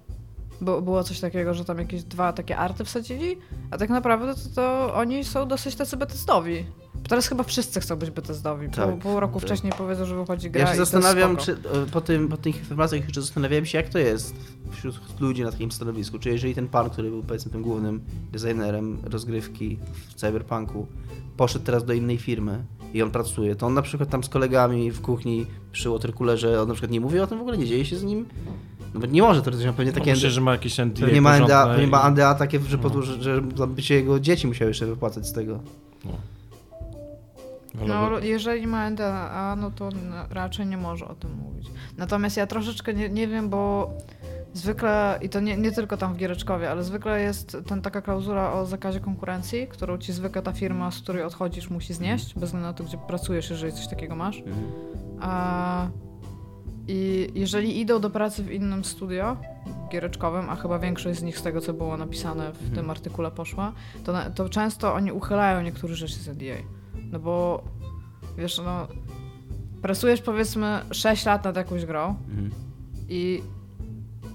Bo, 0.62 0.82
było 0.82 1.04
coś 1.04 1.20
takiego, 1.20 1.54
że 1.54 1.64
tam 1.64 1.78
jakieś 1.78 2.02
dwa 2.02 2.32
takie 2.32 2.56
arty 2.56 2.84
wsadzili, 2.84 3.36
a 3.70 3.78
tak 3.78 3.90
naprawdę 3.90 4.34
to, 4.34 4.40
to 4.54 4.94
oni 4.94 5.24
są 5.24 5.48
dosyć 5.48 5.74
tacy 5.74 5.96
betestowi. 5.96 6.64
Teraz 7.08 7.26
chyba 7.26 7.44
wszyscy 7.44 7.80
chcą 7.80 7.96
być 7.96 8.10
betestowi. 8.10 8.70
Tak, 8.70 8.88
Pół, 8.88 8.98
pół 8.98 9.20
roku 9.20 9.40
tak. 9.40 9.48
wcześniej 9.48 9.72
powiedzą, 9.78 10.04
że 10.04 10.16
wychodzi 10.16 10.50
gra 10.50 10.60
Ja 10.60 10.66
się 10.66 10.76
zastanawiam, 10.76 11.36
czy 11.36 11.52
e, 11.52 11.56
po, 11.92 12.00
tym, 12.00 12.28
po 12.28 12.36
tych 12.36 12.56
informacjach 12.58 13.04
jeszcze 13.04 13.22
zastanawiałem 13.22 13.66
się, 13.66 13.78
jak 13.78 13.88
to 13.88 13.98
jest 13.98 14.34
wśród 14.70 15.20
ludzi 15.20 15.42
na 15.42 15.52
takim 15.52 15.72
stanowisku. 15.72 16.18
Czy 16.18 16.28
jeżeli 16.28 16.54
ten 16.54 16.68
pan, 16.68 16.90
który 16.90 17.10
był 17.10 17.22
powiedzmy 17.22 17.52
tym 17.52 17.62
głównym 17.62 18.00
designerem 18.32 18.98
rozgrywki 19.04 19.78
w 19.92 20.14
Cyberpunku, 20.14 20.86
poszedł 21.36 21.64
teraz 21.64 21.84
do 21.84 21.92
innej 21.92 22.18
firmy 22.18 22.64
i 22.94 23.02
on 23.02 23.10
pracuje, 23.10 23.56
to 23.56 23.66
on 23.66 23.74
na 23.74 23.82
przykład 23.82 24.08
tam 24.10 24.24
z 24.24 24.28
kolegami 24.28 24.90
w 24.90 25.00
kuchni 25.00 25.46
przy 25.72 25.90
watercoolerze, 25.90 26.62
on 26.62 26.68
na 26.68 26.74
przykład 26.74 26.90
nie 26.90 27.00
mówi 27.00 27.20
o 27.20 27.26
tym 27.26 27.38
w 27.38 27.40
ogóle, 27.40 27.58
nie 27.58 27.66
dzieje 27.66 27.84
się 27.84 27.96
z 27.96 28.04
nim. 28.04 28.26
No 28.94 29.00
bo 29.00 29.06
nie 29.06 29.22
może, 29.22 29.42
to 29.42 29.50
jest 29.50 29.62
pewnie 29.64 29.92
No, 29.92 29.98
takie... 29.98 30.10
myślę, 30.10 30.30
że 30.30 30.40
ma 30.40 30.52
jakieś 30.52 30.80
NDA 30.80 31.00
Pewnie 31.06 31.20
ma 31.22 31.36
NDA, 31.38 31.66
pewnie 31.66 31.84
i- 31.84 31.90
ma 31.90 32.10
NDA 32.10 32.34
takie, 32.34 32.60
że, 32.60 32.76
No. 32.76 32.90
po, 32.90 33.02
że, 33.02 33.22
że 33.22 33.40
bycie 33.66 33.94
jego 33.94 34.20
dzieci 34.20 34.46
musiały 34.46 34.70
jeszcze 34.70 34.86
wypłacać 34.86 35.26
z 35.26 35.32
tego. 35.32 35.58
No. 36.04 36.12
No, 37.86 38.18
jeżeli 38.18 38.66
ma 38.66 38.86
NDA, 38.90 39.56
no 39.60 39.70
to 39.70 39.88
raczej 40.30 40.66
nie 40.66 40.76
może 40.76 41.08
o 41.08 41.14
tym 41.14 41.30
mówić. 41.36 41.66
Natomiast 41.98 42.36
ja 42.36 42.46
troszeczkę 42.46 42.94
nie, 42.94 43.08
nie 43.08 43.28
wiem, 43.28 43.48
bo 43.48 43.90
zwykle, 44.54 45.18
i 45.22 45.28
to 45.28 45.40
nie, 45.40 45.56
nie 45.56 45.72
tylko 45.72 45.96
tam 45.96 46.14
w 46.14 46.16
Giereczkowie, 46.16 46.70
ale 46.70 46.84
zwykle 46.84 47.20
jest 47.20 47.56
ten 47.66 47.82
taka 47.82 48.02
klauzula 48.02 48.52
o 48.52 48.66
zakazie 48.66 49.00
konkurencji, 49.00 49.66
którą 49.68 49.98
ci 49.98 50.12
zwykle 50.12 50.42
ta 50.42 50.52
firma, 50.52 50.90
z 50.90 50.98
której 51.00 51.22
odchodzisz, 51.22 51.70
musi 51.70 51.94
znieść, 51.94 52.34
bez 52.34 52.44
względu 52.44 52.68
na 52.68 52.72
to, 52.74 52.84
gdzie 52.84 52.98
pracujesz, 52.98 53.50
jeżeli 53.50 53.72
coś 53.72 53.88
takiego 53.88 54.16
masz. 54.16 54.42
A 55.20 55.86
I 56.88 57.28
jeżeli 57.34 57.80
idą 57.80 58.00
do 58.00 58.10
pracy 58.10 58.42
w 58.42 58.52
innym 58.52 58.84
studio 58.84 59.36
giereczkowym, 59.92 60.50
a 60.50 60.56
chyba 60.56 60.78
większość 60.78 61.18
z 61.18 61.22
nich 61.22 61.38
z 61.38 61.42
tego, 61.42 61.60
co 61.60 61.72
było 61.72 61.96
napisane 61.96 62.52
w 62.52 62.74
tym 62.74 62.90
artykule 62.90 63.30
poszła, 63.30 63.72
to, 64.04 64.12
na, 64.12 64.30
to 64.30 64.48
często 64.48 64.94
oni 64.94 65.12
uchylają 65.12 65.62
niektóre 65.62 65.94
rzeczy 65.94 66.14
z 66.14 66.28
NDA. 66.28 66.54
No 67.12 67.18
bo 67.18 67.64
wiesz, 68.38 68.58
no 68.64 68.86
pracujesz 69.82 70.22
powiedzmy 70.22 70.80
6 70.90 71.26
lat 71.26 71.44
nad 71.44 71.56
jakąś 71.56 71.84
grą 71.84 72.08
Mhm. 72.28 72.50
i 73.08 73.42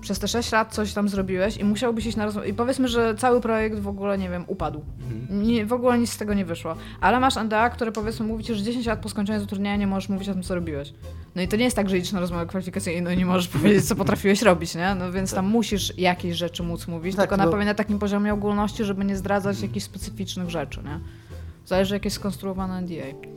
przez 0.07 0.19
te 0.19 0.27
6 0.27 0.51
lat 0.51 0.73
coś 0.73 0.93
tam 0.93 1.09
zrobiłeś 1.09 1.57
i 1.57 1.63
musiałbyś 1.63 2.05
iść 2.05 2.17
na 2.17 2.25
rozmowę. 2.25 2.47
I 2.49 2.53
powiedzmy, 2.53 2.87
że 2.87 3.15
cały 3.15 3.41
projekt 3.41 3.79
w 3.79 3.87
ogóle, 3.87 4.17
nie 4.17 4.29
wiem, 4.29 4.43
upadł. 4.47 4.81
Mhm. 4.99 5.43
Nie, 5.43 5.65
w 5.65 5.73
ogóle 5.73 5.99
nic 5.99 6.09
z 6.09 6.17
tego 6.17 6.33
nie 6.33 6.45
wyszło. 6.45 6.75
Ale 7.01 7.19
masz 7.19 7.35
NDA, 7.35 7.69
które 7.69 7.91
powiedzmy 7.91 8.25
mówi 8.25 8.43
ci, 8.43 8.55
że 8.55 8.63
10 8.63 8.85
lat 8.85 8.99
po 8.99 9.09
skończeniu 9.09 9.39
zatrudnienia 9.39 9.75
nie 9.75 9.87
możesz 9.87 10.09
mówić 10.09 10.29
o 10.29 10.33
tym, 10.33 10.43
co 10.43 10.55
robiłeś. 10.55 10.93
No 11.35 11.41
i 11.41 11.47
to 11.47 11.55
nie 11.57 11.63
jest 11.63 11.75
tak, 11.75 11.89
że 11.89 11.97
idziesz 11.97 12.11
na 12.11 12.19
rozmowę 12.19 12.45
kwalifikacyjną 12.45 13.11
i 13.11 13.17
nie 13.17 13.25
możesz 13.25 13.47
powiedzieć, 13.57 13.85
co 13.85 13.95
potrafiłeś 13.95 14.41
robić, 14.41 14.75
nie? 14.75 14.95
No 14.95 15.11
więc 15.11 15.33
tam 15.33 15.45
musisz 15.45 15.97
jakieś 15.97 16.35
rzeczy 16.35 16.63
móc 16.63 16.87
mówić, 16.87 17.15
Tak, 17.15 17.23
tylko 17.23 17.37
na 17.37 17.45
no- 17.45 17.51
pewno 17.51 17.65
na 17.65 17.73
takim 17.73 17.99
poziomie 17.99 18.33
ogólności, 18.33 18.83
żeby 18.83 19.05
nie 19.05 19.17
zdradzać 19.17 19.61
jakichś 19.61 19.85
specyficznych 19.85 20.49
rzeczy, 20.49 20.79
nie? 20.83 20.99
Zależy, 21.65 21.93
jak 21.95 22.05
jest 22.05 22.15
skonstruowane 22.15 22.81
NDA. 22.81 23.27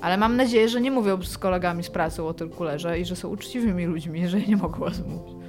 Ale 0.00 0.16
mam 0.16 0.36
nadzieję, 0.36 0.68
że 0.68 0.80
nie 0.80 0.90
mówią 0.90 1.22
z 1.22 1.38
kolegami 1.38 1.84
z 1.84 1.90
pracy 1.90 2.22
o 2.22 2.26
Watercoolerze 2.26 3.00
i 3.00 3.04
że 3.04 3.16
są 3.16 3.28
uczciwymi 3.28 3.84
ludźmi, 3.84 4.20
jeżeli 4.20 4.48
nie 4.48 4.56
mogą 4.56 4.84
o 4.84 4.90
tym 4.90 5.08
mówić. 5.08 5.43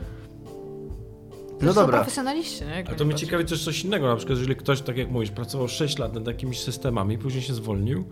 To 1.60 1.66
No 1.66 1.74
są 1.74 1.82
dobra. 1.82 1.98
profesjonaliści, 1.98 2.64
nie? 2.66 2.70
Jak 2.76 2.90
A 2.90 2.96
to 2.96 3.06
mnie 3.06 3.16
ciekawi 3.16 3.46
też 3.46 3.64
coś 3.64 3.84
innego, 3.84 4.08
na 4.08 4.16
przykład 4.16 4.38
jeżeli 4.40 4.56
ktoś, 4.56 4.82
tak 4.82 4.98
jak 4.98 5.12
mówisz, 5.12 5.32
pracował 5.32 5.68
6 5.68 5.98
lat 5.98 6.14
nad 6.14 6.28
jakimiś 6.28 6.60
systemami, 6.64 7.18
później 7.18 7.44
się 7.44 7.54
zwolnił, 7.54 8.04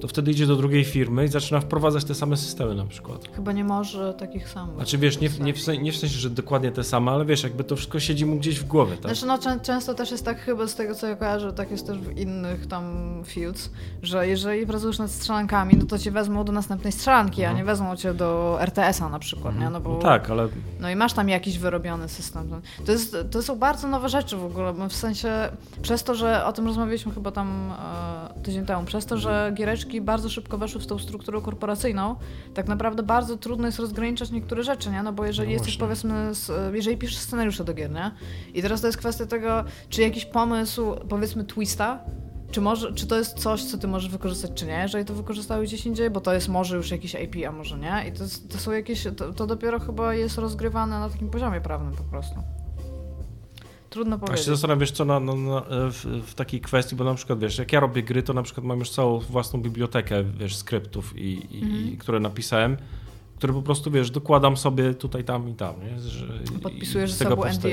to 0.00 0.08
wtedy 0.08 0.30
idzie 0.30 0.46
do 0.46 0.56
drugiej 0.56 0.84
firmy 0.84 1.24
i 1.24 1.28
zaczyna 1.28 1.60
wprowadzać 1.60 2.04
te 2.04 2.14
same 2.14 2.36
systemy 2.36 2.74
na 2.74 2.86
przykład. 2.86 3.28
Chyba 3.36 3.52
nie 3.52 3.64
może 3.64 4.14
takich 4.14 4.48
samych. 4.48 4.74
Znaczy 4.76 4.98
wiesz, 4.98 5.20
nie, 5.20 5.28
w- 5.28 5.40
nie, 5.40 5.54
w, 5.54 5.60
sen- 5.62 5.82
nie 5.82 5.92
w 5.92 5.96
sensie, 5.96 6.18
że 6.18 6.30
dokładnie 6.30 6.72
te 6.72 6.84
same, 6.84 7.10
ale 7.12 7.24
wiesz, 7.24 7.42
jakby 7.42 7.64
to 7.64 7.76
wszystko 7.76 8.00
siedzi 8.00 8.26
mu 8.26 8.36
gdzieś 8.36 8.58
w 8.60 8.64
głowie, 8.64 8.92
tak? 8.96 9.02
Znaczy, 9.16 9.26
no, 9.26 9.38
czę- 9.38 9.60
często 9.60 9.94
też 9.94 10.10
jest 10.10 10.24
tak, 10.24 10.40
chyba 10.40 10.66
z 10.66 10.74
tego 10.74 10.94
co 10.94 11.06
ja 11.06 11.16
kojarzę, 11.16 11.52
tak 11.52 11.70
jest 11.70 11.86
też 11.86 11.98
w 11.98 12.18
innych 12.18 12.66
tam 12.66 12.84
fields, 13.26 13.70
że 14.02 14.28
jeżeli 14.28 14.66
pracujesz 14.66 14.98
nad 14.98 15.10
strzelankami, 15.10 15.74
no 15.78 15.86
to 15.86 15.98
cię 15.98 16.10
wezmą 16.10 16.44
do 16.44 16.52
następnej 16.52 16.92
strzelanki, 16.92 17.44
a 17.44 17.52
nie 17.52 17.64
wezmą 17.64 17.96
cię 17.96 18.14
do 18.14 18.56
RTS-a 18.60 19.08
na 19.08 19.18
przykład, 19.18 19.58
nie? 19.60 19.70
No, 19.70 19.80
bo, 19.80 19.90
No 19.92 19.98
tak, 19.98 20.30
ale 20.30 20.48
no 20.80 20.90
i 20.90 20.96
masz 20.96 21.12
tam 21.12 21.28
jakiś 21.28 21.58
wyrobiony 21.58 22.08
system. 22.08 22.48
To, 22.86 22.91
jest, 22.92 23.16
to 23.30 23.42
są 23.42 23.58
bardzo 23.58 23.88
nowe 23.88 24.08
rzeczy 24.08 24.36
w 24.36 24.44
ogóle, 24.44 24.72
bo 24.72 24.88
w 24.88 24.92
sensie 24.92 25.30
przez 25.82 26.04
to, 26.04 26.14
że 26.14 26.44
o 26.44 26.52
tym 26.52 26.66
rozmawialiśmy 26.66 27.12
chyba 27.12 27.30
tam 27.30 27.72
e, 28.38 28.42
tydzień 28.42 28.66
temu, 28.66 28.84
przez 28.84 29.06
to, 29.06 29.18
że 29.18 29.52
giereczki 29.54 30.00
bardzo 30.00 30.28
szybko 30.28 30.58
weszły 30.58 30.80
w 30.80 30.86
tą 30.86 30.98
strukturę 30.98 31.40
korporacyjną, 31.40 32.16
tak 32.54 32.68
naprawdę 32.68 33.02
bardzo 33.02 33.36
trudno 33.36 33.66
jest 33.66 33.78
rozgraniczać 33.78 34.30
niektóre 34.30 34.62
rzeczy, 34.62 34.90
nie? 34.90 35.02
No 35.02 35.12
bo 35.12 35.24
jeżeli 35.24 35.48
No 35.48 35.52
jesteś 35.52 35.76
powiedzmy, 35.76 36.34
z, 36.34 36.74
jeżeli 36.74 36.96
piszesz 36.96 37.18
scenariusze 37.18 37.64
do 37.64 37.74
gier, 37.74 37.90
nie? 37.90 38.10
I 38.54 38.62
teraz 38.62 38.80
to 38.80 38.86
jest 38.86 38.98
kwestia 38.98 39.26
tego, 39.26 39.64
czy 39.88 40.02
jakiś 40.02 40.24
pomysł, 40.24 40.94
powiedzmy 41.08 41.44
twista, 41.44 41.98
czy, 42.52 42.60
może, 42.60 42.92
czy 42.92 43.06
to 43.06 43.18
jest 43.18 43.38
coś, 43.38 43.64
co 43.64 43.78
ty 43.78 43.88
możesz 43.88 44.10
wykorzystać, 44.10 44.50
czy 44.54 44.66
nie, 44.66 44.80
jeżeli 44.82 45.04
to 45.04 45.14
wykorzystałeś 45.14 45.68
gdzieś 45.68 45.86
indziej, 45.86 46.10
bo 46.10 46.20
to 46.20 46.34
jest 46.34 46.48
może 46.48 46.76
już 46.76 46.90
jakiś 46.90 47.14
IP, 47.14 47.36
a 47.48 47.52
może 47.52 47.78
nie. 47.78 48.04
I 48.08 48.12
to, 48.12 48.24
to 48.48 48.58
są 48.58 48.70
jakieś, 48.70 49.06
to, 49.16 49.32
to 49.32 49.46
dopiero 49.46 49.80
chyba 49.80 50.14
jest 50.14 50.38
rozgrywane 50.38 51.00
na 51.00 51.08
takim 51.08 51.30
poziomie 51.30 51.60
prawnym 51.60 51.96
po 51.96 52.04
prostu. 52.04 52.34
Trudno 53.92 54.16
A 54.16 54.18
się 54.18 54.26
powiedzieć. 54.26 54.46
zastanawiam, 54.46 54.78
wiesz 54.80 54.90
co, 54.90 55.04
na, 55.04 55.20
na, 55.20 55.34
na, 55.34 55.62
w, 55.68 56.22
w 56.26 56.34
takiej 56.34 56.60
kwestii, 56.60 56.96
bo 56.96 57.04
na 57.04 57.14
przykład, 57.14 57.38
wiesz, 57.38 57.58
jak 57.58 57.72
ja 57.72 57.80
robię 57.80 58.02
gry, 58.02 58.22
to 58.22 58.32
na 58.32 58.42
przykład 58.42 58.66
mam 58.66 58.78
już 58.78 58.90
całą 58.90 59.18
własną 59.18 59.60
bibliotekę, 59.62 60.24
wiesz, 60.24 60.56
skryptów, 60.56 61.16
i, 61.18 61.46
i, 61.58 61.62
Mhm. 61.62 61.92
i, 61.92 61.96
które 61.96 62.20
napisałem, 62.20 62.76
które 63.36 63.52
po 63.52 63.62
prostu, 63.62 63.90
wiesz, 63.90 64.10
dokładam 64.10 64.56
sobie 64.56 64.94
tutaj, 64.94 65.24
tam 65.24 65.48
i 65.48 65.54
tam, 65.54 65.74
nie? 65.84 66.00
Że, 66.00 66.26
Podpisujesz 66.62 67.12
ze 67.12 67.24
sobą 67.24 67.44
NDA? 67.44 67.68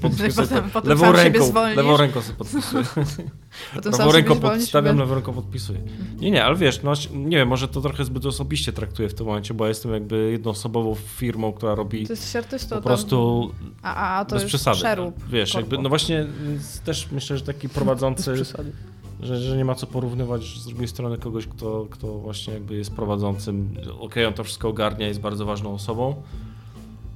Podpisuję 0.00 0.32
Potem- 0.48 0.70
potem 0.70 0.88
lewą 0.88 1.06
sam 1.06 1.16
siebie 1.16 1.22
ręką, 1.30 1.46
zwolnisz? 1.46 1.76
lewą 1.76 1.96
ręką 1.96 2.20
sobie 2.22 2.36
podpisuję. 2.38 2.84
Potem 3.74 3.92
sobie 3.94 4.12
ręką 4.12 4.34
zwolnisz, 4.34 4.60
podstawiam, 4.62 4.98
lewą 4.98 5.14
ręką 5.14 5.32
podpisuję. 5.32 5.78
Nie, 6.20 6.30
nie, 6.30 6.44
ale 6.44 6.56
wiesz, 6.56 6.82
no, 6.82 6.92
nie 7.14 7.36
wiem, 7.36 7.48
może 7.48 7.68
to 7.68 7.80
trochę 7.80 8.04
zbyt 8.04 8.26
osobiście 8.26 8.72
traktuję 8.72 9.08
w 9.08 9.14
tym 9.14 9.26
momencie, 9.26 9.54
bo 9.54 9.64
ja 9.64 9.68
jestem 9.68 9.92
jakby 9.92 10.30
jednoosobową 10.32 10.94
firmą, 10.94 11.52
która 11.52 11.74
robi 11.74 12.06
To 12.06 12.12
jest 12.12 12.36
artystą 12.36 12.76
po 12.76 12.82
prostu 12.82 13.50
A, 13.82 13.94
a, 13.94 14.18
a 14.20 14.24
to 14.24 14.34
bez 14.34 14.42
jest 14.42 14.48
przesady. 14.50 14.76
przerób. 14.76 15.28
Wiesz, 15.28 15.54
jakby, 15.54 15.78
no 15.78 15.88
właśnie 15.88 16.26
też 16.84 17.08
myślę, 17.12 17.38
że 17.38 17.44
taki 17.44 17.68
prowadzący, 17.68 18.44
że, 19.22 19.40
że 19.40 19.56
nie 19.56 19.64
ma 19.64 19.74
co 19.74 19.86
porównywać 19.86 20.44
z 20.44 20.66
drugiej 20.66 20.88
strony 20.88 21.18
kogoś, 21.18 21.46
kto, 21.46 21.86
kto 21.90 22.18
właśnie 22.18 22.54
jakby 22.54 22.76
jest 22.76 22.90
prowadzącym. 22.96 23.74
Okej, 24.00 24.26
on 24.26 24.32
to 24.34 24.44
wszystko 24.44 24.68
ogarnia, 24.68 25.06
jest 25.08 25.20
bardzo 25.20 25.44
ważną 25.44 25.74
osobą, 25.74 26.22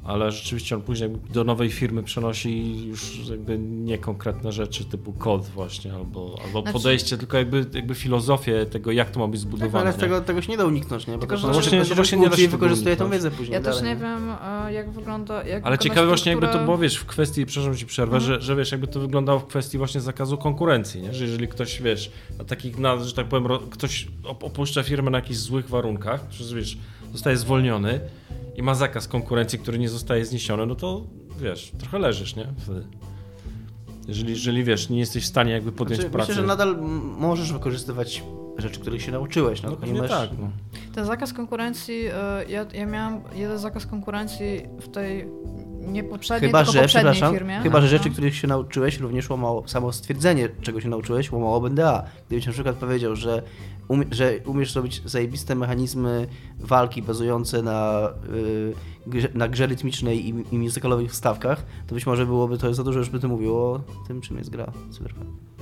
ale 0.04 0.32
rzeczywiście 0.32 0.74
on 0.76 0.82
później 0.82 1.10
do 1.32 1.44
nowej 1.44 1.70
firmy 1.70 2.02
przenosi 2.02 2.84
już 2.86 3.28
jakby 3.30 3.58
niekonkretne 3.58 4.52
rzeczy 4.52 4.84
typu 4.84 5.12
kod 5.12 5.46
właśnie, 5.46 5.94
albo, 5.94 6.38
albo 6.44 6.60
Znaczy- 6.60 6.72
podejście, 6.72 7.18
tylko 7.18 7.36
jakby, 7.36 7.66
jakby 7.74 7.94
filozofię 7.94 8.66
tego, 8.66 8.92
jak 8.92 9.10
to 9.10 9.20
ma 9.20 9.26
być 9.28 9.40
Tak, 9.40 9.48
zbudowane. 9.48 9.84
ale 9.84 9.92
z 9.92 9.96
tego, 9.96 10.20
tego 10.20 10.42
się 10.42 10.52
nie 10.52 10.56
da 10.58 10.64
uniknąć, 10.64 11.06
nie? 11.06 11.12
Bo 11.14 11.18
Tylko, 11.20 11.34
to 11.36 11.40
że- 11.42 11.52
Właśnie- 11.52 11.78
właśnie, 11.78 11.94
właśnie 11.94 12.18
nie 12.18 12.28
da 12.30 12.36
się 12.36 12.48
wykorzystuje 12.48 12.96
tą 12.96 13.10
wiedzę 13.10 13.30
później. 13.30 13.52
Ja 13.54 13.60
też 13.60 13.82
nie 13.82 13.96
wiem, 13.96 14.30
e, 14.66 14.72
jak 14.72 14.90
wygląda. 14.90 15.44
Jak 15.44 15.66
Ale 15.66 15.78
ciekawe 15.78 16.06
właśnie 16.06 16.32
jakby 16.32 16.48
to 16.48 16.58
było, 16.64 16.78
wiesz, 16.78 16.96
w 16.96 17.04
kwestii, 17.06 17.46
przepraszam 17.46 17.76
ci 17.76 17.86
przerwę, 17.86 18.16
Mhm. 18.16 18.34
że, 18.34 18.46
że 18.46 18.56
wiesz, 18.56 18.72
jakby 18.72 18.86
to 18.86 19.00
wyglądało 19.00 19.38
w 19.38 19.46
kwestii 19.46 19.78
właśnie 19.78 20.00
zakazu 20.00 20.38
konkurencji, 20.38 21.02
nie? 21.02 21.14
że 21.14 21.24
jeżeli 21.24 21.48
ktoś, 21.48 21.82
wiesz, 21.82 22.10
na 22.38 22.44
takich, 22.44 22.78
na, 22.78 23.04
że 23.04 23.12
tak 23.14 23.26
powiem, 23.28 23.48
ktoś 23.70 24.08
op- 24.24 24.44
opuszcza 24.46 24.82
firmę 24.82 25.10
na 25.10 25.18
jakichś 25.18 25.38
złych 25.38 25.68
warunkach, 25.68 26.26
przez, 26.28 26.52
wiesz, 26.52 26.78
zostaje 27.12 27.36
zwolniony 27.36 28.00
i 28.56 28.62
ma 28.62 28.74
zakaz 28.74 29.08
konkurencji, 29.08 29.58
który 29.58 29.78
nie 29.78 29.88
zostaje 29.88 30.24
zniesiony, 30.24 30.66
no 30.66 30.74
to, 30.74 31.02
wiesz, 31.40 31.72
trochę 31.78 31.98
leżysz, 31.98 32.36
nie? 32.36 32.46
Wtedy. 32.58 32.86
Jeżeli, 34.08 34.32
jeżeli, 34.32 34.64
wiesz, 34.64 34.88
nie 34.88 34.98
jesteś 34.98 35.24
w 35.24 35.26
stanie 35.26 35.52
jakby 35.52 35.72
podjąć 35.72 36.00
Znaczy, 36.00 36.12
pracy. 36.12 36.30
myślę, 36.30 36.42
że 36.42 36.48
nadal 36.48 36.76
możesz 37.18 37.52
wykorzystać 37.52 38.22
rzeczy, 38.58 38.80
których 38.80 39.02
się 39.02 39.12
nauczyłeś. 39.12 39.62
No, 39.62 39.76
no 39.86 40.00
masz... 40.00 40.10
tak, 40.10 40.30
no. 40.40 40.50
Ten 40.94 41.04
zakaz 41.04 41.32
konkurencji, 41.32 42.06
e, 42.06 42.44
ja, 42.48 42.66
ja 42.74 42.86
miałam 42.86 43.20
jeden 43.34 43.58
zakaz 43.58 43.86
konkurencji 43.86 44.62
w 44.80 44.88
tej 44.88 45.28
nie 45.88 46.04
poprzedniej, 46.04 46.48
Chyba, 46.48 46.58
tylko 46.58 46.72
że, 46.72 46.80
poprzedniej 46.80 47.12
przepraszam, 47.12 47.34
firmie. 47.34 47.60
chyba, 47.62 47.80
że 47.80 47.88
rzeczy, 47.88 48.10
których 48.10 48.36
się 48.36 48.48
nauczyłeś, 48.48 49.00
również 49.00 49.30
łamało 49.30 49.68
samo 49.68 49.92
stwierdzenie, 49.92 50.48
czego 50.62 50.80
się 50.80 50.88
nauczyłeś, 50.88 51.32
łamało 51.32 51.60
BNDA. 51.60 52.04
Gdybyś 52.26 52.46
na 52.46 52.52
przykład 52.52 52.76
powiedział, 52.76 53.16
że, 53.16 53.42
umie, 53.88 54.04
że 54.10 54.34
umiesz 54.46 54.74
robić 54.74 55.02
zajebiste 55.04 55.54
mechanizmy 55.54 56.26
walki 56.58 57.02
bazujące 57.02 57.62
na, 57.62 58.08
y, 58.34 58.74
grze, 59.06 59.28
na 59.34 59.48
grze 59.48 59.66
rytmicznej 59.66 60.28
i, 60.28 60.34
i 60.52 60.58
muzykalowych 60.58 61.10
wstawkach, 61.10 61.66
to 61.86 61.94
być 61.94 62.06
może 62.06 62.26
byłoby 62.26 62.58
to 62.58 62.74
za 62.74 62.84
dużo, 62.84 62.98
już 62.98 63.10
by 63.10 63.20
ty 63.20 63.28
mówił 63.28 63.56
o 63.56 63.80
tym, 64.06 64.20
czym 64.20 64.38
jest 64.38 64.50
gra 64.50 64.72
Cyberpunk. 64.90 65.53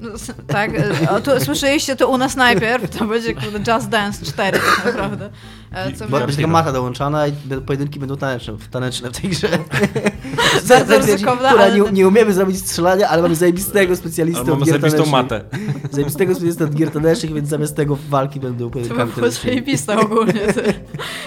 No, 0.00 0.08
tak, 0.46 0.70
e, 1.04 1.10
o, 1.10 1.20
tu, 1.20 1.30
słyszeliście 1.44 1.96
to 1.96 2.08
u 2.08 2.18
nas 2.18 2.36
najpierw, 2.36 2.98
to 2.98 3.04
będzie 3.04 3.34
kurde 3.34 3.72
Just 3.72 3.88
Dance 3.88 4.24
4 4.26 4.58
tak 4.58 4.84
naprawdę. 4.84 5.30
E, 5.72 5.92
Co 5.92 6.08
Bo- 6.08 6.20
będzie 6.20 6.46
mata 6.46 6.72
dołączana 6.72 7.26
i 7.26 7.32
pojedynki 7.66 8.00
będą 8.00 8.16
taneczne, 8.16 8.54
taneczne 8.70 9.10
w 9.10 9.20
tej 9.20 9.30
grze. 9.30 9.48
Bardzo 10.68 11.16
która 11.16 11.50
ale- 11.50 11.80
nie, 11.80 11.90
nie 11.92 12.08
umiemy 12.08 12.32
zrobić 12.32 12.58
strzelania, 12.58 13.08
ale 13.08 13.22
mamy 13.22 13.34
zajebistego 13.34 13.86
Ale 13.86 13.96
specjalistę 13.96 14.44
mamy 14.44 14.52
od 14.62 14.64
gier 14.64 14.80
zajebistą 14.80 15.10
matę. 15.10 15.44
Zajebistego 15.90 16.32
specjalistę 16.34 16.64
od 16.64 16.74
gier 16.74 16.90
tanecznych, 16.90 17.32
więc 17.34 17.48
zamiast 17.48 17.76
tego 17.76 17.98
walki 18.08 18.40
będą 18.40 18.58
To 18.58 18.64
by 18.64 18.70
pojedynkami 18.72 19.12
było 19.12 19.20
tanecznymi. 19.26 19.54
zajebiste 19.56 19.98
ogólnie. 20.00 20.32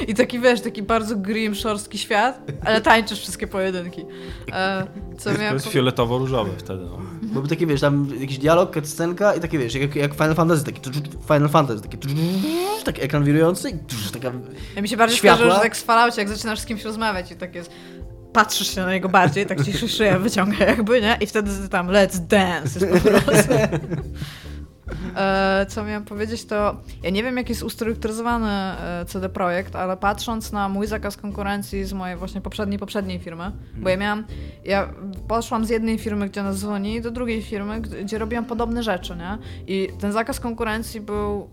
I 0.08 0.14
taki, 0.14 0.40
wiesz, 0.40 0.62
taki 0.62 0.84
bardzo 0.84 1.16
grim, 1.16 1.56
szorstki 1.56 1.98
świat, 1.98 2.42
ale 2.66 2.82
tańczysz 2.82 3.20
wszystkie 3.20 3.48
pojedynki. 3.48 4.06
E, 4.54 4.88
co 5.18 5.34
To 5.34 5.42
jest 5.42 5.66
powie- 5.66 5.72
fioletowo-różowy 5.74 6.50
wtedy, 6.58 6.84
no. 6.86 7.00
Byłby 7.32 7.50
takie, 7.50 7.68
wiesz, 7.68 7.82
tam 7.82 8.08
jakiś 8.20 8.38
dialog, 8.38 8.74
cutscenka 8.74 9.36
i 9.36 9.40
takie, 9.40 9.60
wiesz, 9.60 9.76
jak, 9.76 9.96
jak 9.96 10.14
Final 10.14 10.36
Fantasy, 10.36 10.64
taki 10.64 10.82
Final 11.28 11.50
Fantasy, 11.50 11.82
taki, 11.82 11.98
taki 12.86 13.02
ekran 13.02 13.24
wirujący 13.24 13.70
i 13.70 13.74
taka... 14.14 14.32
Ja 14.76 14.82
mi 14.82 14.88
się 14.88 14.98
bardziej 14.98 15.18
Światła. 15.18 15.50
że 15.52 15.60
tak 15.60 15.78
z 15.78 15.84
Falloutie, 15.84 16.22
jak 16.22 16.30
zaczynasz 16.30 16.60
z 16.60 16.66
kimś 16.66 16.84
rozmawiać 16.84 17.32
i 17.32 17.36
tak 17.36 17.56
jest... 17.56 17.72
Patrzysz 18.34 18.76
się 18.76 18.82
na 18.82 18.92
niego 18.92 19.10
bardziej, 19.10 19.46
tak 19.46 19.66
ci 19.66 19.74
się 19.74 19.88
szyja 19.98 20.20
wyciąga 20.20 20.66
jakby, 20.66 21.02
nie? 21.02 21.18
I 21.22 21.28
wtedy 21.28 21.70
tam 21.70 21.88
let's 21.88 22.20
dance 22.20 22.80
jest 22.86 23.04
po 23.04 23.10
prostu. 23.10 23.54
E, 25.16 25.66
co 25.70 25.84
miałam 25.84 26.06
powiedzieć, 26.06 26.46
to 26.46 26.78
ja 27.04 27.10
nie 27.10 27.24
wiem, 27.24 27.38
jak 27.38 27.50
jest 27.50 27.64
ustrukturyzowany 27.64 28.50
e, 28.50 29.06
CD 29.08 29.30
Projekt, 29.30 29.76
ale 29.76 29.98
patrząc 29.98 30.52
na 30.52 30.70
mój 30.70 30.88
zakaz 30.88 31.18
konkurencji 31.18 31.86
z 31.86 31.94
mojej 31.94 32.18
właśnie 32.18 32.42
poprzedniej, 32.42 32.80
poprzedniej 32.80 33.20
firmy, 33.20 33.52
bo 33.78 33.90
ja 33.90 33.98
miałam, 33.98 34.26
ja 34.66 34.94
poszłam 35.28 35.66
z 35.66 35.70
jednej 35.70 35.98
firmy, 35.98 36.30
gdzie 36.30 36.44
nas 36.44 36.60
dzwoni, 36.60 37.02
do 37.02 37.12
drugiej 37.12 37.42
firmy, 37.42 37.82
gdzie 37.82 38.18
robiłam 38.18 38.46
podobne 38.46 38.84
rzeczy, 38.84 39.16
nie? 39.16 39.38
I 39.68 39.90
ten 40.00 40.12
zakaz 40.12 40.40
konkurencji 40.40 41.02
był 41.02 41.50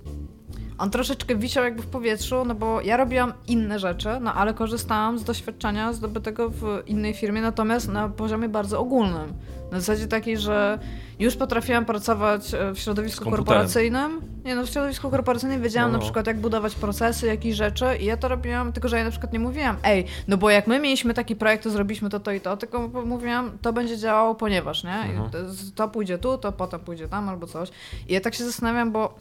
on 0.79 0.91
troszeczkę 0.91 1.37
wisiał 1.37 1.65
jakby 1.65 1.83
w 1.83 1.87
powietrzu, 1.87 2.45
no 2.45 2.55
bo 2.55 2.81
ja 2.81 2.97
robiłam 2.97 3.33
inne 3.47 3.79
rzeczy, 3.79 4.09
no 4.21 4.35
ale 4.35 4.55
korzystałam 4.55 5.19
z 5.19 5.25
doświadczenia 5.25 5.93
zdobytego 5.93 6.51
w 6.51 6.83
innej 6.87 7.15
firmie, 7.15 7.41
natomiast 7.43 7.89
na 7.89 8.09
poziomie 8.09 8.49
bardzo 8.49 8.81
ogólnym. 8.81 9.33
Na 9.73 9.81
zasadzie 9.81 10.07
takiej, 10.07 10.39
że 10.39 10.79
już 11.19 11.37
potrafiłam 11.37 11.85
pracować 11.85 12.55
e, 12.55 12.73
w 12.75 12.79
środowisku 12.79 13.31
korporacyjnym. 13.31 14.21
Nie 14.45 14.55
no, 14.55 14.67
w 14.67 14.69
środowisku 14.71 15.11
korporacyjnym 15.11 15.63
wiedziałam 15.63 15.93
No. 15.93 15.99
na 15.99 16.05
przykład, 16.05 16.27
jak 16.27 16.41
budować 16.41 16.75
procesy, 16.75 17.27
jakieś 17.27 17.57
rzeczy 17.57 17.85
i 18.01 18.05
ja 18.05 18.17
to 18.17 18.29
robiłam, 18.29 18.73
tylko 18.73 18.89
że 18.89 18.99
ja 18.99 19.05
na 19.05 19.11
przykład 19.11 19.33
nie 19.33 19.41
mówiłam, 19.41 19.77
ej, 19.85 20.05
no 20.29 20.37
bo 20.37 20.51
jak 20.51 20.67
my 20.67 20.81
mieliśmy 20.81 21.15
taki 21.15 21.37
projekt, 21.37 21.65
to 21.65 21.71
zrobiliśmy 21.71 22.11
to, 22.11 22.21
to 22.21 22.33
i 22.33 22.41
to, 22.41 22.57
tylko 22.57 22.89
mówiłam, 22.89 23.59
to 23.63 23.73
będzie 23.73 23.99
działało, 23.99 24.35
ponieważ, 24.35 24.85
nie? 24.85 24.95
Mhm. 24.95 25.31
to, 25.31 25.39
to 25.75 25.89
pójdzie 25.89 26.19
tu, 26.19 26.39
to 26.39 26.53
potem 26.53 26.81
pójdzie 26.81 27.09
tam 27.09 27.29
albo 27.29 27.47
coś. 27.47 27.71
I 28.09 28.15
ja 28.15 28.21
tak 28.21 28.35
się 28.35 28.45
zastanawiam, 28.45 28.93
bo 28.93 29.15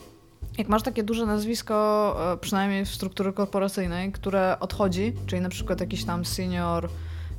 jak 0.58 0.70
masz 0.70 0.84
takie 0.84 1.04
duże 1.04 1.26
nazwisko, 1.26 2.18
e, 2.34 2.38
przynajmniej 2.38 2.86
w 2.86 2.90
strukturze 2.90 3.34
korporacyjnej, 3.34 4.12
które 4.12 4.58
odchodzi, 4.60 5.14
czyli 5.26 5.42
na 5.42 5.50
przykład 5.50 5.80
jakiś 5.80 6.06
tam 6.06 6.26
senior, 6.26 6.90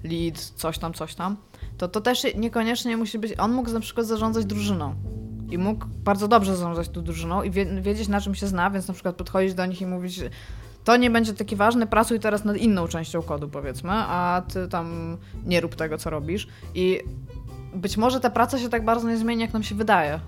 lead, 0.05 0.39
coś 0.39 0.79
tam, 0.79 0.95
coś 0.95 1.15
tam, 1.15 1.37
to 1.79 1.89
to 1.89 2.01
też 2.01 2.27
niekoniecznie 2.37 2.97
musi 2.97 3.19
być. 3.19 3.35
On 3.39 3.53
mógł 3.53 3.71
na 3.71 3.81
przykład 3.81 4.07
zarządzać 4.07 4.45
drużyną. 4.45 4.95
I 5.51 5.59
mógł 5.59 5.87
bardzo 6.05 6.29
dobrze 6.29 6.57
zarządzać 6.57 6.89
tą 6.89 7.03
drużyną 7.03 7.43
i 7.43 7.51
wie, 7.51 7.67
wiedzieć, 7.83 8.09
na 8.09 8.21
czym 8.21 8.35
się 8.35 8.47
zna, 8.47 8.71
więc 8.71 8.89
na 8.89 8.95
przykład 8.95 9.17
podchodzić 9.17 9.55
do 9.55 9.67
nich 9.67 9.81
i 9.81 9.87
mówić, 9.87 10.21
to 10.85 10.97
nie 10.97 11.11
będzie 11.11 11.35
taki 11.35 11.57
ważny, 11.57 11.87
pracuj 11.87 12.21
teraz 12.21 12.45
nad 12.45 12.57
inną 12.57 12.89
częścią 12.89 13.23
kodu, 13.23 13.49
powiedzmy, 13.49 13.91
a 13.93 14.43
ty 14.53 14.69
tam 14.69 15.17
nie 15.45 15.61
rób 15.61 15.75
tego, 15.75 15.99
co 15.99 16.11
robisz. 16.11 16.49
I 16.75 17.01
być 17.75 17.97
może 17.97 18.21
ta 18.21 18.31
praca 18.31 18.59
się 18.59 18.69
tak 18.69 18.85
bardzo 18.85 19.09
nie 19.09 19.17
zmieni, 19.17 19.43
jak 19.43 19.53
nam 19.53 19.63
się 19.63 19.75
wydaje. 19.75 20.21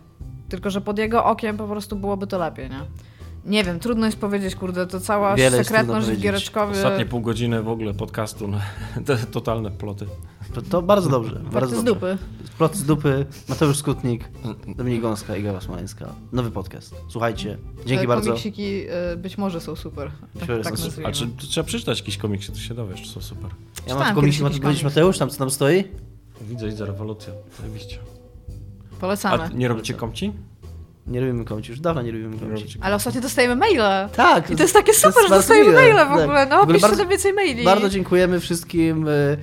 Tylko, 0.50 0.70
że 0.70 0.80
pod 0.80 0.98
jego 0.98 1.24
okiem 1.24 1.56
po 1.56 1.66
prostu 1.66 1.96
byłoby 1.96 2.26
to 2.26 2.38
lepiej, 2.38 2.70
nie? 2.70 2.80
Nie 3.44 3.64
wiem, 3.64 3.80
trudno 3.80 4.06
jest 4.06 4.18
powiedzieć, 4.18 4.54
kurde, 4.54 4.86
to 4.86 5.00
cała 5.00 5.36
Wiele 5.36 5.64
sekretność 5.64 6.06
w. 6.06 6.20
Giereczkowie. 6.20 6.72
Ostatnie 6.72 7.06
pół 7.06 7.20
godziny 7.20 7.62
w 7.62 7.68
ogóle 7.68 7.94
podcastu, 7.94 8.48
no, 8.48 8.58
te 9.06 9.16
totalne 9.16 9.70
ploty. 9.70 10.06
To, 10.54 10.62
to 10.62 10.82
bardzo 10.82 11.10
dobrze. 11.10 11.34
Fakty 11.34 11.50
bardzo 11.50 11.80
z 11.80 11.84
dobrze. 11.84 11.94
dupy. 11.94 12.18
Plot 12.58 12.74
z 12.76 12.84
dupy, 12.84 13.26
Mateusz 13.48 13.76
Skutnik, 13.76 14.28
Dominik 14.76 15.02
Gąska 15.02 15.36
i 15.36 15.42
Gawa 15.42 15.60
Smoleńska. 15.60 16.14
Nowy 16.32 16.50
podcast. 16.50 16.94
Słuchajcie. 17.08 17.58
Dzięki 17.86 18.02
Te 18.02 18.08
bardzo. 18.08 18.30
Komiksiki 18.30 18.84
y, 19.12 19.16
być 19.16 19.38
może 19.38 19.60
są 19.60 19.76
super. 19.76 20.10
Tak, 20.40 20.48
tak 20.64 20.78
są. 20.78 20.88
A 21.04 21.12
czy 21.12 21.26
to 21.26 21.46
trzeba 21.46 21.66
przeczytać 21.66 21.98
jakiś 22.00 22.16
komiks, 22.16 22.46
to 22.46 22.58
się 22.58 22.74
dowiesz, 22.74 23.02
czy 23.02 23.08
są 23.08 23.20
super. 23.20 23.50
Ja 23.50 23.82
Czytałem 23.82 24.06
mam 24.06 24.14
komiksie, 24.14 24.42
ma 24.42 24.48
jakiś 24.48 24.60
powiedzieć 24.60 24.84
Mateusz, 24.84 25.18
tam 25.18 25.30
co 25.30 25.38
tam 25.38 25.50
stoi? 25.50 25.84
Widzę, 26.40 26.66
widzę, 26.66 26.86
rewolucja. 26.86 27.32
Zajebiście. 27.60 27.98
Polecamy. 29.00 29.42
A 29.42 29.48
nie 29.48 29.68
robicie 29.68 29.94
komci? 29.94 30.32
Nie 31.06 31.20
robimy 31.20 31.44
komci, 31.44 31.70
już 31.70 31.80
dawno 31.80 32.02
nie 32.02 32.12
robimy 32.12 32.38
komci. 32.38 32.78
Ale 32.80 32.94
ostatnio 32.96 33.20
dostajemy 33.20 33.56
maile. 33.56 34.08
Tak. 34.16 34.50
I 34.50 34.56
to 34.56 34.62
jest 34.62 34.74
takie 34.74 34.94
super, 34.94 35.22
że 35.22 35.28
dostajemy 35.28 35.72
maile 35.72 35.94
w 35.94 35.96
Tak. 35.96 36.20
ogóle. 36.20 36.46
No, 36.46 36.66
piszcie 36.66 36.80
bardzo- 36.80 36.96
nam 37.02 37.08
więcej 37.08 37.32
maili. 37.32 37.64
Bardzo 37.64 37.88
dziękujemy 37.88 38.40
wszystkim 38.40 39.08
y, 39.08 39.36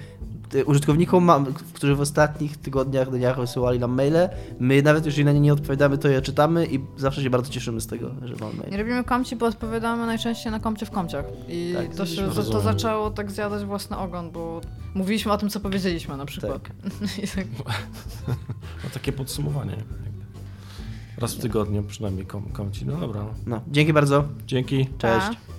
użytkownikom, 0.66 1.24
ma- 1.24 1.46
którzy 1.74 1.96
w 1.96 2.02
ostatnich 2.02 2.58
tygodniach, 2.58 3.12
dniach 3.12 3.40
wysyłali 3.40 3.80
nam 3.80 3.92
maile. 3.92 4.30
My 4.60 4.82
nawet 4.82 5.06
jeżeli 5.06 5.26
na 5.26 5.32
nie 5.32 5.40
nie 5.40 5.54
odpowiadamy, 5.54 5.98
to 5.98 6.08
je 6.08 6.22
czytamy 6.22 6.66
i 6.66 6.80
zawsze 6.98 7.24
się 7.24 7.30
bardzo 7.30 7.52
cieszymy 7.52 7.82
z 7.82 7.88
tego, 7.88 8.12
że 8.24 8.36
mamy 8.40 8.54
mail. 8.54 8.72
Nie 8.72 8.78
robimy 8.78 9.04
komci, 9.04 9.36
bo 9.36 9.46
odpowiadamy 9.46 10.06
najczęściej 10.06 10.52
na 10.52 10.60
komcie 10.60 10.86
w 10.86 10.92
komciach. 10.92 11.26
I 11.50 11.74
Tak, 11.78 11.96
to, 11.96 12.06
się, 12.06 12.30
to, 12.30 12.44
to 12.44 12.62
zaczęło 12.62 13.12
tak 13.12 13.32
zjadać 13.32 13.66
własny 13.66 13.98
ogon, 13.98 14.32
bo 14.32 14.62
mówiliśmy 14.94 15.32
o 15.32 15.38
tym, 15.38 15.50
co 15.50 15.60
powiedzieliśmy 15.60 16.18
na 16.18 16.26
przykład. 16.26 16.64
Tak. 16.64 16.72
Tak, 17.36 17.46
No 18.84 18.90
takie 18.94 19.12
podsumowanie. 19.12 19.76
Raz 21.18 21.34
w 21.34 21.40
tygodniu 21.40 21.84
przynajmniej 21.84 22.26
kom, 22.26 22.44
komci. 22.44 22.86
No 22.86 22.98
dobra. 22.98 23.22
no. 23.22 23.34
No, 23.46 23.62
dzięki 23.68 23.94
bardzo. 23.94 24.24
Dzięki. 24.48 24.88
Cześć. 24.98 25.28
Pa. 25.28 25.57